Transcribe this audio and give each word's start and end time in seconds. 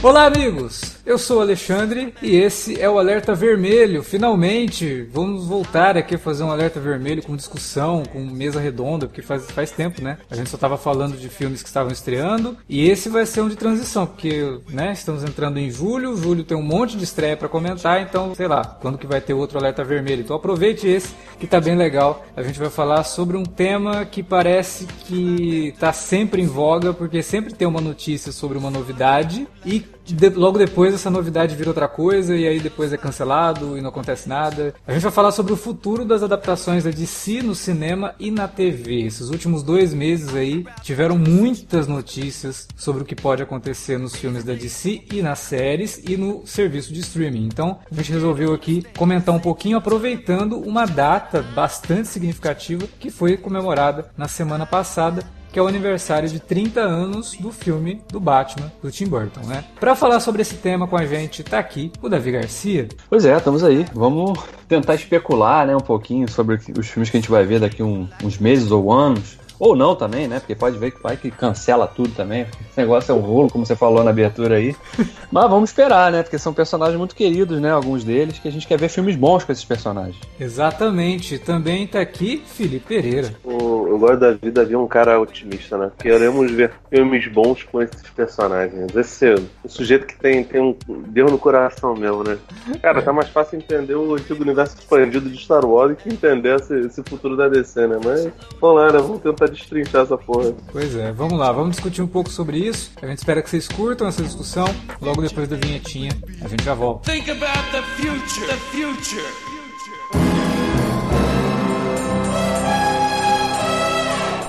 Olá, 0.00 0.26
amigos! 0.26 0.87
Eu 1.08 1.16
sou 1.16 1.38
o 1.38 1.40
Alexandre 1.40 2.12
e 2.20 2.36
esse 2.36 2.78
é 2.78 2.86
o 2.86 2.98
Alerta 2.98 3.34
Vermelho. 3.34 4.02
Finalmente, 4.02 5.08
vamos 5.10 5.46
voltar 5.46 5.96
aqui 5.96 6.16
a 6.16 6.18
fazer 6.18 6.44
um 6.44 6.50
Alerta 6.50 6.78
Vermelho 6.78 7.22
com 7.22 7.34
discussão, 7.34 8.02
com 8.02 8.20
mesa 8.20 8.60
redonda, 8.60 9.06
porque 9.06 9.22
faz, 9.22 9.50
faz 9.50 9.70
tempo, 9.70 10.02
né? 10.02 10.18
A 10.30 10.36
gente 10.36 10.50
só 10.50 10.58
estava 10.58 10.76
falando 10.76 11.16
de 11.16 11.30
filmes 11.30 11.62
que 11.62 11.68
estavam 11.68 11.90
estreando 11.90 12.58
e 12.68 12.90
esse 12.90 13.08
vai 13.08 13.24
ser 13.24 13.40
um 13.40 13.48
de 13.48 13.56
transição, 13.56 14.06
porque, 14.06 14.58
né, 14.68 14.92
estamos 14.92 15.24
entrando 15.24 15.58
em 15.58 15.70
julho, 15.70 16.14
julho 16.14 16.44
tem 16.44 16.54
um 16.54 16.62
monte 16.62 16.94
de 16.94 17.04
estreia 17.04 17.38
para 17.38 17.48
comentar, 17.48 18.02
então, 18.02 18.34
sei 18.34 18.46
lá, 18.46 18.62
quando 18.62 18.98
que 18.98 19.06
vai 19.06 19.22
ter 19.22 19.32
outro 19.32 19.58
Alerta 19.58 19.82
Vermelho. 19.82 20.20
Então 20.20 20.36
aproveite 20.36 20.86
esse 20.86 21.14
que 21.40 21.46
tá 21.46 21.58
bem 21.58 21.74
legal. 21.74 22.22
A 22.36 22.42
gente 22.42 22.58
vai 22.58 22.68
falar 22.68 23.02
sobre 23.04 23.34
um 23.34 23.46
tema 23.46 24.04
que 24.04 24.22
parece 24.22 24.84
que 25.06 25.74
tá 25.80 25.90
sempre 25.90 26.42
em 26.42 26.46
voga, 26.46 26.92
porque 26.92 27.22
sempre 27.22 27.54
tem 27.54 27.66
uma 27.66 27.80
notícia 27.80 28.30
sobre 28.30 28.58
uma 28.58 28.70
novidade 28.70 29.48
e 29.64 29.82
de, 30.14 30.28
logo 30.30 30.58
depois 30.58 30.94
essa 30.94 31.10
novidade 31.10 31.54
vira 31.54 31.70
outra 31.70 31.88
coisa 31.88 32.36
e 32.36 32.46
aí 32.46 32.60
depois 32.60 32.92
é 32.92 32.96
cancelado 32.96 33.76
e 33.76 33.80
não 33.80 33.90
acontece 33.90 34.28
nada. 34.28 34.74
A 34.86 34.92
gente 34.92 35.02
vai 35.02 35.12
falar 35.12 35.32
sobre 35.32 35.52
o 35.52 35.56
futuro 35.56 36.04
das 36.04 36.22
adaptações 36.22 36.84
da 36.84 36.90
DC 36.90 37.42
no 37.42 37.54
cinema 37.54 38.14
e 38.18 38.30
na 38.30 38.48
TV. 38.48 39.06
Esses 39.06 39.30
últimos 39.30 39.62
dois 39.62 39.92
meses 39.94 40.34
aí 40.34 40.64
tiveram 40.82 41.18
muitas 41.18 41.86
notícias 41.86 42.68
sobre 42.76 43.02
o 43.02 43.04
que 43.04 43.14
pode 43.14 43.42
acontecer 43.42 43.98
nos 43.98 44.14
filmes 44.14 44.44
da 44.44 44.54
DC 44.54 45.02
e 45.12 45.22
nas 45.22 45.38
séries 45.40 46.02
e 46.06 46.16
no 46.16 46.46
serviço 46.46 46.92
de 46.92 47.00
streaming. 47.00 47.46
Então 47.46 47.78
a 47.90 47.94
gente 47.94 48.12
resolveu 48.12 48.52
aqui 48.52 48.84
comentar 48.96 49.34
um 49.34 49.40
pouquinho 49.40 49.76
aproveitando 49.76 50.58
uma 50.58 50.86
data 50.86 51.42
bastante 51.42 52.08
significativa 52.08 52.86
que 52.98 53.10
foi 53.10 53.36
comemorada 53.36 54.10
na 54.16 54.28
semana 54.28 54.66
passada 54.66 55.24
que 55.52 55.58
é 55.58 55.62
o 55.62 55.66
aniversário 55.66 56.28
de 56.28 56.38
30 56.38 56.80
anos 56.80 57.36
do 57.36 57.50
filme 57.50 58.02
do 58.10 58.20
Batman, 58.20 58.72
do 58.82 58.90
Tim 58.90 59.06
Burton, 59.06 59.40
né? 59.46 59.64
Para 59.78 59.94
falar 59.94 60.20
sobre 60.20 60.42
esse 60.42 60.56
tema 60.56 60.86
com 60.86 60.96
a 60.96 61.06
gente, 61.06 61.42
tá 61.42 61.58
aqui 61.58 61.90
o 62.02 62.08
Davi 62.08 62.32
Garcia. 62.32 62.88
Pois 63.08 63.24
é, 63.24 63.36
estamos 63.36 63.64
aí. 63.64 63.86
Vamos 63.94 64.38
tentar 64.68 64.94
especular, 64.94 65.66
né, 65.66 65.74
um 65.74 65.80
pouquinho 65.80 66.30
sobre 66.30 66.56
os 66.78 66.88
filmes 66.88 67.10
que 67.10 67.16
a 67.16 67.20
gente 67.20 67.30
vai 67.30 67.44
ver 67.44 67.60
daqui 67.60 67.82
um, 67.82 68.08
uns 68.22 68.38
meses 68.38 68.70
ou 68.70 68.92
anos. 68.92 69.37
Ou 69.58 69.74
não 69.74 69.94
também, 69.94 70.28
né? 70.28 70.38
Porque 70.38 70.54
pode 70.54 70.78
ver 70.78 70.92
que 70.92 71.02
vai 71.02 71.16
que 71.16 71.30
cancela 71.30 71.86
tudo 71.86 72.10
também. 72.10 72.42
Esse 72.42 72.78
negócio 72.78 73.12
é 73.12 73.14
um 73.14 73.20
rolo, 73.20 73.50
como 73.50 73.66
você 73.66 73.74
falou 73.74 74.04
na 74.04 74.10
abertura 74.10 74.56
aí. 74.56 74.74
Mas 75.30 75.50
vamos 75.50 75.70
esperar, 75.70 76.12
né? 76.12 76.22
Porque 76.22 76.38
são 76.38 76.52
personagens 76.52 76.96
muito 76.96 77.14
queridos, 77.14 77.60
né? 77.60 77.70
Alguns 77.70 78.04
deles, 78.04 78.38
que 78.38 78.48
a 78.48 78.52
gente 78.52 78.66
quer 78.66 78.78
ver 78.78 78.88
filmes 78.88 79.16
bons 79.16 79.44
com 79.44 79.52
esses 79.52 79.64
personagens. 79.64 80.16
Exatamente. 80.38 81.38
Também 81.38 81.86
tá 81.86 82.00
aqui 82.00 82.42
Felipe 82.46 82.86
Pereira. 82.86 83.34
O, 83.44 83.88
eu 83.88 83.98
gosto 83.98 84.18
da 84.18 84.32
vida 84.32 84.64
de 84.64 84.76
um 84.76 84.86
cara 84.86 85.20
otimista, 85.20 85.76
né? 85.76 85.90
Queremos 85.98 86.50
ver 86.50 86.72
filmes 86.90 87.26
bons 87.28 87.62
com 87.64 87.82
esses 87.82 88.02
personagens. 88.10 88.94
Esse 88.94 89.34
o 89.64 89.68
sujeito 89.68 90.06
que 90.06 90.16
tem, 90.16 90.44
tem 90.44 90.60
um 90.60 90.76
Deus 91.08 91.30
no 91.30 91.38
coração 91.38 91.94
mesmo, 91.94 92.22
né? 92.22 92.38
Cara, 92.80 93.02
tá 93.02 93.12
mais 93.12 93.28
fácil 93.28 93.58
entender 93.58 93.94
o 93.94 94.14
antigo 94.14 94.42
universo 94.42 94.76
expandido 94.78 95.28
de 95.28 95.36
Star 95.36 95.64
Wars 95.64 95.96
que 95.98 96.08
entender 96.08 96.56
esse, 96.56 96.74
esse 96.80 97.02
futuro 97.02 97.36
da 97.36 97.48
DC, 97.48 97.86
né? 97.86 97.98
Mas, 98.04 98.28
vamos 98.60 98.76
lá, 98.76 98.92
né? 98.92 98.98
Vamos 98.98 99.20
tentar 99.20 99.47
destrinchar 99.48 100.02
essa 100.02 100.16
porra. 100.16 100.54
Pois 100.72 100.94
é, 100.96 101.12
vamos 101.12 101.38
lá, 101.38 101.50
vamos 101.52 101.76
discutir 101.76 102.02
um 102.02 102.06
pouco 102.06 102.30
sobre 102.30 102.58
isso. 102.58 102.90
A 103.00 103.06
gente 103.06 103.18
espera 103.18 103.42
que 103.42 103.50
vocês 103.50 103.68
curtam 103.68 104.06
essa 104.06 104.22
discussão. 104.22 104.66
Logo 105.00 105.22
depois 105.22 105.48
da 105.48 105.56
vinhetinha, 105.56 106.10
a 106.42 106.48
gente 106.48 106.64
já 106.64 106.74
volta. 106.74 107.10
Think 107.10 107.30
about 107.30 107.70
the 107.72 107.82
future, 107.96 108.46
the 108.46 108.56
future. 108.72 109.47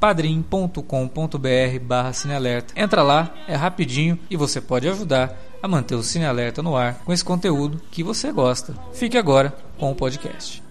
padrim.com.br 0.00 1.78
barra 1.82 2.12
cinealerta. 2.12 2.74
Entra 2.76 3.02
lá, 3.02 3.34
é 3.46 3.54
rapidinho 3.54 4.18
e 4.30 4.36
você 4.36 4.60
pode 4.60 4.88
ajudar 4.88 5.36
a 5.62 5.68
manter 5.68 5.94
o 5.94 6.02
Cine 6.02 6.24
Alerta 6.24 6.62
no 6.62 6.76
ar 6.76 7.00
com 7.04 7.12
esse 7.12 7.24
conteúdo 7.24 7.80
que 7.90 8.02
você 8.02 8.32
gosta. 8.32 8.74
Fique 8.92 9.18
agora 9.18 9.54
com 9.78 9.90
o 9.90 9.94
podcast. 9.94 10.67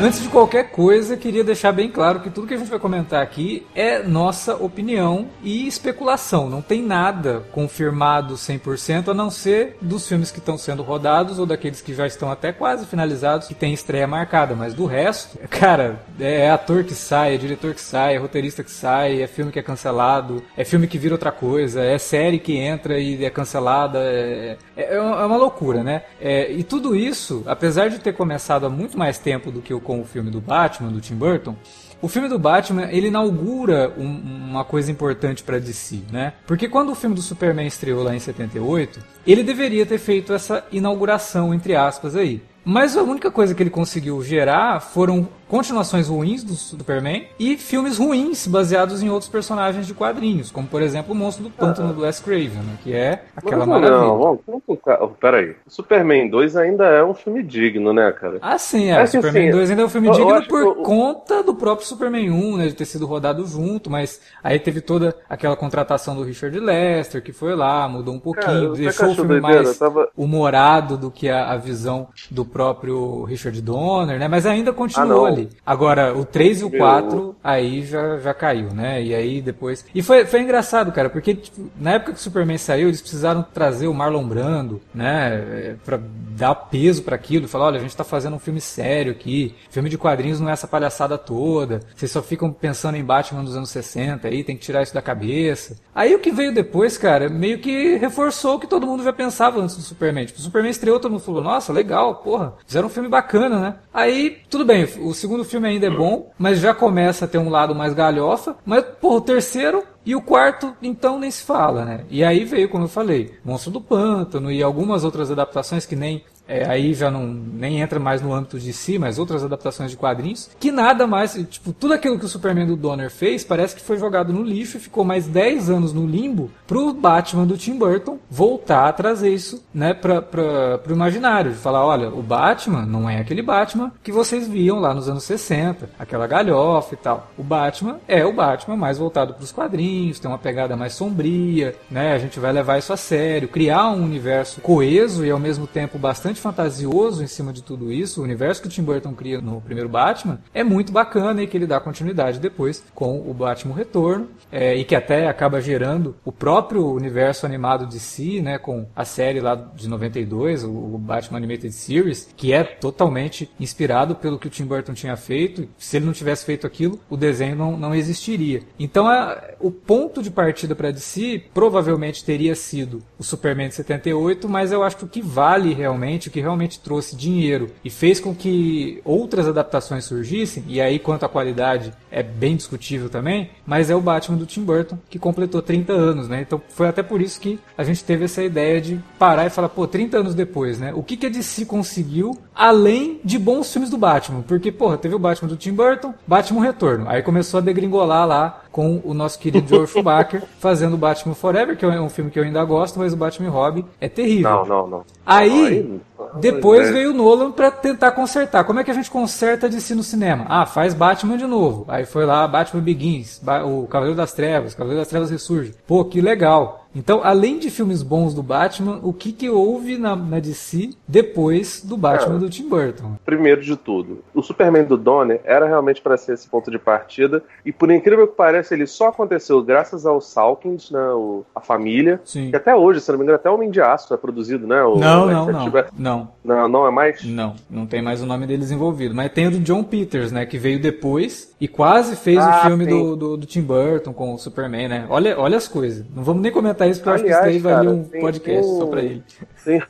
Antes 0.00 0.20
de 0.20 0.28
qualquer 0.28 0.72
coisa, 0.72 1.16
queria 1.16 1.44
deixar 1.44 1.70
bem 1.70 1.88
claro 1.88 2.18
que 2.18 2.28
tudo 2.28 2.48
que 2.48 2.54
a 2.54 2.56
gente 2.56 2.68
vai 2.68 2.80
comentar 2.80 3.22
aqui 3.22 3.64
é 3.76 4.02
nossa 4.02 4.56
opinião 4.56 5.28
e 5.40 5.68
especulação. 5.68 6.50
Não 6.50 6.60
tem 6.60 6.82
nada 6.82 7.44
confirmado 7.52 8.34
100%, 8.34 9.08
a 9.08 9.14
não 9.14 9.30
ser 9.30 9.76
dos 9.80 10.06
filmes 10.06 10.32
que 10.32 10.40
estão 10.40 10.58
sendo 10.58 10.82
rodados 10.82 11.38
ou 11.38 11.46
daqueles 11.46 11.80
que 11.80 11.94
já 11.94 12.08
estão 12.08 12.28
até 12.28 12.52
quase 12.52 12.86
finalizados, 12.86 13.46
que 13.46 13.54
tem 13.54 13.72
estreia 13.72 14.04
marcada. 14.04 14.56
Mas 14.56 14.74
do 14.74 14.84
resto, 14.84 15.38
cara, 15.48 16.02
é 16.18 16.50
ator 16.50 16.82
que 16.82 16.94
sai, 16.94 17.36
é 17.36 17.38
diretor 17.38 17.72
que 17.72 17.80
sai, 17.80 18.16
é 18.16 18.18
roteirista 18.18 18.64
que 18.64 18.72
sai, 18.72 19.22
é 19.22 19.28
filme 19.28 19.52
que 19.52 19.60
é 19.60 19.62
cancelado, 19.62 20.42
é 20.56 20.64
filme 20.64 20.88
que 20.88 20.98
vira 20.98 21.14
outra 21.14 21.30
coisa, 21.30 21.80
é 21.80 21.96
série 21.98 22.40
que 22.40 22.56
entra 22.56 22.98
e 22.98 23.24
é 23.24 23.30
cancelada. 23.30 24.00
É, 24.00 24.58
é, 24.76 24.96
é 24.96 25.00
uma 25.00 25.36
loucura, 25.36 25.84
né? 25.84 26.02
É, 26.20 26.50
e 26.50 26.64
tudo 26.64 26.96
isso, 26.96 27.44
apesar 27.46 27.88
de 27.88 28.00
ter 28.00 28.12
começado 28.12 28.66
há 28.66 28.68
muito 28.68 28.98
mais 28.98 29.18
tempo 29.18 29.52
do 29.52 29.62
que 29.62 29.72
o 29.72 29.84
com 29.94 30.00
o 30.00 30.04
filme 30.04 30.30
do 30.30 30.40
Batman, 30.40 30.90
do 30.90 31.00
Tim 31.00 31.14
Burton, 31.14 31.56
o 32.02 32.08
filme 32.08 32.28
do 32.28 32.38
Batman 32.38 32.88
ele 32.90 33.06
inaugura 33.06 33.92
um, 33.96 34.50
uma 34.50 34.64
coisa 34.64 34.90
importante 34.90 35.42
para 35.42 35.58
DC, 35.58 36.02
né? 36.10 36.34
Porque 36.46 36.68
quando 36.68 36.90
o 36.90 36.94
filme 36.94 37.14
do 37.14 37.22
Superman 37.22 37.66
estreou 37.66 38.02
lá 38.02 38.14
em 38.14 38.18
78, 38.18 39.00
ele 39.26 39.42
deveria 39.42 39.86
ter 39.86 39.98
feito 39.98 40.32
essa 40.32 40.64
inauguração 40.70 41.54
entre 41.54 41.74
aspas 41.74 42.14
aí. 42.16 42.42
Mas 42.64 42.96
a 42.96 43.02
única 43.02 43.30
coisa 43.30 43.54
que 43.54 43.62
ele 43.62 43.70
conseguiu 43.70 44.22
gerar 44.22 44.80
foram 44.80 45.28
continuações 45.54 46.08
ruins 46.08 46.42
do 46.42 46.54
Superman 46.54 47.28
e 47.38 47.56
filmes 47.56 47.96
ruins 47.96 48.44
baseados 48.44 49.04
em 49.04 49.08
outros 49.08 49.30
personagens 49.30 49.86
de 49.86 49.94
quadrinhos, 49.94 50.50
como 50.50 50.66
por 50.66 50.82
exemplo 50.82 51.14
o 51.14 51.16
Monstro 51.16 51.44
do 51.44 51.50
Pântano 51.50 51.94
do 51.94 52.00
Les 52.00 52.18
Craven, 52.18 52.48
né, 52.48 52.76
que 52.82 52.92
é 52.92 53.22
aquela 53.36 53.64
não, 53.64 53.74
maravilha. 53.74 54.00
Não, 54.00 54.18
vamos, 54.44 55.16
peraí. 55.20 55.54
O 55.64 55.70
Superman 55.70 56.28
2 56.28 56.56
ainda 56.56 56.86
é 56.86 57.04
um 57.04 57.14
filme 57.14 57.40
digno, 57.40 57.92
né, 57.92 58.10
cara? 58.10 58.38
Ah, 58.42 58.58
sim, 58.58 58.86
é. 58.86 58.94
é 58.94 59.02
assim, 59.02 59.18
Superman 59.18 59.44
sim, 59.44 59.52
2 59.52 59.70
ainda 59.70 59.82
é 59.82 59.84
um 59.84 59.88
filme 59.88 60.08
eu, 60.08 60.12
digno 60.12 60.34
eu 60.34 60.42
por 60.42 60.60
eu... 60.60 60.74
conta 60.82 61.40
do 61.44 61.54
próprio 61.54 61.86
Superman 61.86 62.32
1, 62.32 62.56
né, 62.56 62.66
de 62.66 62.74
ter 62.74 62.84
sido 62.84 63.06
rodado 63.06 63.46
junto, 63.46 63.88
mas 63.88 64.20
aí 64.42 64.58
teve 64.58 64.80
toda 64.80 65.14
aquela 65.30 65.54
contratação 65.54 66.16
do 66.16 66.24
Richard 66.24 66.58
Lester, 66.58 67.22
que 67.22 67.32
foi 67.32 67.54
lá, 67.54 67.88
mudou 67.88 68.12
um 68.12 68.18
pouquinho, 68.18 68.44
cara, 68.44 68.70
deixou 68.70 69.12
o 69.12 69.14
filme 69.14 69.40
mais 69.40 69.78
tava... 69.78 70.08
humorado 70.16 70.96
do 70.96 71.12
que 71.12 71.28
a, 71.28 71.52
a, 71.52 71.56
visão 71.56 72.08
do 72.28 72.44
próprio 72.44 73.22
Richard 73.22 73.62
Donner, 73.62 74.18
né, 74.18 74.26
mas 74.26 74.46
ainda 74.46 74.72
continuou 74.72 75.26
ah, 75.26 75.28
ali. 75.28 75.43
Agora, 75.64 76.16
o 76.16 76.24
3 76.24 76.60
e 76.60 76.64
o 76.64 76.70
4, 76.70 77.36
aí 77.42 77.82
já, 77.82 78.18
já 78.18 78.34
caiu, 78.34 78.72
né? 78.72 79.02
E 79.02 79.14
aí 79.14 79.40
depois. 79.40 79.84
E 79.94 80.02
foi, 80.02 80.24
foi 80.24 80.40
engraçado, 80.40 80.92
cara, 80.92 81.10
porque 81.10 81.34
tipo, 81.34 81.70
na 81.78 81.92
época 81.92 82.12
que 82.12 82.18
o 82.18 82.22
Superman 82.22 82.58
saiu, 82.58 82.88
eles 82.88 83.00
precisaram 83.00 83.42
trazer 83.42 83.86
o 83.86 83.94
Marlon 83.94 84.26
Brando, 84.26 84.80
né? 84.94 85.34
É, 85.34 85.76
pra 85.84 85.98
dar 86.36 86.54
peso 86.54 87.02
para 87.02 87.16
aquilo, 87.16 87.48
falar: 87.48 87.66
olha, 87.66 87.78
a 87.78 87.82
gente 87.82 87.96
tá 87.96 88.04
fazendo 88.04 88.36
um 88.36 88.38
filme 88.38 88.60
sério 88.60 89.12
aqui, 89.12 89.54
filme 89.70 89.88
de 89.88 89.98
quadrinhos 89.98 90.40
não 90.40 90.48
é 90.48 90.52
essa 90.52 90.66
palhaçada 90.66 91.16
toda, 91.16 91.80
vocês 91.94 92.10
só 92.10 92.22
ficam 92.22 92.52
pensando 92.52 92.96
em 92.96 93.04
Batman 93.04 93.44
dos 93.44 93.56
anos 93.56 93.70
60 93.70 94.26
aí, 94.28 94.44
tem 94.44 94.56
que 94.56 94.62
tirar 94.62 94.82
isso 94.82 94.94
da 94.94 95.02
cabeça. 95.02 95.76
Aí 95.94 96.14
o 96.14 96.18
que 96.18 96.30
veio 96.30 96.52
depois, 96.52 96.98
cara, 96.98 97.28
meio 97.28 97.58
que 97.58 97.96
reforçou 97.96 98.56
o 98.56 98.60
que 98.60 98.66
todo 98.66 98.86
mundo 98.86 99.04
já 99.04 99.12
pensava 99.12 99.60
antes 99.60 99.76
do 99.76 99.82
Superman. 99.82 100.26
Tipo, 100.26 100.38
o 100.38 100.42
Superman 100.42 100.70
estreou, 100.70 100.98
todo 100.98 101.12
mundo 101.12 101.22
falou: 101.22 101.42
nossa, 101.42 101.72
legal, 101.72 102.16
porra, 102.16 102.54
fizeram 102.66 102.88
um 102.88 102.90
filme 102.90 103.08
bacana, 103.08 103.58
né? 103.58 103.74
Aí, 103.92 104.38
tudo 104.50 104.64
bem, 104.64 104.84
o 105.00 105.14
segundo 105.24 105.42
filme 105.42 105.66
ainda 105.66 105.86
é 105.86 105.90
bom, 105.90 106.30
mas 106.38 106.60
já 106.60 106.74
começa 106.74 107.24
a 107.24 107.28
ter 107.28 107.38
um 107.38 107.48
lado 107.48 107.74
mais 107.74 107.94
galhofa. 107.94 108.56
Mas, 108.62 108.84
pô, 109.00 109.16
o 109.16 109.20
terceiro 109.22 109.82
e 110.04 110.14
o 110.14 110.20
quarto, 110.20 110.76
então, 110.82 111.18
nem 111.18 111.30
se 111.30 111.42
fala, 111.42 111.82
né? 111.82 112.04
E 112.10 112.22
aí 112.22 112.44
veio, 112.44 112.68
como 112.68 112.84
eu 112.84 112.88
falei, 112.88 113.32
Monstro 113.42 113.70
do 113.70 113.80
Pântano 113.80 114.52
e 114.52 114.62
algumas 114.62 115.02
outras 115.02 115.30
adaptações 115.30 115.86
que 115.86 115.96
nem 115.96 116.22
é, 116.46 116.68
aí 116.68 116.94
já 116.94 117.10
não 117.10 117.26
nem 117.26 117.80
entra 117.80 117.98
mais 117.98 118.20
no 118.20 118.32
âmbito 118.32 118.58
de 118.58 118.72
si, 118.72 118.98
mas 118.98 119.18
outras 119.18 119.44
adaptações 119.44 119.90
de 119.90 119.96
quadrinhos, 119.96 120.50
que 120.58 120.70
nada 120.70 121.06
mais, 121.06 121.34
tipo, 121.48 121.72
tudo 121.72 121.94
aquilo 121.94 122.18
que 122.18 122.24
o 122.24 122.28
Superman 122.28 122.66
do 122.66 122.76
Donner 122.76 123.10
fez 123.10 123.44
parece 123.44 123.74
que 123.74 123.82
foi 123.82 123.98
jogado 123.98 124.32
no 124.32 124.42
lixo 124.42 124.76
e 124.76 124.80
ficou 124.80 125.04
mais 125.04 125.26
10 125.26 125.70
anos 125.70 125.92
no 125.92 126.06
limbo 126.06 126.50
pro 126.66 126.92
Batman 126.92 127.46
do 127.46 127.56
Tim 127.56 127.78
Burton 127.78 128.18
voltar 128.30 128.88
a 128.88 128.92
trazer 128.92 129.30
isso, 129.30 129.64
né, 129.72 129.94
para 129.94 130.80
o 130.86 130.92
imaginário, 130.92 131.52
de 131.52 131.58
falar, 131.58 131.84
olha, 131.84 132.08
o 132.08 132.22
Batman 132.22 132.84
não 132.84 133.08
é 133.08 133.18
aquele 133.18 133.42
Batman 133.42 133.92
que 134.02 134.12
vocês 134.12 134.46
viam 134.46 134.78
lá 134.78 134.92
nos 134.94 135.08
anos 135.08 135.24
60, 135.24 135.90
aquela 135.98 136.26
galhofa 136.26 136.94
e 136.94 136.96
tal. 136.96 137.30
O 137.38 137.42
Batman 137.42 137.98
é 138.06 138.24
o 138.24 138.32
Batman 138.32 138.76
mais 138.76 138.98
voltado 138.98 139.34
para 139.34 139.44
os 139.44 139.52
quadrinhos, 139.52 140.18
tem 140.18 140.30
uma 140.30 140.38
pegada 140.38 140.76
mais 140.76 140.94
sombria, 140.94 141.74
né? 141.90 142.12
A 142.12 142.18
gente 142.18 142.38
vai 142.38 142.52
levar 142.52 142.78
isso 142.78 142.92
a 142.92 142.96
sério, 142.96 143.48
criar 143.48 143.88
um 143.90 144.04
universo 144.04 144.60
coeso 144.60 145.24
e 145.24 145.30
ao 145.30 145.38
mesmo 145.38 145.66
tempo 145.66 145.98
bastante 145.98 146.33
fantasioso 146.40 147.22
em 147.22 147.26
cima 147.26 147.52
de 147.52 147.62
tudo 147.62 147.92
isso. 147.92 148.20
O 148.20 148.24
universo 148.24 148.62
que 148.62 148.68
o 148.68 148.70
Tim 148.70 148.82
Burton 148.82 149.14
cria 149.14 149.40
no 149.40 149.60
primeiro 149.60 149.88
Batman 149.88 150.40
é 150.52 150.62
muito 150.62 150.92
bacana 150.92 151.42
e 151.42 151.46
que 151.46 151.56
ele 151.56 151.66
dá 151.66 151.80
continuidade 151.80 152.38
depois 152.38 152.84
com 152.94 153.20
o 153.28 153.34
Batman 153.34 153.74
Retorno 153.74 154.28
é, 154.50 154.74
e 154.74 154.84
que 154.84 154.94
até 154.94 155.28
acaba 155.28 155.60
gerando 155.60 156.16
o 156.24 156.32
próprio 156.32 156.86
universo 156.92 157.46
animado 157.46 157.86
de 157.86 157.98
si, 157.98 158.40
né? 158.40 158.58
Com 158.58 158.86
a 158.94 159.04
série 159.04 159.40
lá 159.40 159.54
de 159.54 159.88
92, 159.88 160.64
o, 160.64 160.94
Batman 161.04 161.38
Animated 161.38 161.72
Series, 161.72 162.28
que 162.36 162.52
é 162.52 162.62
totalmente 162.64 163.50
inspirado 163.58 164.14
pelo 164.14 164.38
que 164.38 164.46
o 164.46 164.50
Tim 164.50 164.64
Burton 164.64 164.94
tinha 164.94 165.16
feito. 165.16 165.68
Se 165.76 165.96
ele 165.96 166.06
não 166.06 166.12
tivesse 166.12 166.44
feito 166.44 166.66
aquilo, 166.66 166.98
o 167.10 167.16
desenho 167.16 167.56
não, 167.56 167.76
não 167.76 167.94
existiria. 167.94 168.62
Então, 168.78 169.06
a, 169.08 169.42
o 169.60 169.70
ponto 169.70 170.22
de 170.22 170.30
partida 170.30 170.74
para 170.74 170.90
DC 170.90 171.44
provavelmente 171.52 172.24
teria 172.24 172.54
sido 172.54 173.02
o 173.18 173.24
Superman 173.24 173.68
de 173.68 173.74
78, 173.74 174.48
mas 174.48 174.72
eu 174.72 174.82
acho 174.82 174.96
que 174.96 175.04
o 175.04 175.08
que 175.08 175.20
vale 175.20 175.74
realmente, 175.74 176.23
o 176.28 176.30
que 176.30 176.40
realmente 176.40 176.80
trouxe 176.80 177.16
dinheiro 177.16 177.70
e 177.84 177.90
fez 177.90 178.20
com 178.20 178.34
que 178.34 179.00
outras 179.04 179.46
adaptações 179.46 180.04
surgissem, 180.04 180.64
e 180.66 180.80
aí 180.80 180.98
quanto 180.98 181.24
à 181.24 181.28
qualidade 181.28 181.92
é 182.10 182.22
bem 182.22 182.56
discutível 182.56 183.08
também, 183.08 183.50
mas 183.66 183.90
é 183.90 183.94
o 183.94 184.00
Batman 184.00 184.36
do 184.36 184.46
Tim 184.46 184.62
Burton, 184.62 184.98
que 185.08 185.18
completou 185.18 185.60
30 185.62 185.92
anos, 185.92 186.28
né? 186.28 186.40
Então 186.40 186.60
foi 186.68 186.88
até 186.88 187.02
por 187.02 187.20
isso 187.20 187.40
que 187.40 187.58
a 187.76 187.84
gente 187.84 188.04
teve 188.04 188.24
essa 188.24 188.42
ideia 188.42 188.80
de 188.80 189.00
parar 189.18 189.46
e 189.46 189.50
falar, 189.50 189.68
pô, 189.68 189.86
30 189.86 190.18
anos 190.18 190.34
depois, 190.34 190.78
né? 190.78 190.92
O 190.94 191.02
que, 191.02 191.16
que 191.16 191.26
a 191.26 191.30
DC 191.30 191.66
conseguiu 191.66 192.38
além 192.54 193.20
de 193.24 193.38
bons 193.38 193.72
filmes 193.72 193.90
do 193.90 193.98
Batman? 193.98 194.42
Porque, 194.42 194.70
porra, 194.70 194.96
teve 194.96 195.14
o 195.14 195.18
Batman 195.18 195.48
do 195.48 195.56
Tim 195.56 195.72
Burton, 195.72 196.14
Batman 196.26 196.62
Retorno. 196.62 197.08
Aí 197.08 197.22
começou 197.22 197.58
a 197.58 197.62
degringolar 197.62 198.26
lá 198.26 198.63
com 198.74 199.00
o 199.04 199.14
nosso 199.14 199.38
querido 199.38 199.68
Joel 199.68 199.86
Schumacher 199.86 200.42
fazendo 200.58 200.96
Batman 200.96 201.32
Forever, 201.32 201.76
que 201.76 201.84
é 201.84 202.00
um 202.00 202.08
filme 202.08 202.28
que 202.28 202.40
eu 202.40 202.42
ainda 202.42 202.64
gosto, 202.64 202.98
mas 202.98 203.12
o 203.12 203.16
Batman 203.16 203.48
Robin 203.48 203.84
é 204.00 204.08
terrível. 204.08 204.50
Não, 204.50 204.66
não, 204.66 204.86
não. 204.88 205.04
Aí, 205.24 206.00
depois 206.40 206.90
veio 206.90 207.10
o 207.10 207.14
Nolan 207.14 207.52
para 207.52 207.70
tentar 207.70 208.10
consertar. 208.10 208.64
Como 208.64 208.80
é 208.80 208.84
que 208.84 208.90
a 208.90 208.94
gente 208.94 209.08
conserta 209.08 209.68
de 209.68 209.80
si 209.80 209.94
no 209.94 210.02
cinema? 210.02 210.44
Ah, 210.48 210.66
faz 210.66 210.92
Batman 210.92 211.36
de 211.36 211.46
novo. 211.46 211.84
Aí 211.86 212.04
foi 212.04 212.26
lá 212.26 212.48
Batman 212.48 212.82
Begins, 212.82 213.40
o 213.64 213.86
Cavaleiro 213.86 214.16
das 214.16 214.32
Trevas, 214.32 214.72
o 214.72 214.76
Cavaleiro 214.76 215.00
das 215.00 215.08
Trevas 215.08 215.30
ressurge. 215.30 215.72
Pô, 215.86 216.04
que 216.04 216.20
legal. 216.20 216.83
Então, 216.94 217.20
além 217.24 217.58
de 217.58 217.70
filmes 217.70 218.02
bons 218.02 218.34
do 218.34 218.42
Batman, 218.42 219.00
o 219.02 219.12
que, 219.12 219.32
que 219.32 219.50
houve 219.50 219.98
na, 219.98 220.14
na 220.14 220.38
DC 220.38 220.90
depois 221.08 221.82
do 221.84 221.96
Batman 221.96 222.36
é, 222.36 222.38
do 222.38 222.48
Tim 222.48 222.68
Burton? 222.68 223.16
Primeiro 223.24 223.60
de 223.62 223.76
tudo, 223.76 224.22
o 224.34 224.42
Superman 224.42 224.84
do 224.84 224.96
Donner 224.96 225.40
era 225.44 225.66
realmente 225.66 226.00
para 226.00 226.16
ser 226.16 226.34
esse 226.34 226.48
ponto 226.48 226.70
de 226.70 226.78
partida, 226.78 227.42
e 227.64 227.72
por 227.72 227.90
incrível 227.90 228.28
que 228.28 228.36
pareça, 228.36 228.74
ele 228.74 228.86
só 228.86 229.08
aconteceu 229.08 229.62
graças 229.62 230.06
ao 230.06 230.20
Salkins, 230.20 230.90
né, 230.90 231.08
o, 231.10 231.44
a 231.54 231.60
família, 231.60 232.20
Sim. 232.24 232.50
que 232.50 232.56
até 232.56 232.74
hoje, 232.74 233.00
se 233.00 233.10
não 233.10 233.18
me 233.18 233.24
engano, 233.24 233.36
até 233.36 233.50
o 233.50 233.54
Homem 233.54 233.70
de 233.70 233.80
Aço 233.80 234.14
é 234.14 234.16
produzido, 234.16 234.66
né? 234.66 234.82
O, 234.82 234.96
não, 234.96 235.26
não, 235.26 235.46
não, 235.46 235.72
não. 235.98 236.28
Não, 236.44 236.68
não 236.68 236.86
é 236.86 236.90
mais? 236.90 237.24
Não, 237.24 237.54
não 237.68 237.86
tem 237.86 238.02
mais 238.02 238.22
o 238.22 238.26
nome 238.26 238.46
deles 238.46 238.70
envolvido, 238.70 239.14
mas 239.14 239.32
tem 239.32 239.48
o 239.48 239.50
do 239.50 239.58
John 239.58 239.82
Peters, 239.82 240.30
né, 240.30 240.46
que 240.46 240.58
veio 240.58 240.80
depois 240.80 241.53
e 241.60 241.68
quase 241.68 242.16
fez 242.16 242.38
ah, 242.38 242.58
o 242.58 242.66
filme 242.66 242.84
do, 242.84 243.14
do, 243.14 243.36
do 243.36 243.46
Tim 243.46 243.62
Burton 243.62 244.12
com 244.12 244.34
o 244.34 244.38
Superman, 244.38 244.88
né? 244.88 245.06
Olha, 245.08 245.38
olha 245.38 245.56
as 245.56 245.68
coisas. 245.68 246.04
Não 246.14 246.24
vamos 246.24 246.42
nem 246.42 246.50
comentar 246.50 246.88
isso, 246.88 247.00
porque 247.00 247.22
Aliás, 247.22 247.30
eu 247.30 247.36
acho 247.36 247.50
que 247.50 247.56
isso 247.56 247.64
daí 247.64 247.74
valia 247.74 247.90
um 247.90 248.04
podcast 248.04 248.66
só 248.66 248.86
pra 248.86 249.02
ele. 249.02 249.22
Tem, 249.64 249.82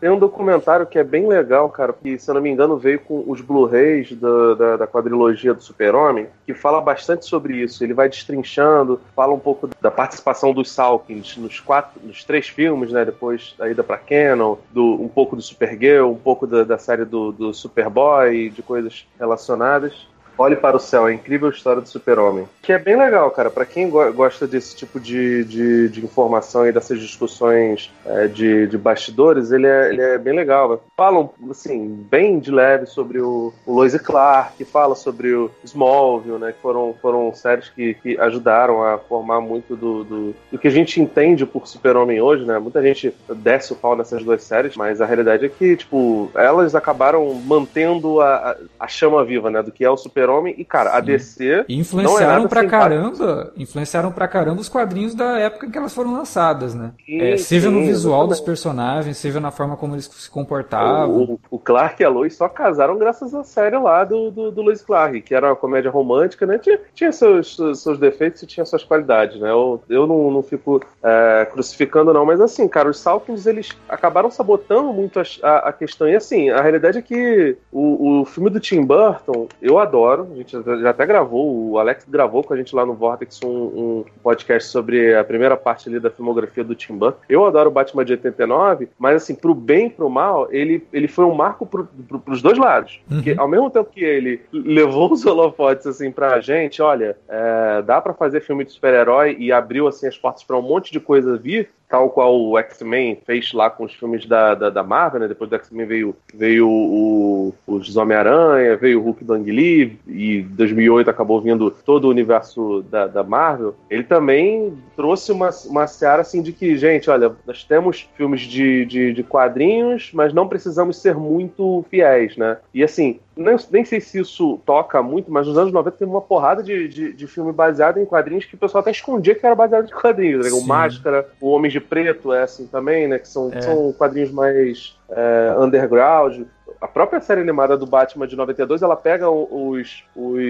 tem, 0.00 0.10
um 0.10 0.18
documentário 0.18 0.84
que 0.84 0.98
é 0.98 1.04
bem 1.04 1.28
legal, 1.28 1.70
cara, 1.70 1.92
que, 1.92 2.18
se 2.18 2.28
eu 2.28 2.34
não 2.34 2.42
me 2.42 2.50
engano, 2.50 2.76
veio 2.76 2.98
com 2.98 3.24
os 3.26 3.40
Blu-rays 3.40 4.12
da, 4.12 4.54
da, 4.54 4.76
da, 4.78 4.86
quadrilogia 4.86 5.54
do 5.54 5.62
Super-Homem, 5.62 6.26
que 6.44 6.52
fala 6.52 6.80
bastante 6.80 7.24
sobre 7.24 7.56
isso. 7.56 7.84
Ele 7.84 7.94
vai 7.94 8.08
destrinchando, 8.08 9.00
fala 9.14 9.32
um 9.32 9.38
pouco 9.38 9.70
da 9.80 9.92
participação 9.92 10.52
dos 10.52 10.72
Salkins 10.72 11.36
nos 11.36 11.60
quatro, 11.60 12.00
nos 12.04 12.24
três 12.24 12.48
filmes, 12.48 12.90
né? 12.90 13.04
Depois 13.04 13.54
da 13.56 13.70
ida 13.70 13.84
pra 13.84 13.96
Canon, 13.96 14.56
do, 14.72 15.00
um 15.00 15.08
pouco 15.08 15.36
do 15.36 15.40
Supergirl, 15.42 16.10
um 16.10 16.18
pouco 16.18 16.48
da, 16.48 16.64
da 16.64 16.78
série 16.78 17.04
do, 17.04 17.30
do 17.30 17.54
Superboy, 17.54 18.50
de 18.50 18.62
coisas 18.62 19.06
relacionadas. 19.18 20.11
Olhe 20.36 20.56
para 20.56 20.76
o 20.76 20.80
Céu, 20.80 21.04
a 21.04 21.12
incrível 21.12 21.50
história 21.50 21.80
do 21.80 21.88
super-homem. 21.88 22.48
Que 22.62 22.72
é 22.72 22.78
bem 22.78 22.96
legal, 22.96 23.30
cara. 23.30 23.50
Para 23.50 23.66
quem 23.66 23.88
go 23.88 24.12
gosta 24.12 24.46
desse 24.46 24.74
tipo 24.74 24.98
de, 24.98 25.44
de, 25.44 25.88
de, 25.88 26.04
informação 26.04 26.66
e 26.66 26.72
dessas 26.72 27.00
discussões 27.00 27.92
é, 28.04 28.26
de, 28.26 28.66
de 28.66 28.78
bastidores, 28.78 29.52
ele 29.52 29.66
é, 29.66 29.88
ele 29.90 30.02
é 30.02 30.18
bem 30.18 30.34
legal. 30.34 30.82
Falam, 30.96 31.30
assim, 31.50 32.06
bem 32.10 32.38
de 32.38 32.50
leve 32.50 32.86
sobre 32.86 33.20
o, 33.20 33.52
o 33.66 33.74
Lois 33.74 33.94
e 33.94 33.98
Clark, 33.98 34.64
fala 34.64 34.94
sobre 34.94 35.34
o 35.34 35.50
Smallville, 35.64 36.38
né? 36.38 36.52
Que 36.52 36.60
foram, 36.60 36.94
foram 37.00 37.32
séries 37.34 37.68
que, 37.68 37.94
que 37.94 38.18
ajudaram 38.18 38.82
a 38.82 38.98
formar 38.98 39.40
muito 39.40 39.76
do, 39.76 40.04
do, 40.04 40.34
do 40.50 40.58
que 40.58 40.68
a 40.68 40.72
gente 40.72 41.00
entende 41.00 41.44
por 41.44 41.66
super-homem 41.66 42.20
hoje, 42.20 42.44
né? 42.44 42.58
Muita 42.58 42.82
gente 42.82 43.14
desce 43.36 43.72
o 43.72 43.76
pau 43.76 43.96
nessas 43.96 44.24
duas 44.24 44.42
séries, 44.42 44.76
mas 44.76 45.00
a 45.00 45.06
realidade 45.06 45.44
é 45.44 45.48
que, 45.48 45.76
tipo, 45.76 46.30
elas 46.34 46.74
acabaram 46.74 47.32
mantendo 47.34 48.20
a, 48.20 48.56
a 48.78 48.88
chama 48.88 49.24
viva, 49.24 49.50
né? 49.50 49.62
Do 49.62 49.72
que 49.72 49.84
é 49.84 49.90
o 49.90 49.96
super 49.96 50.21
Super-Homem 50.22 50.54
e, 50.56 50.64
cara, 50.64 50.90
Sim. 50.90 50.96
a 50.96 51.00
DC. 51.00 51.64
Influenciaram 51.68 52.44
é 52.44 52.48
pra 52.48 52.66
caramba. 52.66 53.52
Influenciaram 53.56 54.12
pra 54.12 54.28
caramba 54.28 54.60
os 54.60 54.68
quadrinhos 54.68 55.14
da 55.14 55.38
época 55.38 55.66
em 55.66 55.70
que 55.70 55.78
elas 55.78 55.94
foram 55.94 56.12
lançadas, 56.12 56.74
né? 56.74 56.92
Sim, 57.04 57.20
é, 57.20 57.36
seja 57.36 57.68
sim, 57.68 57.74
no 57.74 57.80
visual 57.80 58.20
exatamente. 58.20 58.28
dos 58.28 58.40
personagens, 58.40 59.16
seja 59.16 59.40
na 59.40 59.50
forma 59.50 59.76
como 59.76 59.94
eles 59.94 60.06
se 60.06 60.30
comportavam. 60.30 61.10
O, 61.10 61.40
o, 61.50 61.58
Clark 61.58 62.00
e 62.00 62.04
a 62.04 62.08
Lois 62.08 62.34
só 62.36 62.48
casaram 62.48 62.96
graças 62.98 63.34
à 63.34 63.42
série 63.42 63.78
lá 63.78 64.04
do, 64.04 64.30
do, 64.30 64.50
do 64.50 64.62
Lois 64.62 64.82
Clark, 64.82 65.20
que 65.22 65.34
era 65.34 65.48
uma 65.48 65.56
comédia 65.56 65.90
romântica, 65.90 66.46
né? 66.46 66.58
Tinha, 66.58 66.78
tinha 66.94 67.12
seus, 67.12 67.56
seus 67.74 67.98
defeitos 67.98 68.42
e 68.42 68.46
tinha 68.46 68.64
suas 68.64 68.84
qualidades, 68.84 69.40
né? 69.40 69.50
Eu, 69.50 69.82
eu 69.88 70.06
não, 70.06 70.30
não 70.30 70.42
fico 70.42 70.80
é, 71.02 71.46
crucificando, 71.50 72.12
não, 72.12 72.24
mas 72.24 72.40
assim, 72.40 72.68
cara, 72.68 72.88
os 72.88 72.98
Salkins, 72.98 73.46
eles 73.46 73.70
acabaram 73.88 74.30
sabotando 74.30 74.92
muito 74.92 75.18
a, 75.18 75.22
a, 75.42 75.58
a, 75.68 75.72
questão. 75.72 76.08
E 76.08 76.14
assim, 76.14 76.50
a 76.50 76.60
realidade 76.60 76.98
é 76.98 77.02
que 77.02 77.56
o, 77.70 78.20
o 78.20 78.24
filme 78.24 78.50
do 78.50 78.60
Tim 78.60 78.84
Burton, 78.84 79.48
eu 79.60 79.78
adoro 79.78 80.11
adoro. 80.12 80.28
A 80.32 80.36
gente 80.36 80.56
já 80.80 80.90
até 80.90 81.06
gravou, 81.06 81.70
o 81.70 81.78
Alex 81.78 82.04
gravou 82.08 82.44
com 82.44 82.54
a 82.54 82.56
gente 82.56 82.74
lá 82.74 82.84
no 82.84 82.94
Vortex 82.94 83.40
um, 83.42 83.48
um 83.48 84.04
podcast 84.22 84.68
sobre 84.68 85.14
a 85.14 85.24
primeira 85.24 85.56
parte 85.56 85.88
ali 85.88 85.98
da 85.98 86.10
filmografia 86.10 86.62
do 86.62 86.74
Tim 86.74 86.96
Burton. 86.96 87.18
Eu 87.28 87.44
adoro 87.46 87.70
o 87.70 87.72
Batman 87.72 88.04
de 88.04 88.12
89, 88.12 88.88
mas 88.98 89.22
assim, 89.22 89.34
pro 89.34 89.54
bem 89.54 89.86
e 89.86 89.90
pro 89.90 90.10
mal, 90.10 90.48
ele, 90.50 90.86
ele 90.92 91.08
foi 91.08 91.24
um 91.24 91.34
marco 91.34 91.66
pro, 91.66 91.88
pro, 92.08 92.18
pros 92.18 92.42
dois 92.42 92.58
lados. 92.58 93.00
Uhum. 93.10 93.16
Porque 93.16 93.34
ao 93.38 93.48
mesmo 93.48 93.70
tempo 93.70 93.90
que 93.90 94.04
ele 94.04 94.42
levou 94.52 95.12
os 95.12 95.24
holofotes 95.24 95.86
assim 95.86 96.10
pra 96.10 96.40
gente, 96.40 96.82
olha, 96.82 97.16
é, 97.28 97.82
dá 97.82 98.00
para 98.00 98.14
fazer 98.14 98.40
filme 98.40 98.64
de 98.64 98.72
super-herói 98.72 99.36
e 99.38 99.50
abriu 99.52 99.88
assim 99.88 100.06
as 100.06 100.16
portas 100.16 100.44
para 100.44 100.56
um 100.56 100.62
monte 100.62 100.92
de 100.92 101.00
coisa 101.00 101.36
vir, 101.36 101.70
tal 101.92 102.08
qual 102.08 102.40
o 102.40 102.58
X-Men 102.58 103.18
fez 103.26 103.52
lá 103.52 103.68
com 103.68 103.84
os 103.84 103.92
filmes 103.92 104.24
da, 104.24 104.54
da, 104.54 104.70
da 104.70 104.82
Marvel, 104.82 105.20
né? 105.20 105.28
Depois 105.28 105.50
do 105.50 105.56
X-Men 105.56 105.86
veio, 105.86 106.16
veio 106.34 106.66
o, 106.66 107.54
os 107.66 107.94
Homem-Aranha, 107.98 108.78
veio 108.78 108.98
o 108.98 109.02
Hulk 109.02 109.22
do 109.22 109.34
Ang 109.34 109.52
Lee, 109.52 109.98
e 110.08 110.40
2008 110.40 111.10
acabou 111.10 111.38
vindo 111.42 111.70
todo 111.70 112.06
o 112.06 112.10
universo 112.10 112.82
da, 112.90 113.06
da 113.06 113.22
Marvel. 113.22 113.74
Ele 113.90 114.04
também 114.04 114.72
trouxe 114.96 115.32
uma, 115.32 115.50
uma 115.66 115.86
seara 115.86 116.22
assim 116.22 116.40
de 116.40 116.50
que, 116.54 116.78
gente, 116.78 117.10
olha, 117.10 117.30
nós 117.46 117.62
temos 117.62 118.08
filmes 118.16 118.40
de, 118.40 118.86
de, 118.86 119.12
de 119.12 119.22
quadrinhos, 119.22 120.10
mas 120.14 120.32
não 120.32 120.48
precisamos 120.48 120.96
ser 120.96 121.14
muito 121.14 121.84
fiéis, 121.90 122.38
né? 122.38 122.56
E 122.72 122.82
assim, 122.82 123.20
nem, 123.36 123.56
nem 123.70 123.84
sei 123.84 124.00
se 124.00 124.20
isso 124.20 124.60
toca 124.66 125.02
muito, 125.02 125.30
mas 125.30 125.46
nos 125.46 125.56
anos 125.56 125.72
90 125.72 125.96
teve 125.96 126.10
uma 126.10 126.20
porrada 126.20 126.62
de, 126.62 126.88
de, 126.88 127.12
de 127.12 127.26
filme 127.26 127.52
baseado 127.52 127.98
em 127.98 128.04
quadrinhos 128.04 128.44
que 128.44 128.54
o 128.54 128.58
pessoal 128.58 128.82
até 128.82 128.90
escondia 128.90 129.34
que 129.34 129.44
era 129.44 129.54
baseado 129.54 129.86
em 129.86 129.94
quadrinhos. 129.94 130.44
Né? 130.44 130.52
O 130.52 130.66
Máscara, 130.66 131.28
o 131.40 131.48
Homens 131.48 131.72
de 131.72 131.80
Preto 131.80 132.32
é 132.32 132.42
assim 132.42 132.66
também, 132.66 133.08
né? 133.08 133.18
Que 133.18 133.28
são, 133.28 133.50
é. 133.52 133.60
são 133.62 133.92
quadrinhos 133.92 134.30
mais 134.30 134.96
é, 135.10 135.54
underground 135.58 136.42
a 136.82 136.88
própria 136.88 137.20
série 137.20 137.40
animada 137.40 137.76
do 137.76 137.86
Batman 137.86 138.26
de 138.26 138.34
92, 138.34 138.82
ela 138.82 138.96
pega 138.96 139.30
os, 139.30 140.02
os, 140.16 140.42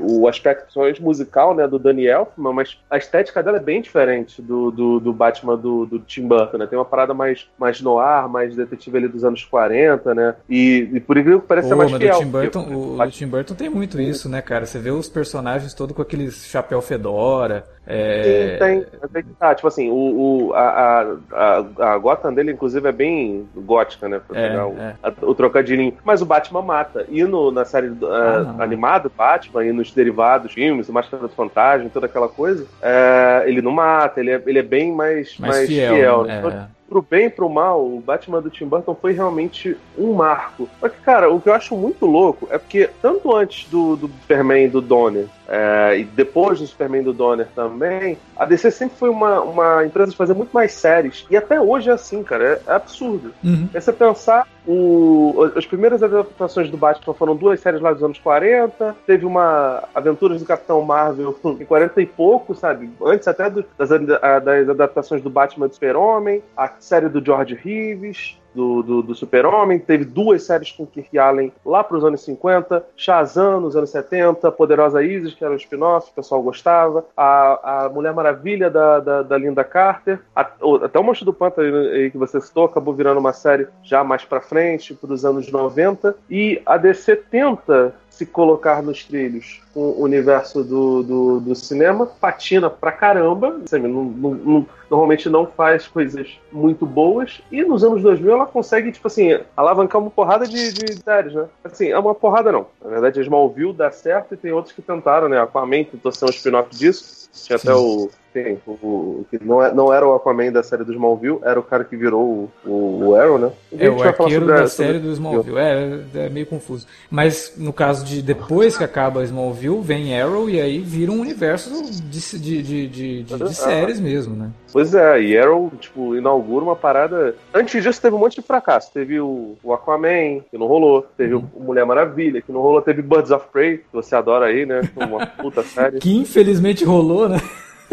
o 0.00 0.26
aspecto 0.26 0.72
musical, 1.00 1.54
né, 1.54 1.68
do 1.68 1.78
Daniel 1.78 2.14
Elfman, 2.14 2.52
mas 2.52 2.78
a 2.90 2.96
estética 2.96 3.42
dela 3.42 3.58
é 3.58 3.60
bem 3.60 3.82
diferente 3.82 4.40
do, 4.40 4.70
do, 4.70 5.00
do 5.00 5.12
Batman 5.12 5.56
do, 5.56 5.84
do, 5.84 5.98
Tim 5.98 6.26
Burton, 6.26 6.58
né? 6.58 6.66
Tem 6.66 6.78
uma 6.78 6.84
parada 6.84 7.12
mais, 7.12 7.46
mais 7.58 7.80
noir, 7.80 8.28
mais 8.28 8.56
detetive 8.56 8.96
ali 8.96 9.08
dos 9.08 9.24
anos 9.24 9.44
40, 9.44 10.14
né? 10.14 10.34
E, 10.48 10.88
e 10.92 11.00
por 11.00 11.18
incrível 11.18 11.40
que 11.40 11.46
pareça 11.46 11.74
é 11.74 11.76
mais 11.76 11.92
fiel. 11.92 12.18
Tim 12.18 12.26
Burton, 12.26 12.60
o, 12.60 13.00
o 13.00 13.10
Tim 13.10 13.26
Burton 13.26 13.54
tem 13.54 13.68
muito 13.68 14.00
isso, 14.00 14.28
né, 14.28 14.40
cara? 14.40 14.64
Você 14.64 14.78
vê 14.78 14.90
os 14.90 15.08
personagens 15.08 15.74
todos 15.74 15.94
com 15.94 16.02
aqueles 16.02 16.46
chapéu 16.46 16.80
fedora, 16.80 17.66
é... 17.86 18.22
Sim, 18.22 18.58
tem. 18.58 18.86
tem 19.12 19.22
tá, 19.38 19.54
tipo 19.54 19.68
assim, 19.68 19.90
o, 19.90 19.94
o, 19.94 20.52
a, 20.54 21.16
a, 21.32 21.92
a 21.92 21.98
Gotham 21.98 22.32
dele, 22.32 22.52
inclusive, 22.52 22.88
é 22.88 22.92
bem 22.92 23.46
gótica, 23.54 24.08
né? 24.08 24.20
Pra 24.26 24.40
é, 24.40 24.48
pegar 24.48 24.66
o, 24.66 24.78
é. 24.78 24.94
a, 25.02 25.12
o 25.22 25.34
trocadilho. 25.34 25.92
Mas 26.04 26.22
o 26.22 26.26
Batman 26.26 26.62
mata. 26.62 27.04
E 27.08 27.22
no, 27.24 27.50
na 27.50 27.64
série 27.64 27.88
uh, 27.88 28.62
animada, 28.62 29.10
Batman, 29.14 29.64
e 29.64 29.72
nos 29.72 29.92
derivados, 29.92 30.52
filmes, 30.52 30.88
o 30.88 30.92
Máscara 30.92 31.22
do 31.22 31.28
Fantasma, 31.28 31.90
toda 31.92 32.06
aquela 32.06 32.28
coisa, 32.28 32.66
é, 32.80 33.44
ele 33.46 33.60
não 33.60 33.70
mata, 33.70 34.20
ele 34.20 34.30
é, 34.30 34.42
ele 34.46 34.58
é 34.58 34.62
bem 34.62 34.92
mais, 34.92 35.36
mais, 35.38 35.56
mais 35.56 35.68
fiel. 35.68 35.94
fiel 35.94 36.24
né? 36.24 36.68
Pro 36.88 37.02
bem 37.02 37.26
e 37.26 37.30
pro 37.30 37.48
mal, 37.48 37.84
o 37.84 38.00
Batman 38.00 38.40
do 38.40 38.50
Tim 38.50 38.66
Burton 38.66 38.94
foi 38.94 39.12
realmente 39.12 39.76
um 39.98 40.12
marco. 40.12 40.68
Só 40.80 40.88
que, 40.88 41.00
cara, 41.00 41.30
o 41.30 41.40
que 41.40 41.48
eu 41.48 41.54
acho 41.54 41.76
muito 41.76 42.06
louco 42.06 42.48
é 42.50 42.58
porque, 42.58 42.90
tanto 43.00 43.34
antes 43.34 43.68
do, 43.68 43.96
do 43.96 44.08
Superman 44.08 44.68
do 44.68 44.80
Donner 44.80 45.26
é, 45.48 45.98
e 45.98 46.04
depois 46.04 46.60
do 46.60 46.66
Superman 46.66 47.02
do 47.02 47.12
Donner 47.12 47.48
também, 47.54 48.18
a 48.36 48.44
DC 48.44 48.70
sempre 48.70 48.96
foi 48.98 49.10
uma, 49.10 49.40
uma 49.40 49.84
empresa 49.84 50.10
de 50.10 50.16
fazer 50.16 50.34
muito 50.34 50.52
mais 50.52 50.72
séries. 50.72 51.26
E 51.30 51.36
até 51.36 51.60
hoje 51.60 51.90
é 51.90 51.92
assim, 51.92 52.22
cara. 52.22 52.44
É, 52.66 52.70
é 52.70 52.74
absurdo. 52.74 53.32
Uhum. 53.42 53.68
É 53.72 53.80
você 53.80 53.92
pensar, 53.92 54.46
o, 54.66 55.50
as 55.54 55.66
primeiras 55.66 56.02
adaptações 56.02 56.70
do 56.70 56.76
Batman 56.76 57.14
foram 57.14 57.36
duas 57.36 57.60
séries 57.60 57.80
lá 57.80 57.92
dos 57.92 58.02
anos 58.02 58.18
40. 58.18 58.96
Teve 59.06 59.26
uma 59.26 59.84
Aventuras 59.94 60.40
do 60.40 60.46
Capitão 60.46 60.80
Marvel 60.82 61.36
em 61.60 61.64
40 61.64 62.00
e 62.00 62.06
pouco, 62.06 62.54
sabe? 62.54 62.90
Antes 63.02 63.28
até 63.28 63.50
do, 63.50 63.64
das, 63.76 63.90
das 63.90 64.68
adaptações 64.68 65.22
do 65.22 65.30
Batman 65.30 65.68
do 65.68 65.74
Super-Homem, 65.74 66.42
a 66.56 66.70
série 66.78 67.08
do 67.08 67.24
George 67.24 67.54
Reeves 67.54 68.38
do, 68.54 68.82
do, 68.82 69.02
do 69.02 69.14
Super-Homem, 69.14 69.78
teve 69.78 70.04
duas 70.04 70.44
séries 70.44 70.70
com 70.70 70.86
Kirk 70.86 71.18
Allen 71.18 71.52
lá 71.64 71.82
para 71.82 71.96
os 71.96 72.04
anos 72.04 72.22
50, 72.22 72.84
Shazam 72.96 73.60
nos 73.60 73.76
anos 73.76 73.90
70, 73.90 74.50
Poderosa 74.52 75.02
Isis, 75.02 75.34
que 75.34 75.44
era 75.44 75.52
o 75.52 75.56
spin-off, 75.56 76.10
o 76.10 76.14
pessoal 76.14 76.42
gostava, 76.42 77.04
a, 77.16 77.84
a 77.84 77.88
Mulher 77.88 78.14
Maravilha 78.14 78.70
da, 78.70 79.00
da, 79.00 79.22
da 79.22 79.38
Linda 79.38 79.64
Carter, 79.64 80.20
a, 80.34 80.40
até 80.42 80.98
o 80.98 81.02
Monstro 81.02 81.26
do 81.26 81.32
Pântano 81.32 81.64
que 82.10 82.18
você 82.18 82.40
citou, 82.40 82.66
acabou 82.66 82.94
virando 82.94 83.20
uma 83.20 83.32
série 83.32 83.66
já 83.82 84.04
mais 84.04 84.24
para 84.24 84.40
frente, 84.40 84.94
para 84.94 85.12
os 85.12 85.24
anos 85.24 85.50
90, 85.50 86.16
e 86.30 86.60
a 86.64 86.76
DC 86.76 87.16
tenta 87.16 87.94
se 88.16 88.24
colocar 88.24 88.80
nos 88.80 89.04
trilhos 89.04 89.60
com 89.72 89.80
o 89.80 90.02
universo 90.02 90.62
do, 90.62 91.02
do, 91.02 91.40
do 91.40 91.54
cinema, 91.54 92.06
patina 92.06 92.70
pra 92.70 92.92
caramba, 92.92 93.60
sabe, 93.66 93.88
não, 93.88 94.04
não, 94.04 94.34
não, 94.34 94.66
normalmente 94.88 95.28
não 95.28 95.46
faz 95.46 95.88
coisas 95.88 96.38
muito 96.52 96.86
boas, 96.86 97.42
e 97.50 97.64
nos 97.64 97.82
anos 97.82 98.02
2000 98.02 98.32
ela 98.32 98.46
consegue, 98.46 98.92
tipo 98.92 99.08
assim, 99.08 99.38
alavancar 99.56 100.00
uma 100.00 100.10
porrada 100.10 100.46
de, 100.46 100.72
de 100.72 101.02
séries, 101.02 101.34
né? 101.34 101.46
Assim, 101.64 101.88
é 101.88 101.98
uma 101.98 102.14
porrada 102.14 102.52
não. 102.52 102.66
Na 102.82 102.90
verdade, 102.90 103.18
a 103.18 103.22
Smallville 103.22 103.72
dá 103.72 103.90
certo 103.90 104.34
e 104.34 104.36
tem 104.36 104.52
outros 104.52 104.72
que 104.72 104.80
tentaram, 104.80 105.28
né? 105.28 105.38
A 105.38 105.42
Aquaman 105.42 105.82
tentou 105.82 106.12
ser 106.12 106.26
um 106.26 106.30
spin-off 106.30 106.70
disso, 106.70 107.28
tinha 107.32 107.58
Sim. 107.58 107.68
até 107.68 107.76
o 107.76 108.10
tem. 108.34 108.58
O, 108.66 109.24
que 109.30 109.42
não, 109.42 109.62
é, 109.62 109.72
não 109.72 109.94
era 109.94 110.04
o 110.06 110.12
Aquaman 110.12 110.50
da 110.50 110.64
série 110.64 110.82
do 110.82 110.92
Smallville, 110.92 111.38
era 111.44 111.58
o 111.58 111.62
cara 111.62 111.84
que 111.84 111.96
virou 111.96 112.50
o, 112.66 113.06
o, 113.06 113.14
Arrow, 113.14 113.38
né? 113.38 113.52
é, 113.78 113.88
o 113.88 114.02
arqueiro 114.02 114.46
da 114.46 114.66
série 114.66 114.98
do 114.98 115.12
Smallville. 115.12 115.56
É, 115.56 116.00
é 116.14 116.28
meio 116.28 116.46
confuso. 116.46 116.86
Mas 117.08 117.54
no 117.56 117.72
caso 117.72 118.04
de 118.04 118.20
depois 118.20 118.76
que 118.76 118.82
acaba 118.82 119.22
Smallville, 119.22 119.80
vem 119.80 120.20
Arrow 120.20 120.50
e 120.50 120.60
aí 120.60 120.80
vira 120.80 121.12
um 121.12 121.20
universo 121.20 121.70
de, 121.80 122.00
de, 122.00 122.38
de, 122.38 122.62
de, 122.88 123.22
de, 123.22 123.22
de 123.22 123.54
séries 123.54 124.00
mesmo, 124.00 124.34
né? 124.34 124.50
Pois 124.74 124.92
é, 124.92 125.22
e 125.22 125.38
Arrow, 125.38 125.70
tipo, 125.78 126.16
inaugura 126.16 126.64
uma 126.64 126.74
parada. 126.74 127.36
Antes 127.54 127.80
disso, 127.80 128.02
teve 128.02 128.16
um 128.16 128.18
monte 128.18 128.40
de 128.40 128.42
fracasso. 128.42 128.92
Teve 128.92 129.20
o, 129.20 129.56
o 129.62 129.72
Aquaman, 129.72 130.40
que 130.50 130.58
não 130.58 130.66
rolou. 130.66 131.06
Teve 131.16 131.34
uhum. 131.34 131.46
o 131.54 131.62
Mulher 131.62 131.86
Maravilha, 131.86 132.42
que 132.42 132.50
não 132.50 132.60
rolou. 132.60 132.82
Teve 132.82 133.00
Birds 133.00 133.30
of 133.30 133.46
Prey, 133.52 133.78
que 133.78 133.92
você 133.92 134.16
adora 134.16 134.46
aí, 134.46 134.66
né? 134.66 134.80
Uma 134.96 135.28
puta 135.28 135.62
série. 135.62 136.00
que 136.00 136.16
infelizmente 136.16 136.84
rolou, 136.84 137.28
né? 137.28 137.38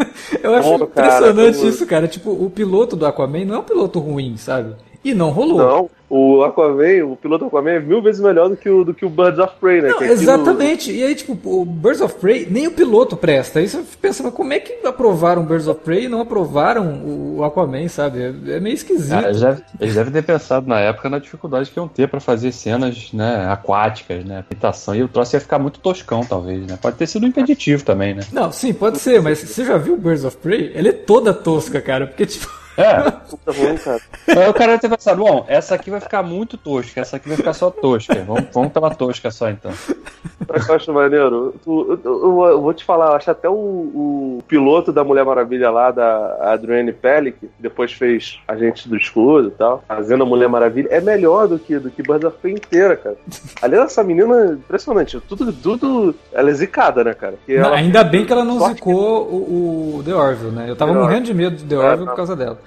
Eu 0.42 0.54
acho 0.54 0.74
impressionante 0.74 1.58
cara, 1.58 1.68
isso, 1.68 1.86
cara. 1.86 2.08
Tipo, 2.08 2.30
o 2.30 2.50
piloto 2.50 2.96
do 2.96 3.06
Aquaman 3.06 3.44
não 3.44 3.56
é 3.56 3.58
um 3.58 3.64
piloto 3.64 3.98
ruim, 3.98 4.36
sabe? 4.36 4.74
E 5.04 5.14
não 5.14 5.30
rolou. 5.30 5.58
Não, 5.58 5.90
o 6.14 6.44
Aquaman, 6.44 7.06
o 7.06 7.16
piloto 7.16 7.44
do 7.44 7.48
Aquaman 7.48 7.70
é 7.70 7.80
mil 7.80 8.02
vezes 8.02 8.20
melhor 8.20 8.50
do 8.50 8.54
que 8.54 8.68
o, 8.68 8.84
do 8.84 8.92
que 8.92 9.02
o 9.02 9.08
Birds 9.08 9.38
of 9.38 9.54
Prey, 9.58 9.80
né? 9.80 9.88
Não, 9.88 10.02
é 10.02 10.12
exatamente. 10.12 10.92
E 10.92 11.02
aí, 11.02 11.14
tipo, 11.14 11.32
o 11.42 11.64
Birds 11.64 12.02
of 12.02 12.16
Prey, 12.16 12.46
nem 12.50 12.66
o 12.66 12.70
piloto 12.70 13.16
presta. 13.16 13.60
Aí 13.60 13.66
você 13.66 13.82
pensa, 13.98 14.22
mas 14.22 14.34
como 14.34 14.52
é 14.52 14.60
que 14.60 14.86
aprovaram 14.86 15.42
Birds 15.42 15.66
of 15.68 15.80
Prey 15.80 16.04
e 16.04 16.08
não 16.10 16.20
aprovaram 16.20 17.02
o 17.02 17.42
Aquaman, 17.42 17.88
sabe? 17.88 18.20
É, 18.20 18.56
é 18.56 18.60
meio 18.60 18.74
esquisito. 18.74 19.24
Ah, 19.24 19.32
já, 19.32 19.56
eles 19.80 19.94
devem 19.94 20.12
ter 20.12 20.22
pensado 20.22 20.68
na 20.68 20.80
época 20.80 21.08
na 21.08 21.18
dificuldade 21.18 21.70
que 21.70 21.78
iam 21.78 21.88
ter 21.88 22.06
para 22.08 22.20
fazer 22.20 22.52
cenas 22.52 23.10
né, 23.14 23.48
aquáticas, 23.50 24.22
né? 24.22 24.40
Habitação. 24.40 24.94
E 24.94 25.02
o 25.02 25.08
troço 25.08 25.34
ia 25.34 25.40
ficar 25.40 25.58
muito 25.58 25.80
toscão, 25.80 26.20
talvez, 26.26 26.66
né? 26.66 26.78
Pode 26.80 26.96
ter 26.96 27.06
sido 27.06 27.24
um 27.24 27.28
impeditivo 27.28 27.86
também, 27.86 28.12
né? 28.12 28.22
Não, 28.30 28.52
sim, 28.52 28.74
pode 28.74 28.98
ser, 28.98 29.22
mas 29.22 29.38
você 29.38 29.64
já 29.64 29.78
viu 29.78 29.96
Birds 29.96 30.26
of 30.26 30.36
Prey? 30.36 30.72
Ele 30.74 30.90
é 30.90 30.92
toda 30.92 31.32
tosca, 31.32 31.80
cara, 31.80 32.06
porque, 32.06 32.26
tipo. 32.26 32.60
É. 32.76 33.10
Puta 33.10 33.52
ruim, 33.52 33.76
cara. 33.76 34.00
Aí 34.28 34.48
o 34.48 34.54
cara 34.54 34.72
vai 34.72 34.78
ter 34.78 34.88
pensado, 34.88 35.22
bom, 35.22 35.44
essa 35.48 35.74
aqui 35.74 35.90
vai 35.90 36.00
ficar 36.00 36.22
muito 36.22 36.56
tosca, 36.56 37.00
essa 37.00 37.16
aqui 37.16 37.28
vai 37.28 37.36
ficar 37.36 37.52
só 37.52 37.70
tosca. 37.70 38.14
Vamos, 38.26 38.44
vamos 38.52 38.72
pela 38.72 38.94
tosca 38.94 39.30
só 39.30 39.50
então. 39.50 39.72
Eu 40.48 40.74
acho 40.74 40.92
maneiro. 40.92 41.54
Eu, 41.66 42.00
eu, 42.04 42.46
eu, 42.46 42.60
vou 42.60 42.74
te 42.74 42.84
falar, 42.84 43.06
eu 43.06 43.16
acho 43.16 43.30
até 43.30 43.48
o, 43.48 43.52
o, 43.54 44.42
piloto 44.46 44.92
da 44.92 45.04
Mulher 45.04 45.24
Maravilha 45.24 45.70
lá, 45.70 45.90
da 45.90 46.52
Adrienne 46.52 46.92
Pellick, 46.92 47.38
que 47.38 47.48
depois 47.58 47.92
fez 47.92 48.38
Agente 48.46 48.88
do 48.88 48.96
Escudo 48.96 49.48
e 49.48 49.52
tal, 49.52 49.82
fazendo 49.86 50.24
a 50.24 50.26
Mulher 50.26 50.48
Maravilha, 50.48 50.88
é 50.90 51.00
melhor 51.00 51.48
do 51.48 51.58
que, 51.58 51.78
do 51.78 51.90
que 51.90 52.02
Birds 52.02 52.24
of 52.24 52.36
Prey 52.38 52.54
inteira, 52.54 52.96
cara. 52.96 53.16
Aliás, 53.60 53.86
essa 53.86 54.02
menina, 54.02 54.52
impressionante. 54.52 55.20
Tudo, 55.20 55.52
tudo. 55.52 56.14
Ela 56.32 56.50
é 56.50 56.52
zicada, 56.52 57.04
né, 57.04 57.14
cara? 57.14 57.34
Não, 57.48 57.72
ainda 57.72 58.04
bem 58.04 58.24
que 58.24 58.32
ela 58.32 58.44
não 58.44 58.60
zicou 58.68 59.22
o, 59.22 59.98
o, 59.98 60.02
The 60.04 60.14
Orville, 60.14 60.52
né? 60.52 60.66
Eu 60.68 60.76
tava 60.76 60.92
The 60.92 60.98
morrendo 60.98 61.24
de 61.24 61.34
medo 61.34 61.56
do 61.56 61.64
The 61.64 61.76
Orville 61.76 62.04
é, 62.04 62.06
por 62.06 62.16
causa 62.16 62.36
dela. 62.36 62.58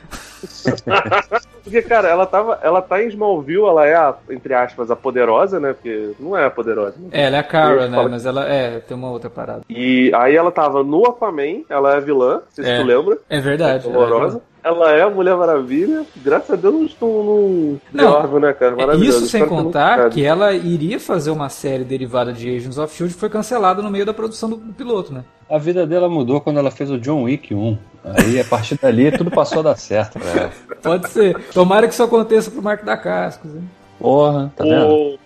Porque, 1.63 1.81
cara, 1.81 2.07
ela, 2.07 2.25
tava, 2.25 2.59
ela 2.61 2.81
tá 2.81 3.01
em 3.01 3.07
Smallville, 3.07 3.63
ela 3.63 3.87
é, 3.87 3.95
a, 3.95 4.15
entre 4.29 4.53
aspas, 4.53 4.91
a 4.91 4.95
poderosa, 4.95 5.59
né? 5.59 5.73
Porque 5.73 6.11
não 6.19 6.37
é 6.37 6.45
a 6.45 6.51
poderosa. 6.51 6.95
Né? 6.99 7.09
É, 7.11 7.23
ela 7.23 7.37
é 7.37 7.39
a 7.39 7.43
Kara, 7.43 7.87
né? 7.87 8.07
Mas 8.09 8.25
ela 8.25 8.47
é, 8.47 8.79
tem 8.79 8.95
uma 8.95 9.09
outra 9.09 9.29
parada. 9.29 9.61
E 9.67 10.11
aí 10.13 10.35
ela 10.35 10.51
tava 10.51 10.83
no 10.83 11.05
Aquaman, 11.07 11.63
ela 11.69 11.95
é 11.95 12.01
vilã, 12.01 12.41
se 12.49 12.61
é. 12.61 12.79
tu 12.79 12.85
lembra. 12.85 13.17
É 13.29 13.39
verdade. 13.39 13.87
É 13.87 13.91
dolorosa. 13.91 14.37
É 14.37 14.54
ela 14.65 14.91
é 14.91 15.03
a 15.03 15.09
Mulher 15.11 15.37
Maravilha. 15.37 16.03
Graças 16.17 16.49
a 16.49 16.55
Deus 16.55 16.73
não 16.73 16.85
estou 16.85 17.23
no 17.23 17.79
não, 17.93 18.39
né, 18.39 18.51
cara? 18.51 18.75
Maravilhoso. 18.75 19.19
Isso 19.19 19.27
sem 19.27 19.43
Espero 19.43 19.63
contar 19.63 20.09
que, 20.09 20.15
que, 20.15 20.25
ela 20.25 20.53
iria 20.53 20.99
fazer 20.99 21.29
uma 21.29 21.49
série 21.49 21.83
derivada 21.83 22.33
de 22.33 22.49
Agents 22.49 22.79
of 22.79 22.95
Shield 22.95 23.13
foi 23.13 23.29
cancelada 23.29 23.83
no 23.83 23.91
meio 23.91 24.07
da 24.07 24.13
produção 24.13 24.49
do 24.49 24.57
piloto, 24.73 25.13
né? 25.13 25.23
A 25.47 25.59
vida 25.59 25.85
dela 25.85 26.09
mudou 26.09 26.41
quando 26.41 26.57
ela 26.57 26.71
fez 26.71 26.89
o 26.89 26.97
John 26.97 27.23
Wick 27.23 27.53
1. 27.53 27.77
Aí, 28.03 28.39
a 28.39 28.45
partir 28.45 28.79
dali, 28.81 29.11
tudo 29.11 29.29
passou 29.29 29.59
a 29.59 29.63
dar 29.63 29.77
certo 29.77 30.17
pra 30.17 30.31
ela. 30.31 30.51
Pode 30.81 31.09
ser. 31.09 31.39
Tomara 31.53 31.87
que 31.87 31.93
isso 31.93 32.01
aconteça 32.01 32.49
pro 32.49 32.63
Marco 32.63 32.83
da 32.83 32.97
Cascos, 32.97 33.53
hein? 33.53 33.69
Porra, 33.99 34.51
tá 34.55 34.63
vendo? 34.63 35.19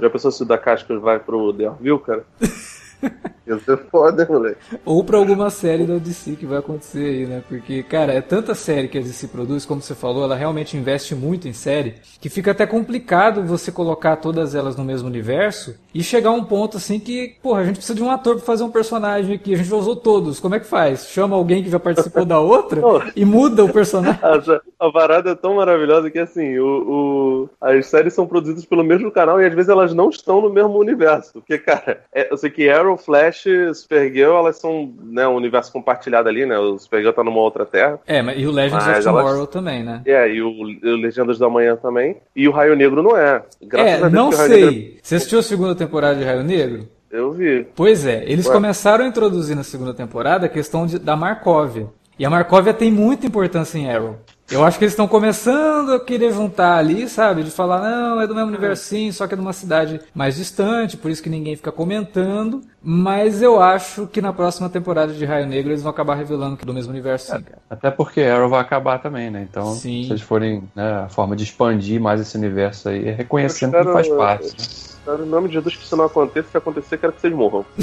Já 0.00 0.08
pensou 0.08 0.32
se 0.32 0.42
o 0.42 0.46
da 0.46 0.56
Cascos 0.56 1.00
vai 1.02 1.18
pro 1.18 1.52
The 1.52 1.68
Orville, 1.68 1.98
cara? 1.98 2.24
Ia 3.46 3.58
ser 3.60 3.78
foda, 3.90 4.26
moleque. 4.28 4.58
Ou 4.84 5.04
pra 5.04 5.18
alguma 5.18 5.50
série 5.50 5.84
da 5.84 5.98
DC 5.98 6.32
que 6.32 6.44
vai 6.44 6.58
acontecer 6.58 7.04
aí, 7.04 7.26
né? 7.26 7.42
Porque, 7.48 7.82
cara, 7.84 8.12
é 8.12 8.20
tanta 8.20 8.54
série 8.54 8.88
que 8.88 8.98
a 8.98 9.00
DC 9.00 9.28
produz, 9.28 9.64
como 9.64 9.80
você 9.80 9.94
falou, 9.94 10.24
ela 10.24 10.34
realmente 10.34 10.76
investe 10.76 11.14
muito 11.14 11.46
em 11.46 11.52
série, 11.52 11.94
que 12.20 12.28
fica 12.28 12.50
até 12.50 12.66
complicado 12.66 13.44
você 13.44 13.70
colocar 13.70 14.16
todas 14.16 14.54
elas 14.54 14.76
no 14.76 14.84
mesmo 14.84 15.06
universo 15.06 15.76
e 15.94 16.02
chegar 16.02 16.30
a 16.30 16.32
um 16.32 16.44
ponto 16.44 16.76
assim 16.76 16.98
que, 16.98 17.36
porra, 17.40 17.60
a 17.60 17.64
gente 17.64 17.76
precisa 17.76 17.94
de 17.94 18.02
um 18.02 18.10
ator 18.10 18.36
pra 18.36 18.44
fazer 18.44 18.64
um 18.64 18.70
personagem 18.70 19.36
aqui, 19.36 19.54
a 19.54 19.56
gente 19.56 19.68
já 19.68 19.76
usou 19.76 19.96
todos, 19.96 20.40
como 20.40 20.54
é 20.54 20.60
que 20.60 20.66
faz? 20.66 21.08
Chama 21.08 21.36
alguém 21.36 21.62
que 21.62 21.70
já 21.70 21.78
participou 21.78 22.24
da 22.24 22.40
outra 22.40 22.82
e 23.14 23.24
muda 23.24 23.64
o 23.64 23.72
personagem. 23.72 24.20
A, 24.26 24.86
a 24.86 24.92
parada 24.92 25.30
é 25.30 25.34
tão 25.34 25.54
maravilhosa 25.54 26.10
que, 26.10 26.18
assim, 26.18 26.58
o, 26.58 26.66
o, 26.66 27.50
as 27.60 27.86
séries 27.86 28.12
são 28.12 28.26
produzidas 28.26 28.64
pelo 28.64 28.84
mesmo 28.84 29.10
canal 29.10 29.40
e 29.40 29.46
às 29.46 29.54
vezes 29.54 29.68
elas 29.68 29.94
não 29.94 30.10
estão 30.10 30.40
no 30.40 30.50
mesmo 30.50 30.78
universo. 30.78 31.32
Porque, 31.34 31.58
cara, 31.58 32.00
é, 32.12 32.30
eu 32.30 32.36
sei 32.36 32.50
que 32.50 32.68
Arrow, 32.68 32.85
Flash 32.94 33.16
Flash, 33.16 33.44
Supergirl, 33.74 34.36
elas 34.36 34.58
são 34.58 34.92
né, 35.02 35.26
um 35.26 35.34
universo 35.34 35.72
compartilhado 35.72 36.28
ali, 36.28 36.44
né? 36.44 36.58
O 36.58 36.78
Supergirl 36.78 37.12
tá 37.12 37.24
numa 37.24 37.40
outra 37.40 37.64
terra. 37.64 37.98
É, 38.06 38.22
mas, 38.22 38.38
e 38.38 38.46
o 38.46 38.50
Legends 38.50 38.86
of 38.86 39.02
Tomorrow 39.02 39.36
elas... 39.36 39.48
também, 39.48 39.82
né? 39.82 40.02
É, 40.04 40.28
e 40.28 40.42
o, 40.42 40.48
o 40.50 40.96
Legendas 40.96 41.38
da 41.38 41.48
Manhã 41.48 41.76
também. 41.76 42.16
E 42.34 42.46
o 42.48 42.52
Raio 42.52 42.76
Negro 42.76 43.02
não 43.02 43.16
é. 43.16 43.42
Graças 43.62 43.90
é, 43.90 43.94
a 43.94 44.00
Deus 44.00 44.12
não 44.12 44.32
sei. 44.32 44.64
Negro... 44.64 44.98
Você 45.02 45.14
assistiu 45.16 45.38
a 45.38 45.42
segunda 45.42 45.74
temporada 45.74 46.16
de 46.16 46.24
Raio 46.24 46.42
Negro? 46.42 46.88
Eu 47.10 47.32
vi. 47.32 47.66
Pois 47.74 48.06
é, 48.06 48.24
eles 48.26 48.46
Ué. 48.46 48.52
começaram 48.52 49.04
a 49.04 49.08
introduzir 49.08 49.56
na 49.56 49.62
segunda 49.62 49.94
temporada 49.94 50.46
a 50.46 50.48
questão 50.48 50.86
de, 50.86 50.98
da 50.98 51.16
Markovia. 51.16 51.86
E 52.18 52.24
a 52.24 52.30
Markovia 52.30 52.74
tem 52.74 52.90
muita 52.90 53.26
importância 53.26 53.78
em 53.78 53.90
Arrow. 53.90 54.16
Eu 54.50 54.64
acho 54.64 54.78
que 54.78 54.84
eles 54.84 54.92
estão 54.92 55.08
começando 55.08 55.94
a 55.94 56.00
querer 56.00 56.32
juntar 56.32 56.76
ali, 56.76 57.08
sabe? 57.08 57.42
De 57.42 57.50
falar, 57.50 57.80
não, 57.80 58.20
é 58.20 58.26
do 58.26 58.34
mesmo 58.34 58.48
universo 58.48 58.84
sim, 58.84 59.10
só 59.10 59.26
que 59.26 59.34
é 59.34 59.36
de 59.36 59.42
uma 59.42 59.52
cidade 59.52 60.00
mais 60.14 60.36
distante, 60.36 60.96
por 60.96 61.10
isso 61.10 61.22
que 61.22 61.28
ninguém 61.28 61.56
fica 61.56 61.72
comentando. 61.72 62.62
Mas 62.80 63.42
eu 63.42 63.60
acho 63.60 64.06
que 64.06 64.22
na 64.22 64.32
próxima 64.32 64.68
temporada 64.68 65.12
de 65.12 65.24
Raio 65.24 65.46
Negro 65.46 65.72
eles 65.72 65.82
vão 65.82 65.90
acabar 65.90 66.14
revelando 66.14 66.56
que 66.56 66.62
é 66.62 66.66
do 66.66 66.72
mesmo 66.72 66.92
universo 66.92 67.26
sim, 67.26 67.42
cara. 67.42 67.58
Até 67.68 67.90
porque 67.90 68.20
Arrow 68.20 68.48
vai 68.48 68.60
acabar 68.60 69.00
também, 69.00 69.30
né? 69.30 69.44
Então, 69.50 69.74
sim. 69.74 70.04
se 70.04 70.10
eles 70.10 70.22
forem, 70.22 70.62
né, 70.74 71.04
a 71.04 71.08
forma 71.08 71.34
de 71.34 71.42
expandir 71.42 72.00
mais 72.00 72.20
esse 72.20 72.36
universo 72.36 72.88
aí, 72.88 73.08
é 73.08 73.12
reconhecendo 73.12 73.72
quero, 73.72 73.86
que 73.86 73.92
faz 73.92 74.08
parte. 74.08 74.52
Né? 74.56 74.95
Em 75.14 75.28
nome 75.28 75.48
de 75.48 75.54
Jesus 75.54 75.76
que 75.76 75.84
isso 75.84 75.96
não 75.96 76.04
aconteça, 76.04 76.48
se 76.50 76.56
acontecer, 76.56 76.98
quero 76.98 77.12
que 77.12 77.20
vocês 77.20 77.32
morram. 77.32 77.64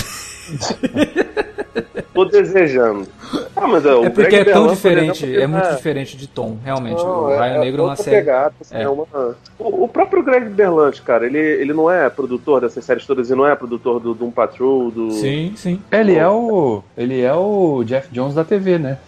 Tô 2.14 2.26
desejando. 2.26 3.08
Ah, 3.56 3.68
mas 3.68 3.86
é, 3.86 3.90
é 3.90 4.10
porque 4.10 4.30
Greg 4.30 4.50
é 4.50 4.54
tão 4.54 4.68
diferente, 4.68 5.36
é 5.36 5.48
muito 5.48 5.68
é... 5.68 5.76
diferente 5.76 6.16
de 6.16 6.28
tom, 6.28 6.58
realmente. 6.64 7.04
Não, 7.04 7.24
o 7.24 7.36
Raio 7.36 7.56
é, 7.56 7.60
Negro 7.60 7.82
é 7.82 7.86
uma 7.86 7.96
série. 7.96 8.18
Pegada, 8.18 8.54
assim, 8.62 8.76
é. 8.76 8.88
uma... 8.88 9.08
o, 9.58 9.86
o, 9.86 9.88
próprio 9.88 10.22
Greg 10.22 10.50
Berlanti, 10.50 11.02
cara, 11.02 11.26
ele, 11.26 11.40
ele 11.40 11.74
não 11.74 11.90
é 11.90 12.08
produtor 12.10 12.62
dessas 12.62 12.86
séries 12.86 13.06
todas 13.06 13.32
e 13.32 13.36
não 13.36 13.48
é 13.48 13.56
produtor 13.56 14.00
do 14.00 14.14
Doom 14.14 14.30
Patrol, 14.30 14.92
do. 14.92 15.12
Sim, 15.12 15.54
sim. 15.56 15.82
Ele 15.92 16.16
é 16.16 16.28
o. 16.28 16.84
Ele 16.96 17.22
é 17.22 17.34
o 17.34 17.84
Jeff 17.84 18.08
Jones 18.12 18.36
da 18.36 18.44
TV, 18.44 18.78
né? 18.78 19.00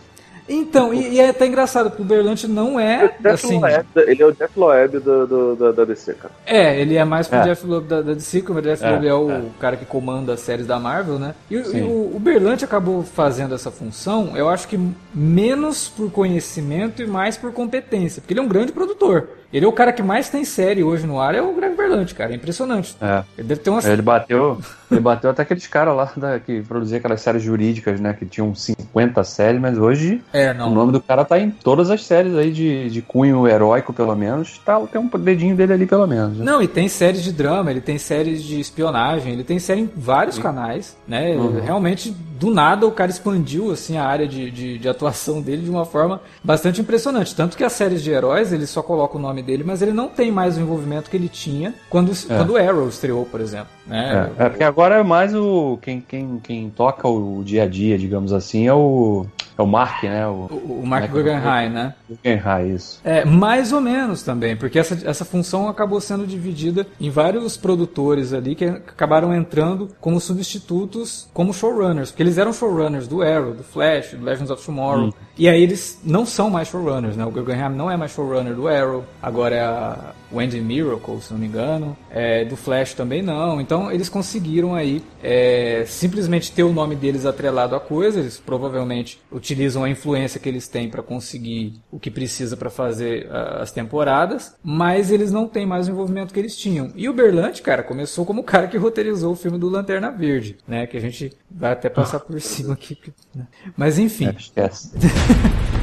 Então, 0.47 0.93
e, 0.93 1.15
e, 1.15 1.19
é 1.19 1.29
até 1.29 1.47
engraçado, 1.47 1.89
porque 1.89 2.03
o 2.03 2.05
Berlanti 2.05 2.47
não 2.47 2.79
é. 2.79 3.15
Assim, 3.25 3.59
Loeb, 3.59 3.85
ele 3.95 4.21
é 4.21 4.25
o 4.25 4.31
Jeff 4.31 4.59
Loeb 4.59 4.99
do, 4.99 5.27
do, 5.27 5.55
da, 5.55 5.71
da 5.71 5.85
DC, 5.85 6.13
cara. 6.13 6.33
É, 6.45 6.79
ele 6.79 6.95
é 6.95 7.03
mais 7.03 7.27
pro 7.27 7.39
é. 7.39 7.43
Jeff 7.43 7.65
Loeb 7.65 7.87
da, 7.87 8.01
da 8.01 8.13
DC, 8.13 8.41
como 8.41 8.59
o 8.59 8.61
Jeff 8.61 8.83
é, 8.83 8.89
Loeb 8.89 9.07
é 9.07 9.13
o 9.13 9.31
é. 9.31 9.41
cara 9.59 9.75
que 9.75 9.85
comanda 9.85 10.33
as 10.33 10.41
séries 10.41 10.67
da 10.67 10.79
Marvel, 10.79 11.17
né? 11.17 11.33
E, 11.49 11.55
e 11.55 11.81
o, 11.81 12.15
o 12.15 12.19
Berlanti 12.19 12.63
acabou 12.63 13.03
fazendo 13.03 13.55
essa 13.55 13.71
função, 13.71 14.37
eu 14.37 14.47
acho 14.47 14.67
que 14.67 14.79
menos 15.13 15.89
por 15.89 16.11
conhecimento 16.11 17.01
e 17.01 17.07
mais 17.07 17.37
por 17.37 17.51
competência, 17.51 18.21
porque 18.21 18.33
ele 18.33 18.39
é 18.39 18.43
um 18.43 18.47
grande 18.47 18.71
produtor. 18.71 19.27
Ele 19.55 19.63
é 19.63 19.67
o 19.69 19.71
cara 19.71 19.93
que 19.93 20.03
mais 20.03 20.27
tem 20.29 20.43
série 20.43 20.83
hoje 20.83 21.07
no 21.07 21.17
ar, 21.17 21.33
é 21.33 21.41
o 21.41 21.53
Greg 21.53 21.77
Berlanti, 21.77 22.13
cara. 22.13 22.33
É 22.33 22.35
impressionante. 22.35 22.97
É. 22.99 23.23
Ele 23.37 23.47
deve 23.47 23.61
ter 23.61 23.69
umas... 23.69 23.85
Ele 23.85 24.01
bateu, 24.01 24.59
ele 24.91 24.99
bateu 24.99 25.29
até 25.29 25.43
aqueles 25.43 25.65
caras 25.65 25.95
lá 25.95 26.11
da, 26.17 26.39
que 26.41 26.61
produzia 26.63 26.97
aquelas 26.97 27.21
séries 27.21 27.41
jurídicas, 27.41 28.01
né? 28.01 28.13
Que 28.13 28.25
tinham 28.25 28.53
50 28.53 29.23
séries, 29.23 29.61
mas 29.61 29.77
hoje 29.77 30.21
é, 30.35 30.51
o 30.51 30.69
nome 30.69 30.91
do 30.91 31.01
cara 31.01 31.23
tá 31.23 31.39
em 31.39 31.49
todas 31.49 31.89
as 31.89 32.03
séries 32.03 32.35
aí 32.35 32.51
de, 32.51 32.89
de 32.89 33.01
cunho 33.01 33.47
heróico, 33.47 33.93
pelo 33.93 34.15
menos. 34.15 34.59
Tá, 34.65 34.79
tem 34.81 34.99
um 34.99 35.07
dedinho 35.07 35.55
dele 35.55 35.73
ali, 35.73 35.85
pelo 35.85 36.05
menos. 36.05 36.37
Né? 36.37 36.45
Não, 36.45 36.61
e 36.61 36.67
tem 36.67 36.87
séries 36.89 37.23
de 37.23 37.31
drama, 37.31 37.71
ele 37.71 37.81
tem 37.81 37.97
séries 37.97 38.43
de 38.43 38.59
espionagem, 38.59 39.33
ele 39.33 39.43
tem 39.43 39.59
série 39.59 39.81
em 39.81 39.89
vários 39.95 40.37
canais, 40.37 40.97
né? 41.07 41.35
Uhum. 41.35 41.61
Realmente, 41.61 42.15
do 42.39 42.51
nada, 42.51 42.85
o 42.85 42.91
cara 42.91 43.09
expandiu 43.09 43.71
assim 43.71 43.97
a 43.97 44.05
área 44.05 44.27
de, 44.27 44.51
de, 44.51 44.77
de 44.77 44.89
atuação 44.89 45.41
dele 45.41 45.63
de 45.63 45.69
uma 45.69 45.85
forma 45.85 46.21
bastante 46.43 46.81
impressionante. 46.81 47.35
Tanto 47.35 47.55
que 47.55 47.63
as 47.63 47.73
séries 47.73 48.03
de 48.03 48.11
heróis, 48.11 48.51
ele 48.51 48.67
só 48.67 48.81
coloca 48.81 49.17
o 49.17 49.21
nome 49.21 49.41
dele, 49.41 49.63
mas 49.65 49.81
ele 49.81 49.93
não 49.93 50.07
tem 50.09 50.31
mais 50.31 50.57
o 50.57 50.61
envolvimento 50.61 51.09
que 51.09 51.15
ele 51.15 51.29
tinha 51.29 51.73
quando, 51.89 52.11
é. 52.11 52.37
quando 52.37 52.57
Arrow 52.57 52.89
estreou, 52.89 53.25
por 53.25 53.39
exemplo. 53.39 53.69
Né? 53.87 54.31
É, 54.37 54.45
é, 54.45 54.49
porque 54.49 54.63
agora 54.63 54.95
é 54.95 55.03
mais 55.03 55.33
o. 55.33 55.77
Quem, 55.81 56.01
quem, 56.01 56.39
quem 56.43 56.69
toca 56.69 57.07
o 57.07 57.41
dia 57.43 57.63
a 57.63 57.67
dia, 57.67 57.97
digamos 57.97 58.33
assim, 58.33 58.67
é 58.67 58.73
o. 58.73 59.25
É 59.57 59.61
o 59.61 59.67
Mark, 59.67 60.03
né? 60.03 60.27
O, 60.27 60.47
o, 60.51 60.81
o 60.83 60.87
Mark 60.87 61.09
Guggenheim, 61.09 61.69
né? 61.69 61.93
Guggenheim, 62.09 62.75
isso. 62.75 62.99
É, 63.03 63.23
mais 63.23 63.71
ou 63.71 63.79
menos 63.79 64.21
também, 64.21 64.55
porque 64.55 64.77
essa, 64.77 64.97
essa 65.07 65.23
função 65.23 65.69
acabou 65.69 66.01
sendo 66.01 66.27
dividida 66.27 66.85
em 66.99 67.09
vários 67.09 67.55
produtores 67.55 68.33
ali 68.33 68.55
que 68.55 68.65
acabaram 68.65 69.33
entrando 69.33 69.89
como 70.01 70.19
substitutos, 70.19 71.29
como 71.33 71.53
showrunners, 71.53 72.11
porque 72.11 72.23
eles 72.23 72.37
eram 72.37 72.51
showrunners 72.51 73.07
do 73.07 73.21
Arrow, 73.21 73.53
do 73.53 73.63
Flash, 73.63 74.11
do 74.11 74.23
Legends 74.25 74.49
of 74.49 74.63
Tomorrow, 74.65 75.07
hum. 75.07 75.13
e 75.37 75.47
aí 75.47 75.61
eles 75.61 76.01
não 76.03 76.25
são 76.25 76.49
mais 76.49 76.67
showrunners, 76.67 77.15
né? 77.15 77.25
O 77.25 77.31
Guggenheim 77.31 77.69
não 77.69 77.89
é 77.89 77.95
mais 77.95 78.11
showrunner 78.11 78.53
do 78.53 78.67
Arrow, 78.67 79.05
agora 79.21 79.55
é 79.55 79.61
a 79.61 80.13
Wendy 80.31 80.59
Miracle, 80.61 81.21
se 81.21 81.31
não 81.31 81.39
me 81.39 81.47
engano, 81.47 81.97
é, 82.09 82.45
do 82.45 82.55
Flash 82.55 82.93
também 82.93 83.21
não, 83.21 83.59
então 83.61 83.91
eles 83.91 84.09
conseguiram 84.09 84.75
aí 84.75 85.03
é, 85.23 85.83
simplesmente 85.87 86.51
ter 86.51 86.63
o 86.63 86.73
nome 86.73 86.95
deles 86.95 87.25
atrelado 87.25 87.75
à 87.75 87.79
coisa, 87.79 88.19
eles 88.19 88.37
provavelmente 88.37 89.19
utilizam 89.31 89.83
a 89.83 89.89
influência 89.89 90.39
que 90.39 90.49
eles 90.49 90.67
têm 90.67 90.89
para 90.89 91.03
conseguir 91.03 91.73
o 91.91 91.99
que 91.99 92.11
precisa 92.11 92.57
para 92.57 92.69
fazer 92.69 93.27
as 93.31 93.71
temporadas, 93.71 94.55
mas 94.63 95.11
eles 95.11 95.31
não 95.31 95.47
têm 95.47 95.65
mais 95.65 95.87
o 95.87 95.91
envolvimento 95.91 96.33
que 96.33 96.39
eles 96.39 96.55
tinham. 96.55 96.91
E 96.95 97.07
o 97.09 97.13
Berlanti, 97.13 97.61
cara, 97.61 97.83
começou 97.83 98.25
como 98.25 98.41
o 98.41 98.43
cara 98.43 98.67
que 98.67 98.77
roteirizou 98.77 99.33
o 99.33 99.35
filme 99.35 99.57
do 99.57 99.69
Lanterna 99.69 100.11
Verde, 100.11 100.57
né? 100.67 100.87
Que 100.87 100.97
a 100.97 101.01
gente 101.01 101.33
vai 101.49 101.73
até 101.73 101.89
passar 101.89 102.19
por 102.19 102.39
cima 102.41 102.73
aqui. 102.73 102.97
Né? 103.33 103.47
Mas 103.75 103.99
enfim. 103.99 104.27
É, 104.27 104.31
esquece. 104.31 104.91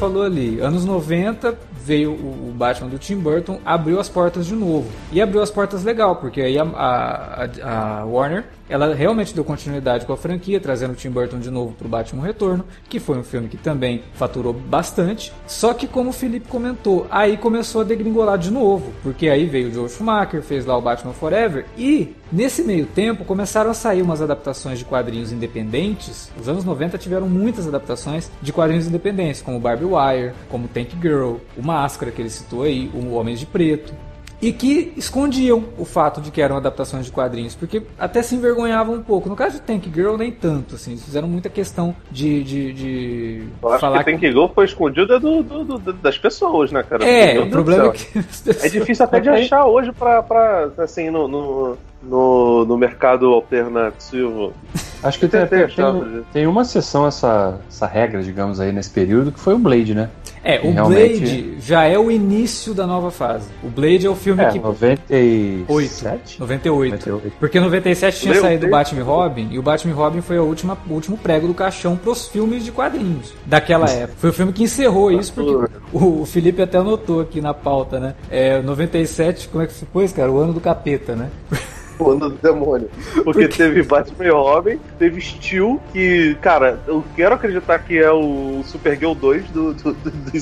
falou 0.00 0.22
ali, 0.22 0.58
anos 0.60 0.86
90 0.86 1.58
veio 1.84 2.12
o 2.12 2.54
Batman 2.56 2.88
do 2.88 2.98
Tim 2.98 3.16
Burton, 3.16 3.60
abriu 3.66 4.00
as 4.00 4.08
portas 4.08 4.46
de 4.46 4.54
novo. 4.54 4.90
E 5.12 5.20
abriu 5.20 5.42
as 5.42 5.50
portas 5.50 5.84
legal, 5.84 6.16
porque 6.16 6.40
aí 6.40 6.58
a, 6.58 6.62
a, 6.64 8.00
a 8.00 8.04
Warner 8.06 8.46
ela 8.66 8.94
realmente 8.94 9.34
deu 9.34 9.44
continuidade 9.44 10.06
com 10.06 10.12
a 10.12 10.16
franquia, 10.16 10.60
trazendo 10.60 10.92
o 10.92 10.94
Tim 10.94 11.10
Burton 11.10 11.40
de 11.40 11.50
novo 11.50 11.74
para 11.74 11.86
o 11.86 11.90
Batman 11.90 12.22
Retorno, 12.22 12.64
que 12.88 13.00
foi 13.00 13.18
um 13.18 13.24
filme 13.24 13.48
que 13.48 13.56
também 13.56 14.02
faturou 14.14 14.52
bastante. 14.52 15.32
Só 15.46 15.74
que, 15.74 15.88
como 15.88 16.10
o 16.10 16.12
Felipe 16.12 16.48
comentou, 16.48 17.06
aí 17.10 17.36
começou 17.36 17.80
a 17.80 17.84
degringolar 17.84 18.38
de 18.38 18.50
novo, 18.50 18.92
porque 19.02 19.28
aí 19.28 19.44
veio 19.44 19.68
o 19.68 19.72
Joe 19.72 19.88
Schumacher, 19.88 20.40
fez 20.40 20.64
lá 20.64 20.78
o 20.78 20.80
Batman 20.80 21.12
Forever, 21.12 21.66
e 21.76 22.14
nesse 22.32 22.62
meio 22.62 22.86
tempo 22.86 23.24
começaram 23.24 23.70
a 23.70 23.74
sair 23.74 24.02
umas 24.02 24.22
adaptações 24.22 24.78
de 24.78 24.84
quadrinhos 24.84 25.32
independentes. 25.32 26.30
Os 26.40 26.48
anos 26.48 26.64
90 26.64 26.98
tiveram 26.98 27.28
muitas 27.28 27.66
adaptações 27.66 28.30
de 28.40 28.52
quadrinhos 28.52 28.86
independentes, 28.86 29.42
como 29.42 29.58
Barbie 29.60 29.84
Wire, 29.84 30.32
como 30.48 30.68
Tank 30.68 30.90
Girl, 31.00 31.36
o 31.56 31.62
Máscara 31.62 32.10
que 32.10 32.22
ele 32.22 32.30
citou 32.30 32.62
aí, 32.62 32.90
o 32.94 33.14
Homens 33.14 33.40
de 33.40 33.46
Preto 33.46 33.94
e 34.42 34.52
que 34.52 34.92
escondiam 34.96 35.64
o 35.76 35.84
fato 35.84 36.20
de 36.20 36.30
que 36.30 36.40
eram 36.40 36.56
adaptações 36.56 37.06
de 37.06 37.12
quadrinhos, 37.12 37.54
porque 37.54 37.82
até 37.98 38.22
se 38.22 38.34
envergonhavam 38.34 38.94
um 38.94 39.02
pouco. 39.02 39.28
No 39.28 39.36
caso 39.36 39.56
de 39.56 39.62
Tank 39.62 39.84
Girl, 39.92 40.16
nem 40.16 40.32
tanto, 40.32 40.76
assim, 40.76 40.92
eles 40.92 41.04
fizeram 41.04 41.28
muita 41.28 41.48
questão 41.48 41.94
de. 42.10 42.42
de, 42.42 42.72
de 42.72 43.42
Eu 43.62 43.68
acho 43.68 43.80
falar 43.80 43.98
que 43.98 44.10
Tank 44.10 44.20
que... 44.20 44.28
Girl 44.28 44.46
foi 44.46 44.64
escondida 44.64 45.20
do, 45.20 45.42
do, 45.42 45.64
do, 45.64 45.92
das 45.92 46.16
pessoas, 46.16 46.72
né, 46.72 46.82
cara? 46.82 47.04
É, 47.04 47.38
o 47.38 47.50
problema 47.50 47.86
é 47.86 47.90
que. 47.90 48.22
Pessoas... 48.22 48.64
É 48.64 48.68
difícil 48.68 49.04
até 49.04 49.20
de 49.20 49.28
achar 49.28 49.66
hoje 49.66 49.92
pra, 49.92 50.22
pra 50.22 50.70
assim, 50.78 51.10
no, 51.10 51.28
no, 51.28 51.76
no, 52.02 52.64
no 52.64 52.76
mercado 52.76 53.26
alternativo. 53.26 54.52
Acho 55.02 55.18
que 55.18 55.28
tem, 55.28 55.46
tem, 55.46 55.66
tem, 55.66 56.24
tem, 56.30 56.46
uma 56.46 56.62
sessão 56.62 57.06
essa, 57.06 57.58
essa 57.66 57.86
regra, 57.86 58.22
digamos 58.22 58.60
aí, 58.60 58.70
nesse 58.70 58.90
período, 58.90 59.32
que 59.32 59.40
foi 59.40 59.54
o 59.54 59.58
Blade, 59.58 59.94
né? 59.94 60.10
É, 60.42 60.58
o 60.60 60.72
realmente... 60.72 61.18
Blade 61.18 61.56
já 61.60 61.84
é 61.84 61.98
o 61.98 62.10
início 62.10 62.74
da 62.74 62.86
nova 62.86 63.10
fase. 63.10 63.48
O 63.62 63.68
Blade 63.68 64.06
é 64.06 64.10
o 64.10 64.14
filme 64.14 64.42
é, 64.42 64.50
que. 64.50 64.58
97? 64.58 66.40
98. 66.40 66.92
98. 66.92 67.36
Porque 67.38 67.60
97 67.60 68.20
tinha 68.20 68.32
Meu 68.34 68.42
saído 68.42 68.66
o 68.66 68.70
Batman 68.70 69.00
e 69.00 69.02
Robin, 69.02 69.48
e 69.50 69.58
o 69.58 69.62
Batman 69.62 69.92
e 69.92 69.94
Robin 69.94 70.20
foi 70.20 70.36
a 70.36 70.42
última, 70.42 70.78
o 70.88 70.92
último 70.92 71.16
prego 71.16 71.46
do 71.46 71.54
caixão 71.54 71.96
pros 71.96 72.28
filmes 72.28 72.64
de 72.64 72.72
quadrinhos 72.72 73.34
daquela 73.44 73.88
época. 73.88 74.18
Foi 74.18 74.30
o 74.30 74.32
filme 74.32 74.52
que 74.52 74.62
encerrou 74.62 75.10
isso, 75.12 75.32
porque 75.32 75.70
o, 75.92 76.24
Felipe 76.24 76.62
até 76.62 76.78
anotou 76.78 77.20
aqui 77.20 77.40
na 77.40 77.52
pauta, 77.54 77.98
né? 77.98 78.14
É, 78.30 78.60
97, 78.62 79.48
como 79.48 79.62
é 79.62 79.66
que 79.66 79.72
se 79.72 79.84
pôs, 79.86 80.12
cara? 80.12 80.30
O 80.30 80.38
ano 80.38 80.52
do 80.52 80.60
capeta, 80.60 81.14
né? 81.14 81.30
o 82.04 82.10
ano 82.10 82.30
do 82.30 82.36
demônio. 82.36 82.88
Porque 83.24 83.48
teve 83.48 83.82
Batman 83.82 84.24
e 84.24 84.30
Robin, 84.30 84.80
teve 84.98 85.20
Steel, 85.20 85.80
que, 85.92 86.36
cara, 86.40 86.80
eu 86.86 87.04
quero 87.14 87.34
acreditar 87.34 87.78
que 87.78 87.98
é 87.98 88.10
o 88.10 88.62
Supergirl 88.64 89.14
2 89.14 89.50
do, 89.50 89.74
do, 89.74 89.92
do, 89.92 90.10
do 90.10 90.36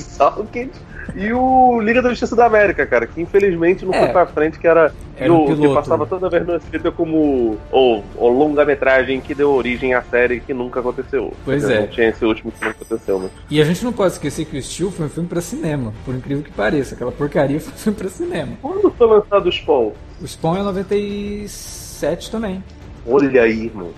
e 1.15 1.33
o 1.33 1.79
Liga 1.81 2.01
da 2.01 2.09
Justiça 2.09 2.35
da 2.35 2.45
América, 2.45 2.85
cara, 2.85 3.07
que 3.07 3.21
infelizmente 3.21 3.85
não 3.85 3.93
é. 3.93 3.99
foi 3.99 4.07
pra 4.09 4.25
frente, 4.25 4.59
que 4.59 4.67
era, 4.67 4.93
era 5.17 5.33
o, 5.33 5.55
que 5.55 5.73
passava 5.73 6.05
toda 6.05 6.29
vez 6.29 6.45
no 6.45 6.55
SBT 6.55 6.91
como 6.91 7.57
o, 7.71 8.03
o 8.15 8.27
longa-metragem 8.27 9.19
que 9.21 9.33
deu 9.33 9.51
origem 9.51 9.93
à 9.93 10.01
série 10.01 10.39
que 10.39 10.53
nunca 10.53 10.79
aconteceu. 10.79 11.33
Pois 11.45 11.67
é. 11.69 11.81
Não 11.81 11.87
tinha 11.87 12.09
esse 12.09 12.23
último 12.25 12.51
que 12.51 12.61
não 12.61 12.71
aconteceu, 12.71 13.19
mas... 13.19 13.31
E 13.49 13.61
a 13.61 13.65
gente 13.65 13.83
não 13.83 13.93
pode 13.93 14.13
esquecer 14.13 14.45
que 14.45 14.57
o 14.57 14.61
Steel 14.61 14.91
foi 14.91 15.05
um 15.05 15.09
filme 15.09 15.29
pra 15.29 15.41
cinema, 15.41 15.93
por 16.05 16.13
incrível 16.15 16.43
que 16.43 16.51
pareça. 16.51 16.95
Aquela 16.95 17.11
porcaria 17.11 17.59
foi 17.61 17.73
um 17.73 17.77
filme 17.77 17.97
pra 17.97 18.09
cinema. 18.09 18.53
Quando 18.61 18.91
foi 18.91 19.07
lançado 19.07 19.47
o 19.47 19.51
Spawn? 19.51 19.91
O 20.21 20.27
Spawn 20.27 20.57
é 20.57 20.63
97 20.63 22.31
também. 22.31 22.63
Olha 23.05 23.43
aí, 23.43 23.65
irmão. 23.65 23.91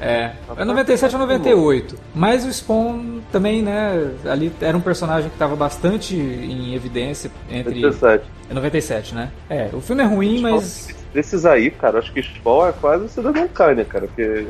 É, 0.00 0.32
é 0.56 0.64
97 0.64 1.14
ou 1.14 1.20
98. 1.20 1.96
Mas 2.14 2.44
o 2.46 2.52
Spawn 2.52 3.20
também, 3.30 3.62
né? 3.62 4.10
Ali 4.24 4.50
era 4.60 4.76
um 4.76 4.80
personagem 4.80 5.28
que 5.28 5.34
estava 5.34 5.54
bastante 5.54 6.16
em 6.16 6.74
evidência 6.74 7.30
entre. 7.50 7.80
97. 7.80 8.24
É 8.48 8.54
97, 8.54 9.14
né? 9.14 9.30
É, 9.48 9.68
o 9.72 9.80
filme 9.80 10.02
é 10.02 10.06
ruim, 10.06 10.40
mas 10.40 10.88
desses 11.12 11.44
aí, 11.44 11.70
cara, 11.70 11.98
acho 11.98 12.12
que 12.12 12.22
Spawn 12.22 12.68
é 12.68 12.72
quase 12.72 13.04
o 13.04 13.08
Cidadão 13.08 13.48
Kane, 13.48 13.84
cara, 13.84 14.06
porque 14.06 14.22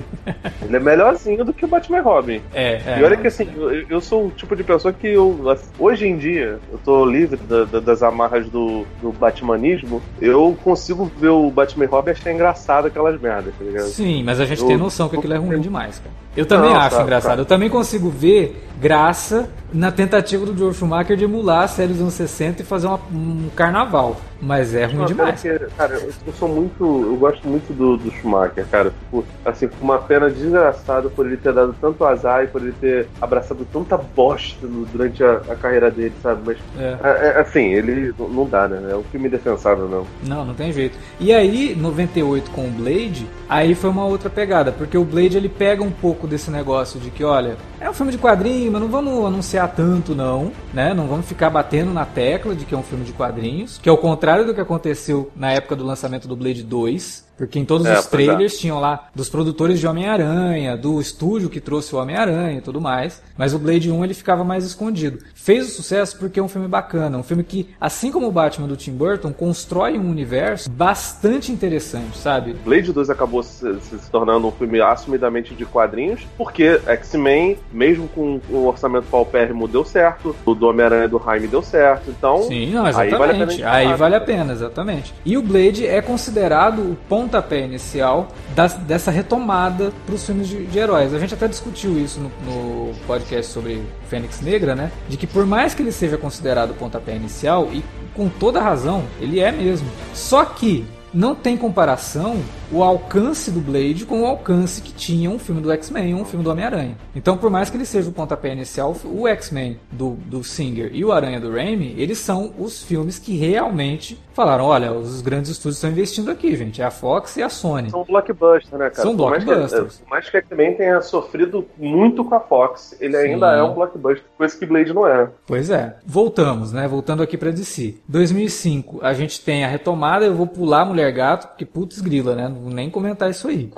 ele 0.62 0.76
é 0.76 0.80
melhorzinho 0.80 1.44
do 1.44 1.52
que 1.52 1.64
o 1.64 1.68
Batman 1.68 2.00
Robin. 2.00 2.40
É, 2.52 2.80
é. 2.86 2.98
E 3.00 3.04
olha 3.04 3.16
que 3.16 3.26
assim, 3.26 3.48
eu, 3.56 3.86
eu, 3.88 4.00
sou 4.00 4.26
o 4.26 4.30
tipo 4.30 4.54
de 4.54 4.62
pessoa 4.62 4.92
que 4.92 5.08
eu, 5.08 5.38
hoje 5.78 6.06
em 6.06 6.16
dia, 6.16 6.58
eu 6.70 6.78
tô 6.84 7.04
livre 7.04 7.36
da, 7.36 7.64
da, 7.64 7.80
das 7.80 8.02
amarras 8.02 8.48
do, 8.48 8.86
do 9.00 9.12
Batmanismo, 9.12 10.02
eu 10.20 10.56
consigo 10.62 11.10
ver 11.18 11.28
o 11.28 11.50
Batman 11.50 11.86
Robin 11.86 12.10
e 12.10 12.12
achar 12.12 12.32
engraçado 12.32 12.86
aquelas 12.86 13.20
merdas, 13.20 13.54
tá 13.58 13.64
ligado? 13.64 13.88
Sim, 13.88 14.22
mas 14.22 14.40
a 14.40 14.46
gente 14.46 14.62
eu, 14.62 14.68
tem 14.68 14.76
noção 14.76 15.08
que 15.08 15.16
aquilo 15.16 15.34
é 15.34 15.38
ruim 15.38 15.60
demais, 15.60 15.98
cara. 15.98 16.14
Eu 16.36 16.46
também 16.46 16.70
não, 16.70 16.80
acho 16.80 16.96
tá, 16.96 17.02
engraçado. 17.02 17.36
Tá. 17.36 17.42
Eu 17.42 17.46
também 17.46 17.68
consigo 17.68 18.08
ver 18.08 18.68
graça 18.80 19.48
na 19.72 19.92
tentativa 19.92 20.44
do 20.46 20.56
Joe 20.56 20.72
Schumacher 20.72 21.16
de 21.16 21.24
emular 21.24 21.64
a 21.64 21.68
série 21.68 21.92
dos 21.92 22.00
anos 22.00 22.14
60 22.14 22.62
e 22.62 22.64
fazer 22.64 22.86
uma, 22.86 23.00
um 23.12 23.48
carnaval. 23.54 24.16
Mas 24.40 24.74
é 24.74 24.86
ruim 24.86 24.96
não, 24.96 25.04
demais. 25.04 25.42
Cara, 25.42 25.68
cara, 25.76 25.94
eu 26.26 26.32
sou 26.32 26.48
muito. 26.48 26.82
Eu 26.82 27.16
gosto 27.16 27.46
muito 27.46 27.72
do, 27.74 27.98
do 27.98 28.10
Schumacher, 28.10 28.64
cara. 28.70 28.90
Tipo, 28.90 29.24
assim, 29.44 29.68
uma 29.82 29.98
pena 29.98 30.30
desgraçada 30.30 31.10
por 31.10 31.26
ele 31.26 31.36
ter 31.36 31.52
dado 31.52 31.74
tanto 31.78 32.04
azar 32.04 32.44
e 32.44 32.46
por 32.46 32.62
ele 32.62 32.72
ter 32.80 33.06
abraçado 33.20 33.66
tanta 33.70 33.98
bosta 33.98 34.66
no, 34.66 34.86
durante 34.86 35.22
a, 35.22 35.42
a, 35.48 35.56
carreira 35.56 35.90
dele, 35.90 36.14
sabe? 36.22 36.40
Mas, 36.46 36.56
é. 36.78 36.96
É, 37.02 37.26
é 37.36 37.40
assim, 37.40 37.66
ele 37.66 38.14
não 38.18 38.46
dá, 38.46 38.66
né? 38.66 38.90
É 38.90 38.96
um 38.96 39.04
filme 39.04 39.28
defensável, 39.28 39.86
não. 39.86 40.06
Não, 40.26 40.44
não 40.46 40.54
tem 40.54 40.72
jeito. 40.72 40.96
E 41.18 41.34
aí, 41.34 41.76
98 41.78 42.50
com 42.50 42.66
o 42.66 42.70
Blade, 42.70 43.28
aí 43.46 43.74
foi 43.74 43.90
uma 43.90 44.06
outra 44.06 44.30
pegada, 44.30 44.72
porque 44.72 44.96
o 44.96 45.04
Blade 45.04 45.36
ele 45.36 45.50
pega 45.50 45.82
um 45.82 45.90
pouco 45.90 46.19
desse 46.26 46.50
negócio 46.50 47.00
de 47.00 47.10
que, 47.10 47.24
olha, 47.24 47.56
é 47.80 47.88
um 47.88 47.94
filme 47.94 48.12
de 48.12 48.18
quadrinho, 48.18 48.72
mas 48.72 48.80
não 48.80 48.88
vamos 48.88 49.24
anunciar 49.24 49.72
tanto, 49.74 50.14
não, 50.14 50.52
né? 50.72 50.94
Não 50.94 51.06
vamos 51.06 51.26
ficar 51.26 51.50
batendo 51.50 51.92
na 51.92 52.04
tecla 52.04 52.54
de 52.54 52.64
que 52.64 52.74
é 52.74 52.78
um 52.78 52.82
filme 52.82 53.04
de 53.04 53.12
quadrinhos, 53.12 53.78
que 53.78 53.88
é 53.88 53.92
o 53.92 53.98
contrário 53.98 54.46
do 54.46 54.54
que 54.54 54.60
aconteceu 54.60 55.30
na 55.34 55.52
época 55.52 55.76
do 55.76 55.84
lançamento 55.84 56.26
do 56.26 56.36
Blade 56.36 56.62
2, 56.62 57.29
porque 57.40 57.58
em 57.58 57.64
todos 57.64 57.86
é, 57.86 57.98
os 57.98 58.04
é. 58.04 58.08
trailers 58.10 58.52
é. 58.52 58.56
tinham 58.58 58.78
lá 58.78 59.08
dos 59.14 59.30
produtores 59.30 59.80
de 59.80 59.86
Homem-Aranha, 59.86 60.76
do 60.76 61.00
estúdio 61.00 61.48
que 61.48 61.58
trouxe 61.58 61.94
o 61.94 61.98
Homem-Aranha 61.98 62.58
e 62.58 62.60
tudo 62.60 62.82
mais. 62.82 63.22
Mas 63.34 63.54
o 63.54 63.58
Blade 63.58 63.90
1 63.90 64.04
ele 64.04 64.12
ficava 64.12 64.44
mais 64.44 64.62
escondido. 64.62 65.20
Fez 65.34 65.66
o 65.66 65.70
sucesso 65.70 66.18
porque 66.18 66.38
é 66.38 66.42
um 66.42 66.48
filme 66.48 66.68
bacana. 66.68 67.16
Um 67.16 67.22
filme 67.22 67.42
que, 67.42 67.70
assim 67.80 68.12
como 68.12 68.28
o 68.28 68.30
Batman 68.30 68.68
do 68.68 68.76
Tim 68.76 68.92
Burton, 68.92 69.32
constrói 69.32 69.98
um 69.98 70.10
universo 70.10 70.68
bastante 70.68 71.50
interessante, 71.50 72.18
sabe? 72.18 72.52
Blade 72.62 72.92
2 72.92 73.08
acabou 73.08 73.42
se, 73.42 73.80
se 73.80 74.10
tornando 74.10 74.46
um 74.46 74.52
filme 74.52 74.78
assumidamente 74.78 75.54
de 75.54 75.64
quadrinhos, 75.64 76.26
porque 76.36 76.78
X-Men, 76.86 77.56
mesmo 77.72 78.06
com 78.08 78.38
o 78.50 78.66
orçamento 78.66 79.06
paupérrimo, 79.10 79.66
deu 79.66 79.82
certo. 79.82 80.36
O 80.44 80.54
do 80.54 80.66
Homem-Aranha 80.66 81.08
do 81.08 81.18
Jaime 81.18 81.46
deu 81.46 81.62
certo. 81.62 82.10
Então. 82.10 82.42
Sim, 82.42 82.70
não, 82.70 82.86
exatamente. 82.86 83.14
Aí 83.14 83.18
vale 83.18 83.32
a 83.32 83.46
pena, 83.46 83.70
aí 83.70 83.94
vale 83.94 84.14
a 84.14 84.20
pena 84.20 84.52
exatamente. 84.52 85.14
E 85.24 85.38
o 85.38 85.42
Blade 85.42 85.86
é 85.86 86.02
considerado 86.02 86.80
o 86.80 86.96
ponto 87.08 87.29
pontapé 87.30 87.64
inicial 87.64 88.28
das, 88.54 88.74
dessa 88.74 89.10
retomada 89.10 89.92
para 90.04 90.14
os 90.14 90.26
filmes 90.26 90.48
de, 90.48 90.66
de, 90.66 90.78
heróis. 90.78 91.14
A 91.14 91.18
gente 91.18 91.32
até 91.32 91.46
discutiu 91.46 91.96
isso 91.98 92.20
no, 92.20 92.30
no, 92.44 92.94
podcast 93.06 93.52
sobre 93.52 93.82
Fênix 94.08 94.40
Negra, 94.40 94.74
né? 94.74 94.90
De 95.08 95.16
que 95.16 95.26
por 95.26 95.46
mais 95.46 95.72
que 95.72 95.82
ele 95.82 95.92
seja 95.92 96.18
considerado 96.18 96.74
pontapé 96.74 97.14
inicial, 97.14 97.68
e 97.72 97.84
com 98.14 98.28
toda 98.28 98.60
razão, 98.60 99.04
ele 99.20 99.38
é 99.38 99.52
mesmo. 99.52 99.88
Só 100.12 100.44
que 100.44 100.84
não 101.12 101.34
tem 101.34 101.56
comparação 101.56 102.40
o 102.70 102.84
alcance 102.84 103.50
do 103.50 103.60
Blade 103.60 104.06
com 104.06 104.22
o 104.22 104.26
alcance 104.26 104.80
que 104.80 104.92
tinha 104.92 105.28
um 105.28 105.40
filme 105.40 105.60
do 105.60 105.72
X-Men 105.72 106.14
um 106.14 106.24
filme 106.24 106.44
do 106.44 106.50
Homem-Aranha. 106.50 106.96
Então, 107.16 107.36
por 107.36 107.50
mais 107.50 107.68
que 107.68 107.76
ele 107.76 107.84
seja 107.84 108.08
o 108.08 108.12
pontapé 108.12 108.52
inicial, 108.52 108.96
o 109.04 109.26
X-Men 109.26 109.78
do, 109.90 110.10
do 110.26 110.44
Singer 110.44 110.90
e 110.92 111.04
o 111.04 111.12
Aranha 111.12 111.40
do 111.40 111.50
Raimi, 111.50 111.94
eles 111.98 112.18
são 112.18 112.52
os 112.58 112.82
filmes 112.82 113.18
que 113.18 113.36
realmente 113.36 114.20
falaram: 114.40 114.64
olha, 114.64 114.92
os 114.92 115.20
grandes 115.20 115.50
estúdios 115.50 115.76
estão 115.76 115.90
investindo 115.90 116.30
aqui, 116.30 116.56
gente. 116.56 116.80
É 116.80 116.84
a 116.84 116.90
Fox 116.90 117.36
e 117.36 117.42
a 117.42 117.48
Sony. 117.48 117.90
São 117.90 118.04
blockbusters, 118.04 118.70
né, 118.72 118.90
cara? 118.90 119.02
São 119.02 119.16
por 119.16 119.30
blockbusters. 119.30 119.98
Por 119.98 120.10
mais 120.10 120.30
que 120.30 120.36
X-Men 120.38 120.74
tenha 120.74 121.00
sofrido 121.02 121.66
muito 121.76 122.24
com 122.24 122.34
a 122.34 122.40
Fox, 122.40 122.96
ele 123.00 123.16
Sim. 123.16 123.34
ainda 123.34 123.52
é 123.52 123.62
um 123.62 123.74
blockbuster, 123.74 124.24
coisa 124.36 124.58
que 124.58 124.66
Blade 124.66 124.92
não 124.92 125.06
é. 125.06 125.28
Pois 125.46 125.70
é. 125.70 125.96
Voltamos, 126.06 126.72
né? 126.72 126.88
Voltando 126.88 127.22
aqui 127.22 127.36
pra 127.36 127.50
DC. 127.50 127.96
2005, 128.08 129.00
a 129.02 129.12
gente 129.12 129.40
tem 129.44 129.64
a 129.64 129.68
retomada. 129.68 130.24
Eu 130.24 130.34
vou 130.34 130.46
pular 130.46 130.84
Mulher 130.84 131.12
Gato, 131.12 131.48
porque 131.48 131.66
putz 131.66 132.00
grila, 132.00 132.34
né? 132.34 132.48
vou 132.48 132.72
nem 132.72 132.90
comentar 132.90 133.30
isso 133.30 133.48
aí. 133.48 133.70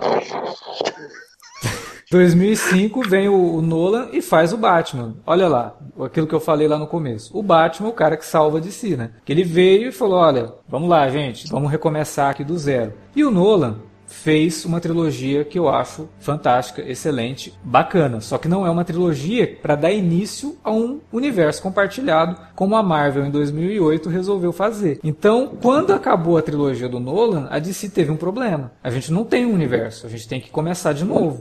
2005 2.13 3.09
vem 3.09 3.27
o, 3.27 3.63
Nolan 3.63 4.09
e 4.13 4.21
faz 4.21 4.53
o 4.53 4.59
Batman. 4.59 5.15
Olha 5.27 5.49
lá, 5.49 5.75
aquilo 5.99 6.27
que 6.27 6.35
eu 6.35 6.41
falei 6.41 6.69
lá 6.69 6.79
no 6.79 6.87
começo. 6.87 7.37
O 7.37 7.43
Batman, 7.43 7.89
o 7.89 7.95
cara 7.95 8.19
que 8.19 8.27
salva 8.27 8.61
de 8.61 8.71
si, 8.71 8.99
né? 8.99 9.13
Que 9.25 9.33
ele 9.33 9.43
veio 9.43 9.89
e 9.89 9.93
falou: 9.93 10.19
olha, 10.19 10.53
vamos 10.69 10.91
lá, 10.91 11.09
gente, 11.09 11.49
vamos 11.49 11.71
recomeçar 11.71 12.29
aqui 12.29 12.45
do 12.45 12.59
zero. 12.59 12.93
E 13.17 13.25
o 13.25 13.31
Nolan 13.31 13.79
fez 14.07 14.67
uma 14.67 14.79
trilogia 14.79 15.43
que 15.43 15.59
eu 15.59 15.71
acho 15.71 16.07
fantástica, 16.19 16.83
excelente, 16.83 17.59
bacana. 17.65 18.21
Só 18.21 18.37
que 18.37 18.47
não 18.47 18.67
é 18.67 18.71
uma 18.71 18.85
trilogia 18.85 19.57
para 19.63 19.75
dar 19.75 19.91
início 19.91 20.59
a 20.63 20.71
um 20.71 21.01
universo 21.11 21.63
compartilhado, 21.63 22.37
como 22.55 22.77
a 22.77 22.83
Marvel 22.83 23.25
em 23.25 23.31
2008 23.31 24.11
resolveu 24.11 24.53
fazer. 24.53 25.01
Então, 25.03 25.57
quando 25.63 25.95
acabou 25.95 26.37
a 26.37 26.43
trilogia 26.43 26.91
do 26.91 27.01
Nolan, 27.01 27.49
a 27.51 27.59
DC 27.59 27.89
teve 27.89 28.11
um 28.11 28.19
problema. 28.19 28.71
A 28.85 28.91
gente 28.91 29.11
não 29.11 29.25
tem 29.25 29.47
um 29.47 29.55
universo, 29.55 30.07
a 30.07 30.11
gente 30.11 30.29
tem 30.29 30.43
que 30.43 30.51
começar 30.51 30.93
de 30.93 31.07
novo 31.07 31.41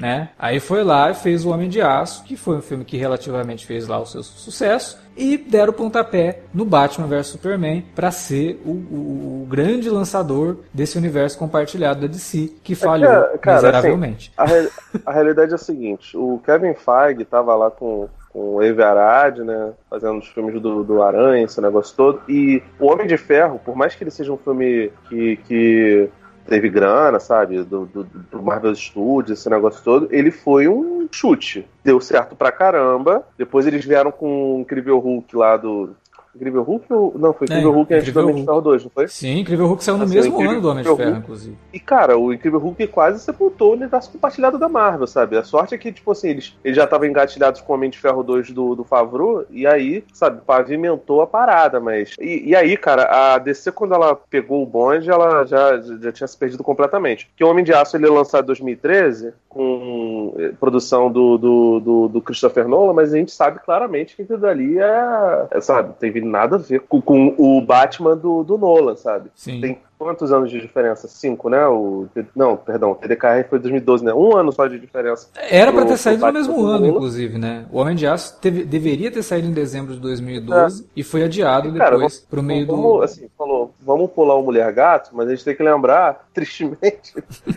né? 0.00 0.30
Aí 0.38 0.60
foi 0.60 0.82
lá 0.82 1.10
e 1.10 1.14
fez 1.14 1.44
o 1.44 1.50
Homem 1.50 1.68
de 1.68 1.80
Aço, 1.80 2.24
que 2.24 2.36
foi 2.36 2.56
um 2.56 2.62
filme 2.62 2.84
que 2.84 2.96
relativamente 2.96 3.66
fez 3.66 3.86
lá 3.86 3.98
o 3.98 4.06
seu 4.06 4.22
sucesso, 4.22 4.98
e 5.16 5.36
deram 5.36 5.70
o 5.70 5.76
pontapé 5.76 6.40
no 6.52 6.64
Batman 6.64 7.06
vs 7.06 7.28
Superman 7.28 7.84
para 7.94 8.10
ser 8.10 8.60
o, 8.64 8.70
o, 8.70 9.42
o, 9.42 9.46
grande 9.48 9.88
lançador 9.88 10.56
desse 10.72 10.98
universo 10.98 11.38
compartilhado 11.38 12.00
da 12.00 12.06
DC, 12.08 12.52
que 12.62 12.72
é 12.72 12.76
falhou 12.76 13.12
é 13.12 13.38
cara, 13.38 13.56
miseravelmente. 13.58 14.32
Assim, 14.36 14.68
a, 15.04 15.10
a 15.10 15.12
realidade 15.12 15.52
é 15.52 15.54
a 15.54 15.58
seguinte, 15.58 16.16
o 16.16 16.40
Kevin 16.44 16.74
Feige 16.74 17.22
estava 17.22 17.54
lá 17.54 17.70
com 17.70 18.08
com 18.34 18.56
o 18.56 18.62
Eve 18.62 18.82
Arad, 18.82 19.38
né? 19.38 19.72
Fazendo 19.88 20.18
os 20.18 20.26
filmes 20.26 20.60
do, 20.60 20.82
do 20.82 21.00
Aranha, 21.00 21.44
esse 21.44 21.60
negócio 21.60 21.96
todo. 21.96 22.20
E 22.28 22.60
o 22.80 22.86
Homem 22.90 23.06
de 23.06 23.16
Ferro, 23.16 23.60
por 23.64 23.76
mais 23.76 23.94
que 23.94 24.02
ele 24.02 24.10
seja 24.10 24.32
um 24.32 24.36
filme 24.36 24.90
que, 25.08 25.36
que 25.46 26.10
teve 26.46 26.68
grana, 26.68 27.18
sabe? 27.18 27.62
Do, 27.62 27.86
do, 27.86 28.04
do, 28.04 28.42
Marvel 28.42 28.74
Studios, 28.74 29.38
esse 29.38 29.50
negócio 29.50 29.82
todo. 29.82 30.08
Ele 30.10 30.30
foi 30.30 30.68
um 30.68 31.08
chute. 31.10 31.66
Deu 31.82 32.00
certo 32.00 32.36
pra 32.36 32.52
caramba. 32.52 33.26
Depois 33.36 33.66
eles 33.66 33.84
vieram 33.84 34.12
com 34.12 34.56
o 34.56 34.60
Incrível 34.60 34.98
Hulk 34.98 35.36
lá 35.36 35.56
do. 35.56 35.94
Incrível 36.34 36.62
Hulk 36.62 36.92
ou. 36.92 37.14
Não, 37.16 37.32
foi 37.32 37.46
Incrível 37.46 37.70
é, 37.70 37.74
Hulk 37.74 37.94
antes 37.94 38.12
do 38.12 38.20
Homem 38.20 38.34
de 38.34 38.44
Ferro 38.44 38.60
2, 38.60 38.84
não 38.84 38.90
foi? 38.90 39.08
Sim, 39.08 39.38
Incrível 39.38 39.66
Hulk 39.66 39.84
saiu 39.84 39.98
no 39.98 40.04
assim, 40.04 40.14
mesmo 40.14 40.40
ano 40.40 40.60
do 40.60 40.68
Homem 40.68 40.84
de 40.84 40.96
Ferro, 40.96 41.16
inclusive. 41.16 41.56
E, 41.72 41.80
cara, 41.80 42.18
o 42.18 42.32
Incrível 42.32 42.58
Hulk 42.58 42.86
quase 42.88 43.20
sepultou 43.20 43.70
o 43.70 43.74
universo 43.74 44.10
compartilhado 44.10 44.58
da 44.58 44.68
Marvel, 44.68 45.06
sabe? 45.06 45.36
A 45.36 45.44
sorte 45.44 45.74
é 45.74 45.78
que, 45.78 45.92
tipo 45.92 46.10
assim, 46.10 46.28
eles, 46.28 46.56
eles 46.64 46.76
já 46.76 46.84
estavam 46.84 47.06
engatilhados 47.06 47.60
com 47.60 47.72
o 47.72 47.76
Homem 47.76 47.90
de 47.90 47.98
Ferro 47.98 48.22
2 48.22 48.50
do, 48.50 48.74
do 48.74 48.84
Favreau, 48.84 49.44
e 49.50 49.66
aí, 49.66 50.04
sabe, 50.12 50.40
pavimentou 50.46 51.20
a 51.20 51.26
parada, 51.26 51.80
mas. 51.80 52.14
E, 52.20 52.50
e 52.50 52.56
aí, 52.56 52.76
cara, 52.76 53.34
a 53.34 53.38
DC, 53.38 53.72
quando 53.72 53.94
ela 53.94 54.14
pegou 54.14 54.62
o 54.62 54.66
bonde, 54.66 55.10
ela 55.10 55.44
já, 55.44 55.80
já 55.80 56.12
tinha 56.12 56.26
se 56.26 56.36
perdido 56.36 56.62
completamente. 56.62 57.26
Porque 57.26 57.44
o 57.44 57.48
Homem 57.48 57.64
de 57.64 57.72
Aço 57.72 57.96
ele 57.96 58.06
é 58.06 58.10
lançado 58.10 58.44
em 58.44 58.46
2013, 58.46 59.32
com 59.48 60.34
eh, 60.38 60.52
produção 60.58 61.10
do, 61.10 61.38
do, 61.38 61.80
do, 61.80 62.08
do 62.08 62.20
Christopher 62.20 62.66
Nolan, 62.66 62.92
mas 62.92 63.12
a 63.12 63.16
gente 63.16 63.30
sabe 63.30 63.60
claramente 63.60 64.16
que 64.16 64.22
aquilo 64.22 64.38
dali 64.38 64.78
é, 64.78 65.46
é 65.50 65.60
sabe, 65.60 65.94
teve 65.98 66.20
nada 66.24 66.56
a 66.56 66.58
ver 66.58 66.80
com, 66.80 67.00
com 67.00 67.34
o 67.38 67.60
Batman 67.60 68.16
do, 68.16 68.42
do 68.42 68.58
Nolan, 68.58 68.96
sabe? 68.96 69.30
Sim. 69.34 69.60
Tem 69.60 69.78
quantos 69.98 70.32
anos 70.32 70.50
de 70.50 70.60
diferença? 70.60 71.08
Cinco, 71.08 71.48
né? 71.48 71.66
O, 71.66 72.06
não, 72.36 72.56
perdão, 72.56 72.92
o 72.92 72.94
TDKR 72.94 73.48
foi 73.48 73.58
2012, 73.58 74.04
né? 74.04 74.12
Um 74.12 74.36
ano 74.36 74.52
só 74.52 74.66
de 74.66 74.78
diferença. 74.78 75.28
Era 75.34 75.72
para 75.72 75.86
ter 75.86 75.96
saído 75.96 76.26
no 76.26 76.32
mesmo 76.32 76.66
ano, 76.66 76.86
inclusive, 76.86 77.38
né? 77.38 77.66
O 77.72 77.78
Homem 77.78 77.96
de 77.96 78.06
Aço 78.06 78.38
teve, 78.40 78.64
deveria 78.64 79.10
ter 79.10 79.22
saído 79.22 79.48
em 79.48 79.52
dezembro 79.52 79.94
de 79.94 80.00
2012 80.00 80.82
é. 80.82 80.86
e 80.96 81.02
foi 81.02 81.22
adiado 81.22 81.68
e, 81.68 81.78
cara, 81.78 81.92
depois 81.92 82.20
pro 82.20 82.42
meio 82.42 82.66
vamos, 82.66 82.82
do. 82.82 83.02
Assim, 83.02 83.28
falou, 83.36 83.72
vamos 83.80 84.10
pular 84.10 84.34
o 84.34 84.42
Mulher 84.42 84.70
Gato, 84.72 85.10
mas 85.12 85.26
a 85.28 85.30
gente 85.30 85.44
tem 85.44 85.56
que 85.56 85.62
lembrar, 85.62 86.26
tristemente, 86.34 87.14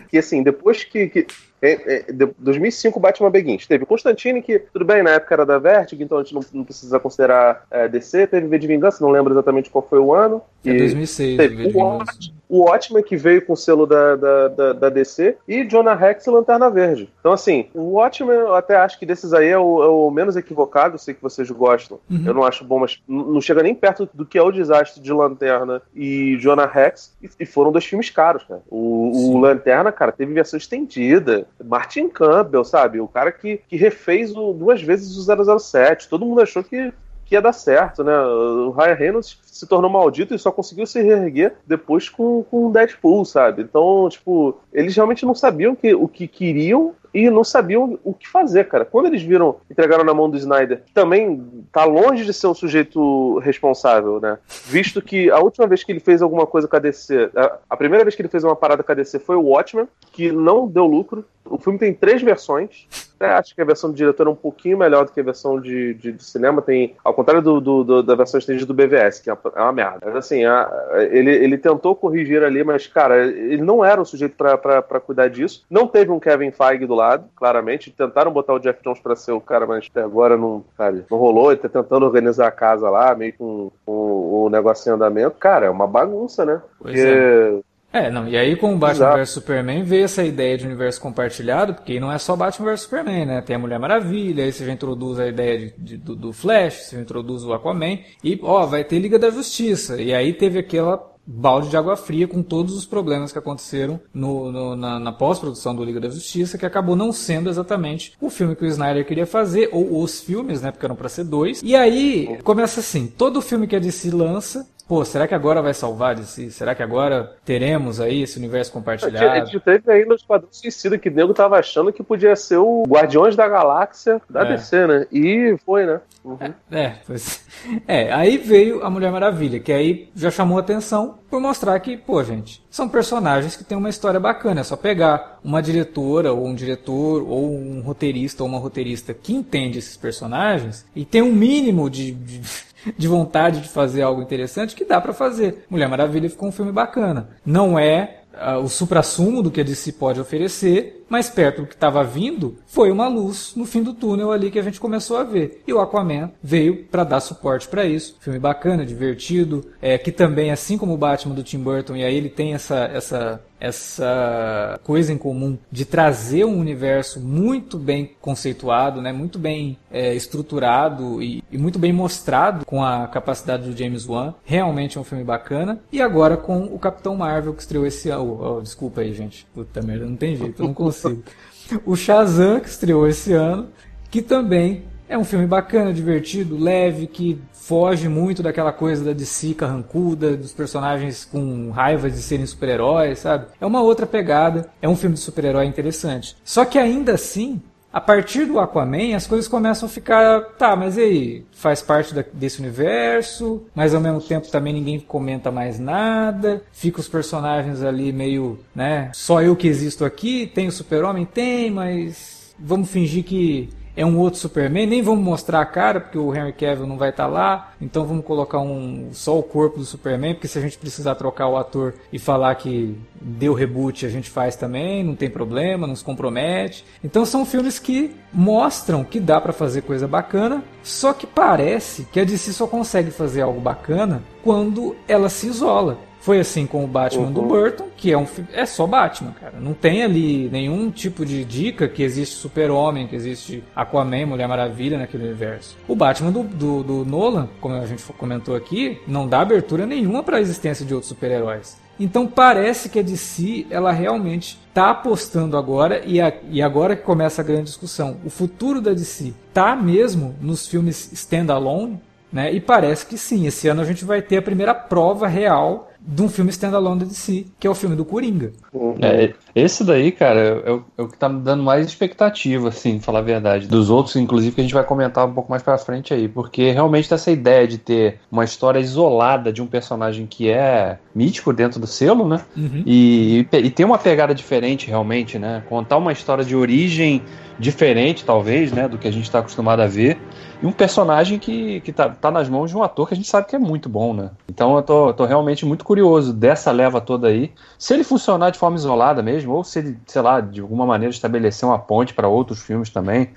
que 0.08 0.18
assim, 0.18 0.42
depois 0.42 0.84
que, 0.84 1.08
que 1.08 1.26
é, 1.60 2.08
é, 2.10 2.12
2005 2.38 3.00
Batman 3.00 3.30
Begins. 3.30 3.66
Teve 3.66 3.84
Constantine, 3.84 4.40
que 4.42 4.58
tudo 4.58 4.84
bem, 4.84 5.02
na 5.02 5.10
época 5.10 5.34
era 5.34 5.46
da 5.46 5.58
Vertigo, 5.58 6.02
então 6.02 6.18
a 6.18 6.22
gente 6.22 6.34
não, 6.34 6.42
não 6.52 6.64
precisa 6.64 7.00
considerar 7.00 7.64
é, 7.70 7.88
DC. 7.88 8.26
Teve 8.28 8.46
V 8.46 8.58
de 8.58 8.66
Vingança, 8.66 9.04
não 9.04 9.10
lembro 9.10 9.32
exatamente 9.32 9.70
qual 9.70 9.86
foi 9.86 9.98
o 9.98 10.14
ano. 10.14 10.40
É 10.64 10.76
2006, 10.76 11.36
teve 11.36 11.56
V 11.56 11.66
de 11.66 11.72
Vingança. 11.72 12.37
O 12.48 12.64
Watchmen, 12.64 13.02
que 13.02 13.16
veio 13.16 13.44
com 13.44 13.52
o 13.52 13.56
selo 13.56 13.86
da, 13.86 14.16
da, 14.16 14.48
da, 14.48 14.72
da, 14.72 14.88
DC, 14.88 15.36
e 15.46 15.64
Jonah 15.64 15.94
Rex 15.94 16.26
e 16.26 16.30
Lanterna 16.30 16.70
Verde. 16.70 17.10
Então, 17.20 17.32
assim, 17.32 17.68
o 17.74 17.94
Watchmen, 17.94 18.36
eu 18.36 18.54
até 18.54 18.76
acho 18.76 18.98
que 18.98 19.06
desses 19.06 19.32
aí 19.32 19.48
é 19.48 19.58
o, 19.58 19.82
é 19.82 19.88
o 19.88 20.10
menos 20.10 20.36
equivocado, 20.36 20.94
eu 20.94 20.98
sei 20.98 21.14
que 21.14 21.22
vocês 21.22 21.50
gostam. 21.50 21.98
Uhum. 22.10 22.22
Eu 22.24 22.34
não 22.34 22.44
acho 22.44 22.64
bom, 22.64 22.78
mas 22.78 23.02
não 23.06 23.40
chega 23.40 23.62
nem 23.62 23.74
perto 23.74 24.08
do 24.12 24.24
que 24.24 24.38
é 24.38 24.42
o 24.42 24.50
desastre 24.50 25.02
de 25.02 25.12
Lanterna 25.12 25.82
e 25.94 26.36
Jonah 26.38 26.66
Rex, 26.66 27.14
e, 27.22 27.28
e 27.40 27.46
foram 27.46 27.72
dois 27.72 27.84
filmes 27.84 28.10
caros, 28.10 28.44
cara. 28.44 28.62
O, 28.70 29.34
o 29.34 29.38
Lanterna, 29.38 29.92
cara, 29.92 30.12
teve 30.12 30.32
versão 30.32 30.56
estendida, 30.56 31.46
Martin 31.62 32.08
Campbell, 32.08 32.64
sabe? 32.64 33.00
O 33.00 33.08
cara 33.08 33.30
que, 33.32 33.60
que 33.68 33.76
refez 33.76 34.34
o, 34.34 34.52
duas 34.52 34.82
vezes 34.82 35.16
o 35.16 35.58
007. 35.58 36.08
Todo 36.08 36.24
mundo 36.24 36.40
achou 36.40 36.62
que 36.62 36.92
que 37.28 37.34
ia 37.34 37.42
dar 37.42 37.52
certo, 37.52 38.02
né? 38.02 38.18
O 38.18 38.70
Ryan 38.70 38.94
Reynolds 38.94 39.38
se 39.44 39.66
tornou 39.66 39.90
maldito 39.90 40.34
e 40.34 40.38
só 40.38 40.50
conseguiu 40.50 40.86
se 40.86 41.02
reerguer 41.02 41.54
depois 41.66 42.08
com, 42.08 42.42
com 42.42 42.72
Deadpool, 42.72 43.24
sabe? 43.26 43.62
Então, 43.62 44.08
tipo, 44.08 44.58
eles 44.72 44.96
realmente 44.96 45.26
não 45.26 45.34
sabiam 45.34 45.76
que, 45.76 45.94
o 45.94 46.08
que 46.08 46.26
queriam 46.26 46.94
e 47.12 47.30
não 47.30 47.44
sabiam 47.44 47.98
o 48.04 48.12
que 48.12 48.28
fazer, 48.28 48.68
cara. 48.68 48.84
Quando 48.84 49.06
eles 49.06 49.22
viram, 49.22 49.56
entregaram 49.70 50.04
na 50.04 50.14
mão 50.14 50.28
do 50.28 50.36
Snyder, 50.36 50.82
também 50.92 51.42
tá 51.72 51.84
longe 51.84 52.24
de 52.24 52.32
ser 52.32 52.46
um 52.46 52.54
sujeito 52.54 53.38
responsável, 53.38 54.20
né? 54.20 54.38
Visto 54.66 55.00
que 55.00 55.30
a 55.30 55.38
última 55.38 55.66
vez 55.66 55.84
que 55.84 55.92
ele 55.92 56.00
fez 56.00 56.22
alguma 56.22 56.46
coisa 56.46 56.68
com 56.68 56.76
a 56.76 56.78
DC, 56.78 57.30
a, 57.68 57.76
primeira 57.76 58.04
vez 58.04 58.14
que 58.14 58.22
ele 58.22 58.28
fez 58.28 58.44
uma 58.44 58.56
parada 58.56 58.82
com 58.82 58.92
a 58.92 58.94
DC 58.94 59.18
foi 59.18 59.36
o 59.36 59.42
Watchmen, 59.42 59.88
que 60.12 60.32
não 60.32 60.66
deu 60.66 60.86
lucro. 60.86 61.24
O 61.44 61.56
filme 61.56 61.78
tem 61.78 61.94
três 61.94 62.22
versões. 62.22 62.86
É, 63.20 63.26
acho 63.30 63.54
que 63.54 63.60
a 63.60 63.64
versão 63.64 63.90
do 63.90 63.96
diretor 63.96 64.26
é 64.26 64.30
um 64.30 64.34
pouquinho 64.34 64.78
melhor 64.78 65.04
do 65.04 65.12
que 65.12 65.18
a 65.18 65.24
versão 65.24 65.60
de, 65.60 65.94
de, 65.94 66.12
de 66.12 66.22
cinema. 66.22 66.62
Tem, 66.62 66.94
ao 67.02 67.14
contrário 67.14 67.42
do, 67.42 67.60
do, 67.60 67.84
do, 67.84 68.02
da 68.02 68.14
versão 68.14 68.38
estendida 68.38 68.66
do 68.66 68.74
BVS, 68.74 69.20
que 69.20 69.30
é 69.30 69.32
uma, 69.32 69.52
é 69.56 69.60
uma 69.62 69.72
merda. 69.72 69.98
Mas 70.04 70.16
assim, 70.16 70.44
a, 70.44 70.70
ele, 71.10 71.30
ele 71.30 71.58
tentou 71.58 71.96
corrigir 71.96 72.44
ali, 72.44 72.62
mas, 72.62 72.86
cara, 72.86 73.26
ele 73.26 73.62
não 73.62 73.84
era 73.84 74.00
o 74.00 74.04
sujeito 74.04 74.36
para 74.36 75.00
cuidar 75.00 75.28
disso. 75.28 75.64
Não 75.70 75.86
teve 75.86 76.12
um 76.12 76.20
Kevin 76.20 76.52
Feige 76.52 76.86
do 76.86 76.94
lado, 76.98 77.28
claramente. 77.34 77.90
Tentaram 77.90 78.32
botar 78.32 78.54
o 78.54 78.58
Jeff 78.58 78.82
Jones 78.82 79.00
para 79.00 79.16
ser 79.16 79.32
o 79.32 79.40
cara, 79.40 79.66
mas 79.66 79.86
até 79.90 80.02
agora 80.02 80.36
não, 80.36 80.64
cara, 80.76 81.04
não 81.10 81.18
rolou. 81.18 81.50
Ele 81.50 81.60
tá 81.60 81.68
tentando 81.68 82.04
organizar 82.04 82.48
a 82.48 82.52
casa 82.52 82.90
lá, 82.90 83.14
meio 83.14 83.32
com, 83.34 83.70
o 83.86 84.48
negócio 84.50 84.90
em 84.90 84.94
andamento. 84.94 85.36
Cara, 85.38 85.66
é 85.66 85.70
uma 85.70 85.86
bagunça, 85.86 86.44
né? 86.44 86.60
Pois 86.78 86.94
Porque 86.94 87.08
é. 87.08 87.60
É, 87.90 88.10
não, 88.10 88.28
e 88.28 88.36
aí 88.36 88.54
com 88.54 88.74
o 88.74 88.78
Batman 88.78 89.16
vs 89.16 89.30
Superman 89.30 89.82
veio 89.82 90.04
essa 90.04 90.22
ideia 90.22 90.58
de 90.58 90.66
universo 90.66 91.00
compartilhado, 91.00 91.72
porque 91.72 91.98
não 91.98 92.12
é 92.12 92.18
só 92.18 92.36
Batman 92.36 92.66
vs 92.66 92.82
Superman, 92.82 93.24
né? 93.24 93.40
Tem 93.40 93.56
a 93.56 93.58
Mulher 93.58 93.78
Maravilha, 93.78 94.44
aí 94.44 94.52
você 94.52 94.66
já 94.66 94.72
introduz 94.72 95.18
a 95.18 95.26
ideia 95.26 95.58
de, 95.58 95.74
de, 95.78 95.96
do, 95.96 96.14
do, 96.14 96.32
Flash, 96.32 96.74
você 96.74 96.96
já 96.96 97.02
introduz 97.02 97.44
o 97.44 97.52
Aquaman, 97.54 97.98
e 98.22 98.38
ó, 98.42 98.66
vai 98.66 98.84
ter 98.84 98.98
Liga 98.98 99.18
da 99.18 99.30
Justiça. 99.30 100.00
E 100.00 100.12
aí 100.12 100.34
teve 100.34 100.58
aquela 100.58 100.98
balde 101.30 101.68
de 101.68 101.76
água 101.76 101.94
fria 101.94 102.26
com 102.26 102.42
todos 102.42 102.74
os 102.74 102.86
problemas 102.86 103.30
que 103.30 103.38
aconteceram 103.38 104.00
no, 104.14 104.50
no, 104.50 104.74
na, 104.74 104.98
na 104.98 105.12
pós-produção 105.12 105.74
do 105.74 105.84
Liga 105.84 106.00
da 106.00 106.08
Justiça, 106.08 106.56
que 106.56 106.64
acabou 106.64 106.96
não 106.96 107.12
sendo 107.12 107.50
exatamente 107.50 108.14
o 108.18 108.30
filme 108.30 108.56
que 108.56 108.64
o 108.64 108.68
Snyder 108.68 109.06
queria 109.06 109.26
fazer, 109.26 109.68
ou 109.70 110.02
os 110.02 110.20
filmes, 110.20 110.62
né? 110.62 110.70
Porque 110.70 110.86
eram 110.86 110.96
para 110.96 111.08
ser 111.10 111.24
dois. 111.24 111.60
E 111.62 111.76
aí 111.76 112.38
começa 112.42 112.80
assim: 112.80 113.06
todo 113.06 113.42
filme 113.42 113.66
que 113.66 113.76
a 113.76 113.78
DC 113.78 114.10
lança 114.10 114.66
pô, 114.88 115.04
será 115.04 115.28
que 115.28 115.34
agora 115.34 115.60
vai 115.60 115.74
salvar 115.74 116.14
DC? 116.14 116.50
Será 116.50 116.74
que 116.74 116.82
agora 116.82 117.36
teremos 117.44 118.00
aí 118.00 118.22
esse 118.22 118.38
universo 118.38 118.72
compartilhado? 118.72 119.28
A 119.28 119.44
gente 119.44 119.60
teve 119.60 119.92
aí 119.92 120.04
no 120.06 120.14
Esquadrão 120.14 120.48
Suicida 120.50 120.96
que 120.96 121.10
o 121.10 121.12
nego 121.12 121.34
tava 121.34 121.58
achando 121.58 121.92
que 121.92 122.02
podia 122.02 122.34
ser 122.34 122.56
o 122.56 122.84
Guardiões 122.88 123.36
da 123.36 123.46
Galáxia 123.46 124.20
da 124.28 124.40
é. 124.40 124.56
DC, 124.56 124.86
né? 124.86 125.06
E 125.12 125.56
foi, 125.64 125.84
né? 125.84 126.00
Uhum. 126.24 126.38
É, 126.70 126.80
é, 126.80 126.94
pois, 127.06 127.44
é, 127.86 128.12
aí 128.12 128.38
veio 128.38 128.82
a 128.82 128.90
Mulher 128.90 129.12
Maravilha, 129.12 129.60
que 129.60 129.72
aí 129.72 130.08
já 130.14 130.30
chamou 130.30 130.58
atenção 130.58 131.18
por 131.30 131.40
mostrar 131.40 131.78
que, 131.80 131.96
pô, 131.96 132.22
gente, 132.24 132.64
são 132.70 132.88
personagens 132.88 133.56
que 133.56 133.64
têm 133.64 133.76
uma 133.76 133.90
história 133.90 134.18
bacana. 134.18 134.60
É 134.60 134.64
só 134.64 134.76
pegar 134.76 135.38
uma 135.44 135.62
diretora, 135.62 136.32
ou 136.32 136.46
um 136.46 136.54
diretor, 136.54 137.22
ou 137.22 137.54
um 137.54 137.80
roteirista, 137.80 138.42
ou 138.42 138.48
uma 138.48 138.58
roteirista 138.58 139.12
que 139.12 139.34
entende 139.34 139.78
esses 139.78 139.96
personagens 139.96 140.86
e 140.94 141.04
tem 141.04 141.22
um 141.22 141.32
mínimo 141.32 141.90
de, 141.90 142.12
de 142.12 142.40
de 142.96 143.08
vontade 143.08 143.60
de 143.60 143.68
fazer 143.68 144.02
algo 144.02 144.22
interessante 144.22 144.74
que 144.74 144.84
dá 144.84 145.00
para 145.00 145.12
fazer. 145.12 145.64
Mulher 145.68 145.88
Maravilha 145.88 146.30
ficou 146.30 146.48
um 146.48 146.52
filme 146.52 146.72
bacana. 146.72 147.28
Não 147.44 147.78
é 147.78 148.18
uh, 148.34 148.62
o 148.62 148.68
supra-sumo 148.68 149.42
do 149.42 149.50
que 149.50 149.60
a 149.60 149.64
DC 149.64 149.92
pode 149.92 150.20
oferecer, 150.20 151.04
mas 151.08 151.28
perto 151.28 151.62
do 151.62 151.66
que 151.66 151.74
estava 151.74 152.04
vindo, 152.04 152.56
foi 152.66 152.90
uma 152.90 153.08
luz 153.08 153.52
no 153.56 153.64
fim 153.64 153.82
do 153.82 153.94
túnel 153.94 154.30
ali 154.30 154.50
que 154.50 154.58
a 154.58 154.62
gente 154.62 154.80
começou 154.80 155.16
a 155.16 155.24
ver. 155.24 155.62
E 155.66 155.72
o 155.72 155.80
Aquaman 155.80 156.30
veio 156.42 156.84
para 156.84 157.04
dar 157.04 157.20
suporte 157.20 157.66
para 157.68 157.84
isso. 157.84 158.16
Filme 158.20 158.38
bacana, 158.38 158.84
divertido, 158.84 159.64
é, 159.80 159.96
que 159.96 160.12
também, 160.12 160.50
assim 160.50 160.76
como 160.76 160.94
o 160.94 160.98
Batman 160.98 161.34
do 161.34 161.42
Tim 161.42 161.58
Burton, 161.58 161.96
e 161.96 162.04
aí 162.04 162.14
ele 162.14 162.28
tem 162.28 162.54
essa, 162.54 162.90
essa, 162.92 163.42
essa 163.60 164.78
coisa 164.84 165.12
em 165.12 165.18
comum 165.18 165.56
de 165.70 165.84
trazer 165.84 166.44
um 166.44 166.58
universo 166.58 167.20
muito 167.20 167.78
bem 167.78 168.12
conceituado, 168.20 169.00
né, 169.00 169.12
muito 169.12 169.38
bem 169.38 169.78
é, 169.90 170.14
estruturado 170.14 171.22
e, 171.22 171.42
e, 171.50 171.58
muito 171.58 171.78
bem 171.78 171.92
mostrado 171.92 172.64
com 172.64 172.84
a 172.84 173.06
capacidade 173.06 173.68
do 173.68 173.76
James 173.76 174.06
Wan. 174.06 174.34
Realmente 174.44 174.98
é 174.98 175.00
um 175.00 175.04
filme 175.04 175.24
bacana. 175.24 175.80
E 175.92 176.00
agora 176.00 176.36
com 176.36 176.64
o 176.64 176.78
Capitão 176.78 177.16
Marvel 177.16 177.54
que 177.54 177.62
estreou 177.62 177.86
esse 177.86 178.10
ano. 178.10 178.18
Oh, 178.18 178.56
oh, 178.56 178.60
desculpa 178.60 179.00
aí, 179.00 179.12
gente. 179.14 179.46
Puta 179.54 179.80
merda, 179.80 180.06
não 180.06 180.16
tem 180.16 180.36
jeito, 180.36 180.62
eu 180.62 180.66
não 180.66 180.74
consigo 180.74 180.88
consigo. 180.88 181.22
O 181.84 181.94
Shazam, 181.94 182.60
que 182.60 182.68
estreou 182.68 183.06
esse 183.06 183.34
ano, 183.34 183.68
que 184.10 184.22
também 184.22 184.84
é 185.08 185.16
um 185.16 185.24
filme 185.24 185.46
bacana, 185.46 185.92
divertido, 185.92 186.56
leve, 186.56 187.06
que 187.06 187.40
foge 187.52 188.08
muito 188.08 188.42
daquela 188.42 188.72
coisa 188.72 189.04
da 189.04 189.12
DC 189.12 189.54
carrancuda, 189.54 190.36
dos 190.36 190.52
personagens 190.52 191.24
com 191.24 191.70
raiva 191.70 192.10
de 192.10 192.18
serem 192.18 192.46
super-heróis, 192.46 193.20
sabe? 193.20 193.46
É 193.60 193.66
uma 193.66 193.82
outra 193.82 194.06
pegada, 194.06 194.70
é 194.80 194.88
um 194.88 194.96
filme 194.96 195.14
de 195.14 195.20
super-herói 195.20 195.66
interessante. 195.66 196.36
Só 196.44 196.64
que 196.64 196.78
ainda 196.78 197.12
assim, 197.12 197.60
a 197.92 198.00
partir 198.00 198.44
do 198.44 198.60
Aquaman, 198.60 199.16
as 199.16 199.26
coisas 199.26 199.48
começam 199.48 199.88
a 199.88 199.90
ficar. 199.90 200.40
Tá, 200.58 200.76
mas 200.76 200.96
e 200.96 201.00
aí? 201.00 201.46
Faz 201.52 201.80
parte 201.80 202.14
da, 202.14 202.22
desse 202.32 202.60
universo, 202.60 203.64
mas 203.74 203.94
ao 203.94 204.00
mesmo 204.00 204.20
tempo 204.20 204.48
também 204.48 204.74
ninguém 204.74 205.00
comenta 205.00 205.50
mais 205.50 205.78
nada. 205.78 206.62
Fica 206.70 207.00
os 207.00 207.08
personagens 207.08 207.82
ali 207.82 208.12
meio, 208.12 208.58
né? 208.74 209.10
Só 209.14 209.42
eu 209.42 209.56
que 209.56 209.66
existo 209.66 210.04
aqui. 210.04 210.46
Tem 210.46 210.68
o 210.68 210.72
Super-Homem? 210.72 211.24
Tem, 211.24 211.70
mas. 211.70 212.54
Vamos 212.60 212.90
fingir 212.90 213.24
que 213.24 213.68
é 213.98 214.06
um 214.06 214.16
outro 214.16 214.38
Superman, 214.38 214.86
nem 214.86 215.02
vamos 215.02 215.24
mostrar 215.24 215.60
a 215.60 215.66
cara, 215.66 215.98
porque 215.98 216.16
o 216.16 216.32
Henry 216.32 216.52
Cavill 216.52 216.86
não 216.86 216.96
vai 216.96 217.10
estar 217.10 217.24
tá 217.24 217.28
lá, 217.28 217.72
então 217.80 218.06
vamos 218.06 218.24
colocar 218.24 218.60
um 218.60 219.08
só 219.10 219.36
o 219.36 219.42
corpo 219.42 219.80
do 219.80 219.84
Superman, 219.84 220.34
porque 220.34 220.46
se 220.46 220.56
a 220.56 220.62
gente 220.62 220.78
precisar 220.78 221.16
trocar 221.16 221.48
o 221.48 221.56
ator 221.56 221.94
e 222.12 222.16
falar 222.16 222.54
que 222.54 222.96
deu 223.20 223.54
reboot, 223.54 224.06
a 224.06 224.08
gente 224.08 224.30
faz 224.30 224.54
também, 224.54 225.02
não 225.02 225.16
tem 225.16 225.28
problema, 225.28 225.84
não 225.84 225.96
se 225.96 226.04
compromete. 226.04 226.84
Então 227.02 227.26
são 227.26 227.44
filmes 227.44 227.80
que 227.80 228.14
mostram 228.32 229.02
que 229.02 229.18
dá 229.18 229.40
para 229.40 229.52
fazer 229.52 229.82
coisa 229.82 230.06
bacana, 230.06 230.62
só 230.80 231.12
que 231.12 231.26
parece 231.26 232.04
que 232.12 232.20
a 232.20 232.24
DC 232.24 232.52
só 232.52 232.68
consegue 232.68 233.10
fazer 233.10 233.42
algo 233.42 233.60
bacana 233.60 234.22
quando 234.44 234.94
ela 235.08 235.28
se 235.28 235.48
isola. 235.48 235.98
Foi 236.20 236.40
assim 236.40 236.66
com 236.66 236.84
o 236.84 236.86
Batman 236.86 237.26
uhum. 237.26 237.32
do 237.32 237.42
Burton, 237.42 237.88
que 237.96 238.12
é 238.12 238.18
um 238.18 238.26
é 238.52 238.66
só 238.66 238.86
Batman, 238.86 239.32
cara. 239.32 239.54
Não 239.60 239.72
tem 239.72 240.02
ali 240.02 240.48
nenhum 240.50 240.90
tipo 240.90 241.24
de 241.24 241.44
dica 241.44 241.88
que 241.88 242.02
existe 242.02 242.36
Super-Homem, 242.36 243.06
que 243.06 243.16
existe 243.16 243.62
Aquaman, 243.74 244.26
Mulher 244.26 244.48
Maravilha 244.48 244.98
naquele 244.98 245.24
universo. 245.24 245.76
O 245.86 245.94
Batman 245.94 246.32
do, 246.32 246.42
do, 246.42 246.82
do 246.82 247.04
Nolan, 247.04 247.48
como 247.60 247.74
a 247.74 247.86
gente 247.86 248.02
comentou 248.18 248.54
aqui, 248.56 249.00
não 249.06 249.26
dá 249.28 249.40
abertura 249.40 249.86
nenhuma 249.86 250.22
para 250.22 250.38
a 250.38 250.40
existência 250.40 250.84
de 250.84 250.92
outros 250.92 251.08
super-heróis. 251.08 251.76
Então 252.00 252.26
parece 252.26 252.88
que 252.88 253.00
a 253.00 253.02
DC 253.02 253.66
ela 253.70 253.90
realmente 253.90 254.58
está 254.68 254.90
apostando 254.90 255.56
agora 255.56 256.02
e, 256.04 256.20
a, 256.20 256.32
e 256.48 256.62
agora 256.62 256.94
que 256.94 257.02
começa 257.02 257.42
a 257.42 257.44
grande 257.44 257.64
discussão. 257.64 258.18
O 258.24 258.30
futuro 258.30 258.80
da 258.80 258.92
DC 258.92 259.34
tá 259.52 259.74
mesmo 259.74 260.36
nos 260.40 260.68
filmes 260.68 261.10
standalone, 261.12 262.00
né? 262.32 262.52
E 262.52 262.60
parece 262.60 263.04
que 263.04 263.18
sim. 263.18 263.46
Esse 263.46 263.66
ano 263.66 263.80
a 263.80 263.84
gente 263.84 264.04
vai 264.04 264.22
ter 264.22 264.36
a 264.36 264.42
primeira 264.42 264.74
prova 264.74 265.26
real 265.26 265.87
de 266.00 266.22
um 266.22 266.28
filme 266.28 266.50
standalone 266.50 267.00
da 267.00 267.06
DC, 267.06 267.46
que 267.58 267.66
é 267.66 267.70
o 267.70 267.74
filme 267.74 267.96
do 267.96 268.04
Coringa. 268.04 268.52
É, 269.00 269.34
esse 269.54 269.84
daí, 269.84 270.12
cara, 270.12 270.40
é 270.40 270.72
o, 270.72 270.84
é 270.96 271.02
o, 271.02 271.08
que 271.08 271.18
tá 271.18 271.28
me 271.28 271.40
dando 271.40 271.62
mais 271.62 271.86
expectativa, 271.86 272.68
assim, 272.68 273.00
falar 273.00 273.18
a 273.18 273.22
verdade. 273.22 273.66
Dos 273.66 273.90
outros, 273.90 274.16
inclusive, 274.16 274.54
que 274.54 274.60
a 274.60 274.64
gente 274.64 274.74
vai 274.74 274.84
comentar 274.84 275.26
um 275.26 275.32
pouco 275.32 275.50
mais 275.50 275.62
pra 275.62 275.76
frente 275.76 276.14
aí, 276.14 276.28
porque 276.28 276.70
realmente 276.70 277.12
essa 277.12 277.30
ideia 277.30 277.66
de 277.66 277.78
ter 277.78 278.20
uma 278.30 278.44
história 278.44 278.78
isolada 278.78 279.52
de 279.52 279.60
um 279.60 279.66
personagem 279.66 280.26
que 280.26 280.48
é 280.48 280.98
mítico 281.14 281.52
dentro 281.52 281.80
do 281.80 281.86
selo, 281.86 282.26
né? 282.26 282.40
Uhum. 282.56 282.82
E, 282.86 283.46
e, 283.52 283.56
e 283.56 283.70
tem 283.70 283.84
uma 283.84 283.98
pegada 283.98 284.34
diferente, 284.34 284.88
realmente, 284.88 285.38
né? 285.38 285.62
Contar 285.68 285.96
uma 285.96 286.12
história 286.12 286.44
de 286.44 286.54
origem 286.54 287.22
diferente, 287.58 288.24
talvez, 288.24 288.70
né, 288.70 288.86
do 288.88 288.96
que 288.96 289.08
a 289.08 289.10
gente 289.10 289.24
está 289.24 289.40
acostumado 289.40 289.82
a 289.82 289.86
ver 289.86 290.16
e 290.60 290.66
um 290.66 290.72
personagem 290.72 291.38
que, 291.38 291.80
que 291.82 291.92
tá, 291.92 292.08
tá 292.08 292.30
nas 292.30 292.48
mãos 292.48 292.70
de 292.70 292.76
um 292.76 292.82
ator 292.82 293.06
que 293.06 293.14
a 293.14 293.16
gente 293.16 293.28
sabe 293.28 293.46
que 293.46 293.54
é 293.54 293.58
muito 293.58 293.88
bom, 293.88 294.12
né? 294.12 294.30
Então 294.48 294.76
eu 294.76 294.82
tô, 294.82 295.12
tô 295.12 295.24
realmente 295.24 295.64
muito 295.64 295.84
curioso 295.84 296.32
dessa 296.32 296.72
leva 296.72 297.00
toda 297.00 297.28
aí. 297.28 297.52
Se 297.78 297.94
ele 297.94 298.02
funcionar 298.02 298.50
de 298.50 298.58
forma 298.58 298.76
isolada 298.76 299.22
mesmo, 299.22 299.52
ou 299.52 299.62
se 299.62 299.78
ele, 299.78 299.98
sei 300.06 300.20
lá, 300.20 300.40
de 300.40 300.60
alguma 300.60 300.84
maneira 300.84 301.14
estabelecer 301.14 301.68
uma 301.68 301.78
ponte 301.78 302.12
para 302.12 302.26
outros 302.26 302.60
filmes 302.60 302.90
também. 302.90 303.30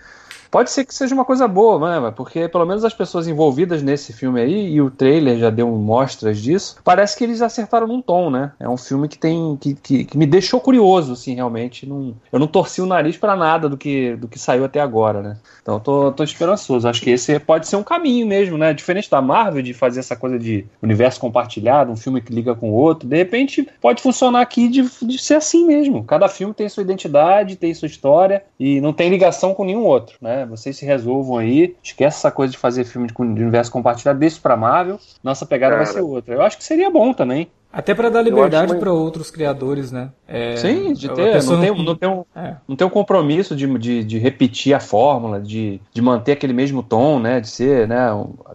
Pode 0.51 0.69
ser 0.69 0.83
que 0.83 0.93
seja 0.93 1.15
uma 1.15 1.23
coisa 1.23 1.47
boa, 1.47 2.01
né? 2.01 2.11
Porque 2.13 2.49
pelo 2.49 2.65
menos 2.65 2.83
as 2.83 2.93
pessoas 2.93 3.25
envolvidas 3.25 3.81
nesse 3.81 4.11
filme 4.11 4.41
aí, 4.41 4.73
e 4.73 4.81
o 4.81 4.91
trailer 4.91 5.39
já 5.39 5.49
deu 5.49 5.69
mostras 5.69 6.41
disso, 6.41 6.75
parece 6.83 7.17
que 7.17 7.23
eles 7.23 7.41
acertaram 7.41 7.87
num 7.87 8.01
tom, 8.01 8.29
né? 8.29 8.51
É 8.59 8.67
um 8.67 8.75
filme 8.75 9.07
que 9.07 9.17
tem. 9.17 9.57
que, 9.59 9.73
que, 9.75 10.03
que 10.03 10.17
me 10.17 10.25
deixou 10.25 10.59
curioso, 10.59 11.13
assim, 11.13 11.35
realmente. 11.35 11.87
Não, 11.87 12.13
eu 12.31 12.37
não 12.37 12.47
torci 12.47 12.81
o 12.81 12.85
nariz 12.85 13.15
para 13.15 13.35
nada 13.37 13.69
do 13.69 13.77
que, 13.77 14.17
do 14.17 14.27
que 14.27 14.37
saiu 14.37 14.65
até 14.65 14.81
agora, 14.81 15.21
né? 15.21 15.37
Então 15.61 15.79
tô, 15.79 16.11
tô 16.11 16.21
esperançoso. 16.21 16.85
Acho 16.85 17.01
que 17.01 17.11
esse 17.11 17.39
pode 17.39 17.65
ser 17.65 17.77
um 17.77 17.83
caminho 17.83 18.27
mesmo, 18.27 18.57
né? 18.57 18.73
Diferente 18.73 19.09
da 19.09 19.21
Marvel, 19.21 19.61
de 19.61 19.73
fazer 19.73 20.01
essa 20.01 20.17
coisa 20.17 20.37
de 20.37 20.65
universo 20.81 21.21
compartilhado, 21.21 21.93
um 21.93 21.95
filme 21.95 22.19
que 22.19 22.33
liga 22.33 22.53
com 22.53 22.71
o 22.71 22.73
outro. 22.73 23.07
De 23.07 23.15
repente 23.15 23.65
pode 23.79 24.01
funcionar 24.01 24.41
aqui 24.41 24.67
de, 24.67 24.83
de 25.01 25.17
ser 25.17 25.35
assim 25.35 25.65
mesmo. 25.65 26.03
Cada 26.03 26.27
filme 26.27 26.53
tem 26.53 26.67
sua 26.67 26.83
identidade, 26.83 27.55
tem 27.55 27.73
sua 27.73 27.85
história 27.85 28.43
e 28.59 28.81
não 28.81 28.91
tem 28.91 29.09
ligação 29.09 29.53
com 29.53 29.63
nenhum 29.63 29.85
outro, 29.85 30.17
né? 30.21 30.40
Né? 30.41 30.49
Vocês 30.49 30.77
se 30.77 30.85
resolvam 30.85 31.37
aí, 31.37 31.75
esquece 31.83 32.17
essa 32.17 32.31
coisa 32.31 32.51
de 32.51 32.57
fazer 32.57 32.83
filme 32.83 33.07
de, 33.07 33.13
universo 33.21 33.71
compartilhado, 33.71 34.19
deixa 34.19 34.39
pra 34.41 34.57
Marvel, 34.57 34.99
nossa 35.23 35.45
pegada 35.45 35.75
Cara. 35.75 35.85
vai 35.85 35.93
ser 35.93 36.01
outra. 36.01 36.35
Eu 36.35 36.41
acho 36.41 36.57
que 36.57 36.63
seria 36.63 36.89
bom 36.89 37.13
também. 37.13 37.49
Até 37.71 37.93
para 37.93 38.09
dar 38.09 38.21
liberdade 38.21 38.75
para 38.75 38.91
outros 38.91 39.31
criadores, 39.31 39.91
né? 39.91 40.09
É, 40.27 40.55
Sim, 40.55 40.93
de 40.93 41.09
ter, 41.09 41.43
não 41.43 41.59
tem, 41.59 41.85
não, 41.85 41.95
tem 41.95 42.09
um, 42.09 42.23
é. 42.35 42.55
não 42.67 42.75
tem 42.75 42.87
um 42.87 42.89
compromisso 42.89 43.55
de, 43.55 43.67
de, 43.77 44.03
de, 44.03 44.17
repetir 44.17 44.73
a 44.73 44.79
fórmula, 44.79 45.41
de, 45.41 45.81
de 45.93 46.01
manter 46.01 46.33
aquele 46.33 46.53
mesmo 46.53 46.81
tom, 46.81 47.19
né? 47.19 47.39
De 47.39 47.49
ser, 47.49 47.87
né? 47.87 48.07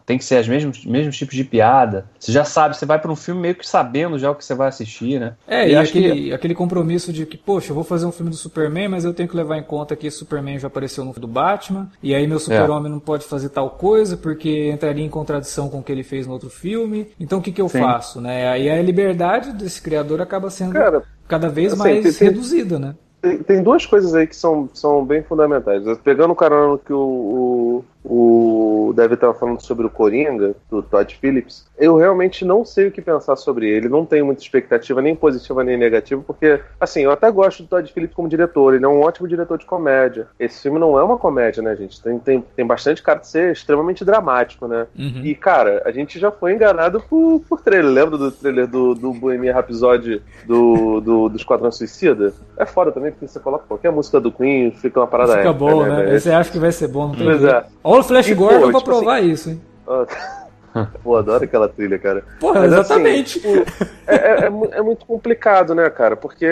Tem 0.05 0.17
que 0.17 0.25
ser 0.25 0.41
os 0.41 0.49
mesmos, 0.49 0.85
mesmos 0.85 1.17
tipos 1.17 1.35
de 1.35 1.45
piada. 1.45 2.07
Você 2.19 2.33
já 2.33 2.45
sabe, 2.45 2.77
você 2.77 2.87
vai 2.87 2.99
para 2.99 3.11
um 3.11 3.17
filme 3.17 3.41
meio 3.41 3.55
que 3.55 3.67
sabendo 3.67 4.19
já 4.19 4.31
o 4.31 4.35
que 4.35 4.45
você 4.45 4.55
vai 4.55 4.69
assistir, 4.69 5.19
né? 5.21 5.35
É, 5.47 5.69
e, 5.69 5.73
e 5.73 5.77
aquele, 5.77 6.13
que... 6.13 6.33
aquele 6.33 6.55
compromisso 6.55 7.13
de 7.13 7.27
que, 7.27 7.37
poxa, 7.37 7.71
eu 7.71 7.75
vou 7.75 7.85
fazer 7.85 8.07
um 8.07 8.13
filme 8.13 8.31
do 8.31 8.37
Superman, 8.37 8.89
mas 8.89 9.05
eu 9.05 9.13
tenho 9.13 9.29
que 9.29 9.37
levar 9.37 9.59
em 9.59 9.63
conta 9.63 9.97
que 9.97 10.07
esse 10.07 10.19
Superman 10.19 10.59
já 10.59 10.69
apareceu 10.69 11.05
no 11.05 11.17
do 11.17 11.27
Batman, 11.27 11.91
e 12.03 12.15
aí 12.15 12.27
meu 12.27 12.39
super-homem 12.39 12.91
é. 12.91 12.93
não 12.93 13.01
pode 13.01 13.25
fazer 13.25 13.49
tal 13.49 13.71
coisa 13.71 14.19
porque 14.19 14.71
entraria 14.71 15.03
em 15.03 15.09
contradição 15.09 15.71
com 15.71 15.79
o 15.79 15.83
que 15.83 15.91
ele 15.91 16.03
fez 16.03 16.27
no 16.27 16.35
outro 16.35 16.51
filme. 16.51 17.09
Então 17.19 17.39
o 17.39 17.43
que, 17.43 17.51
que 17.51 17.61
eu 17.61 17.69
Sim. 17.71 17.81
faço, 17.81 18.21
né? 18.21 18.49
Aí 18.49 18.69
a 18.69 18.83
liberdade 18.83 19.06
desse 19.53 19.81
criador 19.81 20.21
acaba 20.21 20.51
sendo 20.51 20.73
Cara, 20.73 21.03
cada 21.29 21.49
vez 21.49 21.73
assim, 21.73 21.83
mais 21.83 22.19
tem, 22.19 22.29
reduzida, 22.29 22.79
né? 22.79 22.95
Tem, 23.21 23.39
tem, 23.39 23.63
duas 23.63 23.85
coisas 23.87 24.15
aí 24.15 24.27
que 24.27 24.37
são, 24.37 24.69
são 24.73 25.05
bem 25.05 25.23
fundamentais. 25.23 25.83
Pegando 26.05 26.33
o 26.33 26.37
carona 26.37 26.79
que 26.79 26.93
o, 26.93 26.99
o 26.99 27.85
o 28.09 28.93
David 28.95 29.15
estava 29.15 29.35
falando 29.35 29.61
sobre 29.61 29.85
o 29.85 29.91
Coringa, 29.91 30.55
do 30.71 30.81
Todd 30.81 31.17
Phillips. 31.17 31.67
Eu 31.77 31.97
realmente 31.97 32.45
não 32.45 32.65
sei 32.65 32.87
o 32.87 32.93
que 32.93 33.03
pensar 33.03 33.35
sobre 33.35 33.69
ele. 33.69 33.89
Não 33.89 34.07
tenho 34.07 34.25
muita 34.25 34.43
expectativa, 34.43 35.03
nem 35.03 35.17
positiva 35.17 35.65
nem 35.65 35.77
negativa, 35.77 36.23
porque, 36.25 36.61
assim, 36.81 37.01
eu 37.01 37.11
até 37.11 37.29
gosto 37.31 37.65
do 37.65 37.69
Todd 37.69 37.93
Phillips 37.93 38.15
como 38.15 38.29
diretor. 38.29 38.75
Ele 38.75 38.85
é 38.85 38.89
um 38.89 39.01
ótimo 39.01 39.27
diretor 39.27 39.59
de 39.59 39.67
comédia. 39.67 40.29
Esse 40.39 40.63
filme 40.63 40.79
não 40.79 40.99
é 40.99 41.03
uma 41.03 41.19
comédia, 41.19 41.63
né, 41.63 41.75
gente? 41.75 42.01
Tem, 42.01 42.19
tem, 42.19 42.45
tem 42.55 42.67
bastante 42.67 43.03
cara 43.03 43.19
de 43.19 43.27
ser 43.27 43.53
extremamente 43.53 44.05
dramático, 44.05 44.69
né? 44.69 44.87
Uhum. 44.97 45.23
E, 45.25 45.35
cara, 45.35 45.83
a 45.85 45.91
gente 45.91 46.19
já 46.19 46.31
foi 46.31 46.55
enganado 46.55 47.01
por, 47.01 47.43
por 47.49 47.61
trailer. 47.61 47.91
Lembra 47.91 48.17
do 48.17 48.31
trailer 48.31 48.69
do, 48.69 48.95
do 48.95 49.13
Bohemian 49.13 49.53
Rhapsody 49.53 50.23
do, 50.47 51.01
do, 51.01 51.29
do 51.29 51.37
Esquadrão 51.37 51.73
Suicida? 51.73 52.33
É 52.57 52.65
foda 52.65 52.93
também, 52.93 53.11
porque 53.11 53.27
você 53.27 53.41
coloca 53.41 53.65
qualquer 53.67 53.91
música 53.91 54.21
do 54.21 54.31
Queen, 54.31 54.71
fica 54.71 55.01
uma 55.01 55.07
parada 55.07 55.33
Fica 55.33 55.49
épica, 55.49 55.53
bom, 55.53 55.83
né? 55.83 56.05
né? 56.05 56.19
Você 56.19 56.31
acha 56.31 56.51
que 56.51 56.59
vai 56.59 56.71
ser 56.71 56.89
bom, 56.89 57.09
não 57.09 57.15
tem 57.15 57.25
Pois 57.25 57.43
é. 57.43 57.65
O 57.99 58.03
Flash 58.03 58.29
e, 58.29 58.35
Gordon 58.35 58.61
pô, 58.61 58.71
pra 58.71 58.79
tipo 58.79 58.85
provar 58.85 59.19
assim, 59.19 59.31
isso, 59.31 59.51
hein? 59.51 59.61
Pô, 61.03 61.17
adoro 61.17 61.45
aquela 61.45 61.69
trilha, 61.69 61.99
cara. 61.99 62.23
Porra, 62.39 62.61
Mas, 62.61 62.73
assim, 62.73 62.81
exatamente. 62.81 63.39
Assim, 63.39 63.65
tipo, 63.65 63.83
é, 64.07 64.15
é, 64.15 64.79
é, 64.79 64.83
muito 64.83 65.07
complicado, 65.07 65.75
né, 65.75 65.89
cara? 65.89 66.17
Porque 66.17 66.47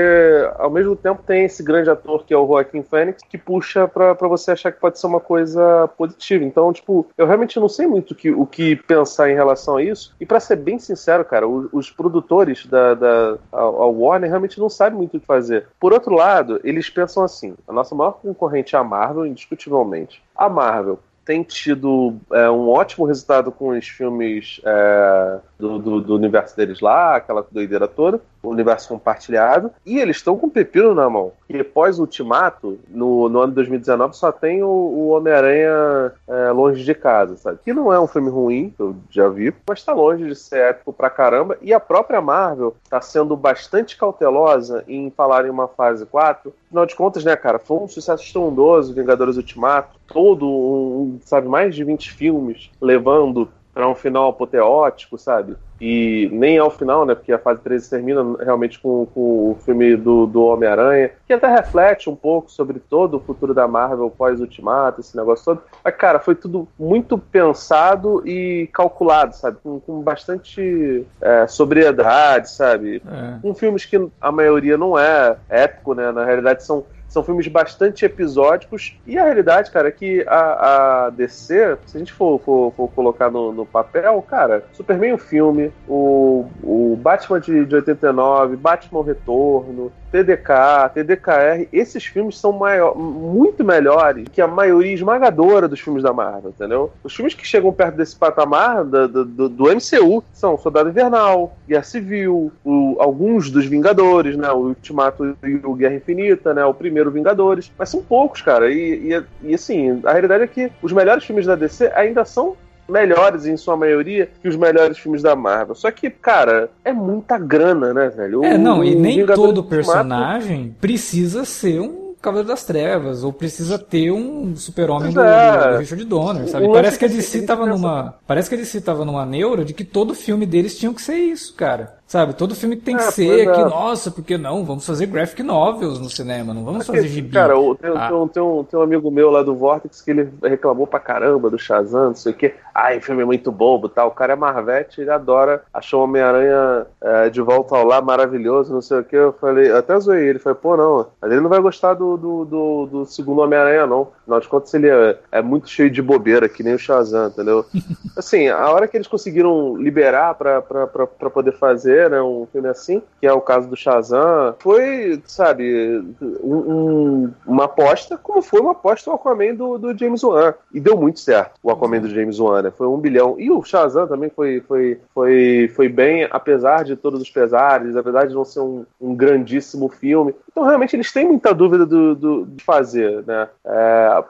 ao 0.58 0.70
mesmo 0.70 0.96
tempo 0.96 1.22
tem 1.22 1.44
esse 1.44 1.62
grande 1.62 1.90
ator 1.90 2.24
que 2.24 2.32
é 2.32 2.36
o 2.36 2.46
Joaquin 2.46 2.82
Phoenix 2.82 3.22
que 3.28 3.36
puxa 3.36 3.86
pra, 3.86 4.14
pra 4.14 4.28
você 4.28 4.52
achar 4.52 4.72
que 4.72 4.80
pode 4.80 4.98
ser 4.98 5.06
uma 5.06 5.20
coisa 5.20 5.88
positiva. 5.96 6.44
Então, 6.44 6.72
tipo, 6.72 7.06
eu 7.18 7.26
realmente 7.26 7.58
não 7.60 7.68
sei 7.68 7.86
muito 7.86 8.14
que, 8.14 8.30
o 8.30 8.46
que 8.46 8.76
pensar 8.76 9.30
em 9.30 9.34
relação 9.34 9.76
a 9.76 9.82
isso. 9.82 10.14
E 10.20 10.26
para 10.26 10.40
ser 10.40 10.56
bem 10.56 10.78
sincero, 10.78 11.24
cara, 11.24 11.46
os, 11.46 11.68
os 11.72 11.90
produtores 11.90 12.66
da, 12.66 12.94
da 12.94 13.36
a, 13.52 13.60
a 13.60 13.86
Warner 13.86 14.30
realmente 14.30 14.58
não 14.58 14.68
sabem 14.68 14.96
muito 14.96 15.16
o 15.16 15.20
que 15.20 15.26
fazer. 15.26 15.66
Por 15.78 15.92
outro 15.92 16.14
lado, 16.14 16.60
eles 16.64 16.88
pensam 16.88 17.22
assim: 17.22 17.54
a 17.68 17.72
nossa 17.72 17.94
maior 17.94 18.12
concorrente 18.12 18.74
é 18.74 18.78
a 18.78 18.84
Marvel, 18.84 19.26
indiscutivelmente. 19.26 20.22
A 20.34 20.48
Marvel 20.48 20.98
tem 21.24 21.42
tido 21.42 22.16
é, 22.32 22.50
um 22.50 22.68
ótimo 22.68 23.06
resultado 23.06 23.50
com 23.50 23.68
os 23.68 23.88
filmes 23.88 24.60
é, 24.64 25.40
do, 25.64 25.78
do, 25.78 26.00
do, 26.00 26.14
universo 26.14 26.54
deles 26.54 26.80
lá, 26.80 27.16
aquela 27.16 27.46
doideira 27.50 27.88
toda, 27.88 28.20
o 28.42 28.50
universo 28.50 28.88
compartilhado, 28.88 29.70
e 29.86 29.98
eles 29.98 30.16
estão 30.16 30.36
com 30.36 30.46
o 30.46 30.50
pepino 30.50 30.94
na 30.94 31.08
mão. 31.08 31.32
E 31.48 31.58
após 31.60 31.98
o 31.98 32.02
Ultimato, 32.02 32.78
no, 32.88 33.28
no 33.30 33.40
ano 33.40 33.52
de 33.52 33.54
2019, 33.56 34.14
só 34.14 34.30
tem 34.30 34.62
o, 34.62 34.68
o 34.68 35.08
Homem-Aranha 35.08 36.12
é, 36.28 36.50
Longe 36.50 36.84
de 36.84 36.94
Casa, 36.94 37.36
sabe? 37.36 37.58
Que 37.64 37.72
não 37.72 37.90
é 37.90 37.98
um 37.98 38.06
filme 38.06 38.28
ruim, 38.28 38.74
que 38.76 38.82
eu 38.82 38.94
já 39.08 39.28
vi, 39.28 39.54
mas 39.66 39.78
está 39.78 39.94
longe 39.94 40.26
de 40.26 40.34
ser 40.34 40.70
épico 40.70 40.92
pra 40.92 41.08
caramba, 41.08 41.56
e 41.62 41.72
a 41.72 41.80
própria 41.80 42.20
Marvel 42.20 42.76
está 42.84 43.00
sendo 43.00 43.34
bastante 43.34 43.96
cautelosa 43.96 44.84
em 44.86 45.10
falar 45.10 45.46
em 45.46 45.50
uma 45.50 45.68
fase 45.68 46.04
4. 46.04 46.52
Afinal 46.66 46.86
de 46.86 46.94
contas, 46.94 47.24
né, 47.24 47.34
cara, 47.36 47.58
foi 47.58 47.78
um 47.78 47.88
sucesso 47.88 48.22
estrondoso, 48.22 48.94
Vingadores 48.94 49.36
Ultimato, 49.36 49.98
todo 50.06 50.46
um, 50.46 51.18
sabe, 51.24 51.48
mais 51.48 51.74
de 51.74 51.82
20 51.84 52.12
filmes 52.12 52.70
levando 52.80 53.48
para 53.74 53.88
um 53.88 53.94
final 53.94 54.28
apoteótico, 54.28 55.18
sabe? 55.18 55.56
E 55.80 56.30
nem 56.32 56.56
ao 56.56 56.70
final, 56.70 57.04
né? 57.04 57.14
Porque 57.14 57.32
a 57.32 57.38
fase 57.38 57.60
13 57.60 57.90
termina 57.90 58.22
realmente 58.38 58.78
com, 58.78 59.06
com 59.06 59.50
o 59.50 59.58
filme 59.64 59.96
do, 59.96 60.24
do 60.26 60.44
Homem-Aranha, 60.44 61.10
que 61.26 61.32
até 61.32 61.48
reflete 61.48 62.08
um 62.08 62.14
pouco 62.14 62.50
sobre 62.50 62.78
todo 62.78 63.16
o 63.16 63.20
futuro 63.20 63.52
da 63.52 63.66
Marvel 63.66 64.08
pós-Ultimato, 64.08 65.00
esse 65.00 65.16
negócio 65.16 65.44
todo. 65.44 65.62
Mas, 65.82 65.96
cara, 65.96 66.20
foi 66.20 66.36
tudo 66.36 66.68
muito 66.78 67.18
pensado 67.18 68.26
e 68.26 68.68
calculado, 68.72 69.34
sabe? 69.34 69.58
Com, 69.62 69.80
com 69.80 70.00
bastante 70.00 71.04
é, 71.20 71.46
sobriedade, 71.48 72.50
sabe? 72.50 73.02
É. 73.04 73.40
Com 73.42 73.52
filmes 73.52 73.84
que 73.84 74.08
a 74.20 74.30
maioria 74.30 74.78
não 74.78 74.96
é 74.96 75.36
épico, 75.48 75.94
né? 75.94 76.12
Na 76.12 76.24
realidade, 76.24 76.64
são 76.64 76.84
são 77.14 77.22
filmes 77.22 77.46
bastante 77.46 78.04
episódicos. 78.04 78.98
E 79.06 79.16
a 79.16 79.24
realidade, 79.24 79.70
cara, 79.70 79.88
é 79.88 79.92
que 79.92 80.24
a, 80.26 81.06
a 81.06 81.10
DC, 81.10 81.78
se 81.86 81.96
a 81.96 82.00
gente 82.00 82.12
for, 82.12 82.40
for, 82.40 82.72
for 82.76 82.88
colocar 82.90 83.30
no, 83.30 83.52
no, 83.52 83.64
papel, 83.64 84.20
cara, 84.22 84.64
Superman 84.72 85.14
o 85.14 85.18
filme, 85.18 85.72
o, 85.88 86.44
o 86.62 86.98
Batman 87.00 87.40
de, 87.40 87.64
de 87.64 87.76
89, 87.76 88.56
Batman 88.56 89.04
Retorno, 89.04 89.92
TDK, 90.14 90.92
TDKR, 90.94 91.66
esses 91.72 92.04
filmes 92.04 92.38
são 92.38 92.52
maior, 92.52 92.96
muito 92.96 93.64
melhores 93.64 94.28
que 94.32 94.40
a 94.40 94.46
maioria 94.46 94.94
esmagadora 94.94 95.66
dos 95.66 95.80
filmes 95.80 96.04
da 96.04 96.12
Marvel, 96.12 96.50
entendeu? 96.50 96.92
Os 97.02 97.12
filmes 97.12 97.34
que 97.34 97.44
chegam 97.44 97.72
perto 97.72 97.96
desse 97.96 98.14
patamar 98.14 98.84
do, 98.84 99.24
do, 99.24 99.48
do 99.48 99.64
MCU 99.64 100.22
são 100.32 100.56
Soldado 100.56 100.88
Invernal, 100.88 101.56
Guerra 101.66 101.82
Civil, 101.82 102.52
o, 102.64 102.96
alguns 103.00 103.50
dos 103.50 103.66
Vingadores, 103.66 104.36
né? 104.36 104.48
O 104.52 104.68
Ultimato 104.68 105.36
e 105.42 105.56
o 105.64 105.74
Guerra 105.74 105.96
Infinita, 105.96 106.54
né? 106.54 106.64
O 106.64 106.72
primeiro 106.72 107.10
Vingadores, 107.10 107.72
mas 107.76 107.88
são 107.88 108.00
poucos, 108.00 108.40
cara. 108.40 108.70
E, 108.70 109.12
e, 109.12 109.24
e 109.50 109.54
assim, 109.54 110.00
a 110.04 110.12
realidade 110.12 110.44
é 110.44 110.46
que 110.46 110.70
os 110.80 110.92
melhores 110.92 111.24
filmes 111.24 111.44
da 111.44 111.56
DC 111.56 111.90
ainda 111.92 112.24
são 112.24 112.56
melhores 112.88 113.46
em 113.46 113.56
sua 113.56 113.76
maioria 113.76 114.30
que 114.40 114.48
os 114.48 114.56
melhores 114.56 114.98
filmes 114.98 115.22
da 115.22 115.34
Marvel. 115.34 115.74
Só 115.74 115.90
que, 115.90 116.10
cara, 116.10 116.70
é 116.84 116.92
muita 116.92 117.38
grana, 117.38 117.92
né, 117.92 118.08
velho? 118.08 118.44
É, 118.44 118.58
não, 118.58 118.84
e 118.84 118.94
nem 118.94 119.24
todo 119.26 119.64
personagem 119.64 120.74
precisa 120.80 121.44
ser 121.44 121.80
um 121.80 122.04
Cavaleiro 122.24 122.48
das 122.48 122.64
Trevas, 122.64 123.22
ou 123.22 123.34
precisa 123.34 123.78
ter 123.78 124.10
um 124.10 124.56
super-homem 124.56 125.12
do, 125.12 125.20
é. 125.20 125.72
do, 125.72 125.78
Richard 125.78 126.04
Donner, 126.06 126.48
sabe? 126.48 126.72
Parece 126.72 126.98
que 126.98 127.04
a 127.04 127.08
DC 127.08 127.42
tava 127.42 127.66
numa. 127.66 128.14
Parece 128.26 128.48
que 128.48 128.54
a 128.54 128.58
DC 128.58 128.80
tava 128.80 129.04
numa 129.04 129.26
neura 129.26 129.62
de 129.62 129.74
que 129.74 129.84
todo 129.84 130.14
filme 130.14 130.46
deles 130.46 130.78
tinha 130.78 130.92
que 130.94 131.02
ser 131.02 131.16
isso, 131.16 131.54
cara. 131.54 131.93
Sabe, 132.14 132.32
todo 132.32 132.54
filme 132.54 132.76
tem 132.76 132.96
que 132.96 133.02
é, 133.02 133.10
ser 133.10 133.52
que, 133.52 133.60
é. 133.60 133.64
nossa, 133.64 134.08
porque 134.08 134.38
não? 134.38 134.64
Vamos 134.64 134.86
fazer 134.86 135.06
graphic 135.06 135.42
novels 135.42 135.98
no 135.98 136.08
cinema, 136.08 136.54
não 136.54 136.64
vamos 136.64 136.86
fazer 136.86 137.08
gibi. 137.08 137.32
Cara, 137.32 137.54
tem, 137.54 137.90
ah. 137.90 138.06
tem, 138.06 138.16
um, 138.16 138.28
tem, 138.28 138.40
um, 138.40 138.62
tem 138.62 138.78
um 138.78 138.82
amigo 138.84 139.10
meu 139.10 139.32
lá 139.32 139.42
do 139.42 139.56
Vortex 139.56 140.00
que 140.00 140.12
ele 140.12 140.28
reclamou 140.40 140.86
pra 140.86 141.00
caramba 141.00 141.50
do 141.50 141.58
Shazam, 141.58 142.10
não 142.10 142.14
sei 142.14 142.30
o 142.30 142.36
quê. 142.36 142.54
Ai, 142.72 143.00
filme 143.00 143.22
é 143.22 143.24
muito 143.24 143.50
bobo 143.50 143.88
tal. 143.88 144.08
O 144.08 144.12
cara 144.12 144.34
é 144.34 144.36
Marvete, 144.36 145.00
ele 145.00 145.10
adora, 145.10 145.62
achou 145.74 146.02
o 146.02 146.04
Homem-Aranha 146.04 146.86
é, 147.02 147.30
de 147.30 147.40
volta 147.40 147.76
ao 147.76 147.84
lá 147.84 148.00
maravilhoso, 148.00 148.72
não 148.72 148.80
sei 148.80 149.00
o 149.00 149.04
quê. 149.04 149.16
Eu 149.16 149.32
falei, 149.32 149.72
eu 149.72 149.78
até 149.78 149.98
zoei 149.98 150.28
ele, 150.28 150.38
falei, 150.38 150.58
pô, 150.62 150.76
não, 150.76 151.08
mas 151.20 151.32
ele 151.32 151.40
não 151.40 151.50
vai 151.50 151.60
gostar 151.60 151.94
do, 151.94 152.16
do, 152.16 152.44
do, 152.44 152.86
do 152.86 153.06
segundo 153.06 153.40
Homem-Aranha, 153.40 153.88
não. 153.88 154.12
Afinal 154.22 154.40
de 154.40 154.48
contas, 154.48 154.72
ele 154.74 154.88
é, 154.88 155.18
é 155.32 155.42
muito 155.42 155.68
cheio 155.68 155.90
de 155.90 156.00
bobeira, 156.00 156.48
que 156.48 156.62
nem 156.62 156.74
o 156.74 156.78
Shazam, 156.78 157.26
entendeu? 157.26 157.66
assim, 158.16 158.46
a 158.46 158.70
hora 158.70 158.86
que 158.86 158.96
eles 158.96 159.08
conseguiram 159.08 159.76
liberar 159.76 160.34
pra, 160.34 160.62
pra, 160.62 160.86
pra, 160.86 161.06
pra 161.08 161.30
poder 161.30 161.52
fazer 161.52 162.03
né, 162.08 162.20
um 162.22 162.46
filme 162.50 162.68
assim, 162.68 163.02
que 163.20 163.26
é 163.26 163.32
o 163.32 163.40
caso 163.40 163.68
do 163.68 163.76
Shazam, 163.76 164.54
foi, 164.58 165.22
sabe, 165.26 166.02
um, 166.42 166.54
um, 166.54 167.32
uma 167.46 167.64
aposta, 167.64 168.16
como 168.16 168.42
foi 168.42 168.60
uma 168.60 168.72
aposta 168.72 169.10
o 169.10 169.14
Aquaman 169.14 169.54
do, 169.54 169.78
do 169.78 169.96
James 169.96 170.22
Wan. 170.22 170.54
E 170.72 170.80
deu 170.80 170.96
muito 170.96 171.20
certo 171.20 171.58
o 171.62 171.70
Aquaman 171.70 172.00
do 172.00 172.08
James 172.08 172.38
Wan, 172.38 172.62
né? 172.62 172.70
Foi 172.70 172.86
um 172.86 172.98
bilhão. 172.98 173.36
E 173.38 173.50
o 173.50 173.62
Shazam 173.62 174.06
também 174.06 174.30
foi, 174.30 174.60
foi, 174.60 175.00
foi, 175.12 175.70
foi 175.74 175.88
bem, 175.88 176.26
apesar 176.30 176.84
de 176.84 176.96
todos 176.96 177.20
os 177.20 177.30
pesares, 177.30 177.96
apesar 177.96 178.26
de 178.26 178.34
não 178.34 178.44
ser 178.44 178.60
um, 178.60 178.84
um 179.00 179.14
grandíssimo 179.14 179.88
filme. 179.88 180.34
Então, 180.50 180.64
realmente, 180.64 180.94
eles 180.94 181.12
têm 181.12 181.26
muita 181.26 181.52
dúvida 181.52 181.84
do, 181.84 182.14
do 182.14 182.46
de 182.46 182.62
fazer, 182.62 183.24
né? 183.26 183.48
É, 183.64 184.24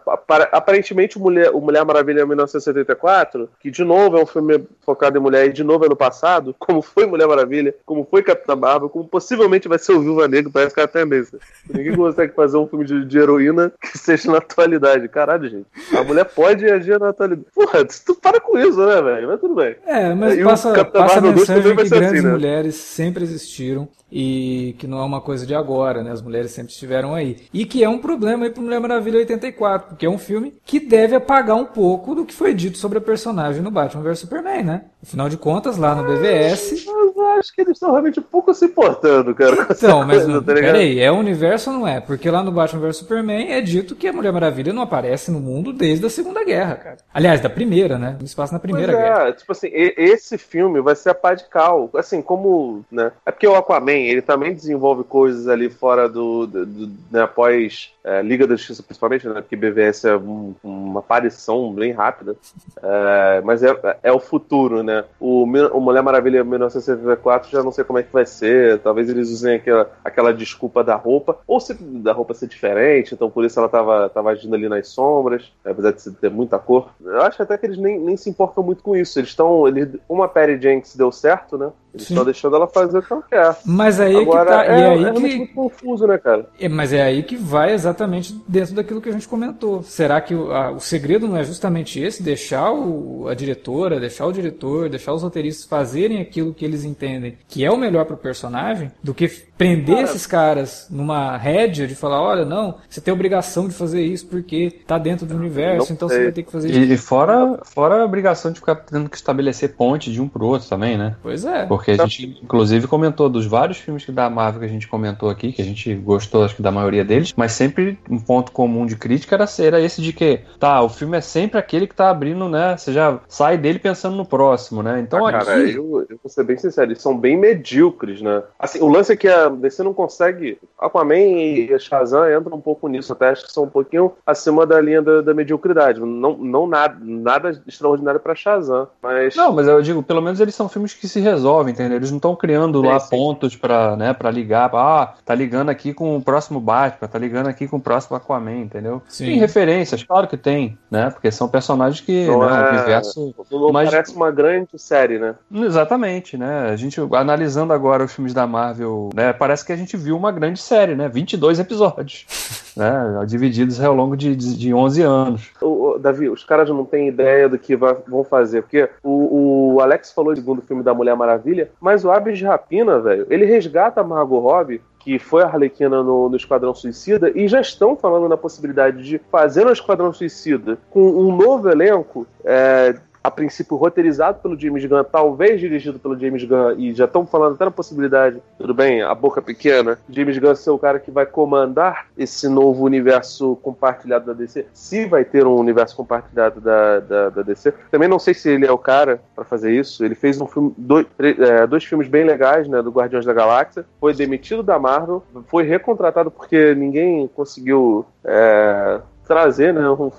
aparentemente, 0.52 1.18
o 1.18 1.20
Mulher, 1.20 1.50
o 1.50 1.60
Mulher 1.60 1.84
Maravilha 1.84 2.26
1974, 2.26 3.48
que 3.60 3.70
de 3.70 3.84
novo 3.84 4.18
é 4.18 4.22
um 4.22 4.26
filme 4.26 4.66
focado 4.80 5.18
em 5.18 5.20
mulher 5.20 5.46
e 5.46 5.52
de 5.52 5.62
novo 5.62 5.84
é 5.84 5.88
no 5.88 5.96
passado, 5.96 6.54
como 6.58 6.82
foi 6.82 7.06
Mulher 7.06 7.26
Maravilha 7.28 7.53
Maravilha, 7.54 7.74
como 7.86 8.06
foi 8.10 8.22
Capitã 8.22 8.56
Marvel, 8.56 8.88
como 8.88 9.06
possivelmente 9.06 9.68
vai 9.68 9.78
ser 9.78 9.92
o 9.92 10.00
Viúva 10.00 10.26
Negra, 10.26 10.50
parece 10.52 10.74
que 10.74 10.80
é 10.80 10.84
a 10.84 10.88
tendência. 10.88 11.38
Ninguém 11.72 11.96
consegue 11.96 12.34
fazer 12.34 12.56
um 12.56 12.66
filme 12.66 12.84
de, 12.84 13.04
de, 13.04 13.18
heroína 13.18 13.72
que 13.80 13.96
seja 13.96 14.30
na 14.30 14.38
atualidade. 14.38 15.08
Caralho, 15.08 15.48
gente. 15.48 15.66
A 15.96 16.02
mulher 16.02 16.24
pode 16.24 16.64
agir 16.66 16.98
na 16.98 17.10
atualidade. 17.10 17.46
Porra, 17.54 17.84
tu 17.84 18.14
para 18.14 18.40
com 18.40 18.58
isso, 18.58 18.84
né, 18.84 19.00
velho? 19.00 19.28
Mas 19.28 19.40
tudo 19.40 19.54
bem. 19.54 19.76
É, 19.86 20.14
mas 20.14 20.38
e 20.38 20.44
passa, 20.44 20.84
passa 20.84 21.18
a 21.18 21.22
mensagem 21.22 21.76
que 21.76 21.88
grandes 21.88 21.92
assim, 21.92 22.26
né? 22.26 22.32
mulheres 22.32 22.74
sempre 22.74 23.24
existiram 23.24 23.88
e 24.10 24.76
que 24.78 24.86
não 24.86 24.98
é 24.98 25.04
uma 25.04 25.20
coisa 25.20 25.44
de 25.44 25.54
agora, 25.54 26.02
né? 26.02 26.12
As 26.12 26.22
mulheres 26.22 26.52
sempre 26.52 26.72
estiveram 26.72 27.14
aí. 27.14 27.48
E 27.52 27.66
que 27.66 27.82
é 27.82 27.88
um 27.88 27.98
problema 27.98 28.44
aí 28.44 28.50
pro 28.50 28.62
Mulher 28.62 28.80
Maravilha 28.80 29.18
84, 29.18 29.88
porque 29.88 30.06
é 30.06 30.08
um 30.08 30.18
filme 30.18 30.54
que 30.64 30.78
deve 30.78 31.16
apagar 31.16 31.56
um 31.56 31.64
pouco 31.64 32.14
do 32.14 32.24
que 32.24 32.32
foi 32.32 32.54
dito 32.54 32.78
sobre 32.78 32.98
a 32.98 33.00
personagem 33.00 33.60
no 33.60 33.72
Batman 33.72 34.04
vs 34.04 34.20
Superman, 34.20 34.62
né? 34.62 34.84
Afinal 35.04 35.28
de 35.28 35.36
contas, 35.36 35.76
lá 35.76 35.94
no 35.94 36.02
BVS. 36.02 36.86
Eu 36.86 37.26
acho 37.38 37.54
que 37.54 37.60
eles 37.60 37.74
estão 37.74 37.90
realmente 37.90 38.18
um 38.18 38.22
pouco 38.22 38.54
se 38.54 38.64
importando, 38.64 39.34
cara. 39.34 39.66
Então, 39.70 40.04
mas 40.06 40.24
coisa, 40.24 40.40
tá 40.40 40.54
peraí, 40.54 40.98
é 40.98 41.12
o 41.12 41.16
universo 41.16 41.70
ou 41.70 41.78
não 41.78 41.86
é? 41.86 42.00
Porque 42.00 42.30
lá 42.30 42.42
no 42.42 42.50
Batman 42.50 42.80
vs 42.80 42.96
Superman 42.96 43.52
é 43.52 43.60
dito 43.60 43.94
que 43.94 44.08
a 44.08 44.12
Mulher 44.12 44.32
Maravilha 44.32 44.72
não 44.72 44.82
aparece 44.82 45.30
no 45.30 45.40
mundo 45.40 45.74
desde 45.74 46.06
a 46.06 46.10
Segunda 46.10 46.42
Guerra, 46.42 46.76
cara. 46.76 46.96
Aliás, 47.12 47.40
da 47.40 47.50
primeira, 47.50 47.98
né? 47.98 48.16
No 48.18 48.24
espaço 48.24 48.52
na 48.54 48.58
Primeira 48.58 48.92
pois 48.92 49.04
é, 49.04 49.06
Guerra. 49.06 49.32
Tipo 49.32 49.52
assim, 49.52 49.68
esse 49.72 50.38
filme 50.38 50.80
vai 50.80 50.96
ser 50.96 51.10
a 51.10 51.14
pá 51.14 51.34
de 51.34 51.44
cal. 51.44 51.90
Assim, 51.94 52.22
como. 52.22 52.82
Né? 52.90 53.12
É 53.26 53.30
porque 53.30 53.46
o 53.46 53.54
Aquaman 53.54 53.92
ele 53.92 54.22
também 54.22 54.54
desenvolve 54.54 55.04
coisas 55.04 55.48
ali 55.48 55.68
fora 55.68 56.08
do. 56.08 56.46
do, 56.46 56.64
do 56.64 56.90
né, 57.10 57.22
após 57.22 57.92
é, 58.04 58.22
Liga 58.22 58.46
da 58.46 58.54
Justiça, 58.54 58.82
principalmente, 58.82 59.26
né? 59.26 59.40
Porque 59.40 59.56
BVS 59.56 60.04
é 60.04 60.16
um, 60.16 60.54
uma 60.62 61.00
aparição 61.00 61.72
bem 61.72 61.92
rápida. 61.92 62.36
É, 62.82 63.42
mas 63.42 63.62
é, 63.62 63.74
é 64.02 64.12
o 64.12 64.20
futuro, 64.20 64.82
né? 64.82 64.93
O, 65.18 65.44
o 65.44 65.80
Mulher 65.80 66.02
Maravilha 66.02 66.44
1974 66.44 67.50
já 67.50 67.62
não 67.62 67.72
sei 67.72 67.84
como 67.84 67.98
é 67.98 68.02
que 68.02 68.12
vai 68.12 68.26
ser. 68.26 68.80
Talvez 68.80 69.08
eles 69.08 69.30
usem 69.30 69.56
aquela, 69.56 69.90
aquela 70.04 70.32
desculpa 70.32 70.84
da 70.84 70.94
roupa, 70.96 71.38
ou 71.46 71.60
se 71.60 71.74
da 71.74 72.12
roupa 72.12 72.34
ser 72.34 72.46
diferente, 72.46 73.14
então 73.14 73.30
por 73.30 73.44
isso 73.44 73.58
ela 73.58 73.68
tava, 73.68 74.08
tava 74.08 74.30
agindo 74.30 74.54
ali 74.54 74.68
nas 74.68 74.88
sombras, 74.88 75.52
apesar 75.64 75.92
de 75.92 76.10
ter 76.12 76.30
muita 76.30 76.58
cor. 76.58 76.90
Eu 77.04 77.22
acho 77.22 77.42
até 77.42 77.56
que 77.56 77.66
eles 77.66 77.78
nem, 77.78 77.98
nem 77.98 78.16
se 78.16 78.30
importam 78.30 78.62
muito 78.62 78.82
com 78.82 78.96
isso. 78.96 79.18
Eles 79.18 79.30
estão. 79.30 79.66
Eles, 79.66 79.88
uma 80.08 80.28
Perry 80.28 80.60
Jenks 80.60 80.96
deu 80.96 81.10
certo, 81.10 81.56
né? 81.56 81.70
Eles 81.94 82.10
estão 82.10 82.24
deixando 82.24 82.56
ela 82.56 82.66
fazer 82.66 82.98
o 82.98 83.02
que 83.02 83.12
ela 83.12 83.22
quer. 83.22 83.56
Mas 83.64 84.00
aí 84.00 84.16
Agora, 84.16 84.44
que 84.44 84.50
tá. 84.50 84.66
É, 84.66 84.78
e 84.78 84.84
aí 84.84 85.04
é 85.04 85.12
que... 85.12 85.20
muito 85.20 85.54
confuso, 85.54 86.06
né, 86.06 86.18
cara? 86.18 86.46
É, 86.58 86.68
mas 86.68 86.92
é 86.92 87.02
aí 87.02 87.22
que 87.22 87.36
vai 87.36 87.72
exatamente 87.72 88.38
dentro 88.46 88.74
daquilo 88.74 89.00
que 89.00 89.08
a 89.08 89.12
gente 89.12 89.28
comentou. 89.28 89.82
Será 89.82 90.20
que 90.20 90.34
o, 90.34 90.52
a, 90.52 90.72
o 90.72 90.80
segredo 90.80 91.28
não 91.28 91.36
é 91.36 91.44
justamente 91.44 92.00
esse? 92.00 92.22
Deixar 92.22 92.72
o, 92.72 93.28
a 93.28 93.34
diretora, 93.34 94.00
deixar 94.00 94.26
o 94.26 94.32
diretor, 94.32 94.88
deixar 94.88 95.12
os 95.12 95.22
roteiristas 95.22 95.66
fazerem 95.66 96.20
aquilo 96.20 96.52
que 96.52 96.64
eles 96.64 96.84
entendem 96.84 97.38
que 97.48 97.64
é 97.64 97.70
o 97.70 97.76
melhor 97.76 98.04
pro 98.04 98.16
personagem, 98.16 98.90
do 99.02 99.14
que 99.14 99.28
prender 99.56 99.96
cara, 99.96 100.08
esses 100.08 100.26
caras 100.26 100.86
numa 100.90 101.36
rédea 101.36 101.86
de 101.86 101.94
falar, 101.94 102.20
olha, 102.20 102.44
não, 102.44 102.76
você 102.88 103.00
tem 103.00 103.14
obrigação 103.14 103.68
de 103.68 103.74
fazer 103.74 104.02
isso 104.02 104.26
porque 104.26 104.80
tá 104.86 104.98
dentro 104.98 105.26
do 105.26 105.36
universo, 105.36 105.92
então 105.92 106.08
sei. 106.08 106.18
você 106.18 106.24
vai 106.24 106.32
ter 106.32 106.42
que 106.42 106.50
fazer 106.50 106.70
isso. 106.70 106.92
E 106.92 106.96
fora, 106.96 107.60
fora 107.64 108.02
a 108.02 108.04
obrigação 108.04 108.50
de 108.50 108.58
ficar 108.58 108.76
tendo 108.76 109.08
que 109.08 109.16
estabelecer 109.16 109.74
ponte 109.76 110.10
de 110.10 110.20
um 110.20 110.28
pro 110.28 110.46
outro 110.46 110.68
também, 110.68 110.98
né? 110.98 111.14
Pois 111.22 111.44
é. 111.44 111.66
Porque 111.66 111.83
a 111.90 111.96
gente, 111.96 112.38
inclusive, 112.42 112.86
comentou 112.86 113.28
dos 113.28 113.46
vários 113.46 113.78
filmes 113.78 114.04
da 114.08 114.28
Marvel 114.30 114.60
que 114.60 114.66
a 114.66 114.70
gente 114.70 114.88
comentou 114.88 115.28
aqui, 115.28 115.52
que 115.52 115.62
a 115.62 115.64
gente 115.64 115.94
gostou, 115.94 116.44
acho 116.44 116.56
que 116.56 116.62
da 116.62 116.70
maioria 116.70 117.04
deles, 117.04 117.32
mas 117.36 117.52
sempre 117.52 117.98
um 118.10 118.18
ponto 118.18 118.52
comum 118.52 118.86
de 118.86 118.96
crítica 118.96 119.34
era, 119.34 119.46
era 119.60 119.80
esse 119.80 120.02
de 120.02 120.12
que, 120.12 120.40
tá, 120.58 120.82
o 120.82 120.88
filme 120.88 121.16
é 121.16 121.20
sempre 121.20 121.58
aquele 121.58 121.86
que 121.86 121.94
tá 121.94 122.10
abrindo, 122.10 122.48
né? 122.48 122.76
Você 122.76 122.92
já 122.92 123.20
sai 123.28 123.58
dele 123.58 123.78
pensando 123.78 124.16
no 124.16 124.24
próximo, 124.24 124.82
né? 124.82 125.00
Então 125.00 125.26
ah, 125.26 125.30
aqui... 125.30 125.44
Cara, 125.44 125.60
eu, 125.60 126.06
eu 126.08 126.18
vou 126.22 126.28
ser 126.28 126.44
bem 126.44 126.56
sincero, 126.56 126.90
eles 126.90 127.02
são 127.02 127.16
bem 127.16 127.36
medíocres, 127.36 128.20
né? 128.20 128.42
Assim, 128.58 128.80
o 128.80 128.88
lance 128.88 129.12
é 129.12 129.16
que 129.16 129.28
a 129.28 129.48
DC 129.48 129.82
não 129.82 129.94
consegue. 129.94 130.58
Aquaman 130.78 131.16
e 131.16 131.78
Shazam 131.78 132.30
entram 132.30 132.56
um 132.56 132.60
pouco 132.60 132.88
nisso, 132.88 133.12
até 133.12 133.28
acho 133.28 133.46
que 133.46 133.52
são 133.52 133.64
um 133.64 133.68
pouquinho 133.68 134.12
acima 134.26 134.66
da 134.66 134.80
linha 134.80 135.02
da, 135.02 135.20
da 135.20 135.34
mediocridade. 135.34 136.00
Não, 136.00 136.36
não 136.36 136.66
nada, 136.66 136.96
nada 137.00 137.62
extraordinário 137.66 138.20
para 138.20 138.34
Shazam, 138.34 138.88
mas. 139.02 139.34
Não, 139.36 139.52
mas 139.52 139.66
eu 139.66 139.80
digo, 139.82 140.02
pelo 140.02 140.22
menos 140.22 140.40
eles 140.40 140.54
são 140.54 140.68
filmes 140.68 140.94
que 140.94 141.08
se 141.08 141.20
resolvem, 141.20 141.73
entendeu? 141.74 141.96
Eles 141.96 142.10
não 142.10 142.18
estão 142.18 142.34
criando 142.34 142.80
sim, 142.80 142.86
lá 142.86 143.00
sim. 143.00 143.10
pontos 143.10 143.56
para 143.56 143.96
né, 143.96 144.12
pra 144.12 144.30
ligar. 144.30 144.70
Pra, 144.70 144.80
ah, 144.80 145.14
tá 145.24 145.34
ligando 145.34 145.68
aqui 145.68 145.92
com 145.92 146.16
o 146.16 146.22
próximo 146.22 146.60
Batman, 146.60 147.08
tá 147.08 147.18
ligando 147.18 147.48
aqui 147.48 147.68
com 147.68 147.76
o 147.76 147.80
próximo 147.80 148.16
Aquaman, 148.16 148.60
entendeu? 148.60 149.02
Sim. 149.08 149.26
Tem 149.26 149.38
referências, 149.38 150.02
claro 150.02 150.26
que 150.26 150.36
tem, 150.36 150.78
né? 150.90 151.10
Porque 151.10 151.30
são 151.30 151.48
personagens 151.48 152.00
que. 152.00 152.26
Não, 152.26 152.40
né, 152.40 152.56
é... 152.56 152.64
o 152.64 152.74
universo. 152.74 153.34
Mas... 153.72 153.90
parece 153.90 154.14
uma 154.14 154.30
grande 154.30 154.78
série, 154.78 155.18
né? 155.18 155.34
Exatamente, 155.52 156.36
né? 156.36 156.70
A 156.70 156.76
gente, 156.76 157.00
analisando 157.12 157.72
agora 157.72 158.04
os 158.04 158.12
filmes 158.12 158.32
da 158.32 158.46
Marvel, 158.46 159.10
né? 159.14 159.32
Parece 159.32 159.64
que 159.64 159.72
a 159.72 159.76
gente 159.76 159.96
viu 159.96 160.16
uma 160.16 160.32
grande 160.32 160.60
série, 160.60 160.94
né? 160.94 161.08
22 161.08 161.58
episódios, 161.58 162.26
né? 162.76 162.92
Divididos 163.26 163.80
ao 163.80 163.94
longo 163.94 164.16
de, 164.16 164.34
de, 164.36 164.56
de 164.56 164.74
11 164.74 165.02
anos. 165.02 165.50
O, 165.60 165.94
o, 165.94 165.98
Davi, 165.98 166.28
os 166.28 166.44
caras 166.44 166.68
não 166.68 166.84
têm 166.84 167.08
ideia 167.08 167.48
do 167.48 167.58
que 167.58 167.76
vai, 167.76 167.96
vão 168.06 168.24
fazer, 168.24 168.62
porque 168.62 168.88
o, 169.02 169.74
o 169.74 169.80
Alex 169.80 170.12
falou 170.12 170.32
do 170.32 170.40
segundo 170.40 170.62
filme 170.62 170.82
da 170.82 170.94
Mulher 170.94 171.16
Maravilha, 171.16 171.63
mas 171.80 172.04
o 172.04 172.10
Aves 172.10 172.38
de 172.38 172.44
Rapina, 172.44 172.98
velho, 172.98 173.26
ele 173.30 173.44
resgata 173.44 174.00
a 174.00 174.04
Margot 174.04 174.40
Robbie 174.40 174.80
que 175.04 175.18
foi 175.18 175.42
a 175.42 175.46
Arlequina 175.46 176.02
no, 176.02 176.30
no, 176.30 176.36
Esquadrão 176.36 176.74
Suicida, 176.74 177.30
e 177.34 177.46
já 177.46 177.60
estão 177.60 177.94
falando 177.94 178.26
na 178.26 178.38
possibilidade 178.38 179.04
de 179.04 179.20
fazer 179.30 179.66
o 179.66 179.70
Esquadrão 179.70 180.14
Suicida 180.14 180.78
com 180.90 181.06
um 181.06 181.36
novo 181.36 181.68
elenco, 181.68 182.26
é, 182.42 182.94
a 183.24 183.30
princípio 183.30 183.78
roteirizado 183.78 184.40
pelo 184.40 184.60
James 184.60 184.84
Gunn, 184.84 185.02
talvez 185.02 185.58
dirigido 185.58 185.98
pelo 185.98 186.18
James 186.18 186.44
Gunn, 186.44 186.74
e 186.76 186.92
já 186.92 187.06
estão 187.06 187.24
falando 187.26 187.54
até 187.54 187.64
na 187.64 187.70
possibilidade, 187.70 188.42
tudo 188.58 188.74
bem, 188.74 189.00
a 189.00 189.14
boca 189.14 189.40
pequena, 189.40 189.98
James 190.10 190.36
Gunn 190.36 190.54
ser 190.54 190.70
o 190.70 190.78
cara 190.78 191.00
que 191.00 191.10
vai 191.10 191.24
comandar 191.24 192.08
esse 192.18 192.46
novo 192.50 192.84
universo 192.84 193.56
compartilhado 193.62 194.26
da 194.26 194.34
DC, 194.34 194.66
se 194.74 195.06
vai 195.06 195.24
ter 195.24 195.46
um 195.46 195.56
universo 195.56 195.96
compartilhado 195.96 196.60
da, 196.60 197.00
da, 197.00 197.30
da 197.30 197.42
DC. 197.42 197.72
Também 197.90 198.08
não 198.08 198.18
sei 198.18 198.34
se 198.34 198.50
ele 198.50 198.66
é 198.66 198.72
o 198.72 198.76
cara 198.76 199.18
para 199.34 199.44
fazer 199.44 199.72
isso. 199.72 200.04
Ele 200.04 200.14
fez 200.14 200.38
um 200.38 200.46
filme, 200.46 200.74
dois, 200.76 201.06
é, 201.18 201.66
dois 201.66 201.82
filmes 201.82 202.08
bem 202.08 202.24
legais, 202.24 202.68
né, 202.68 202.82
do 202.82 202.90
Guardiões 202.90 203.24
da 203.24 203.32
Galáxia, 203.32 203.86
foi 203.98 204.12
demitido 204.12 204.62
da 204.62 204.78
Marvel, 204.78 205.22
foi 205.46 205.64
recontratado 205.64 206.30
porque 206.30 206.74
ninguém 206.74 207.26
conseguiu 207.28 208.04
é, 208.22 209.00
trazer, 209.26 209.72
né? 209.72 209.88
Um, 209.90 210.10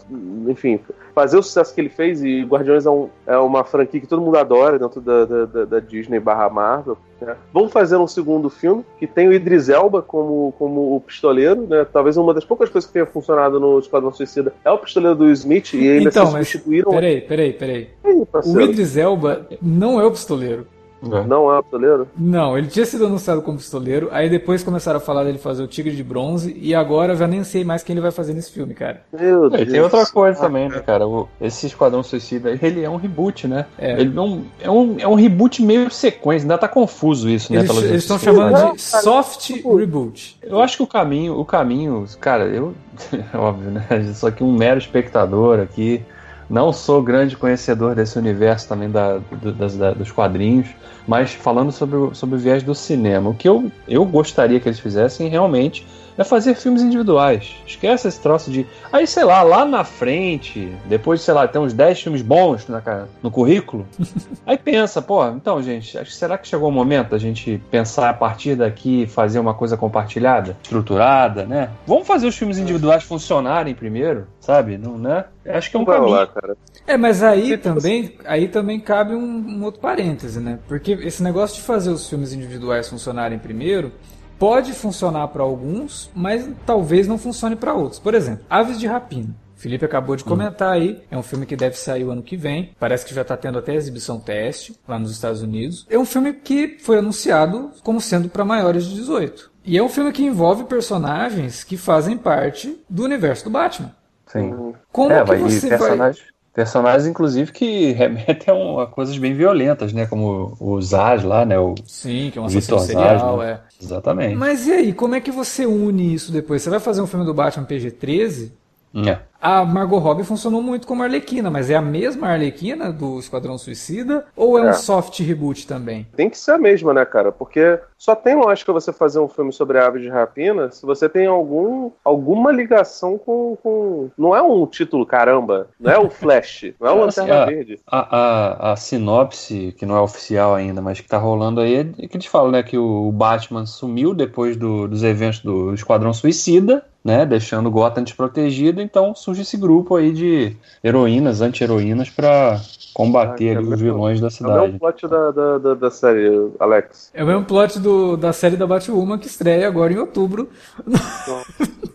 enfim, 0.50 0.80
fazer 1.14 1.38
o 1.38 1.44
sucesso 1.44 1.74
que 1.74 1.82
ele 1.82 1.90
fez. 1.90 2.24
E 2.24 2.44
Guardiões 2.44 2.86
é, 2.86 2.90
um, 2.90 3.10
é 3.26 3.38
uma 3.38 3.64
franquia 3.64 4.00
que 4.00 4.08
todo 4.08 4.22
mundo 4.22 4.38
adora 4.38 4.80
dentro 4.80 5.00
da, 5.02 5.26
da, 5.26 5.66
da 5.66 5.80
Disney 5.80 6.20
barra 6.20 6.50
Marvel. 6.50 6.98
Né? 7.22 7.36
Vamos 7.54 7.72
fazer 7.72 7.98
um 7.98 8.08
segundo 8.08 8.50
filme 8.50 8.84
que 9.00 9.08
tem 9.08 9.28
o 9.28 9.34
Idris 9.34 9.70
Elba 9.70 10.02
como, 10.02 10.54
como 10.58 10.96
o 10.96 11.02
pistoleiro, 11.02 11.66
né? 11.68 11.86
Talvez 11.92 12.18
uma 12.18 12.34
das 12.34 12.44
poucas 12.44 12.70
coisas 12.70 12.88
que 12.88 12.94
tenha 12.94 13.06
funcionado 13.06 13.60
no 13.60 13.80
Esquadrão 13.80 14.12
Suicida 14.12 14.54
é 14.64 14.72
o 14.72 14.78
pistoleiro 14.78 15.16
do 15.16 15.30
Smith 15.32 15.74
e 15.74 15.90
ainda 15.90 16.10
então, 16.10 16.26
se 16.26 16.32
substituíram. 16.32 16.92
Peraí, 16.92 17.22
peraí, 17.22 17.54
peraí. 17.54 17.90
o 18.04 18.62
Idris 18.62 18.98
Elba 18.98 19.48
não 19.62 20.00
é 20.00 20.06
o 20.06 20.12
pistoleiro. 20.12 20.68
É. 21.04 21.28
Não 21.28 21.52
é 21.52 21.60
o 21.60 21.64
pistoleiro? 21.64 22.08
Não, 22.18 22.58
ele 22.58 22.68
tinha 22.68 22.86
sido 22.86 23.06
anunciado 23.06 23.42
como 23.42 23.58
pistoleiro, 23.58 24.10
aí 24.12 24.30
depois 24.30 24.64
começaram 24.64 24.98
a 24.98 25.02
falar 25.02 25.24
dele 25.24 25.38
fazer 25.38 25.64
o 25.64 25.68
Tigre 25.68 25.96
de 25.96 26.04
Bronze, 26.04 26.56
e 26.60 26.74
agora 26.74 27.14
eu 27.14 27.18
já 27.18 27.28
nem 27.28 27.44
sei 27.44 27.64
mais 27.64 27.84
quem 27.84 27.94
ele 27.94 28.02
vai 28.02 28.12
fazer 28.12 28.34
nesse 28.34 28.52
filme, 28.52 28.74
cara. 28.74 29.02
Meu 29.12 29.50
Deus. 29.50 29.62
É, 29.62 29.66
tem 29.66 29.82
outra 29.82 30.06
coisa 30.06 30.40
também, 30.40 30.70
né, 30.70 30.80
cara? 30.80 31.08
O, 31.08 31.28
esse 31.40 31.68
Esquadrão 31.68 32.04
Suicida, 32.04 32.58
ele 32.62 32.84
é 32.84 32.90
um 32.90 32.96
reboot, 32.96 33.48
né? 33.48 33.66
É. 33.78 34.00
Ele 34.00 34.10
não, 34.10 34.44
é, 34.60 34.70
um, 34.70 34.96
é 35.00 35.08
um 35.08 35.16
reboot 35.16 35.62
meio 35.62 35.90
sequência, 35.92 36.46
ainda 36.46 36.58
tá 36.58 36.68
confuso 36.68 37.30
isso, 37.30 37.54
né? 37.54 37.60
Eles 37.60 38.04
estão 38.04 38.18
chamando 38.18 38.74
de 38.74 38.82
soft 38.82 39.52
reboot. 39.64 40.38
Eu 40.42 40.62
acho 40.62 40.78
que 40.78 40.84
o 40.84 40.88
caminho, 40.88 41.40
o 41.40 41.46
caminho, 41.46 42.06
cara, 42.20 42.46
eu. 42.46 42.74
óbvio, 43.34 43.72
né? 43.72 43.86
Só 44.14 44.32
que 44.32 44.44
um 44.44 44.54
mero 44.54 44.78
espectador 44.78 45.60
aqui. 45.60 46.04
Não 46.50 46.72
sou 46.72 47.02
grande 47.02 47.36
conhecedor 47.36 47.96
desse 47.96 48.18
universo 48.20 48.68
também 48.68 48.90
da, 48.90 49.18
do, 49.18 49.52
das, 49.52 49.76
da, 49.76 49.92
dos 49.94 50.12
quadrinhos, 50.12 50.68
mas 51.08 51.34
falando 51.34 51.72
sobre, 51.72 51.96
o, 51.96 52.14
sobre 52.14 52.36
o 52.36 52.40
viés 52.40 52.62
do 52.62 52.76
cinema, 52.76 53.30
o 53.30 53.34
que 53.34 53.50
eu, 53.50 53.72
eu 53.88 54.06
gostaria 54.06 54.60
que 54.60 54.68
eles 54.68 54.80
fizessem 54.80 55.28
realmente 55.28 55.86
é 56.18 56.24
fazer 56.24 56.56
filmes 56.56 56.82
individuais. 56.82 57.56
Esquece 57.66 58.08
esse 58.08 58.20
troço 58.20 58.50
de. 58.50 58.66
Aí, 58.92 59.06
sei 59.06 59.24
lá, 59.24 59.42
lá 59.44 59.66
na 59.66 59.84
frente, 59.84 60.76
depois, 60.86 61.22
sei 61.22 61.34
lá, 61.34 61.48
tem 61.48 61.62
uns 61.62 61.74
10 61.74 62.02
filmes 62.02 62.22
bons 62.22 62.68
na, 62.68 62.82
no 63.22 63.30
currículo. 63.30 63.86
aí 64.46 64.58
pensa, 64.58 65.02
pô, 65.02 65.28
então, 65.28 65.62
gente, 65.62 65.98
será 66.12 66.38
que 66.38 66.48
chegou 66.48 66.70
o 66.70 66.72
momento 66.72 67.10
da 67.10 67.18
gente 67.18 67.62
pensar 67.70 68.10
a 68.10 68.14
partir 68.14 68.56
daqui 68.56 69.08
fazer 69.08 69.40
uma 69.40 69.54
coisa 69.54 69.76
compartilhada, 69.76 70.56
estruturada, 70.64 71.46
né? 71.46 71.70
Vamos 71.86 72.08
fazer 72.08 72.28
os 72.28 72.36
filmes 72.36 72.58
individuais 72.58 73.04
funcionarem 73.04 73.74
primeiro, 73.74 74.28
sabe? 74.40 74.78
Não, 74.78 74.98
né? 74.98 75.26
Acho 75.46 75.70
que 75.70 75.78
é 75.78 75.80
um 75.80 75.86
caminho. 75.86 76.10
Lá, 76.10 76.28
cara. 76.28 76.58
É, 76.88 76.98
mas 76.98 77.22
aí 77.22 77.58
também, 77.58 78.16
aí 78.26 78.48
também 78.48 78.80
cabe 78.80 79.14
um, 79.14 79.20
um 79.20 79.64
outro 79.64 79.80
parêntese, 79.80 80.40
né? 80.40 80.60
Porque 80.68 80.94
esse 80.94 81.22
negócio 81.22 81.58
de 81.58 81.62
fazer 81.62 81.90
os 81.90 82.10
filmes 82.10 82.34
individuais 82.34 82.90
funcionarem 82.90 83.38
primeiro 83.38 83.92
pode 84.38 84.74
funcionar 84.74 85.28
para 85.30 85.44
alguns, 85.44 86.10
mas 86.16 86.48
talvez 86.66 87.08
não 87.08 87.18
funcione 87.18 87.56
para 87.56 87.74
outros. 87.74 88.00
Por 88.00 88.14
exemplo, 88.14 88.46
Aves 88.50 88.80
de 88.80 88.88
Rapina 88.88 89.36
Felipe 89.56 89.86
acabou 89.86 90.16
de 90.16 90.24
hum. 90.24 90.28
comentar 90.28 90.74
aí. 90.74 91.02
É 91.10 91.18
um 91.18 91.24
filme 91.24 91.46
que 91.46 91.56
deve 91.56 91.78
sair 91.78 92.04
o 92.04 92.12
ano 92.12 92.22
que 92.22 92.38
vem. 92.38 92.72
Parece 92.80 93.06
que 93.06 93.16
já 93.16 93.22
está 93.22 93.36
tendo 93.36 93.58
até 93.58 93.74
exibição 93.74 94.20
teste 94.20 94.76
lá 94.88 95.00
nos 95.00 95.12
Estados 95.12 95.42
Unidos. 95.42 95.88
É 95.90 95.98
um 95.98 96.06
filme 96.06 96.34
que 96.34 96.78
foi 96.80 97.00
anunciado 97.00 97.72
como 97.84 98.00
sendo 98.00 98.30
para 98.30 98.46
maiores 98.46 98.86
de 98.86 98.96
18. 98.96 99.52
E 99.64 99.78
é 99.78 99.82
um 99.82 99.90
filme 99.90 100.12
que 100.12 100.24
envolve 100.24 100.66
personagens 100.66 101.64
que 101.64 101.78
fazem 101.78 102.18
parte 102.18 102.80
do 102.88 103.04
universo 103.04 103.46
do 103.46 103.50
Batman. 103.50 103.92
Sim. 104.28 104.74
Como 104.92 105.12
é, 105.12 105.24
que 105.24 105.36
você 105.38 105.70
personagens, 105.70 106.20
vai... 106.20 106.28
personagens, 106.54 107.08
inclusive, 107.08 107.52
que 107.52 107.92
remetem 107.98 108.54
a, 108.54 108.84
a, 108.84 108.86
coisas 108.86 109.18
bem 109.18 109.34
violentas, 109.34 109.94
né? 109.94 110.06
Como 110.06 110.56
o 110.60 110.80
Zaz 110.82 111.24
lá, 111.24 111.44
né? 111.46 111.58
O 111.58 111.74
Sim, 111.86 112.30
que 112.32 112.38
é 112.38 112.42
um 112.42 112.46
assassino 112.46 112.80
serial, 112.80 113.38
né? 113.38 113.52
é. 113.52 113.60
Exatamente. 113.82 114.36
Mas 114.36 114.68
e 114.68 114.72
aí, 114.72 114.94
como 114.94 115.16
é 115.16 115.20
que 115.20 115.32
você 115.32 115.66
une 115.66 116.14
isso 116.14 116.32
depois? 116.32 116.62
Você 116.62 116.70
vai 116.70 116.80
fazer 116.80 117.02
um 117.02 117.08
filme 117.08 117.26
do 117.26 117.34
Batman 117.34 117.66
PG-13? 117.66 118.52
É. 118.96 119.20
A 119.42 119.64
Margot 119.64 120.00
Robbie 120.00 120.24
funcionou 120.24 120.60
muito 120.60 120.88
como 120.88 121.04
Arlequina, 121.04 121.52
mas 121.52 121.70
é 121.70 121.76
a 121.76 121.82
mesma 121.82 122.30
Arlequina 122.30 122.92
do 122.92 123.20
Esquadrão 123.20 123.60
Suicida 123.60 124.26
ou 124.36 124.58
é, 124.58 124.66
é, 124.66 124.70
um 124.72 124.74
soft 124.74 125.20
reboot 125.20 125.68
também? 125.68 126.08
Tem 126.16 126.32
que 126.32 126.38
ser 126.38 126.54
a 126.54 126.58
mesma, 126.58 126.96
né, 126.96 127.06
cara? 127.06 127.32
Porque 127.32 127.80
só 127.96 128.16
tem 128.16 128.36
lógica 128.36 128.74
você 128.74 128.92
fazer 128.92 129.20
um 129.20 129.28
filme 129.28 129.54
sobre 129.54 129.78
aves 129.78 130.02
de 130.02 130.10
rapina 130.10 130.72
se 130.72 130.84
você 130.84 131.08
tem 131.08 131.28
algum, 131.28 131.92
alguma 132.04 132.52
ligação 132.52 133.20
com, 133.20 133.56
com... 133.62 134.10
Não 134.18 134.36
é 134.36 134.42
um 134.42 134.66
título, 134.66 135.06
caramba. 135.06 135.68
Não 135.80 135.92
é 135.92 136.00
o 136.00 136.10
Flash. 136.10 136.74
Não 136.80 136.88
é 136.88 136.92
o 136.92 136.96
Lanterna 137.06 137.44
assim, 137.44 137.54
Verde. 137.54 137.80
A, 137.86 138.18
a, 138.18 138.72
a, 138.72 138.76
sinopse, 138.76 139.76
que 139.78 139.86
não 139.86 139.96
é 139.96 140.02
oficial 140.02 140.56
ainda, 140.56 140.82
mas 140.82 141.00
que 141.00 141.08
tá 141.08 141.20
rolando 141.20 141.62
aí, 141.62 141.94
é 142.00 142.08
que 142.08 142.18
eles 142.18 142.26
falam, 142.26 142.50
né? 142.50 142.64
Que 142.64 142.80
o 142.80 143.12
Batman 143.12 143.68
sumiu 143.68 144.16
depois 144.16 144.58
do, 144.58 144.88
dos 144.88 145.04
eventos 145.04 145.42
do 145.42 145.72
Esquadrão 145.72 146.14
Suicida 146.14 146.84
né, 147.06 147.24
deixando 147.24 147.70
Gotham 147.70 148.04
desprotegido, 148.04 148.82
então 148.82 149.14
surge 149.14 149.44
esse 149.44 149.56
grupo 149.56 149.96
aí 149.96 150.12
de 150.12 150.58
heroínas, 150.84 151.40
anti-heroínas 151.40 152.10
para 152.10 152.60
combater 152.96 153.58
ah, 153.58 153.62
os 153.62 153.80
vilões 153.80 154.20
da 154.20 154.32
cidade. 154.32 154.56
É 154.56 154.62
o 154.62 154.64
mesmo 154.64 154.80
plot 154.80 155.08
da, 155.08 155.32
da, 155.32 155.58
da, 155.60 155.74
da, 155.76 155.92
série, 155.92 156.50
Alex. 156.60 157.12
É 157.14 157.24
o 157.24 157.28
mesmo 157.28 157.46
plot 157.46 157.78
do, 157.78 158.18
da 158.18 158.34
série 158.34 158.58
da 158.58 158.66
Batwoman 158.66 159.20
que 159.20 159.28
estreia 159.28 159.68
agora 159.68 159.94
em 159.94 159.98
outubro. 159.98 160.50
Não, 160.84 161.44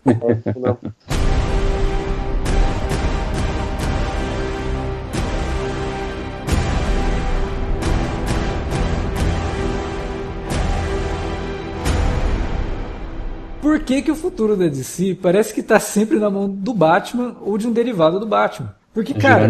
não, 0.04 0.62
não. 0.62 0.78
Por 13.70 13.78
que, 13.78 14.02
que 14.02 14.10
o 14.10 14.16
futuro 14.16 14.56
da 14.56 14.66
DC 14.66 15.16
parece 15.22 15.54
que 15.54 15.60
está 15.60 15.78
sempre 15.78 16.18
na 16.18 16.28
mão 16.28 16.50
do 16.50 16.74
Batman 16.74 17.36
ou 17.40 17.56
de 17.56 17.68
um 17.68 17.72
derivado 17.72 18.18
do 18.18 18.26
Batman? 18.26 18.74
Porque, 18.92 19.14
cara, 19.14 19.48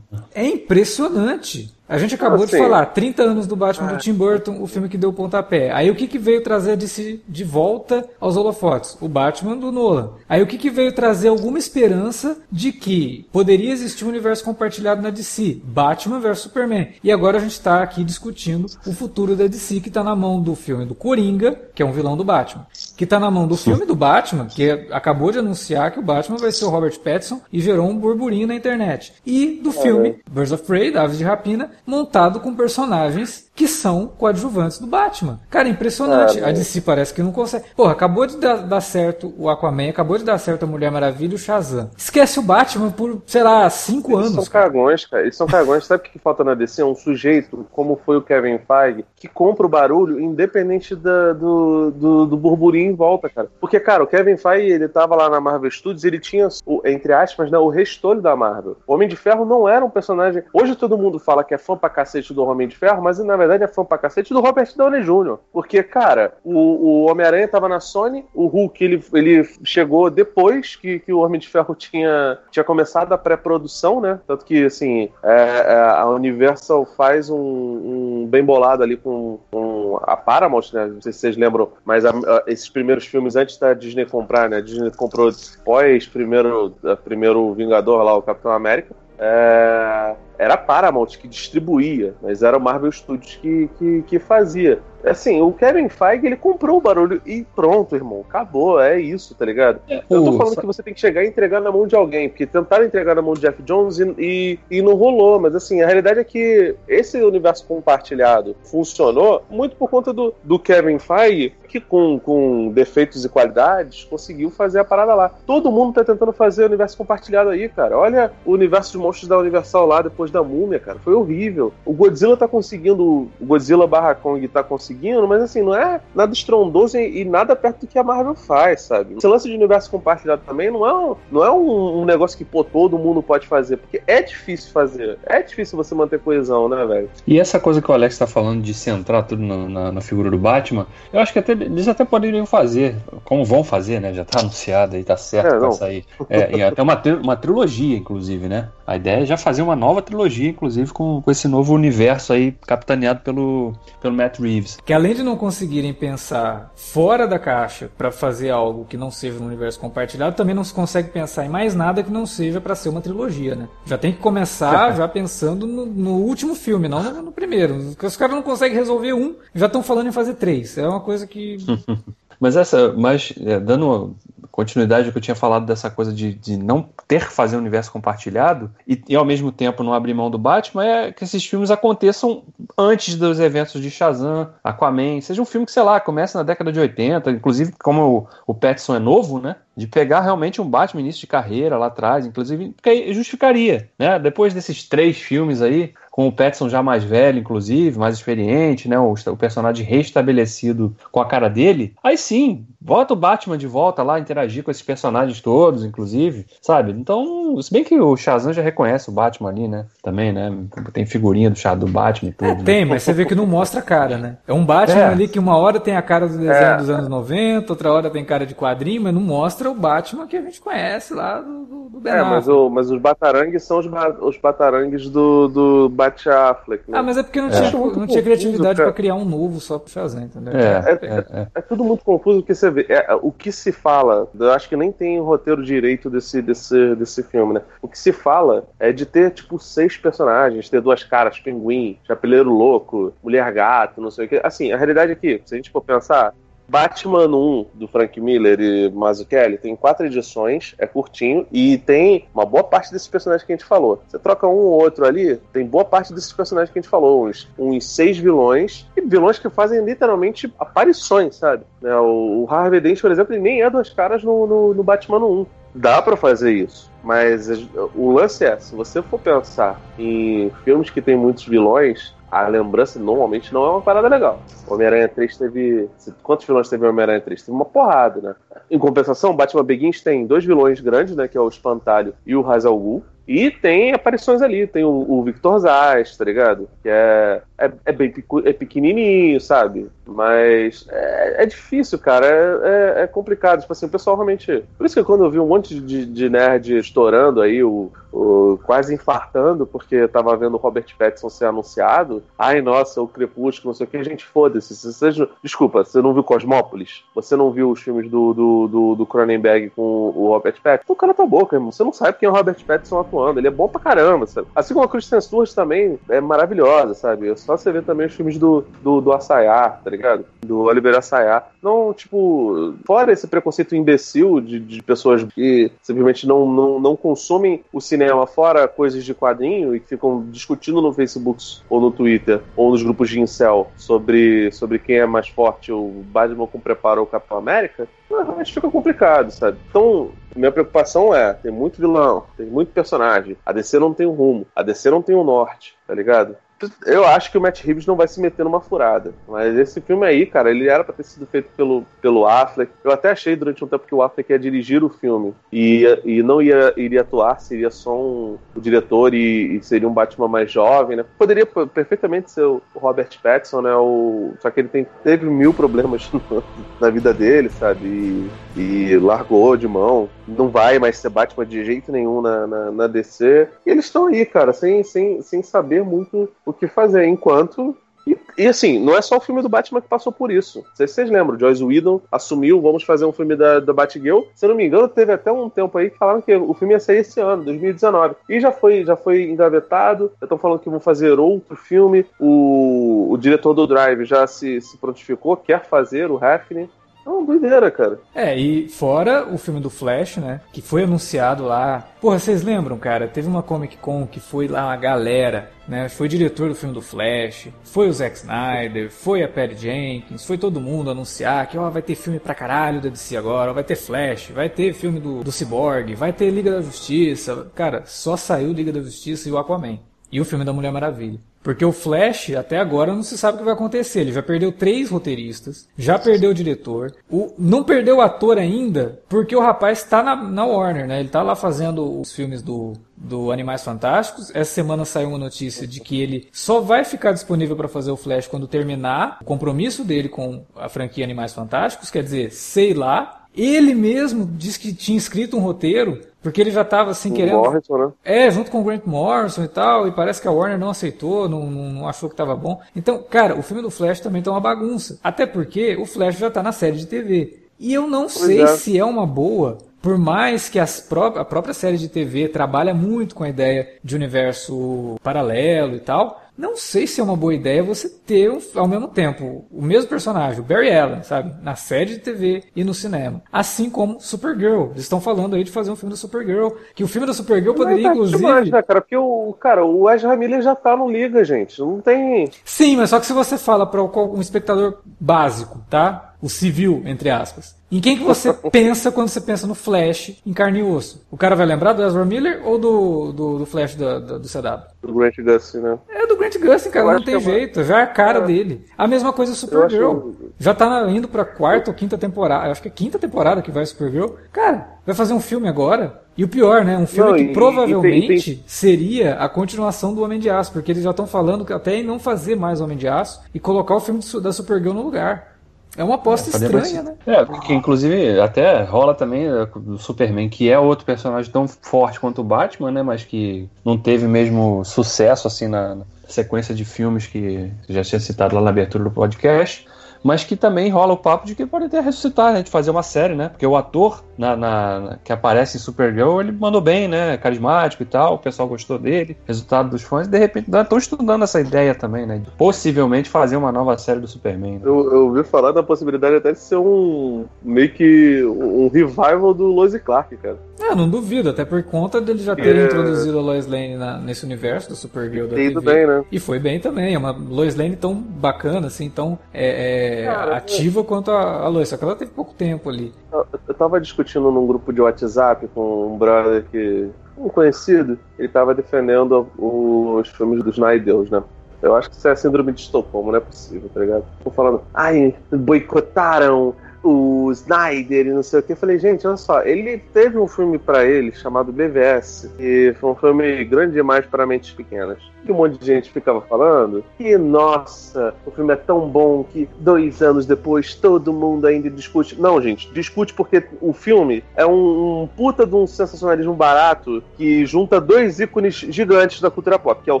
é 0.34 0.46
impressionante. 0.46 1.72
A 1.90 1.98
gente 1.98 2.14
acabou 2.14 2.44
assim, 2.44 2.56
de 2.56 2.62
falar, 2.62 2.86
30 2.86 3.22
anos 3.24 3.46
do 3.48 3.56
Batman 3.56 3.88
do 3.88 3.94
ah. 3.96 3.98
Tim 3.98 4.12
Burton, 4.12 4.62
o 4.62 4.66
filme 4.68 4.88
que 4.88 4.96
deu 4.96 5.10
o 5.10 5.12
pontapé. 5.12 5.72
Aí 5.72 5.90
o 5.90 5.96
que, 5.96 6.06
que 6.06 6.20
veio 6.20 6.40
trazer 6.40 6.76
de, 6.76 7.20
de 7.28 7.42
volta 7.42 8.08
aos 8.20 8.36
holofotes? 8.36 8.96
O 9.00 9.08
Batman 9.08 9.56
do 9.56 9.72
Nolan. 9.72 10.10
Aí 10.28 10.40
o 10.40 10.46
que, 10.46 10.56
que 10.56 10.70
veio 10.70 10.92
trazer 10.92 11.26
alguma 11.26 11.58
esperança 11.58 12.38
de 12.50 12.70
que 12.70 13.26
poderia 13.32 13.72
existir 13.72 14.04
um 14.04 14.08
universo 14.08 14.44
compartilhado 14.44 15.02
na 15.02 15.10
DC? 15.10 15.60
Batman 15.64 16.20
vs 16.20 16.38
Superman. 16.38 16.90
E 17.02 17.10
agora 17.10 17.38
a 17.38 17.40
gente 17.40 17.54
está 17.54 17.82
aqui 17.82 18.04
discutindo 18.04 18.66
o 18.86 18.92
futuro 18.92 19.34
da 19.34 19.48
DC, 19.48 19.80
que 19.80 19.88
está 19.88 20.04
na 20.04 20.14
mão 20.14 20.40
do 20.40 20.54
filme 20.54 20.84
do 20.84 20.94
Coringa, 20.94 21.60
que 21.74 21.82
é 21.82 21.86
um 21.86 21.90
vilão 21.90 22.16
do 22.16 22.22
Batman. 22.22 22.68
Que 22.96 23.02
está 23.02 23.18
na 23.18 23.32
mão 23.32 23.48
do 23.48 23.56
filme 23.56 23.84
do 23.84 23.96
Batman, 23.96 24.46
que 24.46 24.70
acabou 24.92 25.32
de 25.32 25.40
anunciar 25.40 25.90
que 25.90 25.98
o 25.98 26.02
Batman 26.02 26.36
vai 26.36 26.52
ser 26.52 26.66
o 26.66 26.70
Robert 26.70 26.96
Pattinson 27.00 27.40
e 27.52 27.60
gerou 27.60 27.88
um 27.88 27.96
burburinho 27.96 28.46
na 28.46 28.54
internet. 28.54 29.12
E 29.26 29.60
do 29.60 29.72
filme 29.72 30.20
Birds 30.30 30.52
of 30.52 30.62
Prey, 30.62 30.96
Aves 30.96 31.18
de 31.18 31.24
Rapina, 31.24 31.68
montado 31.86 32.40
com 32.40 32.54
personagens 32.54 33.49
que 33.60 33.68
são 33.68 34.06
coadjuvantes 34.06 34.78
do 34.78 34.86
Batman. 34.86 35.38
Cara, 35.50 35.68
impressionante. 35.68 36.42
Ah, 36.42 36.48
a 36.48 36.50
DC 36.50 36.80
parece 36.80 37.12
que 37.12 37.22
não 37.22 37.30
consegue. 37.30 37.66
Porra, 37.76 37.92
acabou 37.92 38.26
de 38.26 38.38
dar, 38.38 38.56
dar, 38.56 38.80
certo 38.80 39.34
o 39.36 39.50
Aquaman, 39.50 39.90
acabou 39.90 40.16
de 40.16 40.24
dar 40.24 40.38
certo 40.38 40.62
a 40.62 40.66
Mulher 40.66 40.90
Maravilha 40.90 41.32
e 41.32 41.34
o 41.34 41.38
Shazam. 41.38 41.90
Esquece 41.94 42.38
o 42.38 42.42
Batman 42.42 42.90
por, 42.90 43.20
sei 43.26 43.42
lá, 43.42 43.68
cinco 43.68 44.12
Eles 44.12 44.28
anos. 44.28 44.44
São 44.44 44.52
cara. 44.52 44.64
cagões, 44.64 45.04
cara. 45.04 45.22
Eles 45.24 45.36
são 45.36 45.46
cagões. 45.46 45.84
Sabe 45.84 46.08
o 46.08 46.10
que 46.10 46.18
falta 46.18 46.42
na 46.42 46.54
DC? 46.54 46.82
Um 46.82 46.94
sujeito, 46.94 47.66
como 47.70 48.00
foi 48.02 48.16
o 48.16 48.22
Kevin 48.22 48.58
Feige, 48.66 49.04
que 49.14 49.28
compra 49.28 49.66
o 49.66 49.68
barulho 49.68 50.18
independente 50.18 50.96
da, 50.96 51.34
do, 51.34 51.90
do, 51.90 52.26
do, 52.28 52.36
burburinho 52.38 52.92
em 52.92 52.94
volta, 52.94 53.28
cara. 53.28 53.50
Porque, 53.60 53.78
cara, 53.78 54.02
o 54.02 54.06
Kevin 54.06 54.38
Feige, 54.38 54.72
ele 54.72 54.88
tava 54.88 55.14
lá 55.14 55.28
na 55.28 55.38
Marvel 55.38 55.70
Studios, 55.70 56.04
ele 56.04 56.18
tinha, 56.18 56.48
o, 56.64 56.80
entre 56.86 57.12
aspas, 57.12 57.50
né, 57.50 57.58
o 57.58 57.68
restolho 57.68 58.22
da 58.22 58.34
Marvel. 58.34 58.78
O 58.86 58.94
Homem 58.94 59.06
de 59.06 59.16
Ferro 59.16 59.44
não 59.44 59.68
era 59.68 59.84
um 59.84 59.90
personagem. 59.90 60.42
Hoje 60.50 60.74
todo 60.74 60.96
mundo 60.96 61.18
fala 61.18 61.44
que 61.44 61.52
é 61.52 61.58
fã 61.58 61.76
pra 61.76 61.90
cacete 61.90 62.32
do 62.32 62.42
Homem 62.42 62.66
de 62.66 62.74
Ferro, 62.74 63.02
mas 63.02 63.18
na 63.18 63.36
verdade 63.36 63.49
é 63.58 63.68
fã 63.68 63.84
pra 63.84 63.98
cacete 63.98 64.32
do 64.32 64.40
Robert 64.40 64.68
Downey 64.76 65.02
Jr. 65.02 65.38
Porque, 65.52 65.82
cara, 65.82 66.34
o, 66.44 66.54
o 66.54 67.10
Homem-Aranha 67.10 67.48
tava 67.48 67.68
na 67.68 67.80
Sony, 67.80 68.24
o 68.34 68.46
Hulk 68.46 68.84
ele, 68.84 69.04
ele 69.14 69.48
chegou 69.64 70.10
depois 70.10 70.76
que, 70.76 70.98
que 71.00 71.12
o 71.12 71.20
Homem 71.20 71.40
de 71.40 71.48
Ferro 71.48 71.74
tinha, 71.74 72.38
tinha 72.50 72.64
começado 72.64 73.12
a 73.12 73.18
pré-produção, 73.18 74.00
né? 74.00 74.20
Tanto 74.26 74.44
que, 74.44 74.64
assim, 74.64 75.10
é, 75.22 75.32
é, 75.32 75.74
a 75.96 76.06
Universal 76.08 76.84
faz 76.84 77.30
um, 77.30 77.36
um, 77.36 78.26
bem 78.28 78.44
bolado 78.44 78.82
ali 78.82 78.96
com, 78.96 79.38
com, 79.50 79.98
a 80.02 80.16
Paramount, 80.16 80.72
né? 80.72 80.86
Não 80.86 81.00
sei 81.00 81.12
se 81.12 81.20
vocês 81.20 81.36
lembram, 81.36 81.70
mas 81.84 82.04
a, 82.04 82.10
a, 82.10 82.44
esses 82.46 82.68
primeiros 82.68 83.06
filmes 83.06 83.36
antes 83.36 83.58
da 83.58 83.74
Disney 83.74 84.06
comprar, 84.06 84.48
né? 84.48 84.58
A 84.58 84.60
Disney 84.60 84.90
comprou 84.90 85.30
pós 85.64 86.06
primeiro, 86.06 86.74
primeiro 87.04 87.52
Vingador 87.54 88.02
lá, 88.02 88.16
o 88.16 88.22
Capitão 88.22 88.52
América. 88.52 88.94
É, 89.18 90.14
era 90.40 90.54
a 90.54 90.56
Paramount 90.56 91.18
que 91.18 91.28
distribuía, 91.28 92.14
mas 92.22 92.42
era 92.42 92.56
o 92.56 92.60
Marvel 92.60 92.90
Studios 92.90 93.36
que, 93.36 93.68
que, 93.78 94.02
que 94.06 94.18
fazia. 94.18 94.80
Assim, 95.04 95.40
o 95.40 95.52
Kevin 95.52 95.88
Feige, 95.88 96.26
ele 96.26 96.36
comprou 96.36 96.78
o 96.78 96.80
barulho 96.80 97.20
e 97.24 97.44
pronto, 97.54 97.94
irmão. 97.94 98.24
Acabou, 98.28 98.80
é 98.80 99.00
isso, 99.00 99.34
tá 99.34 99.44
ligado? 99.44 99.80
É, 99.88 100.02
eu 100.10 100.24
tô 100.24 100.32
falando 100.34 100.56
que 100.56 100.66
você 100.66 100.82
tem 100.82 100.92
que 100.92 101.00
chegar 101.00 101.24
e 101.24 101.28
entregar 101.28 101.60
na 101.60 101.72
mão 101.72 101.86
de 101.86 101.96
alguém, 101.96 102.28
porque 102.28 102.46
tentaram 102.46 102.84
entregar 102.84 103.14
na 103.14 103.22
mão 103.22 103.34
de 103.34 103.40
Jeff 103.40 103.62
Jones 103.62 103.98
e, 103.98 104.14
e, 104.18 104.58
e, 104.70 104.82
não 104.82 104.94
rolou. 104.94 105.40
Mas 105.40 105.54
assim, 105.54 105.80
a 105.80 105.86
realidade 105.86 106.20
é 106.20 106.24
que 106.24 106.74
esse 106.86 107.22
universo 107.22 107.66
compartilhado 107.66 108.56
funcionou 108.64 109.42
muito 109.48 109.76
por 109.76 109.88
conta 109.88 110.12
do, 110.12 110.34
do 110.42 110.58
Kevin 110.58 110.98
Feige, 110.98 111.54
que 111.66 111.80
com, 111.80 112.18
com 112.18 112.68
defeitos 112.68 113.24
e 113.24 113.28
qualidades 113.28 114.04
conseguiu 114.04 114.50
fazer 114.50 114.80
a 114.80 114.84
parada 114.84 115.14
lá. 115.14 115.30
Todo 115.46 115.72
mundo 115.72 115.94
tá 115.94 116.04
tentando 116.04 116.32
fazer 116.32 116.64
o 116.64 116.66
universo 116.66 116.96
compartilhado 116.96 117.50
aí, 117.50 117.68
cara. 117.68 117.96
Olha 117.96 118.32
o 118.44 118.52
universo 118.52 118.92
de 118.92 118.98
monstros 118.98 119.28
da 119.28 119.38
Universal 119.38 119.86
lá 119.86 120.02
depois 120.02 120.29
da 120.30 120.42
múmia, 120.42 120.78
cara. 120.78 120.98
Foi 120.98 121.14
horrível. 121.14 121.72
O 121.84 121.92
Godzilla 121.92 122.36
tá 122.36 122.48
conseguindo. 122.48 123.02
O 123.40 123.46
Godzilla 123.46 123.86
barra 123.86 124.14
Kong 124.14 124.46
tá 124.48 124.62
conseguindo 124.62 125.20
mas 125.26 125.42
assim, 125.42 125.62
não 125.62 125.74
é 125.74 126.00
nada 126.14 126.32
estrondoso 126.32 126.98
e, 126.98 127.20
e, 127.20 127.24
nada 127.24 127.54
perto 127.56 127.80
do 127.80 127.86
que 127.86 127.98
a 127.98 128.02
Marvel 128.02 128.34
faz, 128.34 128.82
sabe? 128.82 129.14
Esse 129.16 129.26
lance 129.26 129.48
de 129.48 129.54
universo 129.54 129.90
compartilhado 129.90 130.42
também 130.46 130.70
não 130.70 130.86
é, 130.86 131.16
não 131.30 131.44
é 131.44 131.50
um, 131.50 132.00
um, 132.00 132.04
negócio 132.04 132.36
que, 132.36 132.44
pô, 132.44 132.64
todo 132.64 132.98
mundo 132.98 133.22
pode 133.22 133.46
fazer, 133.46 133.76
porque 133.76 134.02
é 134.06 134.22
difícil 134.22 134.72
fazer. 134.72 135.18
É 135.24 135.42
difícil 135.42 135.76
você 135.76 135.94
manter 135.94 136.18
coesão, 136.20 136.68
né, 136.68 136.84
velho? 136.84 137.10
E 137.26 137.38
essa 137.38 137.58
coisa 137.58 137.80
que 137.80 137.90
o 137.90 137.94
Alex 137.94 138.18
tá 138.18 138.26
falando 138.26 138.62
de 138.62 138.74
centrar 138.74 139.26
tudo 139.26 139.42
na, 139.42 139.68
na, 139.68 139.92
na, 139.92 140.00
figura 140.00 140.30
do 140.30 140.38
Batman, 140.38 140.86
eu 141.12 141.20
acho 141.20 141.32
que 141.32 141.38
até, 141.38 141.52
eles 141.52 141.88
até 141.88 142.04
poderiam 142.04 142.46
fazer, 142.46 142.96
como 143.24 143.44
vão 143.44 143.62
fazer, 143.62 144.00
né? 144.00 144.12
Já 144.12 144.24
tá 144.24 144.40
anunciado 144.40 144.96
aí, 144.96 145.04
tá 145.04 145.16
certo 145.16 145.54
é, 145.54 145.58
pra 145.58 145.72
sair. 145.72 146.04
É, 146.28 146.56
e 146.56 146.62
até 146.62 146.82
uma, 146.82 147.00
uma 147.22 147.36
trilogia, 147.36 147.96
inclusive, 147.96 148.48
né? 148.48 148.68
A 148.86 148.96
ideia 148.96 149.22
é 149.22 149.26
já 149.26 149.36
fazer 149.36 149.62
uma 149.62 149.76
nova 149.76 150.02
trilogia, 150.02 150.19
inclusive, 150.26 150.92
com, 150.92 151.22
com 151.22 151.30
esse 151.30 151.48
novo 151.48 151.74
universo 151.74 152.32
aí 152.32 152.52
capitaneado 152.66 153.20
pelo, 153.20 153.72
pelo 154.00 154.14
Matt 154.14 154.38
Reeves 154.38 154.78
que 154.84 154.92
além 154.92 155.14
de 155.14 155.22
não 155.22 155.36
conseguirem 155.36 155.92
pensar 155.92 156.72
fora 156.74 157.26
da 157.26 157.38
caixa 157.38 157.90
para 157.96 158.10
fazer 158.10 158.50
algo 158.50 158.84
que 158.84 158.96
não 158.96 159.10
seja 159.10 159.38
um 159.38 159.46
universo 159.46 159.78
compartilhado, 159.78 160.36
também 160.36 160.54
não 160.54 160.64
se 160.64 160.72
consegue 160.72 161.10
pensar 161.10 161.46
em 161.46 161.48
mais 161.48 161.74
nada 161.74 162.02
que 162.02 162.10
não 162.10 162.26
seja 162.26 162.60
para 162.60 162.74
ser 162.74 162.88
uma 162.88 163.00
trilogia, 163.00 163.54
né? 163.54 163.68
Já 163.86 163.96
tem 163.96 164.12
que 164.12 164.18
começar 164.18 164.94
já 164.96 165.06
pensando 165.06 165.66
no, 165.66 165.86
no 165.86 166.12
último 166.16 166.54
filme, 166.54 166.88
não 166.88 167.02
no, 167.02 167.22
no 167.22 167.32
primeiro. 167.32 167.94
Os 168.02 168.16
caras 168.16 168.34
não 168.34 168.42
conseguem 168.42 168.76
resolver 168.76 169.12
um, 169.12 169.36
já 169.54 169.66
estão 169.66 169.82
falando 169.82 170.08
em 170.08 170.12
fazer 170.12 170.34
três. 170.34 170.76
É 170.76 170.86
uma 170.86 171.00
coisa 171.00 171.26
que 171.26 171.58
Mas 172.40 172.56
essa, 172.56 172.92
mas 172.94 173.34
é, 173.44 173.60
dando 173.60 174.16
continuidade 174.50 175.06
ao 175.06 175.12
que 175.12 175.18
eu 175.18 175.22
tinha 175.22 175.34
falado 175.34 175.64
dessa 175.66 175.90
coisa 175.90 176.12
de, 176.12 176.34
de 176.34 176.56
não 176.56 176.88
ter 177.06 177.26
que 177.26 177.32
fazer 177.32 177.56
um 177.56 177.60
universo 177.60 177.92
compartilhado 177.92 178.70
e, 178.86 179.00
e, 179.08 179.14
ao 179.14 179.24
mesmo 179.24 179.52
tempo 179.52 179.82
não 179.82 179.92
abrir 179.92 180.14
mão 180.14 180.30
do 180.30 180.38
Batman, 180.38 180.84
é 180.84 181.12
que 181.12 181.24
esses 181.24 181.44
filmes 181.44 181.70
aconteçam 181.70 182.42
antes 182.76 183.14
dos 183.14 183.38
eventos 183.38 183.80
de 183.80 183.90
Shazam, 183.90 184.48
Aquaman, 184.64 185.20
seja 185.20 185.40
um 185.40 185.44
filme 185.44 185.66
que, 185.66 185.72
sei 185.72 185.82
lá, 185.82 186.00
comece 186.00 186.36
na 186.36 186.42
década 186.42 186.72
de 186.72 186.80
80, 186.80 187.30
inclusive 187.30 187.72
como 187.82 188.28
o, 188.46 188.52
o 188.52 188.54
Petson 188.54 188.96
é 188.96 188.98
novo, 188.98 189.38
né? 189.38 189.56
De 189.80 189.86
pegar 189.86 190.20
realmente 190.20 190.60
um 190.60 190.68
Batman 190.68 191.00
início 191.00 191.22
de 191.22 191.26
carreira 191.26 191.78
lá 191.78 191.86
atrás, 191.86 192.26
inclusive, 192.26 192.68
porque 192.76 192.90
aí 192.90 193.14
justificaria, 193.14 193.88
né? 193.98 194.18
Depois 194.18 194.52
desses 194.52 194.86
três 194.86 195.16
filmes 195.16 195.62
aí, 195.62 195.94
com 196.10 196.28
o 196.28 196.32
Petson 196.32 196.68
já 196.68 196.82
mais 196.82 197.02
velho, 197.02 197.38
inclusive, 197.38 197.98
mais 197.98 198.14
experiente, 198.16 198.86
né? 198.86 198.98
O, 198.98 199.14
o 199.14 199.36
personagem 199.38 199.86
restabelecido 199.86 200.94
com 201.10 201.18
a 201.18 201.24
cara 201.24 201.48
dele, 201.48 201.94
aí 202.04 202.18
sim, 202.18 202.66
bota 202.78 203.14
o 203.14 203.16
Batman 203.16 203.56
de 203.56 203.66
volta 203.66 204.02
lá, 204.02 204.20
interagir 204.20 204.62
com 204.62 204.70
esses 204.70 204.82
personagens 204.82 205.40
todos, 205.40 205.82
inclusive, 205.82 206.46
sabe? 206.60 206.92
Então, 206.92 207.60
se 207.62 207.72
bem 207.72 207.84
que 207.84 207.98
o 207.98 208.16
Shazam 208.16 208.52
já 208.52 208.60
reconhece 208.60 209.08
o 209.08 209.12
Batman 209.12 209.48
ali, 209.48 209.68
né? 209.68 209.86
Também, 210.02 210.32
né? 210.32 210.52
Tem 210.92 211.06
figurinha 211.06 211.48
do 211.48 211.58
chá 211.58 211.74
do 211.74 211.86
Batman 211.86 212.30
e 212.30 212.32
tudo. 212.32 212.50
É, 212.50 212.54
né? 212.54 212.64
Tem, 212.64 212.84
mas 212.84 213.02
você 213.02 213.12
vê 213.12 213.24
que 213.24 213.34
não 213.34 213.46
mostra 213.46 213.80
a 213.80 213.82
cara, 213.82 214.18
né? 214.18 214.36
É 214.46 214.52
um 214.52 214.64
Batman 214.64 215.00
é. 215.00 215.04
ali 215.04 215.28
que 215.28 215.38
uma 215.38 215.56
hora 215.56 215.78
tem 215.78 215.96
a 215.96 216.02
cara 216.02 216.26
do 216.26 216.36
desenho 216.36 216.52
é. 216.52 216.76
dos 216.76 216.90
anos 216.90 217.08
90, 217.08 217.72
outra 217.72 217.92
hora 217.92 218.10
tem 218.10 218.24
cara 218.24 218.44
de 218.44 218.54
quadrinho, 218.54 219.02
mas 219.02 219.14
não 219.14 219.22
mostra 219.22 219.69
o 219.70 219.74
Batman 219.74 220.26
que 220.26 220.36
a 220.36 220.42
gente 220.42 220.60
conhece 220.60 221.14
lá 221.14 221.40
do, 221.40 221.64
do, 221.64 221.88
do 221.90 222.00
Ben 222.00 222.12
É, 222.12 222.22
mas, 222.22 222.48
o, 222.48 222.68
mas, 222.68 222.90
os 222.90 223.00
batarangues 223.00 223.62
são 223.62 223.78
os, 223.78 223.86
os 224.20 224.36
batarangues 224.36 225.08
do, 225.08 225.48
do 225.48 225.88
Bat 225.88 226.28
Affleck, 226.28 226.90
né? 226.90 226.98
Ah, 226.98 227.02
mas 227.02 227.16
é 227.16 227.22
porque 227.22 227.40
não 227.40 227.48
é. 227.48 227.52
tinha, 227.52 227.70
não 227.72 228.06
tinha 228.06 228.22
criatividade 228.22 228.82
para 228.82 228.92
criar 228.92 229.14
um 229.14 229.24
novo 229.24 229.60
só 229.60 229.78
pro 229.78 229.90
Shazam, 229.90 230.22
entendeu? 230.22 230.54
É, 230.54 230.98
é, 231.02 231.46
é, 231.54 231.60
tudo 231.60 231.84
muito 231.84 232.04
confuso, 232.04 232.40
porque 232.40 232.54
você 232.54 232.70
vê, 232.70 232.86
o 233.22 233.32
que 233.32 233.52
se 233.52 233.72
fala, 233.72 234.28
eu 234.38 234.52
acho 234.52 234.68
que 234.68 234.76
nem 234.76 234.92
tem 234.92 235.20
roteiro 235.20 235.64
direito 235.64 236.10
desse, 236.10 236.42
desse, 236.42 236.94
desse 236.94 237.22
filme, 237.22 237.54
né? 237.54 237.62
O 237.80 237.88
que 237.88 237.98
se 237.98 238.12
fala 238.12 238.64
é 238.78 238.92
de 238.92 239.06
ter, 239.06 239.30
tipo, 239.30 239.58
seis 239.58 239.96
personagens, 239.96 240.68
ter 240.68 240.80
duas 240.80 241.04
caras, 241.04 241.38
pinguim, 241.38 241.98
chapeleiro 242.06 242.50
louco, 242.50 243.12
mulher 243.22 243.50
gato, 243.52 244.00
não 244.00 244.10
sei 244.10 244.26
o 244.26 244.28
que. 244.28 244.40
Assim, 244.42 244.72
a 244.72 244.76
realidade 244.76 245.12
é 245.12 245.14
que, 245.14 245.40
se 245.44 245.54
a 245.54 245.56
gente 245.56 245.70
for 245.70 245.80
pensar, 245.80 246.34
Batman 246.70 247.26
1 247.26 247.66
do 247.74 247.88
Frank 247.88 248.20
Miller 248.20 248.60
e 248.60 248.88
Mazzucchelli 248.90 249.58
tem 249.58 249.74
quatro 249.74 250.06
edições, 250.06 250.76
é 250.78 250.86
curtinho 250.86 251.44
e 251.50 251.76
tem 251.78 252.26
uma 252.32 252.46
boa 252.46 252.62
parte 252.62 252.92
desses 252.92 253.08
personagens 253.08 253.44
que 253.44 253.52
a 253.52 253.56
gente 253.56 253.66
falou. 253.66 254.00
Você 254.06 254.20
troca 254.20 254.46
um 254.46 254.54
ou 254.54 254.80
outro 254.80 255.04
ali, 255.04 255.36
tem 255.52 255.66
boa 255.66 255.84
parte 255.84 256.14
desses 256.14 256.32
personagens 256.32 256.72
que 256.72 256.78
a 256.78 256.82
gente 256.82 256.90
falou, 256.90 257.26
uns, 257.26 257.48
uns 257.58 257.84
seis 257.84 258.16
vilões 258.16 258.86
e 258.96 259.00
vilões 259.00 259.36
que 259.36 259.50
fazem 259.50 259.84
literalmente 259.84 260.52
aparições, 260.60 261.34
sabe? 261.34 261.64
Né, 261.82 261.92
o, 261.96 262.46
Harvey 262.48 262.80
Dent, 262.80 263.00
por 263.00 263.10
exemplo, 263.10 263.34
ele 263.34 263.42
nem 263.42 263.62
é 263.62 263.68
duas 263.68 263.90
caras 263.90 264.22
no, 264.22 264.46
no, 264.46 264.72
no 264.72 264.84
Batman 264.84 265.18
1. 265.18 265.46
Dá 265.74 266.00
para 266.00 266.16
fazer 266.16 266.52
isso. 266.52 266.90
Mas 267.02 267.48
o 267.94 268.12
lance 268.12 268.44
é, 268.44 268.58
se 268.58 268.74
você 268.74 269.02
for 269.02 269.18
pensar 269.18 269.80
em 269.98 270.52
filmes 270.64 270.90
que 270.90 271.00
tem 271.00 271.16
muitos 271.16 271.44
vilões, 271.46 272.14
a 272.30 272.46
lembrança 272.46 272.98
normalmente 272.98 273.52
não 273.52 273.64
é 273.64 273.70
uma 273.70 273.80
parada 273.80 274.08
legal. 274.08 274.40
Homem-Aranha 274.68 275.08
3 275.08 275.36
teve. 275.36 275.88
Quantos 276.22 276.46
vilões 276.46 276.68
teve 276.68 276.86
Homem-Aranha 276.86 277.20
3? 277.20 277.42
Teve 277.42 277.56
uma 277.56 277.64
porrada, 277.64 278.20
né? 278.20 278.34
Em 278.70 278.78
compensação, 278.78 279.34
Batman 279.34 279.64
Begins 279.64 280.00
tem 280.00 280.26
dois 280.26 280.44
vilões 280.44 280.80
grandes, 280.80 281.16
né? 281.16 281.26
Que 281.26 281.36
é 281.36 281.40
o 281.40 281.48
Espantalho 281.48 282.14
e 282.24 282.36
o 282.36 282.42
Ra's 282.42 282.64
al 282.64 282.78
Ghul. 282.78 283.02
E 283.30 283.48
tem 283.48 283.92
aparições 283.92 284.42
ali, 284.42 284.66
tem 284.66 284.82
o, 284.82 285.06
o 285.08 285.22
Victor 285.22 285.60
Zaz, 285.60 286.16
tá 286.16 286.24
ligado? 286.24 286.68
Que 286.82 286.88
é, 286.88 287.40
é, 287.56 287.70
é 287.84 287.92
bem 287.92 288.12
é 288.44 288.52
pequenininho, 288.52 289.40
sabe? 289.40 289.88
Mas 290.04 290.84
é, 290.90 291.44
é 291.44 291.46
difícil, 291.46 291.96
cara. 292.00 292.26
É, 292.26 292.32
é, 292.32 293.02
é, 293.04 293.06
complicado. 293.06 293.60
Tipo 293.60 293.72
assim, 293.72 293.86
o 293.86 293.90
pessoal 293.90 294.16
realmente. 294.16 294.64
Por 294.76 294.84
isso 294.84 294.96
que 294.96 295.04
quando 295.04 295.22
eu 295.22 295.30
vi 295.30 295.38
um 295.38 295.46
monte 295.46 295.78
de, 295.78 296.04
de 296.06 296.28
nerd 296.28 296.76
estourando 296.76 297.40
aí, 297.40 297.62
o, 297.62 297.92
o, 298.12 298.58
quase 298.64 298.92
infartando, 298.92 299.64
porque 299.64 300.08
tava 300.08 300.36
vendo 300.36 300.54
o 300.54 300.60
Robert 300.60 300.86
Pattinson 300.98 301.28
ser 301.28 301.44
anunciado. 301.44 302.24
Ai, 302.36 302.60
nossa, 302.60 303.00
o 303.00 303.06
Crepúsculo, 303.06 303.68
não 303.70 303.74
sei 303.74 303.86
o 303.86 303.88
que. 303.88 304.02
Gente, 304.02 304.24
foda-se. 304.24 304.74
Você, 304.74 305.10
desculpa, 305.40 305.84
você 305.84 306.02
não 306.02 306.12
viu 306.12 306.24
Cosmópolis? 306.24 307.04
Você 307.14 307.36
não 307.36 307.52
viu 307.52 307.70
os 307.70 307.80
filmes 307.80 308.10
do, 308.10 308.34
do, 308.34 308.66
do, 308.66 308.94
do 308.96 309.06
Cronenberg 309.06 309.70
com 309.70 309.82
o 309.82 310.26
Robert 310.30 310.60
Pattinson? 310.60 310.92
O 310.92 310.96
cara 310.96 311.14
tá 311.14 311.24
boca, 311.24 311.54
irmão. 311.54 311.70
Você 311.70 311.84
não 311.84 311.92
sabe 311.92 312.18
quem 312.18 312.26
é 312.26 312.32
o 312.32 312.34
Robert 312.34 312.56
Pattinson 312.66 312.98
atuando. 312.98 313.19
Ele 313.36 313.48
é 313.48 313.50
bom 313.50 313.68
pra 313.68 313.80
caramba, 313.80 314.26
sabe? 314.26 314.48
Assim 314.54 314.74
como 314.74 314.86
a 314.86 314.88
Kristen 314.88 315.20
Stewart 315.20 315.52
também 315.52 315.98
é 316.08 316.20
maravilhosa, 316.20 316.94
sabe? 316.94 317.30
É 317.30 317.36
só 317.36 317.56
você 317.56 317.70
ver 317.70 317.82
também 317.82 318.06
os 318.06 318.14
filmes 318.14 318.38
do, 318.38 318.64
do, 318.82 319.00
do 319.00 319.10
tá 319.10 319.90
ligado? 319.90 320.24
Do 320.44 320.62
Oliver 320.62 320.96
Assayar. 320.96 321.50
Não, 321.62 321.92
tipo, 321.92 322.74
fora 322.86 323.12
esse 323.12 323.26
preconceito 323.26 323.76
imbecil 323.76 324.40
de, 324.40 324.58
de 324.58 324.82
pessoas 324.82 325.22
que 325.24 325.70
simplesmente 325.82 326.26
não, 326.26 326.46
não, 326.46 326.80
não 326.80 326.96
consumem 326.96 327.62
o 327.72 327.80
cinema 327.80 328.26
fora 328.26 328.66
coisas 328.66 329.04
de 329.04 329.14
quadrinho 329.14 329.74
e 329.74 329.80
que 329.80 329.88
ficam 329.88 330.24
discutindo 330.30 330.80
no 330.80 330.92
Facebook 330.92 331.42
ou 331.68 331.80
no 331.80 331.90
Twitter 331.90 332.40
ou 332.56 332.70
nos 332.70 332.82
grupos 332.82 333.10
de 333.10 333.20
incel 333.20 333.70
sobre, 333.76 334.50
sobre 334.52 334.78
quem 334.78 334.96
é 334.96 335.06
mais 335.06 335.28
forte, 335.28 335.72
o 335.72 336.02
Batman 336.06 336.46
com 336.46 336.58
preparo 336.58 337.00
ou 337.00 337.06
o 337.06 337.10
Capitão 337.10 337.38
América, 337.38 337.88
realmente 338.18 338.52
fica 338.52 338.70
complicado, 338.70 339.30
sabe? 339.30 339.58
Então, 339.68 340.12
minha 340.34 340.52
preocupação 340.52 341.14
é, 341.14 341.32
tem 341.32 341.50
muito 341.50 341.80
vilão, 341.80 342.24
tem 342.36 342.46
muito 342.46 342.72
personagem, 342.72 343.36
a 343.44 343.52
DC 343.52 343.78
não 343.78 343.94
tem 343.94 344.06
um 344.06 344.12
rumo, 344.12 344.46
a 344.54 344.62
DC 344.62 344.90
não 344.90 345.02
tem 345.02 345.14
um 345.14 345.24
norte, 345.24 345.76
tá 345.86 345.94
ligado? 345.94 346.36
Eu 346.84 347.04
acho 347.06 347.30
que 347.30 347.38
o 347.38 347.40
Matt 347.40 347.62
Reeves 347.62 347.86
não 347.86 347.96
vai 347.96 348.08
se 348.08 348.20
meter 348.20 348.44
numa 348.44 348.60
furada. 348.60 349.12
Mas 349.28 349.56
esse 349.56 349.80
filme 349.80 350.06
aí, 350.06 350.26
cara, 350.26 350.50
ele 350.50 350.68
era 350.68 350.84
pra 350.84 350.94
ter 350.94 351.04
sido 351.04 351.26
feito 351.26 351.48
pelo, 351.56 351.84
pelo 352.00 352.26
Affleck. 352.26 352.70
Eu 352.84 352.90
até 352.90 353.10
achei 353.10 353.36
durante 353.36 353.64
um 353.64 353.68
tempo 353.68 353.86
que 353.86 353.94
o 353.94 354.02
Affleck 354.02 354.30
ia 354.30 354.38
dirigir 354.38 354.82
o 354.82 354.88
filme. 354.88 355.34
E, 355.52 355.84
e 356.04 356.22
não 356.22 356.42
ia, 356.42 356.72
iria 356.76 357.02
atuar, 357.02 357.40
seria 357.40 357.70
só 357.70 357.96
um, 357.96 358.38
o 358.54 358.60
diretor 358.60 359.14
e, 359.14 359.56
e, 359.56 359.62
seria 359.62 359.88
um 359.88 359.92
Batman 359.92 360.28
mais 360.28 360.50
jovem, 360.50 360.96
né? 360.96 361.04
Poderia 361.18 361.46
perfeitamente 361.46 362.30
ser 362.30 362.44
o 362.44 362.62
Robert 362.74 363.10
Pattinson, 363.22 363.62
né? 363.62 363.74
O, 363.74 364.32
só 364.40 364.50
que 364.50 364.60
ele 364.60 364.68
tem, 364.68 364.86
teve 365.02 365.26
mil 365.26 365.54
problemas 365.54 366.10
na 366.80 366.90
vida 366.90 367.12
dele, 367.12 367.48
sabe? 367.50 367.86
E, 367.86 368.30
e 368.56 368.96
largou 368.98 369.56
de 369.56 369.68
mão. 369.68 370.08
Não 370.26 370.48
vai 370.48 370.78
mais 370.78 370.98
ser 370.98 371.08
Batman 371.08 371.46
de 371.46 371.64
jeito 371.64 371.90
nenhum 371.90 372.20
na, 372.20 372.46
na, 372.46 372.70
na 372.70 372.86
DC. 372.86 373.48
E 373.66 373.70
eles 373.70 373.86
estão 373.86 374.06
aí, 374.06 374.24
cara, 374.24 374.52
sem, 374.52 374.82
sem, 374.82 375.22
sem 375.22 375.42
saber 375.42 375.82
muito 375.82 376.28
o 376.50 376.54
que 376.54 376.66
fazer, 376.66 377.04
enquanto 377.06 377.76
e, 378.06 378.16
e, 378.38 378.46
assim, 378.46 378.78
não 378.78 378.96
é 378.96 379.02
só 379.02 379.18
o 379.18 379.20
filme 379.20 379.42
do 379.42 379.48
Batman 379.48 379.80
que 379.80 379.88
passou 379.88 380.12
por 380.12 380.30
isso. 380.30 380.60
Não 380.60 380.74
sei 380.74 380.88
se 380.88 380.94
vocês 380.94 381.10
lembram, 381.10 381.38
Joyce 381.38 381.62
Whedon 381.62 382.00
assumiu, 382.10 382.60
vamos 382.60 382.82
fazer 382.82 383.04
um 383.04 383.12
filme 383.12 383.36
da, 383.36 383.60
da 383.60 383.72
Batgirl. 383.72 384.22
Se 384.34 384.44
eu 384.44 384.50
não 384.50 384.56
me 384.56 384.66
engano, 384.66 384.88
teve 384.88 385.12
até 385.12 385.30
um 385.30 385.48
tempo 385.48 385.76
aí 385.76 385.90
que 385.90 385.98
falaram 385.98 386.20
que 386.20 386.34
o 386.34 386.54
filme 386.54 386.74
ia 386.74 386.80
sair 386.80 386.98
esse 386.98 387.20
ano, 387.20 387.44
2019. 387.44 388.16
E 388.28 388.40
já 388.40 388.50
foi, 388.50 388.84
já 388.84 388.96
foi 388.96 389.24
engavetado. 389.24 390.12
Estão 390.20 390.38
falando 390.38 390.60
que 390.60 390.70
vão 390.70 390.80
fazer 390.80 391.18
outro 391.18 391.56
filme. 391.56 392.06
O, 392.18 393.08
o 393.12 393.16
diretor 393.18 393.54
do 393.54 393.66
Drive 393.66 394.04
já 394.04 394.26
se, 394.26 394.60
se 394.60 394.76
prontificou, 394.78 395.36
quer 395.36 395.64
fazer 395.66 396.10
o 396.10 396.18
Hefner. 396.22 396.68
É 397.10 397.12
uma 397.12 397.26
doideira, 397.26 397.70
cara. 397.72 398.00
É, 398.14 398.38
e 398.38 398.68
fora 398.68 399.26
o 399.26 399.36
filme 399.36 399.58
do 399.58 399.68
Flash, 399.68 400.18
né? 400.18 400.40
Que 400.52 400.62
foi 400.62 400.84
anunciado 400.84 401.44
lá. 401.44 401.88
Porra, 402.00 402.20
vocês 402.20 402.44
lembram, 402.44 402.78
cara? 402.78 403.08
Teve 403.08 403.26
uma 403.26 403.42
Comic 403.42 403.76
Con 403.78 404.06
que 404.06 404.20
foi 404.20 404.46
lá 404.46 404.66
uma 404.66 404.76
galera, 404.76 405.50
né? 405.66 405.88
Foi 405.88 406.06
diretor 406.06 406.48
do 406.48 406.54
filme 406.54 406.72
do 406.72 406.80
Flash, 406.80 407.48
foi 407.64 407.88
o 407.88 407.92
Zack 407.92 408.16
Snyder, 408.16 408.90
foi 408.92 409.24
a 409.24 409.28
Perry 409.28 409.56
Jenkins, 409.56 410.24
foi 410.24 410.38
todo 410.38 410.60
mundo 410.60 410.90
anunciar 410.90 411.48
que 411.48 411.58
ó, 411.58 411.68
vai 411.68 411.82
ter 411.82 411.96
filme 411.96 412.20
pra 412.20 412.34
caralho 412.34 412.80
da 412.80 412.88
DC 412.88 413.16
agora, 413.16 413.52
vai 413.52 413.64
ter 413.64 413.74
Flash, 413.76 414.30
vai 414.30 414.48
ter 414.48 414.72
filme 414.72 415.00
do, 415.00 415.24
do 415.24 415.32
Cyborg, 415.32 415.94
vai 415.96 416.12
ter 416.12 416.30
Liga 416.30 416.52
da 416.52 416.62
Justiça. 416.62 417.50
Cara, 417.56 417.82
só 417.86 418.16
saiu 418.16 418.52
Liga 418.52 418.72
da 418.72 418.80
Justiça 418.80 419.28
e 419.28 419.32
o 419.32 419.38
Aquaman. 419.38 419.80
E 420.12 420.20
o 420.20 420.24
filme 420.24 420.44
da 420.44 420.52
Mulher 420.52 420.72
Maravilha. 420.72 421.18
Porque 421.42 421.64
o 421.64 421.72
Flash, 421.72 422.30
até 422.30 422.58
agora, 422.58 422.94
não 422.94 423.02
se 423.02 423.16
sabe 423.16 423.36
o 423.36 423.38
que 423.38 423.44
vai 423.44 423.54
acontecer. 423.54 424.00
Ele 424.00 424.12
já 424.12 424.22
perdeu 424.22 424.52
três 424.52 424.90
roteiristas, 424.90 425.66
já 425.76 425.98
perdeu 425.98 426.30
o 426.30 426.34
diretor, 426.34 426.94
o, 427.10 427.32
não 427.38 427.64
perdeu 427.64 427.96
o 427.96 428.00
ator 428.00 428.38
ainda, 428.38 429.00
porque 429.08 429.34
o 429.34 429.40
rapaz 429.40 429.78
está 429.78 430.02
na, 430.02 430.16
na 430.16 430.44
Warner, 430.44 430.86
né? 430.86 430.98
Ele 430.98 431.08
está 431.08 431.22
lá 431.22 431.34
fazendo 431.34 432.00
os 432.00 432.12
filmes 432.12 432.42
do, 432.42 432.74
do 432.94 433.32
Animais 433.32 433.64
Fantásticos. 433.64 434.30
Essa 434.34 434.52
semana 434.52 434.84
saiu 434.84 435.08
uma 435.08 435.18
notícia 435.18 435.66
de 435.66 435.80
que 435.80 436.00
ele 436.00 436.28
só 436.30 436.60
vai 436.60 436.84
ficar 436.84 437.12
disponível 437.12 437.56
para 437.56 437.68
fazer 437.68 437.90
o 437.90 437.96
Flash 437.96 438.26
quando 438.26 438.46
terminar 438.46 439.18
o 439.22 439.24
compromisso 439.24 439.82
dele 439.82 440.08
com 440.08 440.44
a 440.54 440.68
franquia 440.68 441.04
Animais 441.04 441.32
Fantásticos. 441.32 441.90
Quer 441.90 442.02
dizer, 442.02 442.30
sei 442.32 442.74
lá. 442.74 443.16
Ele 443.36 443.74
mesmo 443.74 444.28
disse 444.36 444.58
que 444.58 444.72
tinha 444.72 444.98
escrito 444.98 445.36
um 445.36 445.40
roteiro 445.40 446.00
porque 446.22 446.40
ele 446.40 446.50
já 446.50 446.62
estava 446.62 446.90
assim 446.90 447.10
o 447.10 447.14
querendo. 447.14 447.36
Morrison, 447.36 447.78
né? 447.78 447.92
É, 448.04 448.30
junto 448.30 448.50
com 448.50 448.60
o 448.60 448.64
Grant 448.64 448.84
Morrison 448.84 449.44
e 449.44 449.48
tal. 449.48 449.88
E 449.88 449.92
parece 449.92 450.20
que 450.20 450.28
a 450.28 450.30
Warner 450.30 450.58
não 450.58 450.70
aceitou, 450.70 451.28
não, 451.28 451.46
não 451.50 451.88
achou 451.88 452.08
que 452.08 452.14
estava 452.14 452.36
bom. 452.36 452.60
Então, 452.76 453.02
cara, 453.08 453.38
o 453.38 453.42
filme 453.42 453.62
do 453.62 453.70
Flash 453.70 454.00
também 454.00 454.22
tá 454.22 454.30
uma 454.30 454.40
bagunça. 454.40 454.98
Até 455.02 455.24
porque 455.24 455.76
o 455.76 455.86
Flash 455.86 456.18
já 456.18 456.28
está 456.28 456.42
na 456.42 456.52
série 456.52 456.76
de 456.76 456.86
TV. 456.86 457.38
E 457.58 457.72
eu 457.72 457.86
não 457.86 458.02
pois 458.02 458.12
sei 458.12 458.42
é. 458.42 458.46
se 458.48 458.78
é 458.78 458.84
uma 458.84 459.06
boa. 459.06 459.58
Por 459.80 459.96
mais 459.96 460.50
que 460.50 460.58
pró 460.88 461.06
a 461.06 461.24
própria 461.24 461.54
série 461.54 461.78
de 461.78 461.88
TV 461.88 462.28
trabalha 462.28 462.74
muito 462.74 463.14
com 463.14 463.24
a 463.24 463.30
ideia 463.30 463.66
de 463.82 463.96
universo 463.96 464.96
paralelo 465.02 465.74
e 465.74 465.80
tal, 465.80 466.22
não 466.40 466.56
sei 466.56 466.86
se 466.86 467.00
é 467.00 467.04
uma 467.04 467.16
boa 467.16 467.34
ideia 467.34 467.62
você 467.62 467.88
ter 467.88 468.32
ao 468.54 468.66
mesmo 468.66 468.88
tempo 468.88 469.44
o 469.50 469.62
mesmo 469.62 469.90
personagem, 469.90 470.40
o 470.40 470.42
Barry 470.42 470.74
Allen, 470.74 471.02
sabe? 471.02 471.34
Na 471.42 471.54
série 471.54 471.96
de 471.96 471.98
TV 471.98 472.44
e 472.56 472.64
no 472.64 472.72
cinema. 472.72 473.22
Assim 473.30 473.68
como 473.68 474.00
Supergirl. 474.00 474.70
Eles 474.70 474.84
estão 474.84 475.00
falando 475.00 475.36
aí 475.36 475.44
de 475.44 475.50
fazer 475.50 475.70
um 475.70 475.76
filme 475.76 475.92
da 475.92 475.98
Supergirl. 475.98 476.48
Que 476.74 476.82
o 476.82 476.88
filme 476.88 477.06
da 477.06 477.12
Supergirl 477.12 477.54
poderia, 477.54 477.82
tá 477.82 477.90
inclusive. 477.90 478.18
Demais, 478.18 478.50
né, 478.50 478.62
cara? 478.62 478.80
Porque 478.80 478.96
o, 478.96 479.34
cara, 479.38 479.64
o 479.64 479.88
Ezra 479.90 480.16
Miller 480.16 480.40
já 480.40 480.54
tá 480.54 480.74
no 480.74 480.90
Liga, 480.90 481.22
gente. 481.24 481.60
Não 481.60 481.80
tem. 481.80 482.30
Sim, 482.42 482.76
mas 482.76 482.88
só 482.88 482.98
que 482.98 483.06
se 483.06 483.12
você 483.12 483.36
fala 483.36 483.66
para 483.66 483.82
um 483.82 484.20
espectador 484.20 484.78
básico, 484.98 485.60
tá? 485.68 486.09
O 486.20 486.28
civil, 486.28 486.82
entre 486.84 487.10
aspas. 487.10 487.58
Em 487.70 487.80
quem 487.80 487.96
que 487.96 488.02
você 488.02 488.32
pensa 488.50 488.90
quando 488.90 489.08
você 489.08 489.20
pensa 489.20 489.46
no 489.46 489.54
Flash 489.54 490.20
em 490.26 490.32
carne 490.32 490.58
e 490.58 490.62
osso? 490.62 491.06
O 491.10 491.16
cara 491.16 491.36
vai 491.36 491.46
lembrar 491.46 491.72
do 491.72 491.82
Ezra 491.82 492.04
Miller 492.04 492.42
ou 492.44 492.58
do, 492.58 493.12
do, 493.12 493.38
do 493.38 493.46
Flash 493.46 493.74
do, 493.74 494.00
do, 494.00 494.18
do 494.18 494.28
CW? 494.28 494.62
Do 494.82 494.94
Grant 494.94 495.14
Gustin, 495.18 495.58
né? 495.58 495.78
É 495.88 496.06
do 496.06 496.16
Grant 496.16 496.36
Gustin, 496.36 496.70
cara, 496.70 496.94
não 496.94 497.04
tem 497.04 497.14
é 497.14 497.20
jeito. 497.20 497.62
Já 497.62 497.80
é 497.80 497.82
a 497.82 497.86
cara 497.86 498.18
é. 498.20 498.26
dele. 498.26 498.66
A 498.76 498.88
mesma 498.88 499.12
coisa 499.12 499.34
Supergirl. 499.34 499.90
Acho... 499.90 500.16
Já 500.38 500.52
tá 500.52 500.90
indo 500.90 501.06
pra 501.06 501.24
quarta 501.24 501.70
ou 501.70 501.76
quinta 501.76 501.96
temporada. 501.96 502.50
Acho 502.50 502.62
que 502.62 502.68
é 502.68 502.72
quinta 502.72 502.98
temporada 502.98 503.40
que 503.40 503.50
vai 503.50 503.64
Supergirl. 503.64 504.14
Cara, 504.32 504.78
vai 504.84 504.94
fazer 504.94 505.14
um 505.14 505.20
filme 505.20 505.48
agora. 505.48 506.02
E 506.16 506.24
o 506.24 506.28
pior, 506.28 506.64
né? 506.64 506.76
Um 506.76 506.86
filme 506.86 507.10
não, 507.10 507.16
que 507.16 507.24
e, 507.24 507.32
provavelmente 507.32 508.04
e 508.04 508.08
tem, 508.08 508.34
tem... 508.34 508.44
seria 508.46 509.14
a 509.14 509.28
continuação 509.28 509.94
do 509.94 510.02
Homem 510.02 510.18
de 510.18 510.28
Aço, 510.28 510.52
porque 510.52 510.72
eles 510.72 510.82
já 510.82 510.90
estão 510.90 511.06
falando 511.06 511.50
até 511.54 511.76
em 511.76 511.84
não 511.84 511.98
fazer 511.98 512.36
mais 512.36 512.60
Homem 512.60 512.76
de 512.76 512.88
Aço 512.88 513.22
e 513.32 513.38
colocar 513.38 513.76
o 513.76 513.80
filme 513.80 514.00
da 514.20 514.32
Supergirl 514.32 514.74
no 514.74 514.82
lugar. 514.82 515.39
É 515.76 515.84
uma 515.84 515.94
aposta 515.94 516.36
é, 516.36 516.40
estranha, 516.42 516.82
né? 516.82 516.94
É, 517.06 517.24
porque 517.24 517.52
inclusive 517.52 518.20
até 518.20 518.62
rola 518.62 518.94
também 518.94 519.26
é, 519.26 519.46
do 519.54 519.78
Superman, 519.78 520.28
que 520.28 520.50
é 520.50 520.58
outro 520.58 520.84
personagem 520.84 521.30
tão 521.30 521.46
forte 521.46 522.00
quanto 522.00 522.20
o 522.20 522.24
Batman, 522.24 522.70
né? 522.70 522.82
Mas 522.82 523.04
que 523.04 523.48
não 523.64 523.78
teve 523.78 524.06
mesmo 524.06 524.64
sucesso 524.64 525.28
assim 525.28 525.46
na 525.46 525.78
sequência 526.08 526.54
de 526.54 526.64
filmes 526.64 527.06
que 527.06 527.50
já 527.68 527.84
tinha 527.84 528.00
citado 528.00 528.34
lá 528.34 528.42
na 528.42 528.50
abertura 528.50 528.82
do 528.82 528.90
podcast 528.90 529.66
mas 530.02 530.24
que 530.24 530.36
também 530.36 530.70
rola 530.70 530.94
o 530.94 530.96
papo 530.96 531.26
de 531.26 531.34
que 531.34 531.46
pode 531.46 531.66
até 531.66 531.80
ressuscitar, 531.80 532.32
né? 532.32 532.42
De 532.42 532.50
fazer 532.50 532.70
uma 532.70 532.82
série, 532.82 533.14
né? 533.14 533.28
Porque 533.28 533.46
o 533.46 533.56
ator 533.56 534.02
na, 534.16 534.36
na, 534.36 534.98
que 535.02 535.12
aparece 535.12 535.56
em 535.56 535.60
Supergirl, 535.60 536.20
ele 536.20 536.32
mandou 536.32 536.60
bem, 536.60 536.88
né? 536.88 537.16
Carismático 537.16 537.82
e 537.82 537.86
tal, 537.86 538.14
o 538.14 538.18
pessoal 538.18 538.48
gostou 538.48 538.78
dele, 538.78 539.16
resultado 539.26 539.70
dos 539.70 539.82
fãs, 539.82 540.06
e 540.06 540.10
de 540.10 540.18
repente 540.18 540.50
estão 540.50 540.78
estudando 540.78 541.22
essa 541.22 541.40
ideia 541.40 541.74
também, 541.74 542.06
né? 542.06 542.18
De 542.18 542.30
possivelmente 542.32 543.08
fazer 543.08 543.36
uma 543.36 543.52
nova 543.52 543.76
série 543.78 544.00
do 544.00 544.08
Superman. 544.08 544.54
Né? 544.54 544.60
Eu, 544.64 544.92
eu 544.92 545.06
ouvi 545.06 545.24
falar 545.24 545.52
da 545.52 545.62
possibilidade 545.62 546.16
até 546.16 546.32
de 546.32 546.38
ser 546.38 546.56
um 546.56 547.24
meio 547.42 547.72
que 547.72 548.22
um 548.24 548.68
revival 548.68 549.32
do 549.34 549.46
Lois 549.46 549.74
e 549.74 549.78
Clark, 549.78 550.16
cara. 550.16 550.38
É, 550.60 550.74
não 550.74 550.88
duvido, 550.88 551.30
até 551.30 551.44
por 551.44 551.62
conta 551.62 552.00
dele 552.00 552.18
já 552.18 552.36
ter 552.36 552.54
é... 552.54 552.66
introduzido 552.66 553.18
a 553.18 553.22
Lois 553.22 553.46
Lane 553.46 553.76
na, 553.76 553.98
nesse 553.98 554.24
universo 554.24 554.68
do 554.68 554.76
Supergirl 554.76 555.26
da 555.26 555.36
TV. 555.36 555.60
bem, 555.60 555.86
né? 555.86 556.04
E 556.12 556.20
foi 556.20 556.38
bem 556.38 556.60
também, 556.60 556.94
é 556.94 556.98
uma 556.98 557.12
Lois 557.12 557.56
Lane 557.56 557.76
tão 557.76 557.94
bacana, 557.94 558.66
assim, 558.66 558.90
tão 558.90 559.18
é, 559.32 559.46
é, 559.46 559.89
Cara, 560.04 560.36
ativa 560.36 560.84
quanto 560.84 561.10
a, 561.10 561.42
a 561.42 561.48
Lois, 561.48 561.68
só 561.68 561.76
que 561.76 561.84
ela 561.84 561.96
teve 561.96 562.10
pouco 562.10 562.34
tempo 562.34 562.68
ali. 562.68 562.92
Eu, 563.12 563.26
eu 563.48 563.54
tava 563.54 563.80
discutindo 563.80 564.30
num 564.30 564.46
grupo 564.46 564.72
de 564.72 564.80
WhatsApp 564.80 565.48
com 565.54 565.94
um 565.94 565.98
brother 565.98 566.44
que. 566.50 566.88
um 567.16 567.28
conhecido, 567.28 567.98
ele 568.18 568.28
tava 568.28 568.54
defendendo 568.54 569.28
os 569.38 570.08
filmes 570.08 570.42
dos 570.42 570.58
Nightdales, 570.58 571.10
né? 571.10 571.22
Eu 571.62 571.76
acho 571.76 571.90
que 571.90 571.96
isso 571.96 572.08
é 572.08 572.16
síndrome 572.16 572.52
de 572.52 572.62
Estocolmo, 572.62 573.10
não 573.10 573.18
é 573.18 573.20
possível, 573.20 573.70
tá 573.72 573.80
ligado? 573.80 574.04
Tô 574.24 574.30
falando, 574.30 574.62
ai, 574.72 575.14
boicotaram 575.30 576.54
o 576.82 577.30
Snyder 577.32 578.06
e 578.06 578.12
não 578.12 578.22
sei 578.22 578.40
o 578.40 578.42
que. 578.42 578.52
Eu 578.52 578.56
falei, 578.56 578.78
gente, 578.78 579.06
olha 579.06 579.16
só, 579.16 579.42
ele 579.42 579.78
teve 579.92 580.18
um 580.18 580.26
filme 580.26 580.58
para 580.58 580.84
ele 580.84 581.12
chamado 581.12 581.52
BVS, 581.52 582.30
que 582.36 582.74
foi 582.80 582.90
um 582.90 582.94
filme 582.94 583.44
grande 583.44 583.74
demais 583.74 584.06
para 584.06 584.26
mentes 584.26 584.52
pequenas 584.52 584.98
que 585.24 585.32
um 585.32 585.36
monte 585.36 585.58
de 585.58 585.66
gente 585.66 585.90
ficava 585.90 586.20
falando 586.20 586.84
que, 586.96 587.16
nossa, 587.16 588.14
o 588.26 588.30
filme 588.30 588.52
é 588.52 588.56
tão 588.56 588.88
bom 588.88 589.24
que 589.24 589.48
dois 589.58 590.02
anos 590.02 590.26
depois 590.26 590.74
todo 590.74 591.12
mundo 591.12 591.46
ainda 591.46 591.70
discute. 591.70 592.20
Não, 592.20 592.40
gente, 592.40 592.70
discute 592.72 593.14
porque 593.14 593.44
o 593.60 593.72
filme 593.72 594.24
é 594.36 594.46
um, 594.46 595.02
um 595.02 595.08
puta 595.16 595.46
de 595.46 595.54
um 595.54 595.66
sensacionalismo 595.66 596.34
barato 596.34 597.02
que 597.16 597.44
junta 597.46 597.80
dois 597.80 598.20
ícones 598.20 598.54
gigantes 598.54 599.20
da 599.20 599.30
cultura 599.30 599.58
pop, 599.58 599.82
que 599.82 599.90
é 599.90 599.92
o 599.92 600.00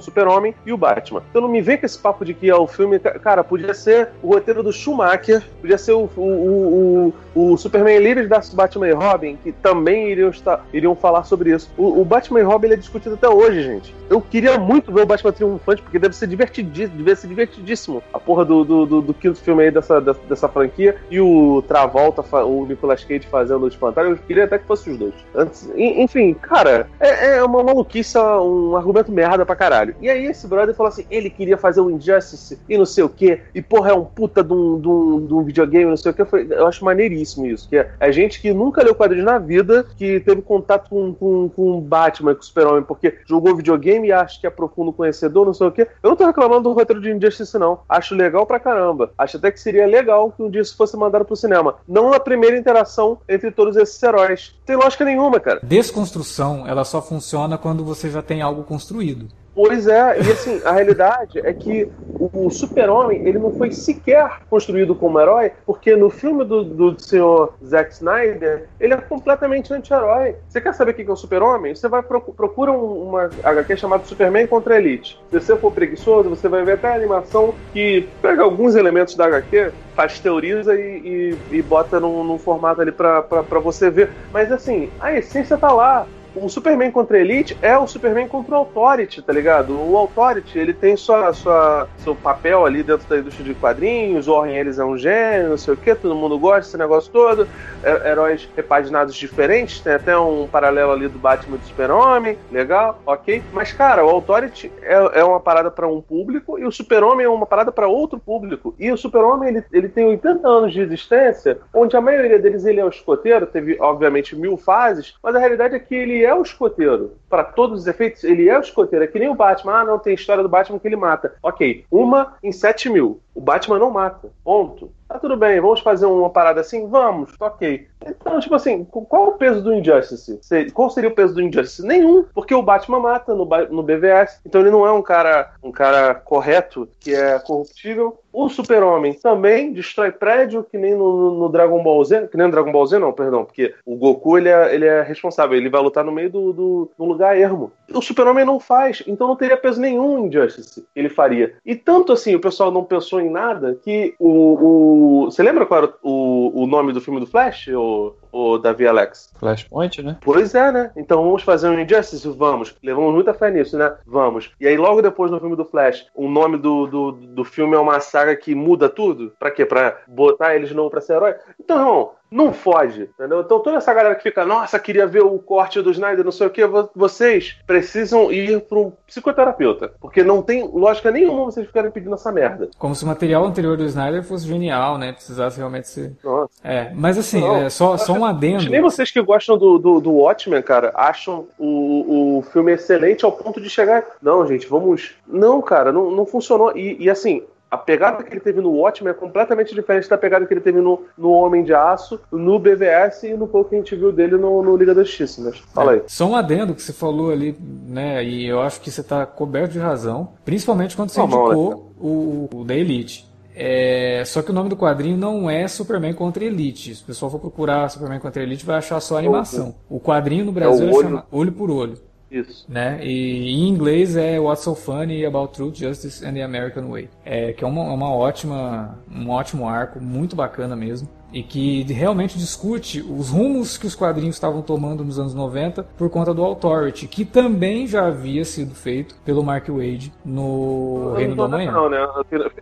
Super-Homem 0.00 0.54
e 0.64 0.72
o 0.72 0.76
Batman. 0.76 1.22
Então 1.30 1.42
não 1.42 1.48
me 1.48 1.60
vem 1.60 1.76
com 1.76 1.86
esse 1.86 1.98
papo 1.98 2.24
de 2.24 2.34
que 2.34 2.48
é 2.48 2.56
o 2.56 2.66
filme. 2.66 2.98
Cara, 2.98 3.44
podia 3.44 3.74
ser 3.74 4.10
o 4.22 4.28
roteiro 4.28 4.62
do 4.62 4.72
Schumacher, 4.72 5.42
podia 5.60 5.78
ser 5.78 5.92
o, 5.92 6.08
o, 6.16 7.12
o, 7.34 7.52
o, 7.52 7.56
Superman 7.56 7.98
Líderes 7.98 8.28
da 8.28 8.40
Batman 8.54 8.88
e 8.88 8.92
Robin, 8.92 9.36
que 9.36 9.52
também 9.52 10.10
iriam, 10.10 10.30
estar, 10.30 10.64
iriam 10.72 10.94
falar 10.94 11.24
sobre 11.24 11.54
isso. 11.54 11.70
O, 11.76 12.00
o 12.00 12.04
Batman 12.04 12.40
e 12.40 12.42
Robin 12.42 12.68
é 12.68 12.76
discutido 12.76 13.14
até 13.14 13.28
hoje, 13.28 13.62
gente. 13.62 13.94
Eu 14.08 14.20
queria 14.20 14.58
muito 14.58 14.92
ver 14.92 15.02
o 15.02 15.06
Batman 15.10 15.32
Triunfante, 15.32 15.82
porque 15.82 15.98
deve 15.98 16.14
ser 16.14 16.26
divertidíssimo, 16.26 17.02
deve 17.02 17.16
ser 17.16 17.26
divertidíssimo 17.26 18.02
a 18.12 18.18
porra 18.18 18.44
do, 18.44 18.64
do, 18.64 18.86
do, 18.86 19.02
do 19.02 19.14
quinto 19.14 19.40
filme 19.40 19.64
aí 19.64 19.70
dessa, 19.70 20.00
dessa, 20.00 20.20
dessa, 20.28 20.48
franquia 20.48 20.96
e 21.10 21.20
o 21.20 21.62
Travolta, 21.66 22.22
o 22.44 22.64
Nicolas 22.66 23.04
Cage 23.04 23.26
fazendo 23.26 23.64
o 23.64 23.68
espantalho. 23.68 24.10
Eu 24.10 24.16
queria 24.16 24.44
até 24.44 24.58
que 24.58 24.66
fosse 24.66 24.90
os 24.90 24.98
dois. 24.98 25.14
Antes, 25.34 25.68
enfim, 25.76 26.34
cara, 26.34 26.88
é, 27.00 27.36
é 27.36 27.44
uma 27.44 27.62
maluquice, 27.62 28.16
um 28.18 28.76
argumento 28.76 29.10
merda 29.10 29.44
pra 29.44 29.56
caralho. 29.56 29.94
E 30.00 30.08
aí 30.08 30.26
esse 30.26 30.46
brother 30.46 30.74
falou 30.74 30.92
assim: 30.92 31.04
ele 31.10 31.28
queria 31.28 31.56
fazer 31.56 31.80
o 31.80 31.90
Injustice 31.90 32.58
e 32.68 32.78
não 32.78 32.86
sei 32.86 33.04
o 33.04 33.08
que, 33.08 33.40
e 33.54 33.60
porra, 33.60 33.90
é 33.90 33.94
um 33.94 34.04
puta 34.04 34.42
de 34.44 34.52
um, 34.52 34.80
de 34.80 34.88
um, 34.88 35.26
de 35.26 35.34
um 35.34 35.42
videogame, 35.42 35.86
não 35.86 35.96
sei 35.96 36.12
o 36.12 36.14
que. 36.14 36.22
Eu, 36.22 36.26
falei, 36.26 36.46
eu 36.50 36.66
acho 36.66 36.84
maneiríssimo 36.84 37.46
isso. 37.46 37.68
Que 37.68 37.78
é, 37.78 37.90
é 37.98 38.12
gente 38.12 38.40
que 38.40 38.52
nunca 38.52 38.82
leu 38.82 38.94
quadrinhos 38.94 39.26
na 39.26 39.38
vida, 39.38 39.84
que 39.96 40.20
teve 40.20 40.42
contato 40.42 40.88
com, 40.88 41.12
com, 41.14 41.48
com 41.48 41.80
Batman, 41.80 42.34
com 42.34 42.40
o 42.40 42.44
Super-Homem, 42.44 42.82
porque 42.82 43.18
jogou 43.26 43.56
videogame 43.56 44.08
e 44.08 44.12
acha 44.12 44.40
que 44.40 44.46
é 44.46 44.50
profundo 44.50 44.92
conhecedor, 45.00 45.46
não 45.46 45.54
sei 45.54 45.66
o 45.66 45.72
quê. 45.72 45.88
Eu 46.02 46.10
não 46.10 46.16
tô 46.16 46.26
reclamando 46.26 46.64
do 46.64 46.72
roteiro 46.72 47.00
de 47.00 47.10
Injustice, 47.10 47.58
não. 47.58 47.80
Acho 47.88 48.14
legal 48.14 48.44
pra 48.44 48.60
caramba. 48.60 49.12
Acho 49.16 49.38
até 49.38 49.50
que 49.50 49.58
seria 49.58 49.86
legal 49.86 50.30
que 50.30 50.42
um 50.42 50.50
dia 50.50 50.60
isso 50.60 50.76
fosse 50.76 50.96
mandado 50.96 51.24
pro 51.24 51.34
cinema. 51.34 51.76
Não 51.88 52.12
a 52.12 52.20
primeira 52.20 52.58
interação 52.58 53.18
entre 53.26 53.50
todos 53.50 53.76
esses 53.76 54.00
heróis. 54.02 54.54
Tem 54.66 54.76
lógica 54.76 55.04
nenhuma, 55.04 55.40
cara. 55.40 55.60
Desconstrução, 55.62 56.66
ela 56.66 56.84
só 56.84 57.00
funciona 57.00 57.56
quando 57.56 57.82
você 57.82 58.10
já 58.10 58.20
tem 58.20 58.42
algo 58.42 58.62
construído. 58.62 59.28
Pois 59.66 59.86
é, 59.86 60.16
e 60.18 60.32
assim, 60.32 60.60
a 60.64 60.72
realidade 60.72 61.38
é 61.40 61.52
que 61.52 61.90
o 62.18 62.50
Super-Homem, 62.50 63.22
ele 63.24 63.38
não 63.38 63.50
foi 63.50 63.70
sequer 63.70 64.40
construído 64.48 64.94
como 64.94 65.20
herói, 65.20 65.52
porque 65.64 65.94
no 65.96 66.10
filme 66.10 66.44
do, 66.44 66.64
do 66.64 67.00
senhor 67.00 67.54
Zack 67.64 67.92
Snyder, 67.92 68.68
ele 68.78 68.94
é 68.94 68.96
completamente 68.96 69.72
anti-herói. 69.72 70.36
Você 70.48 70.60
quer 70.60 70.74
saber 70.74 70.90
o 70.90 70.94
que 70.94 71.02
é 71.02 71.12
o 71.12 71.16
Super-Homem? 71.16 71.74
Você 71.74 71.88
vai 71.88 72.02
procura 72.02 72.72
uma 72.72 73.30
HQ 73.42 73.76
chamada 73.76 74.04
Superman 74.04 74.46
contra 74.46 74.76
Elite. 74.76 75.18
Se 75.30 75.40
você 75.40 75.56
for 75.56 75.72
preguiçoso, 75.72 76.28
você 76.28 76.48
vai 76.48 76.64
ver 76.64 76.72
até 76.72 76.88
a 76.88 76.94
animação 76.94 77.54
que 77.72 78.08
pega 78.20 78.42
alguns 78.42 78.74
elementos 78.74 79.14
da 79.14 79.26
HQ, 79.26 79.72
pasteuriza 79.94 80.74
e, 80.74 81.36
e, 81.50 81.56
e 81.58 81.62
bota 81.62 82.00
num, 82.00 82.24
num 82.24 82.38
formato 82.38 82.80
ali 82.80 82.92
pra, 82.92 83.22
pra, 83.22 83.42
pra 83.42 83.60
você 83.60 83.90
ver. 83.90 84.10
Mas 84.32 84.50
assim, 84.50 84.90
a 85.00 85.12
essência 85.12 85.56
tá 85.56 85.72
lá 85.72 86.06
o 86.34 86.48
Superman 86.48 86.90
contra 86.90 87.16
a 87.16 87.20
Elite 87.20 87.56
é 87.60 87.76
o 87.76 87.86
Superman 87.86 88.28
contra 88.28 88.54
o 88.54 88.58
Authority, 88.58 89.22
tá 89.22 89.32
ligado? 89.32 89.72
O 89.72 89.96
Authority, 89.96 90.58
ele 90.58 90.72
tem 90.72 90.96
sua, 90.96 91.32
sua, 91.32 91.88
seu 91.98 92.14
papel 92.14 92.64
ali 92.64 92.82
dentro 92.82 93.08
da 93.08 93.18
indústria 93.18 93.44
de 93.44 93.54
quadrinhos, 93.54 94.28
o 94.28 94.34
Warren 94.34 94.56
Ellis 94.56 94.78
é 94.78 94.84
um 94.84 94.96
gênio, 94.96 95.50
não 95.50 95.58
sei 95.58 95.74
o 95.74 95.76
que, 95.76 95.94
todo 95.94 96.14
mundo 96.14 96.38
gosta 96.38 96.60
desse 96.60 96.76
negócio 96.76 97.10
todo, 97.10 97.48
é, 97.82 98.10
heróis 98.10 98.48
repaginados 98.56 99.14
diferentes, 99.14 99.80
tem 99.80 99.94
até 99.94 100.16
um 100.16 100.46
paralelo 100.46 100.92
ali 100.92 101.08
do 101.08 101.18
Batman 101.18 101.56
do 101.56 101.64
Super-Homem, 101.64 102.38
legal, 102.50 103.00
ok. 103.06 103.42
Mas, 103.52 103.72
cara, 103.72 104.04
o 104.04 104.08
Authority 104.08 104.70
é, 104.82 105.20
é 105.20 105.24
uma 105.24 105.40
parada 105.40 105.70
para 105.70 105.88
um 105.88 106.00
público 106.00 106.58
e 106.58 106.64
o 106.64 106.72
Super-Homem 106.72 107.26
é 107.26 107.28
uma 107.28 107.46
parada 107.46 107.72
para 107.72 107.88
outro 107.88 108.18
público. 108.18 108.74
E 108.78 108.90
o 108.92 108.96
Super-Homem, 108.96 109.48
ele, 109.48 109.64
ele 109.72 109.88
tem 109.88 110.04
80 110.04 110.46
anos 110.46 110.72
de 110.72 110.80
existência, 110.80 111.58
onde 111.74 111.96
a 111.96 112.00
maioria 112.00 112.38
deles 112.38 112.64
ele 112.64 112.80
é 112.80 112.84
o 112.84 112.88
escoteiro, 112.88 113.46
teve, 113.46 113.76
obviamente, 113.80 114.36
mil 114.36 114.56
fases, 114.56 115.14
mas 115.22 115.34
a 115.34 115.38
realidade 115.38 115.74
é 115.74 115.78
que 115.78 115.94
ele 115.94 116.19
é 116.24 116.34
o 116.34 116.42
escoteiro. 116.42 117.16
Para 117.28 117.44
todos 117.44 117.80
os 117.80 117.86
efeitos, 117.86 118.24
ele 118.24 118.48
é 118.48 118.58
o 118.58 118.60
escoteiro. 118.60 119.04
É 119.04 119.08
que 119.08 119.18
nem 119.18 119.28
o 119.28 119.34
Batman. 119.34 119.80
Ah, 119.80 119.84
não, 119.84 119.98
tem 119.98 120.14
história 120.14 120.42
do 120.42 120.48
Batman 120.48 120.78
que 120.78 120.88
ele 120.88 120.96
mata. 120.96 121.34
Ok, 121.42 121.84
uma 121.90 122.34
em 122.42 122.52
sete 122.52 122.88
mil. 122.88 123.20
O 123.34 123.40
Batman 123.40 123.78
não 123.78 123.90
mata. 123.90 124.30
Ponto. 124.44 124.90
Tá 125.08 125.18
tudo 125.18 125.36
bem, 125.36 125.60
vamos 125.60 125.80
fazer 125.80 126.06
uma 126.06 126.30
parada 126.30 126.60
assim? 126.60 126.88
Vamos, 126.88 127.32
ok. 127.40 127.88
Então, 128.04 128.40
tipo 128.40 128.54
assim, 128.54 128.84
qual 128.84 129.28
o 129.28 129.32
peso 129.32 129.62
do 129.62 129.74
Injustice? 129.74 130.40
Qual 130.72 130.90
seria 130.90 131.10
o 131.10 131.14
peso 131.14 131.34
do 131.34 131.42
Injustice? 131.42 131.86
Nenhum, 131.86 132.24
porque 132.34 132.54
o 132.54 132.62
Batman 132.62 133.00
mata 133.00 133.34
no, 133.34 133.44
no 133.44 133.82
BVS, 133.82 134.40
então 134.44 134.60
ele 134.60 134.70
não 134.70 134.86
é 134.86 134.92
um 134.92 135.02
cara, 135.02 135.52
um 135.62 135.70
cara 135.70 136.14
correto, 136.14 136.88
que 136.98 137.14
é 137.14 137.38
corruptível. 137.38 138.18
O 138.32 138.48
Super-Homem 138.48 139.12
também 139.14 139.72
destrói 139.72 140.12
prédio, 140.12 140.62
que 140.62 140.78
nem 140.78 140.94
no, 140.94 141.34
no, 141.34 141.48
Dragon 141.48 141.82
Ball 141.82 142.04
Z, 142.04 142.28
que 142.28 142.36
nem 142.36 142.46
no 142.46 142.52
Dragon 142.52 142.70
Ball 142.70 142.86
Z, 142.86 142.98
não, 142.98 143.12
perdão, 143.12 143.44
porque 143.44 143.74
o 143.84 143.96
Goku 143.96 144.38
ele 144.38 144.48
é, 144.48 144.74
ele 144.74 144.86
é 144.86 145.02
responsável, 145.02 145.56
ele 145.56 145.68
vai 145.68 145.82
lutar 145.82 146.04
no 146.04 146.12
meio 146.12 146.30
do, 146.30 146.52
do, 146.52 146.90
do 146.96 147.04
lugar 147.04 147.36
ermo. 147.36 147.72
O 147.92 148.00
Super-Homem 148.00 148.44
não 148.44 148.60
faz, 148.60 149.02
então 149.06 149.26
não 149.26 149.34
teria 149.34 149.56
peso 149.56 149.80
nenhum 149.80 150.18
em 150.18 150.26
Injustice 150.28 150.86
ele 150.94 151.08
faria. 151.08 151.54
E 151.64 151.74
tanto 151.74 152.12
assim, 152.12 152.34
o 152.34 152.40
pessoal 152.40 152.70
não 152.70 152.84
pensou 152.84 153.20
em 153.20 153.30
nada 153.30 153.78
que 153.82 154.14
o, 154.18 154.28
o 154.28 155.24
você 155.26 155.42
lembra 155.42 155.66
qual 155.66 155.82
era 155.82 155.92
o, 156.02 156.39
o 156.54 156.66
nome 156.66 156.92
do 156.92 157.00
filme 157.00 157.20
do 157.20 157.26
Flash, 157.26 157.68
o, 157.68 158.14
o 158.32 158.58
Davi 158.58 158.86
Alex? 158.86 159.32
Flashpoint, 159.38 160.02
né? 160.02 160.18
Pois 160.20 160.54
é, 160.54 160.70
né? 160.72 160.90
Então 160.96 161.22
vamos 161.22 161.42
fazer 161.42 161.68
um 161.68 161.78
Injustice? 161.78 162.28
Vamos. 162.28 162.74
Levamos 162.82 163.14
muita 163.14 163.34
fé 163.34 163.50
nisso, 163.50 163.76
né? 163.76 163.94
Vamos. 164.06 164.50
E 164.60 164.66
aí, 164.66 164.76
logo 164.76 165.02
depois 165.02 165.30
no 165.30 165.40
filme 165.40 165.56
do 165.56 165.64
Flash, 165.64 166.06
o 166.14 166.28
nome 166.28 166.58
do, 166.58 166.86
do, 166.86 167.12
do 167.12 167.44
filme 167.44 167.74
é 167.74 167.78
uma 167.78 168.00
saga 168.00 168.36
que 168.36 168.54
muda 168.54 168.88
tudo? 168.88 169.32
Pra 169.38 169.50
quê? 169.50 169.64
Pra 169.64 169.98
botar 170.06 170.54
eles 170.54 170.68
de 170.68 170.74
novo 170.74 170.90
pra 170.90 171.00
ser 171.00 171.14
herói? 171.14 171.34
Então, 171.58 172.12
não 172.30 172.52
foge, 172.52 173.02
entendeu? 173.02 173.40
Então 173.40 173.60
toda 173.60 173.76
essa 173.76 173.92
galera 173.92 174.14
que 174.14 174.22
fica, 174.22 174.44
nossa, 174.44 174.78
queria 174.78 175.06
ver 175.06 175.22
o 175.22 175.38
corte 175.38 175.82
do 175.82 175.90
Snyder, 175.90 176.24
não 176.24 176.32
sei 176.32 176.46
o 176.46 176.50
que, 176.50 176.62
vocês 176.94 177.56
precisam 177.66 178.30
ir 178.30 178.60
para 178.60 178.78
um 178.78 178.92
psicoterapeuta, 179.06 179.92
porque 180.00 180.22
não 180.22 180.42
tem 180.42 180.66
lógica 180.66 181.10
nenhuma 181.10 181.46
vocês 181.46 181.66
ficarem 181.66 181.90
pedindo 181.90 182.14
essa 182.14 182.30
merda. 182.30 182.70
Como 182.78 182.94
se 182.94 183.04
o 183.04 183.06
material 183.06 183.44
anterior 183.44 183.76
do 183.76 183.84
Snyder 183.84 184.22
fosse 184.22 184.46
genial, 184.46 184.96
né? 184.96 185.12
Precisasse 185.12 185.58
realmente 185.58 185.88
ser. 185.88 186.16
Nossa. 186.22 186.52
É, 186.62 186.92
mas 186.94 187.18
assim, 187.18 187.40
não, 187.40 187.56
é, 187.56 187.70
só, 187.70 187.96
só 187.96 188.12
um 188.12 188.24
adendo. 188.24 188.70
Nem 188.70 188.80
vocês 188.80 189.10
que 189.10 189.20
gostam 189.20 189.58
do, 189.58 189.78
do, 189.78 190.00
do 190.00 190.12
Watchmen, 190.12 190.62
cara, 190.62 190.92
acham 190.94 191.46
o, 191.58 192.38
o 192.38 192.42
filme 192.42 192.72
excelente 192.72 193.24
ao 193.24 193.32
ponto 193.32 193.60
de 193.60 193.68
chegar. 193.68 194.04
Não, 194.22 194.46
gente, 194.46 194.66
vamos. 194.66 195.14
Não, 195.26 195.60
cara, 195.60 195.92
não, 195.92 196.10
não 196.10 196.26
funcionou. 196.26 196.76
E, 196.76 196.96
e 197.00 197.10
assim, 197.10 197.42
a 197.70 197.78
pegada 197.78 198.22
que 198.24 198.32
ele 198.32 198.40
teve 198.40 198.60
no 198.60 198.72
Watchmen 198.72 199.12
é 199.12 199.14
completamente 199.14 199.74
diferente 199.74 200.08
da 200.08 200.18
pegada 200.18 200.44
que 200.44 200.52
ele 200.52 200.60
teve 200.60 200.80
no, 200.80 201.04
no 201.16 201.30
Homem 201.30 201.62
de 201.62 201.72
Aço, 201.72 202.20
no 202.32 202.58
BVS 202.58 203.22
e 203.22 203.34
no 203.34 203.46
pouco 203.46 203.70
que 203.70 203.76
a 203.76 203.78
gente 203.78 203.94
viu 203.94 204.10
dele 204.10 204.36
no, 204.36 204.60
no 204.62 204.76
Liga 204.76 204.94
da 204.94 205.04
Justiça. 205.04 205.40
Mas 205.40 205.58
fala 205.72 205.92
aí. 205.92 206.02
só 206.08 206.26
um 206.26 206.34
adendo 206.34 206.74
que 206.74 206.82
você 206.82 206.92
falou 206.92 207.30
ali, 207.30 207.56
né? 207.86 208.24
E 208.24 208.46
eu 208.46 208.60
acho 208.60 208.80
que 208.80 208.90
você 208.90 209.02
está 209.02 209.24
coberto 209.24 209.72
de 209.72 209.78
razão, 209.78 210.32
principalmente 210.44 210.96
quando 210.96 211.10
você 211.10 211.20
Normal, 211.20 211.46
indicou 211.46 211.70
né? 211.70 211.80
o, 212.00 212.48
o 212.52 212.64
da 212.64 212.74
Elite. 212.74 213.30
É, 213.54 214.22
só 214.26 214.42
que 214.42 214.50
o 214.50 214.54
nome 214.54 214.68
do 214.68 214.76
quadrinho 214.76 215.16
não 215.16 215.48
é 215.48 215.68
Superman 215.68 216.14
contra 216.14 216.44
Elite. 216.44 216.94
Se 216.94 217.02
o 217.02 217.06
pessoal 217.06 217.30
for 217.30 217.38
procurar 217.38 217.88
Superman 217.88 218.18
contra 218.18 218.42
Elite, 218.42 218.64
vai 218.64 218.78
achar 218.78 219.00
só 219.00 219.16
a 219.16 219.18
animação. 219.18 219.74
O 219.88 220.00
quadrinho 220.00 220.44
no 220.44 220.52
Brasil 220.52 220.88
é, 220.88 220.92
olho... 220.92 221.02
chama 221.02 221.26
Olho 221.30 221.52
por 221.52 221.70
Olho. 221.70 221.98
Isso. 222.30 222.64
Né? 222.68 223.00
E 223.02 223.50
em 223.50 223.68
inglês 223.68 224.16
é 224.16 224.38
What's 224.38 224.62
So 224.62 224.74
Funny 224.74 225.24
About 225.26 225.54
Truth, 225.54 225.76
Justice 225.76 226.24
and 226.24 226.34
the 226.34 226.42
American 226.42 226.88
Way. 226.88 227.08
É, 227.24 227.52
que 227.52 227.64
é 227.64 227.66
uma, 227.66 227.82
uma 227.82 228.14
ótima, 228.14 228.98
um 229.10 229.30
ótimo 229.30 229.68
arco, 229.68 230.00
muito 230.00 230.36
bacana 230.36 230.76
mesmo. 230.76 231.08
E 231.32 231.44
que 231.44 231.84
realmente 231.84 232.36
discute 232.36 233.00
os 233.00 233.30
rumos 233.30 233.78
que 233.78 233.86
os 233.86 233.94
quadrinhos 233.94 234.34
estavam 234.34 234.62
tomando 234.62 235.04
nos 235.04 235.16
anos 235.16 235.32
90 235.32 235.84
por 235.96 236.10
conta 236.10 236.34
do 236.34 236.44
Authority, 236.44 237.06
que 237.06 237.24
também 237.24 237.86
já 237.86 238.06
havia 238.06 238.44
sido 238.44 238.74
feito 238.74 239.14
pelo 239.24 239.44
Mark 239.44 239.68
Wade 239.68 240.12
no 240.24 241.14
Reino 241.16 241.36
do 241.36 241.44
Amanhã. 241.44 241.70
Não, 241.70 241.88
né? 241.88 242.04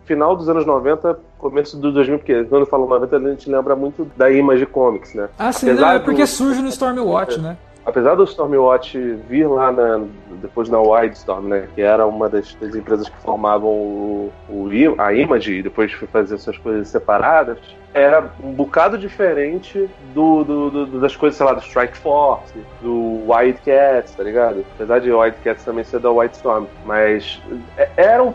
Final 0.05 0.35
dos 0.35 0.47
anos 0.47 0.67
90, 0.67 1.19
começo 1.39 1.77
do 1.77 1.91
2000, 1.91 2.19
porque 2.19 2.43
quando 2.43 2.67
falo 2.67 2.87
90 2.87 3.15
a 3.15 3.19
gente 3.19 3.49
lembra 3.49 3.75
muito 3.75 4.07
da 4.15 4.29
Image 4.29 4.67
Comics, 4.67 5.15
né? 5.15 5.29
Ah, 5.39 5.51
sim, 5.51 5.73
não, 5.73 5.89
é 5.89 5.97
porque 5.97 6.21
do... 6.21 6.27
surge 6.27 6.61
no 6.61 6.69
Stormwatch, 6.69 7.39
né? 7.39 7.57
Apesar 7.89 8.15
do 8.15 8.23
Stormwatch 8.23 8.97
vir 9.27 9.47
lá 9.47 9.71
na, 9.71 10.05
depois 10.41 10.69
na 10.69 10.79
Wildstorm, 10.79 11.47
né, 11.47 11.67
que 11.75 11.81
era 11.81 12.05
uma 12.05 12.29
das, 12.29 12.53
das 12.55 12.75
empresas 12.75 13.09
que 13.09 13.17
formavam 13.21 13.69
o, 13.69 14.33
o, 14.49 14.69
a 14.97 15.13
Image 15.13 15.53
e 15.53 15.63
depois 15.63 15.91
foi 15.91 16.07
fazer 16.07 16.37
suas 16.37 16.57
coisas 16.57 16.87
separadas, 16.87 17.57
era 17.93 18.31
um 18.43 18.53
bocado 18.53 18.97
diferente 18.97 19.89
do, 20.13 20.43
do, 20.43 20.69
do, 20.69 20.99
das 20.99 21.15
coisas, 21.15 21.37
sei 21.37 21.45
lá, 21.45 21.53
do 21.53 21.61
Strike 21.61 21.97
Force, 21.97 22.53
do 22.81 23.23
White 23.27 23.61
Cats, 23.65 24.13
tá 24.15 24.23
ligado? 24.23 24.63
Apesar 24.75 24.99
de 24.99 25.11
White 25.11 25.37
Cats 25.43 25.65
também 25.65 25.83
ser 25.83 25.99
da 25.99 26.11
Wildstorm, 26.11 26.65
mas 26.85 27.41
é, 27.77 27.89
era 27.97 28.23
um 28.23 28.33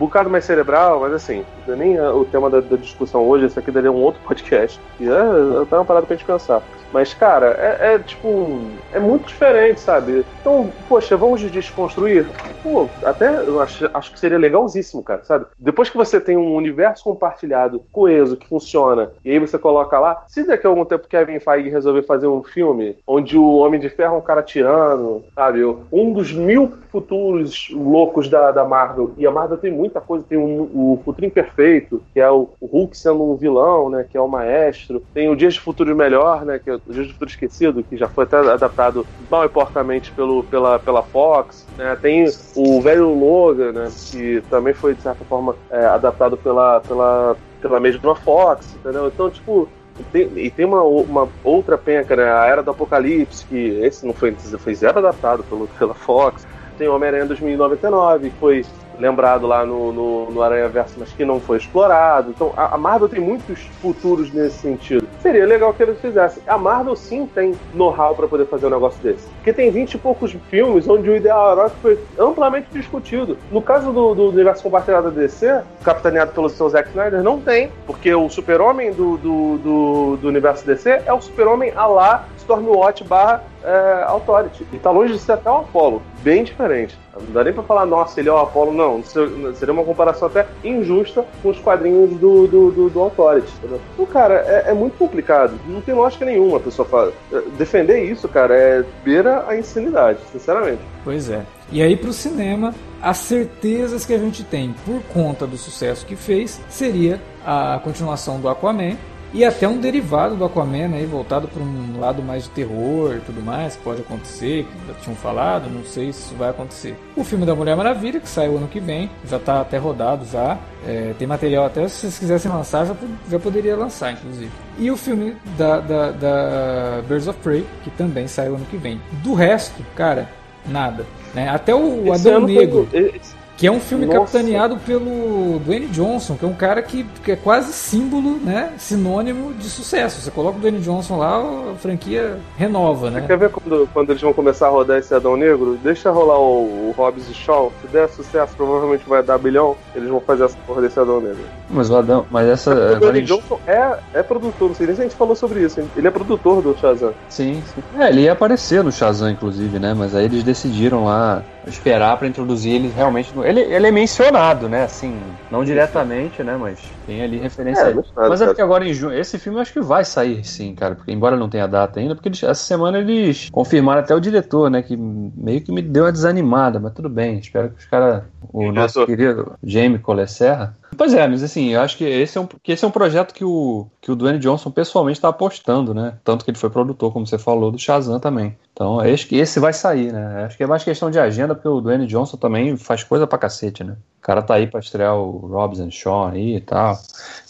bocado 0.00 0.30
mais 0.30 0.46
cerebral, 0.46 1.00
mas 1.00 1.12
assim, 1.12 1.44
nem 1.68 2.00
o 2.00 2.24
tema 2.24 2.48
da, 2.48 2.60
da 2.60 2.76
discussão 2.76 3.28
hoje, 3.28 3.46
isso 3.46 3.58
aqui 3.58 3.70
daria 3.70 3.92
um 3.92 4.02
outro 4.02 4.20
podcast, 4.26 4.80
e 4.98 5.06
é, 5.06 5.10
é 5.10 5.74
uma 5.74 5.84
parada 5.84 6.06
pra 6.06 6.16
gente 6.16 6.26
pensar. 6.26 6.62
Mas, 6.92 7.14
cara, 7.14 7.56
é, 7.58 7.94
é, 7.94 7.98
tipo. 7.98 8.60
É 8.92 8.98
muito 8.98 9.28
diferente, 9.28 9.80
sabe? 9.80 10.24
Então, 10.40 10.70
poxa, 10.88 11.16
vamos 11.16 11.40
desconstruir? 11.40 12.26
Pô, 12.62 12.88
até 13.04 13.28
eu 13.28 13.60
acho, 13.60 13.88
acho 13.94 14.12
que 14.12 14.18
seria 14.18 14.38
legalzíssimo, 14.38 15.02
cara, 15.02 15.22
sabe? 15.24 15.46
Depois 15.58 15.88
que 15.88 15.96
você 15.96 16.20
tem 16.20 16.36
um 16.36 16.54
universo 16.54 17.04
compartilhado, 17.04 17.84
coeso, 17.92 18.36
que 18.36 18.48
funciona, 18.48 19.12
e 19.24 19.30
aí 19.30 19.38
você 19.38 19.58
coloca 19.58 19.98
lá, 19.98 20.24
se 20.26 20.44
daqui 20.44 20.66
a 20.66 20.70
algum 20.70 20.84
tempo 20.84 21.08
Kevin 21.08 21.38
Feige 21.38 21.70
resolver 21.70 22.02
fazer 22.02 22.26
um 22.26 22.42
filme 22.42 22.96
onde 23.06 23.38
o 23.38 23.56
Homem 23.56 23.80
de 23.80 23.88
Ferro 23.88 24.16
é 24.16 24.18
um 24.18 24.22
cara 24.22 24.42
tirano, 24.42 25.22
sabe? 25.34 25.64
Um 25.92 26.12
dos 26.12 26.32
mil 26.32 26.72
futuros 26.90 27.68
loucos 27.70 28.28
da, 28.28 28.50
da 28.50 28.64
Marvel, 28.64 29.12
e 29.16 29.26
a 29.26 29.30
Marvel 29.30 29.58
tem 29.58 29.70
muita 29.90 30.00
coisa, 30.00 30.24
tem 30.28 30.38
o 30.38 31.00
Futuro 31.04 31.26
Imperfeito, 31.26 32.02
que 32.14 32.20
é 32.20 32.30
o, 32.30 32.48
o 32.60 32.66
Hulk 32.66 32.96
sendo 32.96 33.30
um 33.30 33.36
vilão, 33.36 33.90
né? 33.90 34.06
Que 34.08 34.16
é 34.16 34.20
o 34.20 34.28
maestro, 34.28 35.02
tem 35.12 35.28
o 35.28 35.36
Dias 35.36 35.54
de 35.54 35.60
Futuro 35.60 35.94
Melhor, 35.94 36.44
né? 36.44 36.58
Que 36.58 36.70
é 36.70 36.74
o 36.74 36.80
Dias 36.88 37.06
do 37.08 37.12
Futuro 37.12 37.30
Esquecido, 37.30 37.82
que 37.82 37.96
já 37.96 38.08
foi 38.08 38.24
até 38.24 38.36
adaptado 38.36 39.06
mal 39.28 39.44
e 39.44 39.48
porcamente 39.48 40.12
pelo, 40.12 40.44
pela, 40.44 40.78
pela 40.78 41.02
Fox. 41.02 41.66
Né? 41.76 41.96
Tem 42.00 42.24
o 42.54 42.80
velho 42.80 43.12
Logan, 43.12 43.72
né? 43.72 43.90
que 44.10 44.42
também 44.48 44.72
foi, 44.72 44.94
de 44.94 45.02
certa 45.02 45.24
forma, 45.24 45.56
é, 45.70 45.84
adaptado 45.86 46.36
pela, 46.36 46.80
pela, 46.80 47.36
pela 47.60 47.80
mesma 47.80 48.14
Fox, 48.14 48.76
entendeu? 48.76 49.08
Então, 49.08 49.28
tipo, 49.28 49.68
tem, 50.12 50.30
e 50.36 50.50
tem 50.50 50.64
uma, 50.64 50.82
uma 50.82 51.28
outra 51.42 51.76
penca, 51.76 52.14
né? 52.14 52.30
A 52.32 52.46
Era 52.46 52.62
do 52.62 52.70
Apocalipse, 52.70 53.44
que 53.46 53.80
esse 53.82 54.06
não 54.06 54.14
foi, 54.14 54.32
foi 54.32 54.74
zero 54.74 54.98
adaptado 54.98 55.42
pelo, 55.44 55.66
pela 55.78 55.94
Fox. 55.94 56.46
Tem 56.78 56.88
Homem-Aranha 56.88 57.26
2099, 57.26 58.30
que 58.30 58.36
foi 58.36 58.64
lembrado 59.00 59.46
lá 59.46 59.64
no, 59.64 59.92
no, 59.92 60.30
no 60.30 60.42
Aranha 60.42 60.68
Verso, 60.68 60.94
mas 60.98 61.12
que 61.12 61.24
não 61.24 61.40
foi 61.40 61.58
explorado. 61.58 62.30
Então 62.30 62.52
a, 62.56 62.74
a, 62.74 62.78
Marvel 62.78 63.08
tem 63.08 63.20
muitos 63.20 63.60
futuros 63.80 64.32
nesse 64.32 64.58
sentido. 64.58 65.06
Seria 65.20 65.44
legal 65.44 65.72
que 65.74 65.82
eles 65.82 66.00
fizessem. 66.00 66.42
A 66.46 66.56
Marvel 66.56 66.94
sim 66.96 67.26
tem 67.26 67.54
know-how 67.74 68.14
para 68.14 68.26
poder 68.26 68.46
fazer 68.46 68.66
um 68.66 68.70
negócio 68.70 69.00
desse. 69.02 69.26
Porque 69.36 69.52
tem 69.52 69.70
20 69.70 69.94
e 69.94 69.98
poucos 69.98 70.32
filmes 70.50 70.88
onde 70.88 71.08
o 71.10 71.16
ideal 71.16 71.52
heróico 71.52 71.76
foi 71.82 71.98
amplamente 72.18 72.68
discutido. 72.72 73.36
No 73.50 73.60
caso 73.60 73.92
do, 73.92 74.14
do 74.14 74.28
universo 74.28 74.62
compartilhado 74.62 75.10
da 75.10 75.20
DC, 75.20 75.62
capitaneado 75.82 76.32
pelo 76.32 76.48
seu 76.48 76.68
Zack 76.68 76.90
Snyder, 76.90 77.22
não 77.22 77.40
tem. 77.40 77.70
Porque 77.86 78.14
o 78.14 78.28
super-homem 78.28 78.92
do, 78.92 79.16
do, 79.16 79.58
do, 79.58 80.16
do 80.16 80.28
universo 80.28 80.66
DC 80.66 81.02
é 81.06 81.12
o 81.12 81.20
super-homem 81.20 81.72
a 81.74 81.86
lá 81.86 82.28
Stormwatch 82.38 83.04
barra 83.04 83.42
é, 83.64 84.04
Authority. 84.06 84.66
E 84.72 84.78
tá 84.78 84.90
longe 84.90 85.12
de 85.12 85.18
ser 85.18 85.32
até 85.32 85.50
o 85.50 85.56
Apollo. 85.56 86.02
Bem 86.22 86.44
diferente. 86.44 86.98
Não 87.14 87.32
dá 87.32 87.44
nem 87.44 87.52
pra 87.52 87.62
falar, 87.62 87.86
nossa, 87.86 88.20
ele 88.20 88.28
é 88.28 88.32
o 88.32 88.38
Apollo, 88.38 88.72
não. 88.72 89.02
Seria 89.02 89.72
uma 89.72 89.84
comparação 89.84 90.28
até 90.28 90.46
injusta 90.64 91.24
com 91.42 91.50
os 91.50 91.58
quadrinhos 91.58 92.10
do, 92.18 92.46
do, 92.46 92.70
do, 92.70 92.90
do 92.90 93.00
Authority. 93.00 93.52
Entendeu? 93.58 93.80
Cara, 94.06 94.44
é, 94.46 94.70
é, 94.70 94.74
muito 94.74 94.96
complicado. 94.96 95.58
Não 95.66 95.80
tem 95.80 95.94
lógica 95.94 96.24
nenhuma 96.24 96.56
a 96.56 96.60
pessoa 96.60 96.86
fala. 96.86 97.12
Defender 97.58 98.02
isso, 98.04 98.28
cara, 98.28 98.54
é 98.54 98.84
beira 99.04 99.44
a 99.46 99.56
insanidade, 99.56 100.18
sinceramente. 100.32 100.80
Pois 101.04 101.30
é. 101.30 101.42
E 101.72 101.82
aí 101.82 101.96
pro 101.96 102.12
cinema, 102.12 102.74
as 103.00 103.18
certezas 103.18 104.04
que 104.04 104.12
a 104.12 104.18
gente 104.18 104.42
tem 104.42 104.74
por 104.84 105.02
conta 105.12 105.46
do 105.46 105.56
sucesso 105.56 106.04
que 106.04 106.16
fez 106.16 106.60
seria 106.68 107.20
a 107.44 107.80
continuação 107.82 108.40
do 108.40 108.48
Aquaman 108.48 108.96
e 109.32 109.44
até 109.44 109.68
um 109.68 109.78
derivado 109.78 110.36
do 110.36 110.44
Aquaman 110.44 110.94
aí, 110.94 111.06
voltado 111.06 111.46
para 111.46 111.62
um 111.62 112.00
lado 112.00 112.22
mais 112.22 112.44
de 112.44 112.50
terror 112.50 113.16
e 113.16 113.20
tudo 113.20 113.42
mais, 113.42 113.76
que 113.76 113.82
pode 113.82 114.00
acontecer, 114.00 114.64
que 114.64 114.88
já 114.88 114.94
tinham 115.00 115.16
falado, 115.16 115.70
não 115.70 115.84
sei 115.84 116.12
se 116.12 116.20
isso 116.20 116.34
vai 116.34 116.50
acontecer. 116.50 116.96
O 117.16 117.22
filme 117.22 117.46
da 117.46 117.54
Mulher 117.54 117.76
Maravilha, 117.76 118.20
que 118.20 118.28
saiu 118.28 118.56
ano 118.56 118.68
que 118.68 118.80
vem, 118.80 119.10
já 119.24 119.36
está 119.36 119.60
até 119.60 119.78
rodado 119.78 120.24
já, 120.26 120.58
é, 120.86 121.14
tem 121.18 121.26
material 121.26 121.66
até, 121.66 121.86
se 121.88 122.00
vocês 122.00 122.18
quisessem 122.18 122.50
lançar, 122.50 122.86
já, 122.86 122.96
já 123.30 123.38
poderia 123.38 123.76
lançar, 123.76 124.12
inclusive. 124.12 124.50
E 124.78 124.90
o 124.90 124.96
filme 124.96 125.36
da, 125.56 125.78
da, 125.78 126.10
da 126.10 127.02
Birds 127.06 127.28
of 127.28 127.38
Prey, 127.40 127.64
que 127.84 127.90
também 127.90 128.26
saiu 128.26 128.56
ano 128.56 128.66
que 128.66 128.76
vem. 128.76 129.00
Do 129.22 129.34
resto, 129.34 129.84
cara, 129.94 130.28
nada. 130.66 131.06
Né? 131.34 131.48
Até 131.48 131.74
o 131.74 132.12
Adão 132.12 132.40
Negro. 132.40 132.88
Foi, 132.90 133.20
que 133.60 133.66
é 133.66 133.70
um 133.70 133.78
filme 133.78 134.06
Nossa. 134.06 134.20
capitaneado 134.20 134.78
pelo 134.78 135.58
Dwayne 135.58 135.88
Johnson, 135.88 136.34
que 136.34 136.46
é 136.46 136.48
um 136.48 136.54
cara 136.54 136.80
que, 136.80 137.04
que, 137.22 137.32
é 137.32 137.36
quase 137.36 137.74
símbolo, 137.74 138.38
né? 138.38 138.72
Sinônimo 138.78 139.52
de 139.52 139.68
sucesso. 139.68 140.18
Você 140.22 140.30
coloca 140.30 140.56
o 140.56 140.60
Dwayne 140.60 140.80
Johnson 140.80 141.18
lá, 141.18 141.36
a 141.70 141.74
franquia 141.74 142.38
renova, 142.56 143.10
né? 143.10 143.20
Você 143.20 143.26
quer 143.26 143.36
ver 143.36 143.50
quando, 143.50 143.86
quando 143.92 144.08
eles 144.08 144.22
vão 144.22 144.32
começar 144.32 144.68
a 144.68 144.70
rodar 144.70 144.96
esse 144.96 145.14
Adão 145.14 145.36
Negro? 145.36 145.78
Deixa 145.84 146.10
rolar 146.10 146.38
o, 146.38 146.88
o 146.88 146.94
Hobbs 146.96 147.28
e 147.28 147.34
Shaw. 147.34 147.70
Se 147.82 147.88
der 147.88 148.08
sucesso, 148.08 148.56
provavelmente 148.56 149.04
vai 149.06 149.22
dar 149.22 149.36
bilhão. 149.36 149.76
Eles 149.94 150.08
vão 150.08 150.22
fazer 150.22 150.44
essa 150.44 150.56
porra 150.66 150.80
desse 150.80 150.98
Adão 150.98 151.20
Negro. 151.20 151.44
Mas 151.68 151.90
o 151.90 151.96
Adão, 151.96 152.24
mas 152.30 152.48
essa. 152.48 152.94
O 152.94 152.98
Dwayne 152.98 153.20
Johnson 153.20 153.60
é, 153.66 153.98
é 154.14 154.22
produtor, 154.22 154.68
não 154.68 154.74
sei 154.74 154.86
nem 154.86 154.96
se 154.96 155.02
a 155.02 155.04
gente 155.04 155.16
falou 155.16 155.36
sobre 155.36 155.60
isso. 155.60 155.78
Hein? 155.78 155.90
Ele 155.94 156.08
é 156.08 156.10
produtor 156.10 156.62
do 156.62 156.74
Shazam. 156.78 157.12
Sim, 157.28 157.62
sim. 157.74 157.82
É, 157.98 158.08
ele 158.08 158.22
ia 158.22 158.32
aparecer 158.32 158.82
no 158.82 158.90
Shazam, 158.90 159.28
inclusive, 159.28 159.78
né? 159.78 159.92
Mas 159.94 160.14
aí 160.14 160.24
eles 160.24 160.42
decidiram 160.42 161.04
lá 161.04 161.42
esperar 161.66 162.16
para 162.16 162.26
introduzir 162.26 162.74
ele 162.74 162.92
realmente 162.94 163.34
no... 163.34 163.44
ele, 163.50 163.60
ele 163.60 163.86
é 163.86 163.90
mencionado, 163.90 164.68
né? 164.68 164.84
Assim, 164.84 165.36
não 165.50 165.64
diretamente, 165.64 166.42
né? 166.42 166.56
Mas 166.56 166.80
tem 167.06 167.22
ali 167.22 167.38
referência. 167.38 167.82
É, 167.82 168.28
mas 168.28 168.40
é 168.40 168.46
porque 168.46 168.62
agora 168.62 168.86
em 168.86 168.94
junho, 168.94 169.18
esse 169.18 169.38
filme 169.38 169.58
eu 169.58 169.62
acho 169.62 169.72
que 169.72 169.80
vai 169.80 170.04
sair, 170.04 170.44
sim, 170.44 170.74
cara. 170.74 170.94
Porque 170.94 171.12
embora 171.12 171.36
não 171.36 171.48
tenha 171.48 171.66
data 171.66 172.00
ainda, 172.00 172.14
porque 172.14 172.28
eles, 172.28 172.42
essa 172.42 172.62
semana 172.62 172.98
eles 172.98 173.48
confirmaram 173.50 174.00
até 174.00 174.14
o 174.14 174.20
diretor, 174.20 174.70
né? 174.70 174.82
Que 174.82 174.96
meio 174.96 175.60
que 175.60 175.72
me 175.72 175.82
deu 175.82 176.04
uma 176.04 176.12
desanimada, 176.12 176.78
mas 176.78 176.92
tudo 176.92 177.08
bem. 177.08 177.38
Espero 177.38 177.70
que 177.70 177.78
os 177.78 177.86
caras, 177.86 178.24
o 178.52 178.70
nosso 178.72 179.04
querido 179.06 179.52
Jamie 179.62 179.98
Colesserra, 179.98 180.76
Pois 181.00 181.14
é, 181.14 181.26
mas 181.26 181.42
assim, 181.42 181.70
eu 181.70 181.80
acho 181.80 181.96
que 181.96 182.04
esse 182.04 182.36
é 182.36 182.40
um, 182.42 182.46
que 182.46 182.72
esse 182.72 182.84
é 182.84 182.86
um 182.86 182.90
projeto 182.90 183.32
que 183.32 183.42
o, 183.42 183.86
que 184.02 184.12
o 184.12 184.14
Dwayne 184.14 184.38
Johnson 184.38 184.70
pessoalmente 184.70 185.16
está 185.16 185.30
apostando, 185.30 185.94
né? 185.94 186.18
Tanto 186.22 186.44
que 186.44 186.50
ele 186.50 186.58
foi 186.58 186.68
produtor, 186.68 187.10
como 187.10 187.26
você 187.26 187.38
falou, 187.38 187.70
do 187.70 187.78
Shazam 187.78 188.20
também. 188.20 188.54
Então, 188.74 189.00
acho 189.00 189.26
que 189.26 189.36
esse 189.36 189.58
vai 189.58 189.72
sair, 189.72 190.12
né? 190.12 190.44
Acho 190.44 190.58
que 190.58 190.62
é 190.62 190.66
mais 190.66 190.84
questão 190.84 191.10
de 191.10 191.18
agenda, 191.18 191.54
porque 191.54 191.68
o 191.68 191.80
Dwayne 191.80 192.06
Johnson 192.06 192.36
também 192.36 192.76
faz 192.76 193.02
coisa 193.02 193.26
pra 193.26 193.38
cacete, 193.38 193.82
né? 193.82 193.96
O 194.18 194.20
cara 194.20 194.42
tá 194.42 194.56
aí 194.56 194.66
pra 194.66 194.78
estrear 194.78 195.16
o 195.16 195.38
Robson 195.46 195.90
Shaw 195.90 196.26
aí 196.26 196.56
e 196.56 196.60
tal. 196.60 196.98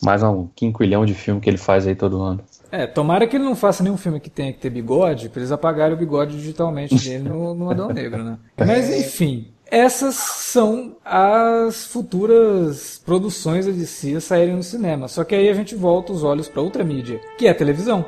Mais 0.00 0.22
um 0.22 0.46
quinquilhão 0.54 1.04
de 1.04 1.14
filme 1.14 1.40
que 1.40 1.50
ele 1.50 1.58
faz 1.58 1.88
aí 1.88 1.96
todo 1.96 2.22
ano. 2.22 2.40
É, 2.70 2.86
tomara 2.86 3.26
que 3.26 3.36
ele 3.36 3.42
não 3.42 3.56
faça 3.56 3.82
nenhum 3.82 3.96
filme 3.96 4.20
que 4.20 4.30
tenha 4.30 4.52
que 4.52 4.60
ter 4.60 4.70
bigode, 4.70 5.28
pra 5.28 5.40
eles 5.40 5.50
apagarem 5.50 5.94
o 5.94 5.98
bigode 5.98 6.36
digitalmente 6.36 6.94
dele 7.02 7.28
no, 7.28 7.52
no 7.52 7.68
Adão 7.68 7.88
Negro, 7.88 8.22
né? 8.22 8.38
Mas 8.56 8.88
enfim, 8.90 9.48
essas 9.70 10.16
são 10.16 10.96
as 11.04 11.86
futuras 11.86 13.00
produções 13.04 13.66
da 13.66 13.72
DC 13.72 14.16
a 14.16 14.20
saírem 14.20 14.56
no 14.56 14.62
cinema. 14.62 15.06
Só 15.06 15.22
que 15.22 15.34
aí 15.34 15.48
a 15.48 15.54
gente 15.54 15.76
volta 15.76 16.12
os 16.12 16.24
olhos 16.24 16.48
para 16.48 16.60
outra 16.60 16.82
mídia, 16.82 17.20
que 17.38 17.46
é 17.46 17.50
a 17.50 17.54
televisão. 17.54 18.04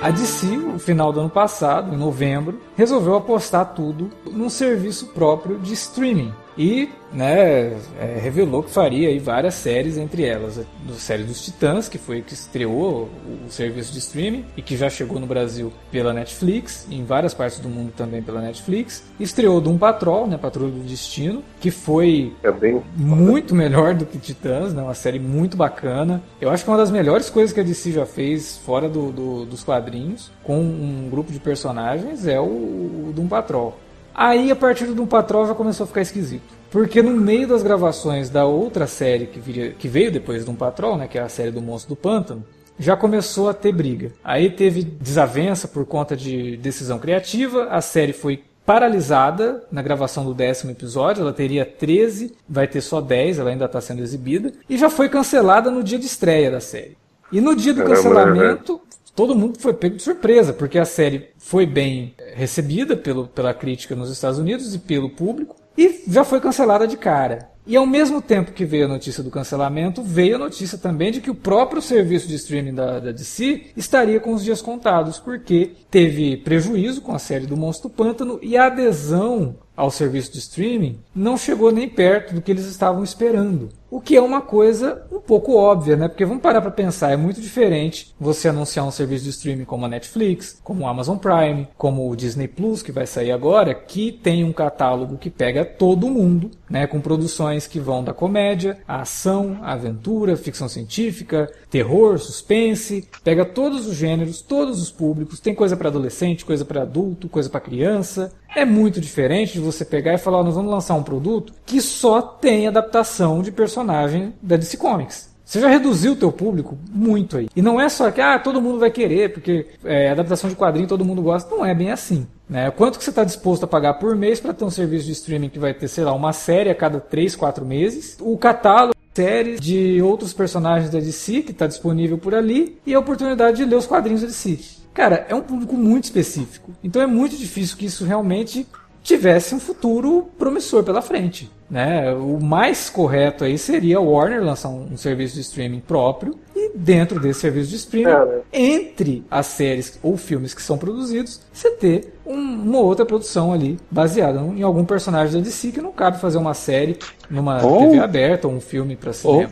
A 0.00 0.10
DC, 0.10 0.57
final 0.88 1.12
do 1.12 1.20
ano 1.20 1.28
passado, 1.28 1.94
em 1.94 1.98
novembro, 1.98 2.60
resolveu 2.74 3.14
apostar 3.14 3.74
tudo 3.74 4.08
num 4.24 4.48
serviço 4.48 5.08
próprio 5.08 5.58
de 5.58 5.74
streaming. 5.74 6.32
E 6.58 6.88
né, 7.12 7.72
é, 8.00 8.18
revelou 8.20 8.64
que 8.64 8.70
faria 8.70 9.18
várias 9.20 9.54
séries, 9.54 9.96
entre 9.96 10.24
elas 10.24 10.58
a 10.58 10.92
série 10.94 11.22
dos 11.22 11.42
Titãs, 11.44 11.88
que 11.88 11.96
foi 11.96 12.20
que 12.20 12.34
estreou 12.34 13.08
o, 13.46 13.50
serviço 13.50 13.92
de 13.92 13.98
streaming 13.98 14.44
e 14.56 14.62
que 14.62 14.76
já 14.76 14.90
chegou 14.90 15.18
no 15.20 15.26
Brasil 15.26 15.72
pela 15.90 16.12
Netflix, 16.12 16.86
em 16.90 17.04
várias 17.04 17.32
partes 17.32 17.60
do 17.60 17.68
mundo 17.68 17.92
também 17.96 18.20
pela 18.22 18.40
Netflix. 18.40 19.04
Estreou 19.18 19.60
Doom 19.60 19.78
Patrol, 19.78 20.26
né, 20.26 20.36
Patrulha 20.36 20.72
do 20.72 20.80
Destino, 20.80 21.42
que 21.60 21.70
foi 21.70 22.32
é 22.42 22.50
bem... 22.50 22.82
muito 22.96 23.54
melhor 23.54 23.94
do 23.94 24.04
que 24.04 24.18
Titãs, 24.18 24.74
né, 24.74 24.82
uma 24.82 24.94
série 24.94 25.18
muito 25.20 25.56
bacana. 25.56 26.20
Eu 26.40 26.50
acho 26.50 26.64
que 26.64 26.70
uma 26.70 26.76
das 26.76 26.90
melhores 26.90 27.30
coisas 27.30 27.52
que 27.52 27.60
a 27.60 27.64
DC 27.64 27.92
já 27.92 28.04
fez 28.04 28.58
fora 28.58 28.88
do, 28.88 29.12
do, 29.12 29.44
dos 29.46 29.62
quadrinhos, 29.62 30.30
com 30.42 30.58
um 30.58 31.08
grupo 31.08 31.32
de 31.32 31.38
personagens, 31.38 32.26
é 32.26 32.40
o, 32.40 32.44
o 32.44 33.12
Doom 33.14 33.28
Patrol. 33.28 33.87
Aí, 34.20 34.50
a 34.50 34.56
partir 34.56 34.86
do 34.86 35.06
Patrol, 35.06 35.46
já 35.46 35.54
começou 35.54 35.84
a 35.84 35.86
ficar 35.86 36.00
esquisito. 36.00 36.52
Porque 36.72 37.00
no 37.00 37.12
meio 37.12 37.46
das 37.46 37.62
gravações 37.62 38.28
da 38.28 38.44
outra 38.44 38.84
série 38.84 39.26
que, 39.26 39.38
viria, 39.38 39.70
que 39.70 39.86
veio 39.86 40.10
depois 40.10 40.44
do 40.44 40.52
Patrol, 40.54 40.98
né, 40.98 41.06
que 41.06 41.16
é 41.16 41.22
a 41.22 41.28
série 41.28 41.52
do 41.52 41.62
Monstro 41.62 41.94
do 41.94 41.96
Pântano, 41.96 42.44
já 42.76 42.96
começou 42.96 43.48
a 43.48 43.54
ter 43.54 43.70
briga. 43.70 44.10
Aí 44.24 44.50
teve 44.50 44.82
desavença 44.82 45.68
por 45.68 45.86
conta 45.86 46.16
de 46.16 46.56
decisão 46.56 46.98
criativa, 46.98 47.68
a 47.70 47.80
série 47.80 48.12
foi 48.12 48.42
paralisada 48.66 49.62
na 49.70 49.82
gravação 49.82 50.24
do 50.24 50.34
décimo 50.34 50.72
episódio, 50.72 51.20
ela 51.20 51.32
teria 51.32 51.64
13, 51.64 52.34
vai 52.48 52.66
ter 52.66 52.80
só 52.80 53.00
10, 53.00 53.38
ela 53.38 53.50
ainda 53.50 53.66
está 53.66 53.80
sendo 53.80 54.02
exibida, 54.02 54.52
e 54.68 54.76
já 54.76 54.90
foi 54.90 55.08
cancelada 55.08 55.70
no 55.70 55.80
dia 55.80 55.98
de 55.98 56.06
estreia 56.06 56.50
da 56.50 56.60
série. 56.60 56.98
E 57.30 57.40
no 57.40 57.54
dia 57.54 57.72
do 57.72 57.84
cancelamento, 57.84 58.80
todo 59.18 59.34
mundo 59.34 59.58
foi 59.58 59.74
pego 59.74 59.96
de 59.96 60.02
surpresa, 60.04 60.52
porque 60.52 60.78
a 60.78 60.84
série 60.84 61.30
foi 61.38 61.66
bem 61.66 62.14
recebida 62.36 62.96
pelo, 62.96 63.26
pela 63.26 63.52
crítica 63.52 63.96
nos 63.96 64.12
Estados 64.12 64.38
Unidos 64.38 64.72
e 64.76 64.78
pelo 64.78 65.10
público, 65.10 65.56
e 65.76 66.04
já 66.06 66.22
foi 66.22 66.40
cancelada 66.40 66.86
de 66.86 66.96
cara. 66.96 67.50
E 67.66 67.76
ao 67.76 67.84
mesmo 67.84 68.22
tempo 68.22 68.52
que 68.52 68.64
veio 68.64 68.84
a 68.84 68.88
notícia 68.88 69.20
do 69.20 69.28
cancelamento, 69.28 70.04
veio 70.04 70.36
a 70.36 70.38
notícia 70.38 70.78
também 70.78 71.10
de 71.10 71.20
que 71.20 71.32
o 71.32 71.34
próprio 71.34 71.82
serviço 71.82 72.28
de 72.28 72.36
streaming 72.36 72.74
da, 72.74 73.00
da 73.00 73.10
DC 73.10 73.72
estaria 73.76 74.20
com 74.20 74.32
os 74.32 74.44
dias 74.44 74.62
contados, 74.62 75.18
porque 75.18 75.72
teve 75.90 76.36
prejuízo 76.36 77.00
com 77.00 77.12
a 77.12 77.18
série 77.18 77.44
do 77.44 77.56
Monstro 77.56 77.88
do 77.88 77.94
Pântano 77.96 78.38
e 78.40 78.56
a 78.56 78.66
adesão 78.66 79.56
ao 79.76 79.90
serviço 79.90 80.32
de 80.32 80.38
streaming 80.38 81.00
não 81.12 81.36
chegou 81.36 81.72
nem 81.72 81.88
perto 81.88 82.34
do 82.34 82.40
que 82.40 82.52
eles 82.52 82.66
estavam 82.66 83.02
esperando. 83.02 83.68
O 83.90 84.02
que 84.02 84.16
é 84.16 84.20
uma 84.20 84.42
coisa 84.42 85.02
um 85.10 85.18
pouco 85.18 85.56
óbvia, 85.56 85.96
né? 85.96 86.08
Porque 86.08 86.24
vamos 86.24 86.42
parar 86.42 86.60
para 86.60 86.70
pensar, 86.70 87.10
é 87.10 87.16
muito 87.16 87.40
diferente 87.40 88.14
você 88.20 88.48
anunciar 88.48 88.86
um 88.86 88.90
serviço 88.90 89.24
de 89.24 89.30
streaming 89.30 89.64
como 89.64 89.86
a 89.86 89.88
Netflix, 89.88 90.60
como 90.62 90.84
o 90.84 90.86
Amazon 90.86 91.16
Prime, 91.16 91.66
como 91.76 92.10
o 92.10 92.14
Disney 92.14 92.48
Plus, 92.48 92.82
que 92.82 92.92
vai 92.92 93.06
sair 93.06 93.32
agora, 93.32 93.74
que 93.74 94.12
tem 94.12 94.44
um 94.44 94.52
catálogo 94.52 95.16
que 95.16 95.30
pega 95.30 95.64
todo 95.64 96.10
mundo, 96.10 96.50
né? 96.68 96.86
Com 96.86 97.00
produções 97.00 97.66
que 97.66 97.80
vão 97.80 98.04
da 98.04 98.12
comédia, 98.12 98.78
a 98.86 99.00
ação, 99.00 99.58
a 99.62 99.72
aventura, 99.72 100.36
ficção 100.36 100.68
científica, 100.68 101.50
terror, 101.70 102.18
suspense, 102.18 103.08
pega 103.24 103.44
todos 103.44 103.86
os 103.86 103.96
gêneros, 103.96 104.42
todos 104.42 104.82
os 104.82 104.90
públicos, 104.90 105.40
tem 105.40 105.54
coisa 105.54 105.76
para 105.78 105.88
adolescente, 105.88 106.44
coisa 106.44 106.64
para 106.64 106.82
adulto, 106.82 107.28
coisa 107.28 107.48
para 107.48 107.60
criança. 107.60 108.32
É 108.54 108.64
muito 108.64 109.00
diferente 109.00 109.54
de 109.54 109.60
você 109.60 109.84
pegar 109.84 110.14
e 110.14 110.18
falar, 110.18 110.42
nós 110.42 110.54
vamos 110.54 110.70
lançar 110.70 110.94
um 110.94 111.02
produto 111.02 111.52
que 111.66 111.80
só 111.80 112.20
tem 112.22 112.66
adaptação 112.66 113.42
de 113.42 113.52
personagem 113.78 114.34
da 114.42 114.56
DC 114.56 114.76
Comics. 114.76 115.28
Você 115.44 115.60
já 115.60 115.68
reduziu 115.68 116.12
o 116.12 116.16
teu 116.16 116.30
público 116.30 116.76
muito 116.90 117.38
aí. 117.38 117.48
E 117.56 117.62
não 117.62 117.80
é 117.80 117.88
só 117.88 118.10
que 118.10 118.20
ah, 118.20 118.38
todo 118.38 118.60
mundo 118.60 118.78
vai 118.78 118.90
querer, 118.90 119.32
porque 119.32 119.66
é, 119.82 120.10
adaptação 120.10 120.50
de 120.50 120.56
quadrinho 120.56 120.86
todo 120.86 121.04
mundo 121.04 121.22
gosta. 121.22 121.48
Não 121.54 121.64
é 121.64 121.74
bem 121.74 121.90
assim. 121.90 122.26
Né? 122.48 122.70
Quanto 122.70 122.98
que 122.98 123.04
você 123.04 123.10
está 123.10 123.24
disposto 123.24 123.64
a 123.64 123.66
pagar 123.66 123.94
por 123.94 124.14
mês 124.14 124.40
para 124.40 124.52
ter 124.52 124.64
um 124.64 124.70
serviço 124.70 125.06
de 125.06 125.12
streaming 125.12 125.48
que 125.48 125.58
vai 125.58 125.72
ter, 125.72 125.88
sei 125.88 126.04
lá, 126.04 126.12
uma 126.12 126.34
série 126.34 126.68
a 126.68 126.74
cada 126.74 127.00
3, 127.00 127.34
4 127.34 127.64
meses? 127.64 128.18
O 128.20 128.36
catálogo 128.36 128.94
séries 129.14 129.58
de 129.58 130.00
outros 130.02 130.32
personagens 130.32 130.90
da 130.90 131.00
DC 131.00 131.42
que 131.42 131.50
está 131.50 131.66
disponível 131.66 132.18
por 132.18 132.34
ali 132.34 132.78
e 132.86 132.94
a 132.94 133.00
oportunidade 133.00 133.56
de 133.56 133.64
ler 133.64 133.76
os 133.76 133.86
quadrinhos 133.86 134.20
da 134.20 134.28
DC. 134.28 134.58
Cara, 134.92 135.26
é 135.28 135.34
um 135.34 135.40
público 135.40 135.74
muito 135.76 136.04
específico. 136.04 136.72
Então 136.84 137.00
é 137.00 137.06
muito 137.06 137.36
difícil 137.36 137.76
que 137.76 137.86
isso 137.86 138.04
realmente 138.04 138.66
tivesse 139.02 139.54
um 139.54 139.60
futuro 139.60 140.28
promissor 140.38 140.84
pela 140.84 141.02
frente. 141.02 141.50
Né? 141.70 142.12
O 142.14 142.40
mais 142.40 142.88
correto 142.88 143.44
aí 143.44 143.58
seria 143.58 143.98
a 143.98 144.00
Warner 144.00 144.42
lançar 144.42 144.70
um, 144.70 144.92
um 144.92 144.96
serviço 144.96 145.34
de 145.34 145.42
streaming 145.42 145.80
próprio 145.80 146.34
e 146.56 146.72
dentro 146.74 147.20
desse 147.20 147.40
serviço 147.40 147.70
de 147.70 147.76
streaming, 147.76 148.10
é, 148.10 148.24
né? 148.24 148.40
entre 148.52 149.24
as 149.30 149.46
séries 149.46 149.98
ou 150.02 150.16
filmes 150.16 150.54
que 150.54 150.62
são 150.62 150.78
produzidos, 150.78 151.40
você 151.52 151.70
ter 151.72 152.17
uma 152.28 152.78
outra 152.78 153.06
produção 153.06 153.52
ali 153.52 153.78
baseada 153.90 154.40
em 154.40 154.62
algum 154.62 154.84
personagem 154.84 155.34
da 155.34 155.40
DC 155.40 155.72
que 155.72 155.80
não 155.80 155.92
cabe 155.92 156.20
fazer 156.20 156.36
uma 156.36 156.54
série 156.54 156.98
numa 157.30 157.64
ou, 157.64 157.80
TV 157.80 157.98
aberta 157.98 158.48
ou 158.48 158.54
um 158.54 158.60
filme 158.60 158.96
para 158.96 159.12
cinema, 159.12 159.50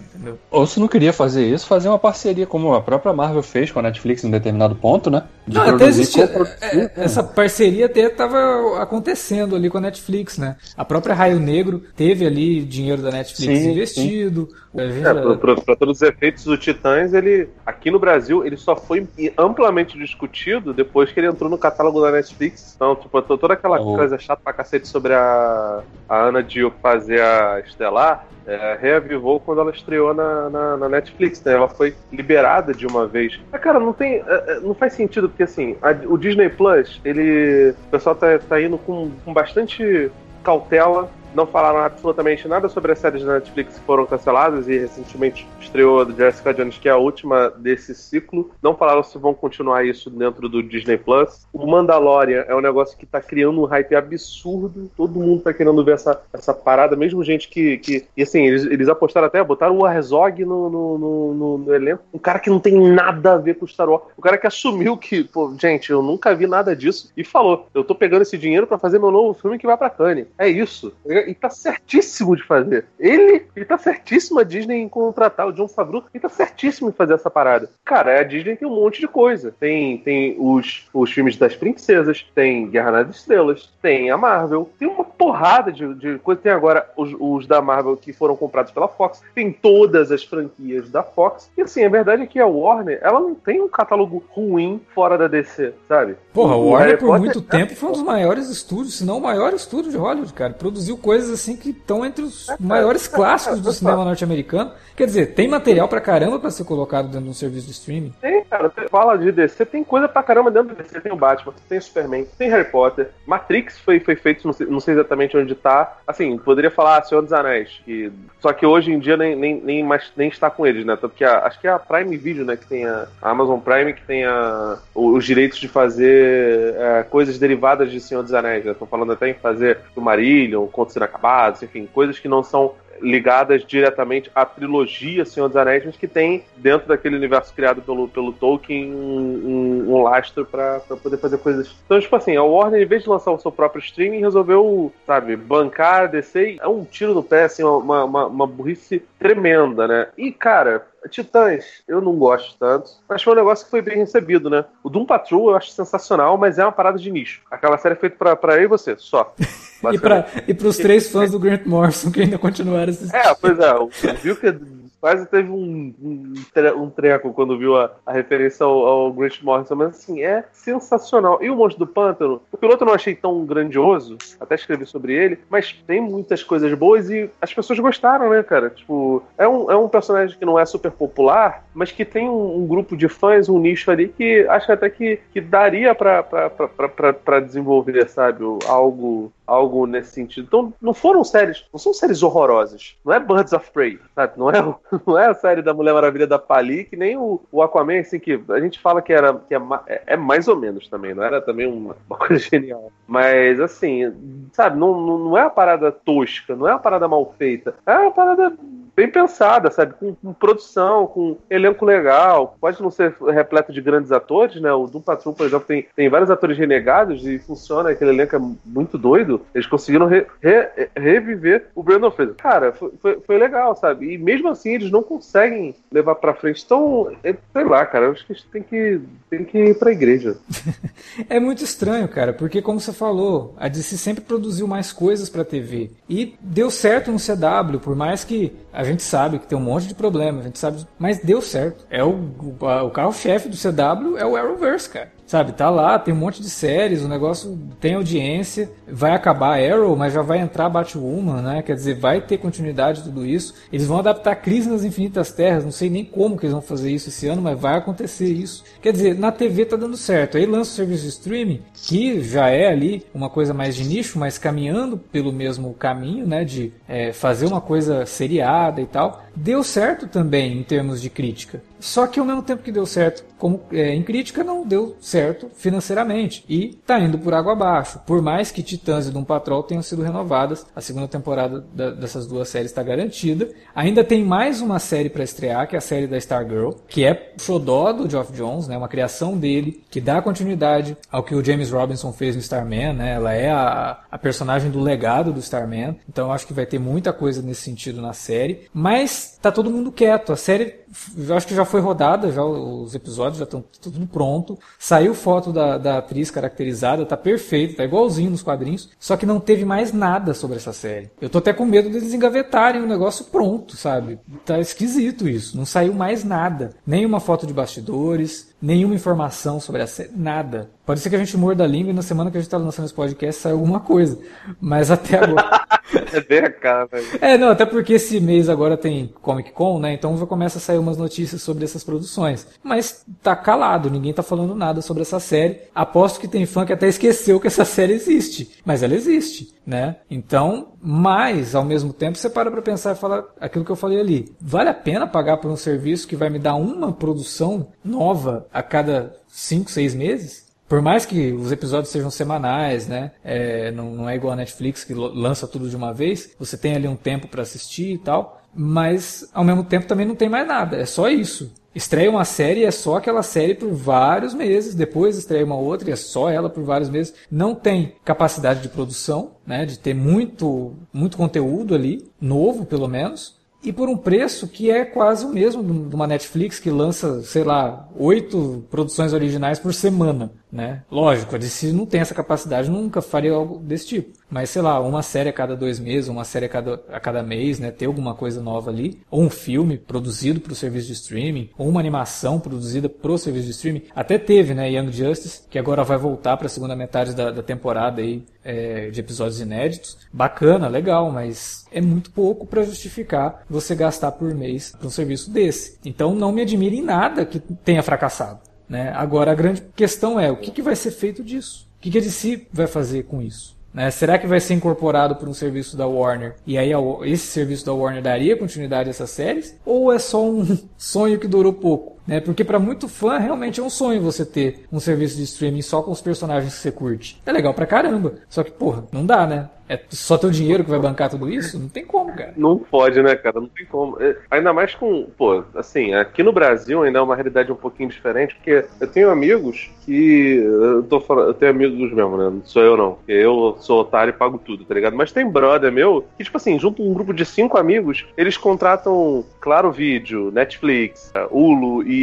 ou, 0.50 0.60
ou, 0.60 0.66
se 0.66 0.80
não 0.80 0.88
queria 0.88 1.12
fazer 1.12 1.46
isso, 1.46 1.66
fazer 1.66 1.88
uma 1.88 1.98
parceria 1.98 2.46
como 2.46 2.74
a 2.74 2.80
própria 2.80 3.12
Marvel 3.12 3.42
fez 3.42 3.70
com 3.70 3.78
a 3.78 3.82
Netflix 3.82 4.24
em 4.24 4.30
determinado 4.30 4.74
ponto, 4.74 5.10
né? 5.10 5.24
De 5.46 5.56
não, 5.56 5.62
até 5.62 5.86
existia, 5.86 6.24
é, 6.60 6.76
é, 6.76 6.90
essa 6.96 7.22
parceria 7.22 7.86
até 7.86 8.00
estava 8.00 8.82
acontecendo 8.82 9.54
ali 9.54 9.68
com 9.68 9.78
a 9.78 9.80
Netflix, 9.80 10.38
né? 10.38 10.56
A 10.76 10.84
própria 10.84 11.14
Raio 11.14 11.38
Negro 11.38 11.82
teve 11.94 12.26
ali 12.26 12.64
dinheiro 12.64 13.02
da 13.02 13.10
Netflix 13.10 13.58
sim, 13.58 13.70
investido. 13.70 14.48
É, 14.74 15.34
para 15.36 15.76
todos 15.76 16.00
os 16.00 16.02
efeitos 16.02 16.44
do 16.44 16.56
Titãs, 16.56 17.14
ele 17.14 17.48
aqui 17.64 17.90
no 17.90 17.98
Brasil 17.98 18.44
ele 18.44 18.56
só 18.56 18.76
foi 18.76 19.06
amplamente 19.38 19.98
discutido 19.98 20.74
depois 20.74 21.10
que 21.12 21.20
ele 21.20 21.28
entrou 21.28 21.50
no 21.50 21.58
catálogo 21.58 22.00
da 22.00 22.10
Netflix. 22.10 22.65
Então, 22.74 22.96
tipo, 22.96 23.20
toda 23.22 23.54
aquela 23.54 23.80
oh. 23.80 23.96
coisa 23.96 24.18
chata 24.18 24.40
pra 24.42 24.52
cacete 24.52 24.88
sobre 24.88 25.12
a, 25.12 25.82
a 26.08 26.16
Ana 26.16 26.42
Dio 26.42 26.72
fazer 26.82 27.20
a 27.20 27.60
Estelar, 27.60 28.26
é, 28.46 28.78
reavivou 28.80 29.40
quando 29.40 29.60
ela 29.60 29.70
estreou 29.70 30.14
na, 30.14 30.48
na, 30.48 30.76
na, 30.76 30.88
Netflix, 30.88 31.42
né? 31.42 31.54
Ela 31.54 31.68
foi 31.68 31.94
liberada 32.12 32.72
de 32.72 32.86
uma 32.86 33.06
vez. 33.06 33.38
Mas, 33.50 33.60
cara, 33.60 33.80
não 33.80 33.92
tem. 33.92 34.22
É, 34.26 34.44
é, 34.48 34.60
não 34.60 34.74
faz 34.74 34.92
sentido, 34.92 35.28
porque 35.28 35.42
assim, 35.42 35.76
a, 35.82 35.90
o 36.06 36.16
Disney 36.16 36.48
Plus, 36.48 37.00
ele. 37.04 37.70
O 37.86 37.90
pessoal 37.90 38.14
tá, 38.14 38.38
tá 38.38 38.60
indo 38.60 38.78
com, 38.78 39.10
com 39.24 39.32
bastante 39.32 40.10
cautela 40.44 41.10
não 41.36 41.46
falaram 41.46 41.80
absolutamente 41.80 42.48
nada 42.48 42.66
sobre 42.68 42.92
as 42.92 42.98
séries 42.98 43.22
da 43.22 43.34
Netflix 43.34 43.78
que 43.78 43.84
foram 43.84 44.06
canceladas 44.06 44.66
e 44.68 44.78
recentemente 44.78 45.46
estreou 45.60 46.00
a 46.00 46.10
Jessica 46.10 46.54
Jones, 46.54 46.78
que 46.78 46.88
é 46.88 46.92
a 46.92 46.96
última 46.96 47.50
desse 47.50 47.94
ciclo. 47.94 48.50
Não 48.62 48.74
falaram 48.74 49.02
se 49.02 49.18
vão 49.18 49.34
continuar 49.34 49.84
isso 49.84 50.08
dentro 50.08 50.48
do 50.48 50.62
Disney 50.62 50.96
Plus. 50.96 51.46
O 51.52 51.66
Mandalorian 51.66 52.44
é 52.48 52.54
um 52.54 52.60
negócio 52.62 52.96
que 52.96 53.04
tá 53.04 53.20
criando 53.20 53.60
um 53.60 53.66
hype 53.66 53.94
absurdo. 53.94 54.90
Todo 54.96 55.20
mundo 55.20 55.42
tá 55.42 55.52
querendo 55.52 55.84
ver 55.84 55.94
essa, 55.94 56.22
essa 56.32 56.54
parada, 56.54 56.96
mesmo 56.96 57.22
gente 57.22 57.48
que. 57.48 57.76
que 57.78 58.06
e 58.16 58.22
assim, 58.22 58.46
eles, 58.46 58.64
eles 58.64 58.88
apostaram 58.88 59.26
até, 59.26 59.44
botaram 59.44 59.78
o 59.78 59.86
Herzog 59.86 60.42
no, 60.42 60.70
no, 60.70 60.98
no, 61.34 61.58
no, 61.58 61.74
elenco. 61.74 62.02
Um 62.14 62.18
cara 62.18 62.38
que 62.38 62.48
não 62.48 62.58
tem 62.58 62.80
nada 62.80 63.34
a 63.34 63.36
ver 63.36 63.56
com 63.56 63.66
Star 63.66 63.90
Wars. 63.90 64.04
O 64.16 64.22
cara 64.22 64.38
que 64.38 64.46
assumiu 64.46 64.96
que, 64.96 65.22
pô, 65.22 65.54
gente, 65.60 65.90
eu 65.90 66.02
nunca 66.02 66.34
vi 66.34 66.46
nada 66.46 66.74
disso 66.74 67.12
e 67.14 67.22
falou: 67.22 67.66
eu 67.74 67.84
tô 67.84 67.94
pegando 67.94 68.22
esse 68.22 68.38
dinheiro 68.38 68.66
para 68.66 68.78
fazer 68.78 68.98
meu 68.98 69.10
novo 69.10 69.38
filme 69.38 69.58
que 69.58 69.66
vai 69.66 69.76
pra 69.76 69.90
Cannes. 69.90 70.28
É 70.38 70.48
isso 70.48 70.94
e 71.26 71.34
tá 71.34 71.50
certíssimo 71.50 72.36
de 72.36 72.42
fazer. 72.42 72.86
Ele, 72.98 73.46
ele 73.54 73.64
tá 73.64 73.78
certíssimo 73.78 74.40
a 74.40 74.44
Disney 74.44 74.76
em 74.76 74.88
contratar 74.88 75.46
o 75.46 75.52
John 75.52 75.68
Favreau, 75.68 76.04
ele 76.12 76.20
tá 76.20 76.28
certíssimo 76.28 76.88
em 76.88 76.92
fazer 76.92 77.14
essa 77.14 77.30
parada. 77.30 77.70
Cara, 77.84 78.20
a 78.20 78.22
Disney 78.22 78.56
tem 78.56 78.68
um 78.68 78.74
monte 78.74 79.00
de 79.00 79.08
coisa. 79.08 79.54
Tem, 79.58 79.98
tem 79.98 80.36
os, 80.38 80.88
os 80.92 81.10
filmes 81.10 81.36
das 81.36 81.54
princesas, 81.54 82.24
tem 82.34 82.68
Guerra 82.68 82.90
nas 82.90 83.16
Estrelas, 83.16 83.72
tem 83.80 84.10
a 84.10 84.16
Marvel, 84.16 84.70
tem 84.78 84.88
uma 84.88 85.04
porrada 85.04 85.72
de, 85.72 85.94
de 85.94 86.18
coisa. 86.18 86.40
Tem 86.40 86.52
agora 86.52 86.88
os, 86.96 87.14
os 87.18 87.46
da 87.46 87.60
Marvel 87.60 87.96
que 87.96 88.12
foram 88.12 88.36
comprados 88.36 88.72
pela 88.72 88.88
Fox, 88.88 89.22
tem 89.34 89.52
todas 89.52 90.12
as 90.12 90.24
franquias 90.24 90.90
da 90.90 91.02
Fox. 91.02 91.50
E 91.56 91.62
assim, 91.62 91.84
a 91.84 91.88
verdade 91.88 92.22
é 92.22 92.26
que 92.26 92.38
a 92.38 92.46
Warner, 92.46 92.98
ela 93.02 93.20
não 93.20 93.34
tem 93.34 93.60
um 93.60 93.68
catálogo 93.68 94.22
ruim 94.30 94.80
fora 94.94 95.16
da 95.16 95.26
DC, 95.26 95.72
sabe? 95.88 96.16
Porra, 96.32 96.56
o 96.56 96.70
Warner 96.70 96.98
por 96.98 97.18
muito 97.18 97.40
tempo 97.40 97.74
foi 97.74 97.88
um 97.88 97.92
dos 97.92 98.02
maiores 98.02 98.48
estúdios, 98.48 98.98
se 98.98 99.04
não 99.04 99.18
o 99.18 99.22
maior 99.22 99.54
estúdio 99.54 99.90
de 99.90 99.96
Hollywood, 99.96 100.32
cara. 100.32 100.52
Produziu 100.52 100.96
coisa 100.96 101.15
coisas 101.16 101.30
assim 101.30 101.56
que 101.56 101.70
estão 101.70 102.04
entre 102.04 102.24
os 102.24 102.46
maiores 102.60 103.08
clássicos 103.08 103.60
do 103.60 103.72
cinema 103.72 104.04
norte-americano. 104.04 104.72
Quer 104.94 105.06
dizer, 105.06 105.34
tem 105.34 105.46
material 105.46 105.88
pra 105.88 106.00
caramba 106.00 106.38
pra 106.38 106.50
ser 106.50 106.64
colocado 106.64 107.06
dentro 107.06 107.24
de 107.24 107.30
um 107.30 107.34
serviço 107.34 107.66
de 107.66 107.72
streaming? 107.72 108.14
Tem, 108.20 108.42
cara. 108.44 108.72
Fala 108.90 109.16
de 109.16 109.30
DC, 109.30 109.66
tem 109.66 109.84
coisa 109.84 110.08
pra 110.08 110.22
caramba 110.22 110.50
dentro 110.50 110.74
do 110.74 110.82
DC. 110.82 111.00
Tem 111.02 111.12
o 111.12 111.16
Batman, 111.16 111.52
tem 111.68 111.78
o 111.78 111.82
Superman, 111.82 112.26
tem 112.38 112.48
Harry 112.48 112.70
Potter. 112.70 113.10
Matrix 113.26 113.78
foi, 113.78 114.00
foi 114.00 114.16
feito, 114.16 114.46
não 114.46 114.54
sei, 114.54 114.66
não 114.66 114.80
sei 114.80 114.94
exatamente 114.94 115.36
onde 115.36 115.54
tá. 115.54 115.98
Assim, 116.06 116.38
poderia 116.38 116.70
falar 116.70 117.04
Senhor 117.04 117.20
dos 117.20 117.32
Anéis. 117.32 117.78
Que... 117.84 118.10
Só 118.40 118.54
que 118.54 118.64
hoje 118.64 118.90
em 118.90 118.98
dia 118.98 119.18
nem, 119.18 119.36
nem, 119.36 119.60
nem, 119.60 119.84
mais, 119.84 120.10
nem 120.16 120.28
está 120.28 120.48
com 120.48 120.66
eles, 120.66 120.86
né? 120.86 120.96
Tanto 120.96 121.14
que 121.14 121.24
a, 121.24 121.40
acho 121.40 121.60
que 121.60 121.68
é 121.68 121.70
a 121.70 121.78
Prime 121.78 122.16
Video, 122.16 122.46
né? 122.46 122.56
Que 122.56 122.66
tem 122.66 122.86
a, 122.86 123.06
a 123.20 123.30
Amazon 123.30 123.60
Prime, 123.60 123.92
que 123.92 124.02
tem 124.02 124.24
a, 124.24 124.78
os 124.94 125.26
direitos 125.26 125.58
de 125.58 125.68
fazer 125.68 126.74
é, 126.78 127.02
coisas 127.02 127.38
derivadas 127.38 127.90
de 127.90 128.00
Senhor 128.00 128.22
dos 128.22 128.32
Anéis. 128.32 128.64
Né? 128.64 128.72
Tô 128.72 128.86
falando 128.86 129.12
até 129.12 129.28
em 129.28 129.34
fazer 129.34 129.78
o 129.94 130.00
Marillion, 130.00 130.66
Contos 130.68 130.95
Inacabados, 130.96 131.62
enfim, 131.62 131.86
coisas 131.86 132.18
que 132.18 132.28
não 132.28 132.42
são 132.42 132.74
ligadas 133.00 133.64
diretamente 133.64 134.30
à 134.34 134.44
trilogia 134.44 135.24
Senhor 135.24 135.48
dos 135.48 135.56
Anéis, 135.56 135.84
mas 135.84 135.96
que 135.96 136.08
tem 136.08 136.44
dentro 136.56 136.88
daquele 136.88 137.16
universo 137.16 137.52
criado 137.54 137.82
pelo, 137.82 138.08
pelo 138.08 138.32
Tolkien 138.32 138.92
um, 138.92 139.86
um, 139.88 139.94
um 139.94 140.02
lastro 140.02 140.44
para 140.44 140.80
poder 141.02 141.18
fazer 141.18 141.38
coisas. 141.38 141.74
Então, 141.84 142.00
tipo 142.00 142.14
assim, 142.16 142.36
a 142.36 142.42
Warner, 142.42 142.82
em 142.82 142.86
vez 142.86 143.02
de 143.02 143.08
lançar 143.08 143.32
o 143.32 143.38
seu 143.38 143.52
próprio 143.52 143.80
streaming, 143.80 144.20
resolveu, 144.20 144.92
sabe, 145.06 145.36
bancar 145.36 146.08
DC. 146.10 146.56
É 146.60 146.68
um 146.68 146.84
tiro 146.84 147.14
no 147.14 147.22
pé, 147.22 147.44
assim, 147.44 147.62
uma, 147.62 148.04
uma, 148.04 148.26
uma 148.26 148.46
burrice 148.46 149.02
tremenda, 149.18 149.86
né? 149.86 150.08
E, 150.16 150.32
cara, 150.32 150.86
Titãs, 151.08 151.82
eu 151.86 152.00
não 152.00 152.16
gosto 152.16 152.56
tanto, 152.58 152.90
mas 153.08 153.22
foi 153.22 153.32
um 153.32 153.36
negócio 153.36 153.64
que 153.64 153.70
foi 153.70 153.82
bem 153.82 153.96
recebido, 153.98 154.50
né? 154.50 154.64
O 154.82 154.90
Doom 154.90 155.04
Patrol 155.04 155.50
eu 155.50 155.56
acho 155.56 155.70
sensacional, 155.70 156.36
mas 156.36 156.58
é 156.58 156.64
uma 156.64 156.72
parada 156.72 156.98
de 156.98 157.10
nicho. 157.10 157.42
Aquela 157.50 157.78
série 157.78 157.94
é 157.94 157.98
feita 157.98 158.16
pra, 158.16 158.36
pra 158.36 158.56
eu 158.56 158.62
e 158.62 158.66
você, 158.66 158.96
só. 158.98 159.34
e, 159.92 159.98
pra, 159.98 160.26
e 160.46 160.54
pros 160.54 160.76
três 160.76 161.10
fãs 161.10 161.30
do 161.30 161.38
Grant 161.38 161.64
Morrison 161.66 162.10
que 162.10 162.22
ainda 162.22 162.38
continuaram 162.38 162.90
assistindo. 162.90 163.14
É, 163.14 163.34
pois 163.34 163.58
é, 163.58 164.14
viu 164.14 164.36
que 164.36 164.54
quase 165.00 165.26
teve 165.26 165.50
um, 165.50 165.94
um, 166.02 166.34
um 166.76 166.90
treco 166.90 167.32
quando 167.32 167.58
viu 167.58 167.76
a, 167.76 167.92
a 168.04 168.12
referência 168.12 168.64
ao, 168.64 168.86
ao 168.86 169.12
Grant 169.12 169.42
Morrison, 169.42 169.74
mas 169.74 169.88
assim, 169.90 170.22
é 170.22 170.44
sensacional. 170.52 171.42
E 171.42 171.50
o 171.50 171.56
Monstro 171.56 171.84
do 171.84 171.92
Pântano, 171.92 172.42
o 172.50 172.56
piloto 172.56 172.84
eu 172.84 172.86
não 172.86 172.94
achei 172.94 173.14
tão 173.14 173.44
grandioso, 173.44 174.16
até 174.40 174.54
escrevi 174.54 174.86
sobre 174.86 175.14
ele, 175.14 175.38
mas 175.48 175.72
tem 175.86 176.00
muitas 176.00 176.42
coisas 176.42 176.72
boas 176.74 177.10
e 177.10 177.30
as 177.40 177.52
pessoas 177.52 177.78
gostaram, 177.78 178.30
né, 178.30 178.42
cara? 178.42 178.70
Tipo, 178.70 179.22
é 179.36 179.46
um, 179.46 179.70
é 179.70 179.76
um 179.76 179.88
personagem 179.88 180.38
que 180.38 180.44
não 180.44 180.58
é 180.58 180.64
super 180.64 180.90
popular, 180.90 181.65
mas 181.76 181.92
que 181.92 182.04
tem 182.04 182.28
um, 182.28 182.62
um 182.62 182.66
grupo 182.66 182.96
de 182.96 183.06
fãs, 183.06 183.48
um 183.48 183.58
nicho 183.58 183.90
ali 183.90 184.08
que 184.08 184.46
acho 184.48 184.72
até 184.72 184.88
que, 184.88 185.20
que 185.30 185.40
daria 185.40 185.94
para 185.94 187.40
desenvolver, 187.40 188.08
sabe? 188.08 188.42
Algo 188.66 189.30
algo 189.46 189.86
nesse 189.86 190.10
sentido. 190.10 190.46
Então, 190.46 190.72
não 190.82 190.92
foram 190.92 191.22
séries, 191.22 191.64
não 191.72 191.78
são 191.78 191.94
séries 191.94 192.22
horrorosas. 192.22 192.96
Não 193.04 193.12
é 193.12 193.20
Birds 193.20 193.52
of 193.52 193.70
Prey, 193.70 193.98
sabe? 194.14 194.32
Não 194.36 194.50
é, 194.50 194.60
não 195.06 195.18
é 195.18 195.26
a 195.26 195.34
série 195.34 195.62
da 195.62 195.72
Mulher 195.72 195.94
Maravilha 195.94 196.26
da 196.26 196.38
Pali, 196.38 196.84
que 196.84 196.96
nem 196.96 197.16
o, 197.16 197.40
o 197.52 197.62
Aquaman, 197.62 198.00
assim, 198.00 198.18
que 198.18 198.40
a 198.48 198.60
gente 198.60 198.80
fala 198.80 199.00
que 199.00 199.12
era 199.12 199.34
que 199.34 199.54
é, 199.54 199.60
é, 199.86 200.02
é 200.06 200.16
mais 200.16 200.48
ou 200.48 200.56
menos 200.56 200.88
também, 200.88 201.14
não 201.14 201.22
era 201.22 201.40
também 201.40 201.66
uma, 201.66 201.96
uma 202.10 202.18
coisa 202.18 202.42
genial. 202.42 202.90
Mas, 203.06 203.60
assim, 203.60 204.12
sabe, 204.52 204.78
não, 204.78 205.18
não 205.18 205.38
é 205.38 205.42
uma 205.42 205.50
parada 205.50 205.92
tosca, 205.92 206.56
não 206.56 206.66
é 206.66 206.72
uma 206.72 206.80
parada 206.80 207.06
mal 207.06 207.32
feita, 207.38 207.74
é 207.86 207.98
uma 207.98 208.10
parada 208.10 208.52
bem 208.96 209.08
pensada, 209.08 209.70
sabe? 209.70 209.92
Com, 209.92 210.14
com, 210.14 210.32
produção, 210.32 211.06
com 211.06 211.36
elenco 211.50 211.84
legal. 211.84 212.56
Pode 212.58 212.82
não 212.82 212.90
ser 212.90 213.14
repleto 213.30 213.70
de 213.70 213.82
grandes 213.82 214.10
atores, 214.10 214.58
né? 214.60 214.72
O 214.72 214.86
Doom 214.86 215.02
Patrol, 215.02 215.34
por 215.34 215.46
exemplo, 215.46 215.66
tem, 215.66 215.86
tem 215.94 216.08
vários 216.08 216.30
atores 216.30 216.56
renegados 216.56 217.26
e 217.26 217.38
funciona, 217.38 217.90
aquele 217.90 218.12
elenco 218.12 218.34
é 218.34 218.40
muito 218.64 218.96
doido. 218.96 219.42
Eles 219.54 219.66
conseguiram 219.66 220.06
re, 220.06 220.26
re, 220.40 220.88
reviver 220.96 221.66
o 221.74 221.82
Brandon 221.82 222.10
Fraser. 222.10 222.34
Cara, 222.36 222.72
foi, 222.72 222.90
foi, 223.00 223.20
foi, 223.20 223.38
legal, 223.38 223.76
sabe? 223.76 224.14
E 224.14 224.18
mesmo 224.18 224.48
assim, 224.48 224.74
eles 224.74 224.90
não 224.90 225.02
conseguem 225.02 225.74
levar 225.92 226.14
pra 226.14 226.34
frente. 226.34 226.62
Então, 226.64 227.12
é, 227.22 227.34
sei 227.52 227.64
lá, 227.64 227.84
cara, 227.84 228.06
eu 228.06 228.12
acho 228.12 228.26
que 228.26 228.32
a 228.32 228.36
gente 228.36 228.48
tem 228.48 228.62
que, 228.62 229.00
tem 229.28 229.44
que 229.44 229.58
ir 229.58 229.78
pra 229.78 229.92
igreja. 229.92 230.38
é 231.28 231.38
muito 231.38 231.62
estranho, 231.62 232.08
cara, 232.08 232.32
porque 232.32 232.62
como 232.62 232.80
você 232.80 232.94
falou, 232.94 233.54
a 233.58 233.68
DC 233.68 233.98
sempre 233.98 234.24
produziu 234.24 234.66
mais 234.66 234.90
coisas 234.90 235.28
pra 235.28 235.44
TV. 235.44 235.90
E 236.08 236.34
deu 236.40 236.70
certo 236.70 237.12
no 237.12 237.18
CW, 237.18 237.78
por 237.80 237.94
mais 237.94 238.24
que 238.24 238.52
a 238.76 238.84
gente 238.84 239.02
sabe 239.02 239.38
que 239.38 239.46
tem 239.46 239.56
um 239.56 239.60
monte 239.62 239.88
de 239.88 239.94
problemas, 239.94 240.42
a 240.42 240.44
gente 240.48 240.58
sabe, 240.58 240.86
mas 240.98 241.18
deu 241.18 241.40
certo. 241.40 241.86
É 241.88 242.04
o, 242.04 242.10
o, 242.10 242.86
o 242.86 242.90
carro-chefe 242.90 243.48
do 243.48 243.56
CW 243.56 244.18
é 244.18 244.26
o 244.26 244.36
Arrowverse, 244.36 244.90
cara. 244.90 245.15
Sabe, 245.26 245.52
tá 245.52 245.68
lá, 245.68 245.98
tem 245.98 246.14
um 246.14 246.16
monte 246.16 246.40
de 246.40 246.48
séries, 246.48 247.02
o 247.02 247.08
negócio 247.08 247.58
tem 247.80 247.94
audiência, 247.94 248.70
vai 248.86 249.10
acabar 249.10 249.60
Arrow, 249.60 249.96
mas 249.96 250.12
já 250.12 250.22
vai 250.22 250.38
entrar 250.38 250.68
Batwoman, 250.68 251.42
né? 251.42 251.62
Quer 251.62 251.74
dizer, 251.74 251.98
vai 251.98 252.20
ter 252.20 252.38
continuidade 252.38 253.02
tudo 253.02 253.26
isso. 253.26 253.52
Eles 253.72 253.88
vão 253.88 253.98
adaptar 253.98 254.36
Crise 254.36 254.68
nas 254.68 254.84
Infinitas 254.84 255.32
Terras, 255.32 255.64
não 255.64 255.72
sei 255.72 255.90
nem 255.90 256.04
como 256.04 256.36
que 256.36 256.46
eles 256.46 256.52
vão 256.52 256.62
fazer 256.62 256.92
isso 256.92 257.08
esse 257.08 257.26
ano, 257.26 257.42
mas 257.42 257.58
vai 257.58 257.76
acontecer 257.76 258.28
isso. 258.28 258.62
Quer 258.80 258.92
dizer, 258.92 259.18
na 259.18 259.32
TV 259.32 259.64
tá 259.64 259.74
dando 259.74 259.96
certo. 259.96 260.36
Aí 260.36 260.46
lança 260.46 260.70
o 260.70 260.74
serviço 260.74 261.02
de 261.02 261.08
streaming, 261.08 261.60
que 261.74 262.22
já 262.22 262.48
é 262.48 262.68
ali 262.68 263.04
uma 263.12 263.28
coisa 263.28 263.52
mais 263.52 263.74
de 263.74 263.84
nicho, 263.84 264.20
mas 264.20 264.38
caminhando 264.38 264.96
pelo 264.96 265.32
mesmo 265.32 265.74
caminho, 265.74 266.24
né? 266.24 266.44
De 266.44 266.72
é, 266.88 267.12
fazer 267.12 267.46
uma 267.46 267.60
coisa 267.60 268.06
seriada 268.06 268.80
e 268.80 268.86
tal. 268.86 269.24
Deu 269.34 269.64
certo 269.64 270.06
também 270.06 270.56
em 270.56 270.62
termos 270.62 271.02
de 271.02 271.10
crítica. 271.10 271.60
Só 271.80 272.06
que 272.06 272.18
ao 272.18 272.26
mesmo 272.26 272.42
tempo 272.42 272.62
que 272.62 272.72
deu 272.72 272.86
certo 272.86 273.24
como 273.38 273.60
é, 273.70 273.94
em 273.94 274.02
crítica, 274.02 274.42
não 274.42 274.66
deu 274.66 274.96
certo 275.00 275.50
financeiramente. 275.54 276.44
E 276.48 276.78
tá 276.86 276.98
indo 276.98 277.18
por 277.18 277.34
água 277.34 277.52
abaixo. 277.52 278.00
Por 278.06 278.22
mais 278.22 278.50
que 278.50 278.62
Titãs 278.62 279.06
e 279.06 279.10
Doom 279.10 279.24
Patrol 279.24 279.62
tenham 279.62 279.82
sido 279.82 280.02
renovadas, 280.02 280.66
a 280.74 280.80
segunda 280.80 281.06
temporada 281.06 281.64
da, 281.72 281.90
dessas 281.90 282.26
duas 282.26 282.48
séries 282.48 282.70
está 282.70 282.82
garantida. 282.82 283.48
Ainda 283.74 284.02
tem 284.02 284.24
mais 284.24 284.60
uma 284.60 284.78
série 284.78 285.10
para 285.10 285.24
estrear, 285.24 285.68
que 285.68 285.74
é 285.74 285.78
a 285.78 285.82
série 285.82 286.06
da 286.06 286.16
Stargirl, 286.16 286.72
que 286.88 287.04
é 287.04 287.34
xodó 287.38 287.92
do 287.92 288.08
Geoff 288.08 288.32
Jones, 288.32 288.68
né, 288.68 288.76
uma 288.76 288.88
criação 288.88 289.36
dele, 289.36 289.84
que 289.90 290.00
dá 290.00 290.22
continuidade 290.22 290.96
ao 291.10 291.22
que 291.22 291.34
o 291.34 291.44
James 291.44 291.70
Robinson 291.70 292.12
fez 292.12 292.34
no 292.34 292.40
Starman. 292.40 292.94
Né, 292.94 293.14
ela 293.14 293.32
é 293.32 293.50
a, 293.50 293.98
a 294.10 294.18
personagem 294.18 294.70
do 294.70 294.80
legado 294.80 295.32
do 295.32 295.40
Starman. 295.40 295.96
Então 296.08 296.32
acho 296.32 296.46
que 296.46 296.52
vai 296.52 296.66
ter 296.66 296.78
muita 296.78 297.12
coisa 297.12 297.42
nesse 297.42 297.62
sentido 297.62 298.00
na 298.00 298.12
série. 298.12 298.68
Mas 298.72 299.38
tá 299.40 299.52
todo 299.52 299.70
mundo 299.70 299.92
quieto. 299.92 300.32
A 300.32 300.36
série, 300.36 300.80
eu 301.16 301.36
acho 301.36 301.46
que 301.46 301.54
já 301.54 301.64
foi 301.64 301.80
rodada, 301.80 302.30
já 302.32 302.44
os 302.44 302.94
episódios 302.94 303.38
já 303.38 303.44
estão 303.44 303.64
tudo 303.80 304.06
pronto. 304.06 304.58
Saiu 304.78 305.14
foto 305.14 305.52
da, 305.52 305.78
da 305.78 305.98
atriz 305.98 306.30
caracterizada, 306.30 307.06
tá 307.06 307.16
perfeito, 307.16 307.76
tá 307.76 307.84
igualzinho 307.84 308.30
nos 308.30 308.42
quadrinhos. 308.42 308.90
Só 308.98 309.16
que 309.16 309.26
não 309.26 309.40
teve 309.40 309.64
mais 309.64 309.92
nada 309.92 310.34
sobre 310.34 310.56
essa 310.56 310.72
série. 310.72 311.10
Eu 311.20 311.28
tô 311.28 311.38
até 311.38 311.52
com 311.52 311.64
medo 311.64 311.90
deles 311.90 312.14
engavetarem 312.14 312.82
o 312.82 312.86
negócio 312.86 313.26
pronto, 313.26 313.76
sabe? 313.76 314.18
Tá 314.44 314.58
esquisito 314.58 315.28
isso. 315.28 315.56
Não 315.56 315.64
saiu 315.64 315.92
mais 315.94 316.24
nada. 316.24 316.74
Nem 316.86 317.06
uma 317.06 317.20
foto 317.20 317.46
de 317.46 317.52
bastidores, 317.52 318.48
nenhuma 318.60 318.94
informação 318.94 319.60
sobre 319.60 319.82
a 319.82 319.86
série, 319.86 320.10
nada. 320.14 320.70
Pode 320.86 321.00
ser 321.00 321.10
que 321.10 321.16
a 321.16 321.18
gente 321.18 321.36
morda 321.36 321.64
a 321.64 321.66
língua 321.66 321.90
e 321.90 321.92
na 321.92 322.00
semana 322.00 322.30
que 322.30 322.38
a 322.38 322.40
gente 322.40 322.48
tá 322.48 322.56
lançando 322.56 322.84
esse 322.84 322.94
podcast 322.94 323.42
sai 323.42 323.50
alguma 323.50 323.80
coisa. 323.80 324.16
Mas 324.60 324.88
até 324.88 325.18
agora. 325.18 325.66
é 326.14 326.20
bem 326.20 326.38
a 326.38 326.50
cara, 326.50 326.86
velho. 326.86 327.06
É, 327.20 327.36
não, 327.36 327.48
até 327.48 327.66
porque 327.66 327.94
esse 327.94 328.20
mês 328.20 328.48
agora 328.48 328.76
tem 328.76 329.12
Comic 329.20 329.50
Con, 329.50 329.80
né? 329.80 329.92
Então 329.92 330.16
já 330.16 330.24
começa 330.24 330.58
a 330.58 330.60
sair 330.60 330.78
umas 330.78 330.96
notícias 330.96 331.42
sobre 331.42 331.64
essas 331.64 331.82
produções. 331.82 332.46
Mas 332.62 333.04
tá 333.20 333.34
calado, 333.34 333.90
ninguém 333.90 334.12
tá 334.12 334.22
falando 334.22 334.54
nada 334.54 334.80
sobre 334.80 335.02
essa 335.02 335.18
série. 335.18 335.58
Aposto 335.74 336.20
que 336.20 336.28
tem 336.28 336.46
fã 336.46 336.64
que 336.64 336.72
até 336.72 336.86
esqueceu 336.86 337.40
que 337.40 337.48
essa 337.48 337.64
série 337.64 337.92
existe. 337.92 338.56
Mas 338.64 338.84
ela 338.84 338.94
existe, 338.94 339.52
né? 339.66 339.96
Então, 340.08 340.68
mas 340.80 341.56
ao 341.56 341.64
mesmo 341.64 341.92
tempo 341.92 342.16
você 342.16 342.30
para 342.30 342.48
pra 342.48 342.62
pensar 342.62 342.92
e 342.92 342.98
falar 342.98 343.24
aquilo 343.40 343.64
que 343.64 343.72
eu 343.72 343.76
falei 343.76 343.98
ali. 343.98 344.32
Vale 344.40 344.68
a 344.68 344.74
pena 344.74 345.04
pagar 345.04 345.38
por 345.38 345.50
um 345.50 345.56
serviço 345.56 346.06
que 346.06 346.14
vai 346.14 346.30
me 346.30 346.38
dar 346.38 346.54
uma 346.54 346.92
produção 346.92 347.66
nova 347.84 348.46
a 348.52 348.62
cada 348.62 349.16
5, 349.26 349.68
6 349.68 349.94
meses? 349.96 350.45
Por 350.68 350.82
mais 350.82 351.06
que 351.06 351.32
os 351.32 351.52
episódios 351.52 351.92
sejam 351.92 352.10
semanais, 352.10 352.88
né? 352.88 353.12
É, 353.22 353.70
não, 353.70 353.90
não, 353.90 354.08
é 354.08 354.16
igual 354.16 354.32
a 354.32 354.36
Netflix 354.36 354.84
que 354.84 354.94
lança 354.94 355.46
tudo 355.46 355.68
de 355.68 355.76
uma 355.76 355.92
vez. 355.92 356.34
Você 356.38 356.56
tem 356.56 356.74
ali 356.74 356.88
um 356.88 356.96
tempo 356.96 357.28
para 357.28 357.42
assistir 357.42 357.92
e 357.92 357.98
tal. 357.98 358.42
Mas 358.54 359.28
ao 359.34 359.44
mesmo 359.44 359.62
tempo 359.62 359.86
também 359.86 360.06
não 360.06 360.14
tem 360.14 360.28
mais 360.28 360.46
nada. 360.46 360.76
É 360.78 360.86
só 360.86 361.08
isso. 361.08 361.52
Estreia 361.74 362.10
uma 362.10 362.24
série 362.24 362.64
é 362.64 362.70
só 362.70 362.96
aquela 362.96 363.22
série 363.22 363.54
por 363.54 363.70
vários 363.70 364.32
meses. 364.32 364.74
Depois 364.74 365.16
estreia 365.16 365.44
uma 365.44 365.56
outra 365.56 365.90
e 365.90 365.92
é 365.92 365.96
só 365.96 366.30
ela 366.30 366.48
por 366.48 366.64
vários 366.64 366.88
meses. 366.88 367.14
Não 367.30 367.54
tem 367.54 367.94
capacidade 368.04 368.62
de 368.62 368.68
produção, 368.68 369.32
né? 369.46 369.66
De 369.66 369.78
ter 369.78 369.94
muito, 369.94 370.74
muito 370.92 371.16
conteúdo 371.16 371.74
ali, 371.74 372.10
novo 372.20 372.64
pelo 372.64 372.88
menos 372.88 373.36
e 373.66 373.72
por 373.72 373.88
um 373.88 373.96
preço 373.96 374.46
que 374.46 374.70
é 374.70 374.84
quase 374.84 375.26
o 375.26 375.28
mesmo 375.28 375.88
de 375.88 375.94
uma 375.94 376.06
Netflix 376.06 376.60
que 376.60 376.70
lança, 376.70 377.20
sei 377.22 377.42
lá, 377.42 377.88
oito 377.98 378.64
produções 378.70 379.12
originais 379.12 379.58
por 379.58 379.74
semana. 379.74 380.30
Né? 380.50 380.82
Lógico, 380.90 381.34
a 381.34 381.38
DC 381.38 381.72
não 381.72 381.86
tem 381.86 382.00
essa 382.00 382.14
capacidade, 382.14 382.70
nunca 382.70 383.02
faria 383.02 383.32
algo 383.32 383.58
desse 383.58 383.86
tipo. 383.86 384.18
Mas, 384.28 384.50
sei 384.50 384.62
lá, 384.62 384.80
uma 384.80 385.02
série 385.02 385.28
a 385.28 385.32
cada 385.32 385.56
dois 385.56 385.78
meses, 385.78 386.08
uma 386.08 386.24
série 386.24 386.46
a 386.46 386.48
cada, 386.48 386.82
a 386.90 386.98
cada 386.98 387.22
mês, 387.22 387.58
né? 387.58 387.70
Ter 387.70 387.86
alguma 387.86 388.14
coisa 388.14 388.40
nova 388.42 388.70
ali. 388.70 389.00
Ou 389.10 389.22
um 389.22 389.30
filme 389.30 389.78
produzido 389.78 390.40
para 390.40 390.52
o 390.52 390.56
serviço 390.56 390.88
de 390.88 390.94
streaming. 390.94 391.50
Ou 391.56 391.68
uma 391.68 391.80
animação 391.80 392.40
produzida 392.40 392.88
para 392.88 393.12
o 393.12 393.18
serviço 393.18 393.46
de 393.46 393.50
streaming. 393.52 393.82
Até 393.94 394.18
teve, 394.18 394.54
né? 394.54 394.70
Young 394.70 394.90
Justice, 394.90 395.42
que 395.48 395.58
agora 395.58 395.84
vai 395.84 395.96
voltar 395.96 396.36
para 396.36 396.46
a 396.46 396.50
segunda 396.50 396.74
metade 396.74 397.14
da, 397.14 397.30
da 397.30 397.42
temporada 397.42 398.00
aí, 398.00 398.24
é, 398.44 398.90
de 398.90 399.00
episódios 399.00 399.40
inéditos. 399.40 399.96
Bacana, 400.12 400.68
legal, 400.68 401.10
mas 401.10 401.66
é 401.70 401.80
muito 401.80 402.10
pouco 402.10 402.46
para 402.46 402.62
justificar 402.62 403.44
você 403.48 403.74
gastar 403.74 404.12
por 404.12 404.34
mês 404.34 404.72
para 404.76 404.86
um 404.86 404.90
serviço 404.90 405.30
desse. 405.30 405.78
Então 405.84 406.14
não 406.14 406.32
me 406.32 406.42
admire 406.42 406.76
em 406.76 406.82
nada 406.82 407.24
que 407.24 407.38
tenha 407.38 407.82
fracassado. 407.82 408.40
Né? 408.68 408.92
Agora 408.94 409.32
a 409.32 409.34
grande 409.34 409.62
questão 409.74 410.18
é 410.18 410.30
o 410.30 410.36
que, 410.36 410.50
que 410.50 410.62
vai 410.62 410.74
ser 410.74 410.90
feito 410.90 411.22
disso? 411.22 411.68
O 411.78 411.80
que, 411.80 411.90
que 411.90 411.98
a 411.98 412.00
DC 412.00 412.46
vai 412.52 412.66
fazer 412.66 413.04
com 413.04 413.22
isso? 413.22 413.56
Né? 413.72 413.90
Será 413.90 414.18
que 414.18 414.26
vai 414.26 414.40
ser 414.40 414.54
incorporado 414.54 415.16
por 415.16 415.28
um 415.28 415.34
serviço 415.34 415.76
da 415.76 415.86
Warner 415.86 416.34
e 416.46 416.56
aí 416.56 416.70
esse 417.04 417.26
serviço 417.26 417.66
da 417.66 417.74
Warner 417.74 418.02
daria 418.02 418.36
continuidade 418.36 418.88
a 418.88 418.90
essas 418.90 419.10
séries? 419.10 419.54
Ou 419.64 419.92
é 419.92 419.98
só 419.98 420.24
um 420.24 420.58
sonho 420.76 421.20
que 421.20 421.28
durou 421.28 421.52
pouco? 421.52 421.95
Né? 422.06 422.20
Porque 422.20 422.44
para 422.44 422.58
muito 422.58 422.88
fã 422.88 423.18
realmente 423.18 423.60
é 423.60 423.62
um 423.62 423.70
sonho 423.70 424.00
você 424.00 424.24
ter 424.24 424.64
um 424.72 424.80
serviço 424.80 425.16
de 425.16 425.24
streaming 425.24 425.62
só 425.62 425.82
com 425.82 425.90
os 425.90 426.00
personagens 426.00 426.54
que 426.54 426.60
você 426.60 426.70
curte. 426.70 427.20
É 427.26 427.32
legal 427.32 427.52
pra 427.52 427.66
caramba. 427.66 428.14
Só 428.28 428.42
que, 428.42 428.50
porra, 428.50 428.84
não 428.92 429.04
dá, 429.04 429.26
né? 429.26 429.48
É 429.68 429.80
só 429.90 430.16
teu 430.16 430.30
dinheiro 430.30 430.62
que 430.62 430.70
vai 430.70 430.78
bancar 430.78 431.10
tudo 431.10 431.28
isso? 431.28 431.58
Não 431.58 431.68
tem 431.68 431.84
como, 431.84 432.12
cara. 432.14 432.32
Não 432.36 432.56
pode, 432.56 433.02
né, 433.02 433.16
cara? 433.16 433.40
Não 433.40 433.48
tem 433.48 433.66
como. 433.66 434.00
É, 434.00 434.16
ainda 434.30 434.52
mais 434.52 434.74
com. 434.74 435.08
Pô, 435.18 435.42
assim, 435.56 435.92
aqui 435.92 436.22
no 436.22 436.32
Brasil 436.32 436.82
ainda 436.82 437.00
é 437.00 437.02
uma 437.02 437.16
realidade 437.16 437.50
um 437.50 437.56
pouquinho 437.56 437.88
diferente, 437.88 438.34
porque 438.36 438.64
eu 438.80 438.86
tenho 438.86 439.10
amigos 439.10 439.70
que. 439.84 440.36
Eu, 440.36 440.84
tô 440.84 441.00
falando, 441.00 441.28
eu 441.28 441.34
tenho 441.34 441.50
amigos 441.50 441.92
mesmo, 441.92 442.16
né? 442.16 442.30
Não 442.30 442.42
sou 442.44 442.62
eu, 442.62 442.76
não. 442.76 442.98
Eu 443.08 443.56
sou 443.58 443.80
otário 443.80 444.10
e 444.10 444.16
pago 444.16 444.38
tudo, 444.38 444.64
tá 444.64 444.72
ligado? 444.72 444.96
Mas 444.96 445.10
tem 445.10 445.28
brother 445.28 445.72
meu 445.72 446.04
que, 446.16 446.22
tipo 446.22 446.36
assim, 446.36 446.58
junto 446.58 446.82
um 446.82 446.94
grupo 446.94 447.12
de 447.12 447.24
cinco 447.24 447.58
amigos, 447.58 448.06
eles 448.16 448.36
contratam 448.36 449.24
Claro 449.40 449.72
Vídeo, 449.72 450.30
Netflix, 450.30 451.12
Hulu 451.30 451.82
e 451.82 451.95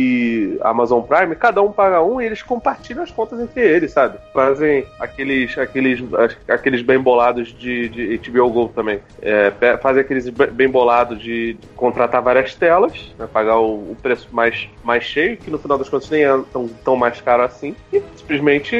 Amazon 0.61 1.01
Prime, 1.01 1.35
cada 1.35 1.61
um 1.61 1.71
paga 1.71 2.01
um 2.01 2.21
e 2.21 2.25
eles 2.25 2.41
compartilham 2.41 3.03
as 3.03 3.11
contas 3.11 3.39
entre 3.39 3.61
eles, 3.61 3.91
sabe? 3.91 4.17
Fazem 4.33 4.85
aqueles, 4.99 5.57
aqueles, 5.57 5.99
aqueles 6.47 6.81
bem 6.81 6.99
bolados 6.99 7.53
de, 7.57 7.89
de 7.89 8.17
HBO 8.29 8.49
Go 8.49 8.67
também. 8.69 8.99
É, 9.21 9.51
fazer 9.81 10.01
aqueles 10.01 10.29
bem 10.29 10.69
bolados 10.69 11.21
de 11.21 11.57
contratar 11.75 12.21
várias 12.21 12.55
telas, 12.55 13.13
né, 13.17 13.27
pagar 13.31 13.59
o, 13.59 13.91
o, 13.91 13.97
preço 14.01 14.27
mais, 14.31 14.69
mais 14.83 15.03
cheio, 15.03 15.37
que 15.37 15.49
no 15.49 15.57
final 15.57 15.77
das 15.77 15.89
contas 15.89 16.09
nem 16.09 16.23
é 16.23 16.39
tão, 16.51 16.67
tão 16.67 16.95
mais 16.95 17.19
caro 17.21 17.43
assim, 17.43 17.75
e 17.91 18.01
simplesmente 18.15 18.75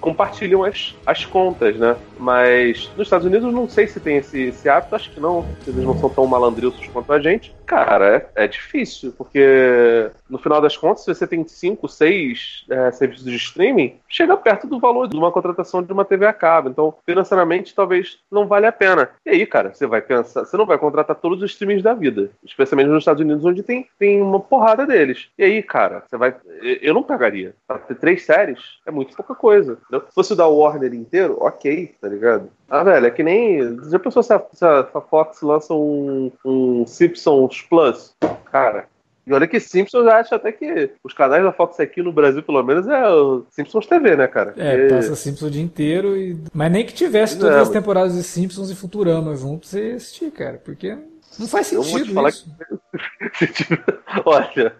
compartilham 0.00 0.64
as, 0.64 0.94
as 1.06 1.24
contas, 1.24 1.76
né? 1.76 1.96
Mas 2.18 2.90
nos 2.96 3.06
Estados 3.06 3.26
Unidos 3.26 3.52
não 3.52 3.68
sei 3.68 3.86
se 3.86 4.00
tem 4.00 4.16
esse, 4.16 4.44
esse 4.44 4.68
hábito, 4.68 4.94
acho 4.94 5.10
que 5.10 5.20
não, 5.20 5.46
eles 5.66 5.84
não 5.84 5.98
são 5.98 6.08
tão 6.08 6.26
malandrilsos 6.26 6.86
quanto 6.88 7.12
a 7.12 7.20
gente. 7.20 7.54
Cara, 7.66 8.16
é, 8.16 8.44
é 8.44 8.48
difícil, 8.48 9.12
porque 9.16 10.10
no 10.28 10.38
final 10.38 10.60
das 10.60 10.76
contas, 10.76 11.04
se 11.04 11.14
você 11.14 11.26
tem 11.26 11.46
5, 11.46 11.88
6 11.88 12.64
é, 12.70 12.90
serviços 12.92 13.24
de 13.24 13.36
streaming, 13.36 13.96
chega 14.08 14.36
perto 14.36 14.66
do 14.66 14.78
valor 14.78 15.08
de 15.08 15.16
uma 15.16 15.32
contratação 15.32 15.82
de 15.82 15.92
uma 15.92 16.04
TV 16.04 16.26
a 16.26 16.32
cabo. 16.32 16.68
Então, 16.68 16.94
financeiramente, 17.04 17.74
talvez 17.74 18.18
não 18.30 18.46
vale 18.46 18.66
a 18.66 18.72
pena. 18.72 19.10
E 19.24 19.30
aí, 19.30 19.46
cara, 19.46 19.74
você 19.74 19.86
vai 19.86 20.00
pensar, 20.00 20.44
você 20.44 20.56
não 20.56 20.66
vai 20.66 20.78
contratar 20.78 21.16
todos 21.16 21.42
os 21.42 21.50
streamings 21.50 21.82
da 21.82 21.94
vida, 21.94 22.30
especialmente 22.44 22.88
nos 22.88 22.98
Estados 22.98 23.20
Unidos, 23.20 23.44
onde 23.44 23.62
tem, 23.62 23.88
tem 23.98 24.22
uma 24.22 24.40
porrada 24.40 24.86
deles. 24.86 25.28
E 25.36 25.44
aí, 25.44 25.62
cara, 25.62 26.02
você 26.06 26.16
vai. 26.16 26.34
Eu 26.80 26.94
não 26.94 27.02
pagaria. 27.02 27.54
Pra 27.66 27.78
ter 27.78 27.96
três 27.96 28.24
séries 28.24 28.60
é 28.86 28.90
muito 28.90 29.16
pouca 29.16 29.34
coisa. 29.34 29.78
Se 29.90 30.14
fosse 30.14 30.32
o 30.32 30.36
da 30.36 30.46
Warner 30.46 30.94
inteiro, 30.94 31.36
ok, 31.40 31.94
tá 32.06 32.14
ligado? 32.14 32.50
Ah, 32.68 32.84
velho, 32.84 33.06
é 33.06 33.10
que 33.10 33.22
nem. 33.22 33.78
Já 33.90 33.98
pensou 33.98 34.22
se 34.22 34.32
a, 34.32 34.42
se 34.52 34.64
a 34.64 35.00
Fox 35.00 35.42
lança 35.42 35.74
um, 35.74 36.30
um 36.44 36.86
Simpsons 36.86 37.62
Plus? 37.62 38.14
Cara, 38.50 38.86
e 39.26 39.32
olha 39.32 39.48
que 39.48 39.58
Simpsons 39.58 40.06
acha 40.06 40.36
até 40.36 40.52
que 40.52 40.90
os 41.02 41.12
canais 41.12 41.42
da 41.42 41.52
Fox 41.52 41.80
aqui 41.80 42.00
no 42.00 42.12
Brasil, 42.12 42.44
pelo 42.44 42.62
menos, 42.62 42.86
é 42.86 43.08
o 43.08 43.44
Simpsons 43.50 43.86
TV, 43.86 44.16
né, 44.16 44.28
cara? 44.28 44.54
É, 44.56 44.88
passa 44.88 45.16
Simpsons 45.16 45.48
o 45.48 45.50
dia 45.50 45.62
inteiro. 45.62 46.16
E... 46.16 46.38
Mas 46.54 46.70
nem 46.70 46.86
que 46.86 46.94
tivesse 46.94 47.36
todas 47.36 47.56
é, 47.56 47.60
as 47.60 47.68
temporadas 47.68 48.14
de 48.14 48.22
Simpsons 48.22 48.70
e 48.70 48.76
Futurama 48.76 49.34
juntos, 49.34 49.70
você 49.70 49.94
assistir, 49.96 50.30
cara. 50.30 50.60
Porque 50.64 50.96
não 51.40 51.48
faz 51.48 51.66
sentido 51.66 52.20
eu 52.20 52.28
isso. 52.28 52.48
Que... 53.36 53.66
olha, 54.24 54.76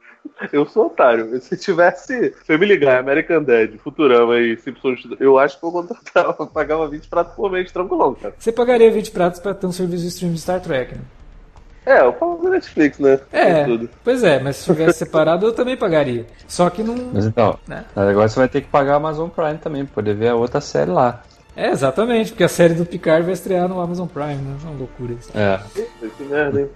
eu 0.53 0.67
sou 0.67 0.87
otário. 0.87 1.41
Se 1.41 1.57
tivesse 1.57 2.35
Family 2.47 2.77
Guy, 2.77 2.89
American 2.89 3.43
Dad, 3.43 3.77
Futurama 3.79 4.39
e 4.39 4.57
Simpsons, 4.57 5.01
eu 5.19 5.39
acho 5.39 5.59
que 5.59 5.65
eu 5.65 5.73
contratava, 5.73 6.47
pagava 6.47 6.89
20 6.89 7.09
pratos 7.09 7.35
por 7.35 7.51
mês 7.51 7.71
tranquilão, 7.71 8.15
cara. 8.15 8.35
Você 8.39 8.53
pagaria 8.53 8.91
20 8.91 9.11
pratos 9.11 9.41
pra 9.41 9.55
ter 9.55 9.67
um 9.67 9.73
serviço 9.73 10.03
de 10.03 10.09
stream 10.09 10.33
de 10.33 10.41
Star 10.41 10.61
Trek, 10.61 10.95
né? 10.95 11.01
É, 11.87 12.01
eu 12.01 12.13
pago 12.13 12.43
da 12.43 12.51
Netflix, 12.51 12.99
né? 12.99 13.21
É, 13.33 13.65
pois 14.03 14.25
é, 14.25 14.41
mas 14.41 14.57
se 14.57 14.65
tivesse 14.65 14.99
separado 14.99 15.47
eu 15.47 15.53
também 15.53 15.77
pagaria. 15.77 16.27
Só 16.49 16.69
que 16.69 16.83
não. 16.83 16.97
Mas 17.13 17.27
então, 17.27 17.57
né? 17.69 17.85
agora 17.95 18.29
você 18.29 18.41
vai 18.41 18.49
ter 18.49 18.63
que 18.63 18.67
pagar 18.67 18.95
a 18.95 18.97
Amazon 18.97 19.29
Prime 19.29 19.59
também, 19.59 19.85
pra 19.85 19.95
poder 19.95 20.15
ver 20.15 20.31
a 20.31 20.35
outra 20.35 20.61
série 20.61 20.91
lá. 20.91 21.23
É, 21.55 21.71
exatamente, 21.71 22.33
porque 22.33 22.43
a 22.43 22.49
série 22.49 22.75
do 22.75 22.85
Picard 22.85 23.23
vai 23.23 23.33
estrear 23.33 23.69
no 23.69 23.81
Amazon 23.81 24.09
Prime, 24.09 24.35
né? 24.35 24.57
É 24.63 24.69
uma 24.69 24.79
loucura 24.79 25.13
isso. 25.13 25.31
É. 25.33 25.61
Que 25.75 26.25
merda, 26.25 26.61
hein? 26.61 26.71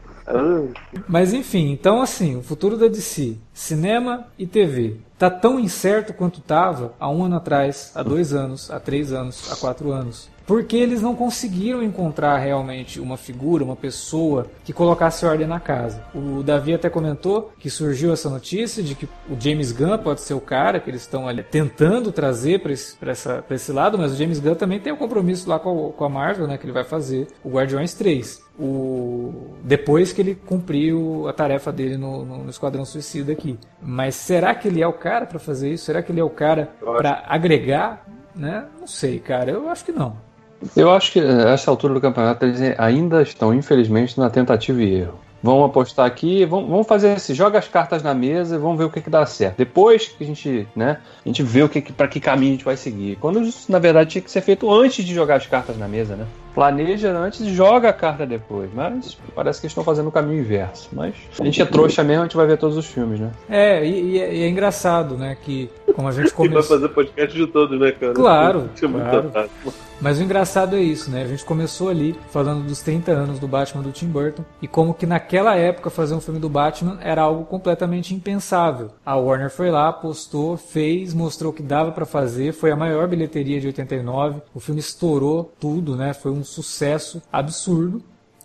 Mas 1.08 1.32
enfim, 1.32 1.70
então 1.70 2.00
assim, 2.00 2.36
o 2.36 2.42
futuro 2.42 2.76
da 2.76 2.88
DC, 2.88 3.36
cinema 3.52 4.26
e 4.38 4.46
TV, 4.46 4.96
tá 5.18 5.30
tão 5.30 5.58
incerto 5.58 6.12
quanto 6.12 6.40
tava 6.40 6.94
há 6.98 7.10
um 7.10 7.24
ano 7.24 7.36
atrás, 7.36 7.92
há 7.94 8.02
dois 8.02 8.32
anos, 8.32 8.70
há 8.70 8.78
três 8.78 9.12
anos, 9.12 9.50
há 9.52 9.56
quatro 9.56 9.92
anos 9.92 10.28
porque 10.50 10.76
eles 10.76 11.00
não 11.00 11.14
conseguiram 11.14 11.80
encontrar 11.80 12.36
realmente 12.38 12.98
uma 12.98 13.16
figura, 13.16 13.62
uma 13.62 13.76
pessoa 13.76 14.48
que 14.64 14.72
colocasse 14.72 15.24
ordem 15.24 15.46
na 15.46 15.60
casa. 15.60 16.02
O 16.12 16.42
Davi 16.42 16.74
até 16.74 16.90
comentou 16.90 17.52
que 17.56 17.70
surgiu 17.70 18.12
essa 18.12 18.28
notícia 18.28 18.82
de 18.82 18.96
que 18.96 19.08
o 19.28 19.36
James 19.38 19.70
Gunn 19.70 19.96
pode 19.98 20.22
ser 20.22 20.34
o 20.34 20.40
cara 20.40 20.80
que 20.80 20.90
eles 20.90 21.02
estão 21.02 21.28
ali 21.28 21.44
tentando 21.44 22.10
trazer 22.10 22.58
para 22.58 22.72
esse, 22.72 22.96
esse 23.48 23.70
lado, 23.70 23.96
mas 23.96 24.10
o 24.10 24.16
James 24.16 24.40
Gunn 24.40 24.56
também 24.56 24.80
tem 24.80 24.92
um 24.92 24.96
compromisso 24.96 25.48
lá 25.48 25.56
com, 25.60 25.92
com 25.92 26.04
a 26.04 26.08
Marvel, 26.08 26.48
né, 26.48 26.58
que 26.58 26.64
ele 26.64 26.72
vai 26.72 26.82
fazer 26.82 27.28
o 27.44 27.50
Guardiões 27.50 27.94
3. 27.94 28.42
O... 28.58 29.54
depois 29.62 30.12
que 30.12 30.20
ele 30.20 30.34
cumpriu 30.34 31.28
a 31.28 31.32
tarefa 31.32 31.70
dele 31.70 31.96
no, 31.96 32.24
no, 32.24 32.38
no, 32.38 32.50
Esquadrão 32.50 32.84
Suicida 32.84 33.30
aqui. 33.30 33.56
Mas 33.80 34.16
será 34.16 34.52
que 34.52 34.66
ele 34.66 34.82
é 34.82 34.86
o 34.88 34.94
cara 34.94 35.26
para 35.26 35.38
fazer 35.38 35.72
isso? 35.72 35.84
Será 35.84 36.02
que 36.02 36.10
ele 36.10 36.18
é 36.18 36.24
o 36.24 36.28
cara 36.28 36.72
para 36.80 37.22
agregar? 37.28 38.04
Né? 38.34 38.66
Não 38.80 38.88
sei, 38.88 39.20
cara. 39.20 39.52
Eu 39.52 39.68
acho 39.68 39.84
que 39.84 39.92
não. 39.92 40.28
Eu 40.76 40.90
acho 40.90 41.12
que 41.12 41.20
a 41.20 41.50
essa 41.50 41.70
altura 41.70 41.94
do 41.94 42.00
campeonato 42.00 42.44
eles 42.44 42.60
ainda 42.78 43.22
estão, 43.22 43.54
infelizmente, 43.54 44.18
na 44.18 44.28
tentativa 44.28 44.82
e 44.82 44.94
erro. 44.94 45.18
Vamos 45.42 45.70
apostar 45.70 46.04
aqui, 46.04 46.44
vamos, 46.44 46.68
vamos 46.68 46.86
fazer 46.86 47.12
assim, 47.12 47.32
joga 47.32 47.58
as 47.58 47.66
cartas 47.66 48.02
na 48.02 48.12
mesa 48.12 48.56
e 48.56 48.58
vamos 48.58 48.76
ver 48.76 48.84
o 48.84 48.90
que, 48.90 49.00
que 49.00 49.08
dá 49.08 49.24
certo. 49.24 49.56
Depois 49.56 50.08
que 50.08 50.22
a 50.22 50.26
gente, 50.26 50.68
né, 50.76 50.98
a 51.24 51.28
gente 51.28 51.42
vê 51.42 51.62
o 51.62 51.68
que, 51.68 51.80
para 51.80 52.06
que 52.08 52.20
caminho 52.20 52.50
a 52.50 52.56
gente 52.56 52.64
vai 52.64 52.76
seguir. 52.76 53.16
Quando 53.16 53.40
isso, 53.40 53.72
na 53.72 53.78
verdade, 53.78 54.10
tinha 54.10 54.22
que 54.22 54.30
ser 54.30 54.42
feito 54.42 54.70
antes 54.70 55.02
de 55.02 55.14
jogar 55.14 55.36
as 55.36 55.46
cartas 55.46 55.78
na 55.78 55.88
mesa, 55.88 56.14
né? 56.14 56.26
Planeja 56.54 57.10
antes 57.10 57.40
e 57.40 57.54
joga 57.54 57.88
a 57.88 57.92
carta 57.92 58.26
depois. 58.26 58.70
Mas 58.74 59.16
parece 59.34 59.60
que 59.60 59.66
estão 59.66 59.84
fazendo 59.84 60.08
o 60.08 60.12
caminho 60.12 60.40
inverso. 60.40 60.88
Mas 60.92 61.14
a 61.38 61.44
gente 61.44 61.60
é 61.60 61.64
trouxa 61.64 62.02
mesmo, 62.02 62.22
a 62.22 62.26
gente 62.26 62.36
vai 62.36 62.46
ver 62.46 62.58
todos 62.58 62.76
os 62.76 62.86
filmes, 62.86 63.20
né? 63.20 63.30
É, 63.48 63.84
e, 63.84 64.12
e, 64.12 64.20
é, 64.20 64.34
e 64.34 64.42
é, 64.42 64.48
engraçado, 64.48 65.16
né, 65.16 65.36
que 65.40 65.70
como 65.94 66.08
a 66.08 66.12
gente 66.12 66.32
começou... 66.34 66.62
vai 66.62 66.62
fazer 66.62 66.88
podcast 66.88 67.36
de 67.36 67.46
todos, 67.46 67.78
né, 67.78 67.92
cara? 67.92 68.14
Claro, 68.14 68.70
claro. 68.78 69.50
Mas 70.00 70.18
o 70.18 70.22
engraçado 70.22 70.76
é 70.76 70.80
isso, 70.80 71.10
né? 71.10 71.22
A 71.22 71.26
gente 71.26 71.44
começou 71.44 71.90
ali 71.90 72.18
falando 72.30 72.64
dos 72.64 72.80
30 72.80 73.12
anos 73.12 73.38
do 73.38 73.46
Batman 73.46 73.82
do 73.82 73.92
Tim 73.92 74.06
Burton 74.06 74.42
e 74.62 74.66
como 74.66 74.94
que 74.94 75.04
naquela 75.04 75.56
época 75.56 75.90
fazer 75.90 76.14
um 76.14 76.20
filme 76.20 76.40
do 76.40 76.48
Batman 76.48 76.98
era 77.02 77.20
algo 77.20 77.44
completamente 77.44 78.14
impensável. 78.14 78.88
A 79.04 79.16
Warner 79.16 79.50
foi 79.50 79.70
lá, 79.70 79.92
postou, 79.92 80.56
fez, 80.56 81.12
mostrou 81.12 81.52
que 81.52 81.62
dava 81.62 81.92
para 81.92 82.06
fazer, 82.06 82.52
foi 82.52 82.70
a 82.70 82.76
maior 82.76 83.06
bilheteria 83.08 83.60
de 83.60 83.66
89. 83.66 84.40
O 84.54 84.60
filme 84.60 84.80
estourou 84.80 85.52
tudo, 85.60 85.94
né? 85.94 86.14
Foi 86.14 86.32
um 86.32 86.39
sucesso 86.44 87.22
absurdo. 87.32 88.02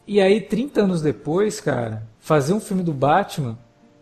E 0.08 0.22
aí 0.22 0.42
30 0.42 0.84
anos 0.84 1.02
depois, 1.02 1.60
cara, 1.60 2.08
fazer 2.20 2.54
um 2.54 2.60
filme 2.60 2.84
do 2.84 2.94
Batman 2.94 3.58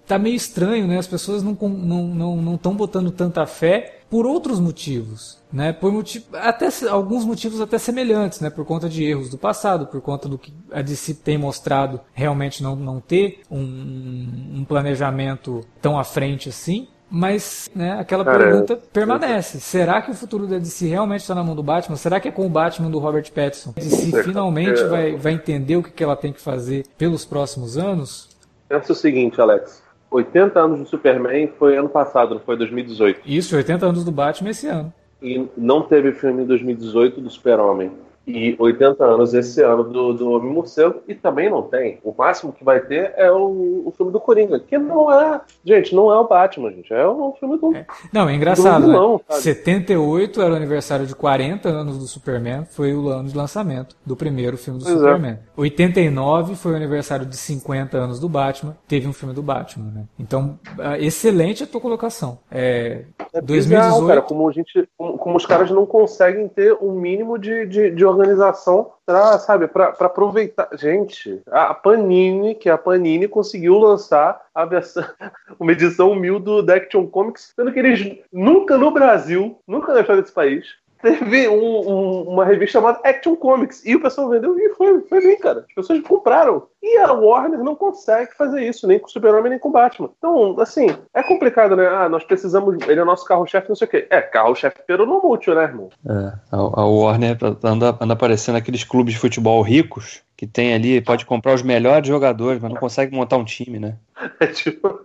tá 0.05 0.19
meio 0.19 0.35
estranho, 0.35 0.87
né? 0.87 0.97
As 0.97 1.07
pessoas 1.07 1.41
não 1.41 1.53
estão 1.53 1.69
não, 1.69 2.07
não, 2.07 2.59
não 2.61 2.75
botando 2.75 3.11
tanta 3.11 3.45
fé 3.45 3.99
por 4.09 4.25
outros 4.25 4.59
motivos, 4.59 5.39
né? 5.51 5.73
Por 5.73 5.91
motivo, 5.91 6.25
até 6.33 6.69
alguns 6.87 7.25
motivos 7.25 7.59
até 7.59 7.77
semelhantes, 7.77 8.41
né? 8.41 8.49
Por 8.49 8.65
conta 8.65 8.87
de 8.87 9.03
erros 9.03 9.29
do 9.29 9.37
passado, 9.37 9.87
por 9.87 10.01
conta 10.01 10.27
do 10.29 10.37
que 10.37 10.53
a 10.71 10.81
DC 10.81 11.15
tem 11.15 11.37
mostrado 11.37 11.99
realmente 12.13 12.61
não, 12.61 12.75
não 12.75 12.99
ter 12.99 13.41
um, 13.49 14.59
um 14.59 14.65
planejamento 14.65 15.61
tão 15.81 15.97
à 15.97 16.03
frente 16.03 16.49
assim. 16.49 16.87
Mas 17.15 17.69
né, 17.75 17.99
aquela 17.99 18.25
Cara, 18.25 18.39
pergunta 18.39 18.79
permanece. 18.91 19.59
Será 19.59 20.01
que 20.01 20.09
o 20.09 20.15
futuro 20.15 20.47
da 20.47 20.57
DC 20.57 20.87
realmente 20.87 21.19
está 21.19 21.35
na 21.35 21.43
mão 21.43 21.55
do 21.55 21.61
Batman? 21.61 21.95
Será 21.95 22.19
que 22.19 22.27
é 22.27 22.31
com 22.31 22.43
o 22.43 22.49
Batman 22.49 22.89
do 22.89 22.97
Robert 22.97 23.31
Pattinson? 23.31 23.69
A 23.69 23.79
DC 23.79 24.23
finalmente 24.23 24.81
é. 24.81 24.87
vai, 24.87 25.15
vai 25.15 25.33
entender 25.33 25.77
o 25.77 25.83
que, 25.83 25.91
que 25.91 26.03
ela 26.03 26.15
tem 26.15 26.33
que 26.33 26.41
fazer 26.41 26.87
pelos 26.97 27.23
próximos 27.23 27.77
anos? 27.77 28.29
Pensa 28.67 28.93
o 28.93 28.95
seguinte, 28.95 29.39
Alex. 29.39 29.83
80 30.09 30.59
anos 30.59 30.79
do 30.79 30.87
Superman 30.87 31.53
foi 31.59 31.77
ano 31.77 31.87
passado, 31.87 32.33
não 32.33 32.41
foi 32.41 32.57
2018. 32.57 33.21
Isso, 33.27 33.55
80 33.55 33.85
anos 33.85 34.03
do 34.03 34.11
Batman 34.11 34.49
esse 34.49 34.65
ano. 34.67 34.91
e 35.21 35.47
não 35.55 35.83
teve 35.83 36.13
filme 36.13 36.41
em 36.41 36.47
2018 36.47 37.21
do 37.21 37.29
Super-Homem 37.29 37.91
e 38.25 38.55
80 38.57 39.03
anos 39.03 39.33
esse 39.33 39.61
ano 39.61 39.83
do, 39.83 40.13
do 40.13 40.31
Homem 40.31 40.51
Morcego, 40.51 41.01
e 41.07 41.13
também 41.13 41.49
não 41.49 41.61
tem. 41.61 41.99
O 42.03 42.13
máximo 42.17 42.53
que 42.53 42.63
vai 42.63 42.79
ter 42.79 43.13
é 43.17 43.31
o, 43.31 43.83
o 43.85 43.93
filme 43.95 44.11
do 44.11 44.19
Coringa, 44.19 44.59
que 44.59 44.77
não 44.77 45.11
é. 45.11 45.41
Gente, 45.63 45.93
não 45.93 46.11
é 46.11 46.19
o 46.19 46.27
Batman, 46.27 46.71
gente. 46.71 46.93
É 46.93 47.05
o 47.05 47.35
filme 47.39 47.57
do. 47.57 47.75
É. 47.75 47.85
Não, 48.11 48.29
é 48.29 48.35
engraçado. 48.35 48.85
Vilão, 48.85 49.21
né? 49.29 49.35
78 49.35 50.41
era 50.41 50.53
o 50.53 50.55
aniversário 50.55 51.05
de 51.05 51.15
40 51.15 51.69
anos 51.69 51.97
do 51.97 52.05
Superman, 52.05 52.65
foi 52.65 52.93
o 52.93 53.09
ano 53.09 53.27
de 53.27 53.35
lançamento 53.35 53.95
do 54.05 54.15
primeiro 54.15 54.57
filme 54.57 54.79
do 54.79 54.85
pois 54.85 54.95
é. 54.95 54.99
Superman. 54.99 55.31
É. 55.31 55.39
89 55.55 56.55
foi 56.55 56.73
o 56.73 56.75
aniversário 56.75 57.25
de 57.25 57.35
50 57.35 57.97
anos 57.97 58.19
do 58.19 58.29
Batman, 58.29 58.75
teve 58.87 59.07
um 59.07 59.13
filme 59.13 59.33
do 59.33 59.43
Batman, 59.43 59.91
né? 59.93 60.03
Então, 60.17 60.57
excelente 60.99 61.63
a 61.63 61.67
tua 61.67 61.81
colocação. 61.81 62.39
É, 62.49 63.03
é 63.33 63.41
2018. 63.41 63.67
Bizarro, 63.67 64.07
cara, 64.07 64.21
como, 64.21 64.47
a 64.47 64.51
gente, 64.51 64.87
como, 64.97 65.17
como, 65.17 65.37
os 65.37 65.45
caras 65.45 65.69
não 65.71 65.85
conseguem 65.85 66.47
ter 66.47 66.73
um 66.81 66.93
mínimo 66.93 67.37
de, 67.37 67.65
de, 67.65 67.91
de 67.91 68.05
organização 68.13 68.91
para, 69.05 69.37
sabe, 69.39 69.67
para 69.67 69.87
aproveitar. 69.87 70.69
Gente, 70.73 71.41
a 71.51 71.73
Panini, 71.73 72.55
que 72.55 72.69
é 72.69 72.71
a 72.71 72.77
Panini 72.77 73.27
conseguiu 73.27 73.77
lançar 73.77 74.41
a 74.53 74.65
versão, 74.65 75.03
uma 75.59 75.71
edição 75.71 76.15
mil 76.15 76.39
do 76.39 76.59
Action 76.71 77.07
Comics, 77.07 77.53
sendo 77.55 77.71
que 77.71 77.79
eles 77.79 78.17
nunca 78.31 78.77
no 78.77 78.91
Brasil, 78.91 79.57
nunca 79.67 79.93
na 79.93 80.01
história 80.01 80.21
desse 80.21 80.33
país, 80.33 80.67
teve 81.03 81.49
um, 81.49 81.89
um, 81.89 82.21
uma 82.29 82.45
revista 82.45 82.79
chamada 82.79 82.99
Action 83.03 83.35
Comics 83.35 83.85
e 83.85 83.93
o 83.93 84.01
pessoal 84.01 84.29
vendeu 84.29 84.57
e 84.57 84.69
foi, 84.69 85.01
foi 85.01 85.21
bem, 85.21 85.37
cara. 85.37 85.65
As 85.67 85.75
pessoas 85.75 86.01
compraram. 86.01 86.63
E 86.81 86.97
a 86.97 87.11
Warner 87.11 87.61
não 87.63 87.75
consegue 87.75 88.33
fazer 88.35 88.65
isso, 88.65 88.87
nem 88.87 88.99
com 88.99 89.07
o 89.07 89.09
Super-Homem, 89.09 89.51
nem 89.51 89.59
com 89.59 89.69
o 89.69 89.71
Batman. 89.71 90.09
Então, 90.17 90.59
assim, 90.59 90.87
é 91.13 91.21
complicado, 91.21 91.75
né? 91.75 91.87
Ah, 91.87 92.09
nós 92.09 92.23
precisamos. 92.23 92.77
Ele 92.87 92.99
é 92.99 93.03
o 93.03 93.05
nosso 93.05 93.25
carro-chefe, 93.25 93.69
não 93.69 93.75
sei 93.75 93.87
o 93.87 93.89
quê. 93.89 94.07
É, 94.09 94.21
carro-chefe 94.21 94.79
peronomútil, 94.87 95.55
né, 95.55 95.63
irmão? 95.63 95.89
É, 96.07 96.33
a, 96.51 96.57
a 96.57 96.85
Warner 96.85 97.37
anda, 97.63 97.97
anda 97.99 98.13
aparecendo 98.13 98.57
aqueles 98.57 98.83
clubes 98.83 99.13
de 99.13 99.19
futebol 99.19 99.61
ricos 99.61 100.21
que 100.43 100.47
tem 100.47 100.73
ali, 100.73 100.99
pode 100.99 101.25
comprar 101.25 101.53
os 101.53 101.61
melhores 101.61 102.07
jogadores, 102.07 102.61
mas 102.61 102.71
não 102.71 102.79
consegue 102.79 103.15
montar 103.15 103.37
um 103.37 103.45
time, 103.45 103.79
né? 103.79 103.95
É 104.39 104.47
tipo, 104.47 105.01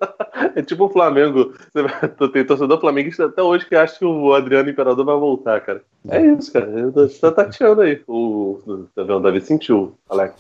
é 0.54 0.62
tipo 0.62 0.84
o 0.84 0.88
Flamengo. 0.88 1.52
Tem 2.32 2.44
torcedor 2.44 2.78
flamenguista 2.78 3.26
até 3.26 3.42
hoje 3.42 3.66
que 3.66 3.74
acha 3.74 3.98
que 3.98 4.04
o 4.04 4.32
Adriano 4.32 4.70
Imperador 4.70 5.04
vai 5.04 5.16
voltar, 5.16 5.60
cara. 5.60 5.82
É 6.08 6.20
isso, 6.20 6.52
cara. 6.52 6.66
Você 6.92 7.18
tá 7.20 7.32
tateando 7.32 7.80
aí. 7.80 8.00
O, 8.06 8.60
tá 8.94 9.02
vendo? 9.02 9.16
O 9.16 9.20
Davi 9.20 9.40
sentiu, 9.40 9.94
Alex. 10.08 10.34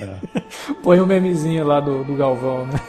É. 0.00 0.72
Põe 0.82 0.98
o 0.98 1.04
um 1.04 1.06
memezinho 1.06 1.64
lá 1.64 1.78
do, 1.78 2.02
do 2.02 2.16
Galvão, 2.16 2.66
né? 2.66 2.80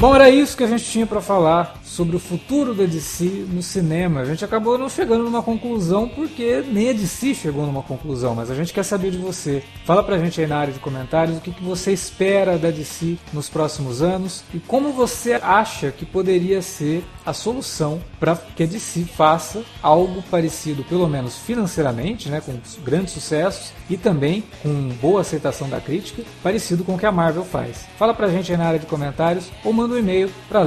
Bom, 0.00 0.14
era 0.14 0.30
isso 0.30 0.56
que 0.56 0.64
a 0.64 0.66
gente 0.66 0.82
tinha 0.82 1.06
para 1.06 1.20
falar 1.20 1.74
sobre 2.00 2.16
o 2.16 2.18
futuro 2.18 2.74
da 2.74 2.86
DC 2.86 3.26
no 3.52 3.62
cinema. 3.62 4.20
A 4.20 4.24
gente 4.24 4.42
acabou 4.42 4.78
não 4.78 4.88
chegando 4.88 5.22
numa 5.22 5.42
conclusão 5.42 6.08
porque 6.08 6.64
nem 6.66 6.88
a 6.88 6.92
DC 6.94 7.34
chegou 7.34 7.66
numa 7.66 7.82
conclusão, 7.82 8.34
mas 8.34 8.50
a 8.50 8.54
gente 8.54 8.72
quer 8.72 8.84
saber 8.84 9.10
de 9.10 9.18
você. 9.18 9.62
Fala 9.84 10.02
pra 10.02 10.18
gente 10.18 10.40
aí 10.40 10.46
na 10.46 10.56
área 10.56 10.72
de 10.72 10.78
comentários 10.78 11.36
o 11.36 11.42
que, 11.42 11.50
que 11.50 11.62
você 11.62 11.92
espera 11.92 12.56
da 12.56 12.70
DC 12.70 13.18
nos 13.34 13.50
próximos 13.50 14.00
anos 14.00 14.42
e 14.54 14.58
como 14.58 14.94
você 14.94 15.34
acha 15.34 15.90
que 15.90 16.06
poderia 16.06 16.62
ser 16.62 17.04
a 17.26 17.34
solução 17.34 18.00
para 18.18 18.34
que 18.34 18.62
a 18.62 18.66
DC 18.66 19.04
faça 19.04 19.62
algo 19.82 20.22
parecido, 20.30 20.82
pelo 20.84 21.06
menos 21.06 21.36
financeiramente, 21.36 22.30
né, 22.30 22.40
com 22.40 22.58
grandes 22.82 23.12
sucessos 23.12 23.72
e 23.90 23.98
também 23.98 24.42
com 24.62 24.88
boa 25.02 25.20
aceitação 25.20 25.68
da 25.68 25.82
crítica, 25.82 26.22
parecido 26.42 26.82
com 26.82 26.94
o 26.94 26.98
que 26.98 27.04
a 27.04 27.12
Marvel 27.12 27.44
faz. 27.44 27.84
Fala 27.98 28.14
pra 28.14 28.28
gente 28.28 28.50
aí 28.50 28.56
na 28.56 28.66
área 28.66 28.78
de 28.78 28.86
comentários 28.86 29.50
ou 29.62 29.72
manda 29.72 29.94
um 29.94 29.98
e-mail 29.98 30.30
para 30.48 30.60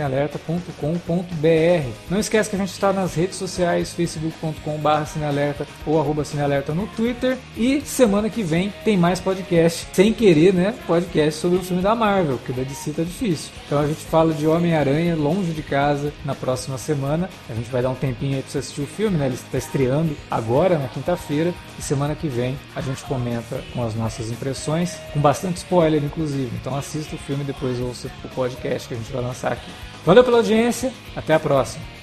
alertavermelho@cinealerta.com.br. 0.00 1.88
Não 2.10 2.18
esquece 2.18 2.50
que 2.50 2.56
a 2.56 2.58
gente 2.58 2.72
está 2.72 2.92
nas 2.92 3.14
redes 3.14 3.36
sociais 3.36 3.92
facebook.com/cinealerta 3.92 5.66
ou 5.86 6.00
arroba 6.00 6.24
cinealerta 6.24 6.74
no 6.74 6.86
Twitter 6.88 7.38
e 7.56 7.80
semana 7.82 8.28
que 8.30 8.42
vem 8.42 8.72
tem 8.84 8.96
mais 8.96 9.20
podcast, 9.20 9.86
sem 9.92 10.12
querer, 10.12 10.52
né? 10.52 10.74
Podcast 10.86 11.40
sobre 11.40 11.58
o 11.58 11.62
filme 11.62 11.82
da 11.82 11.94
Marvel, 11.94 12.38
que 12.38 12.52
da 12.52 12.62
DC 12.62 12.92
tá 12.92 13.02
difícil. 13.02 13.50
Então 13.66 13.78
a 13.78 13.86
gente 13.86 14.04
fala 14.04 14.32
de 14.32 14.46
Homem-Aranha 14.46 15.16
longe 15.16 15.52
de 15.52 15.62
casa 15.62 16.12
na 16.24 16.34
próxima 16.34 16.78
semana. 16.78 17.28
A 17.48 17.54
gente 17.54 17.70
vai 17.70 17.82
dar 17.82 17.90
um 17.90 17.94
tempinho 17.94 18.36
aí 18.36 18.42
pra 18.42 18.50
você 18.50 18.58
assistir 18.58 18.82
o 18.82 18.86
filme, 18.86 19.16
né? 19.16 19.26
Ele 19.26 19.34
está 19.34 19.58
estreando 19.58 20.16
agora 20.30 20.78
na 20.78 20.88
quinta-feira 20.88 21.52
e 21.78 21.82
semana 21.82 22.14
que 22.14 22.28
vem 22.28 22.56
a 22.74 22.80
gente 22.80 23.02
comenta 23.04 23.62
com 23.72 23.84
as 23.84 23.94
nossas 23.94 24.30
impressões, 24.30 24.96
com 25.12 25.20
bastante 25.20 25.58
spoiler 25.58 26.02
inclusive. 26.02 26.50
Então 26.60 26.76
assista 26.76 27.14
o 27.14 27.18
filme 27.18 27.42
e 27.42 27.46
depois 27.46 27.80
ouça 27.80 28.08
o 28.24 28.28
podcast 28.28 28.88
que 28.88 28.94
a 28.94 28.96
gente 28.96 29.12
vai 29.12 29.22
lançar 29.22 29.52
aqui. 29.52 29.70
Valeu 30.04 30.22
pela 30.22 30.36
audiência, 30.38 30.92
até 31.16 31.34
a 31.34 31.40
próxima. 31.40 31.94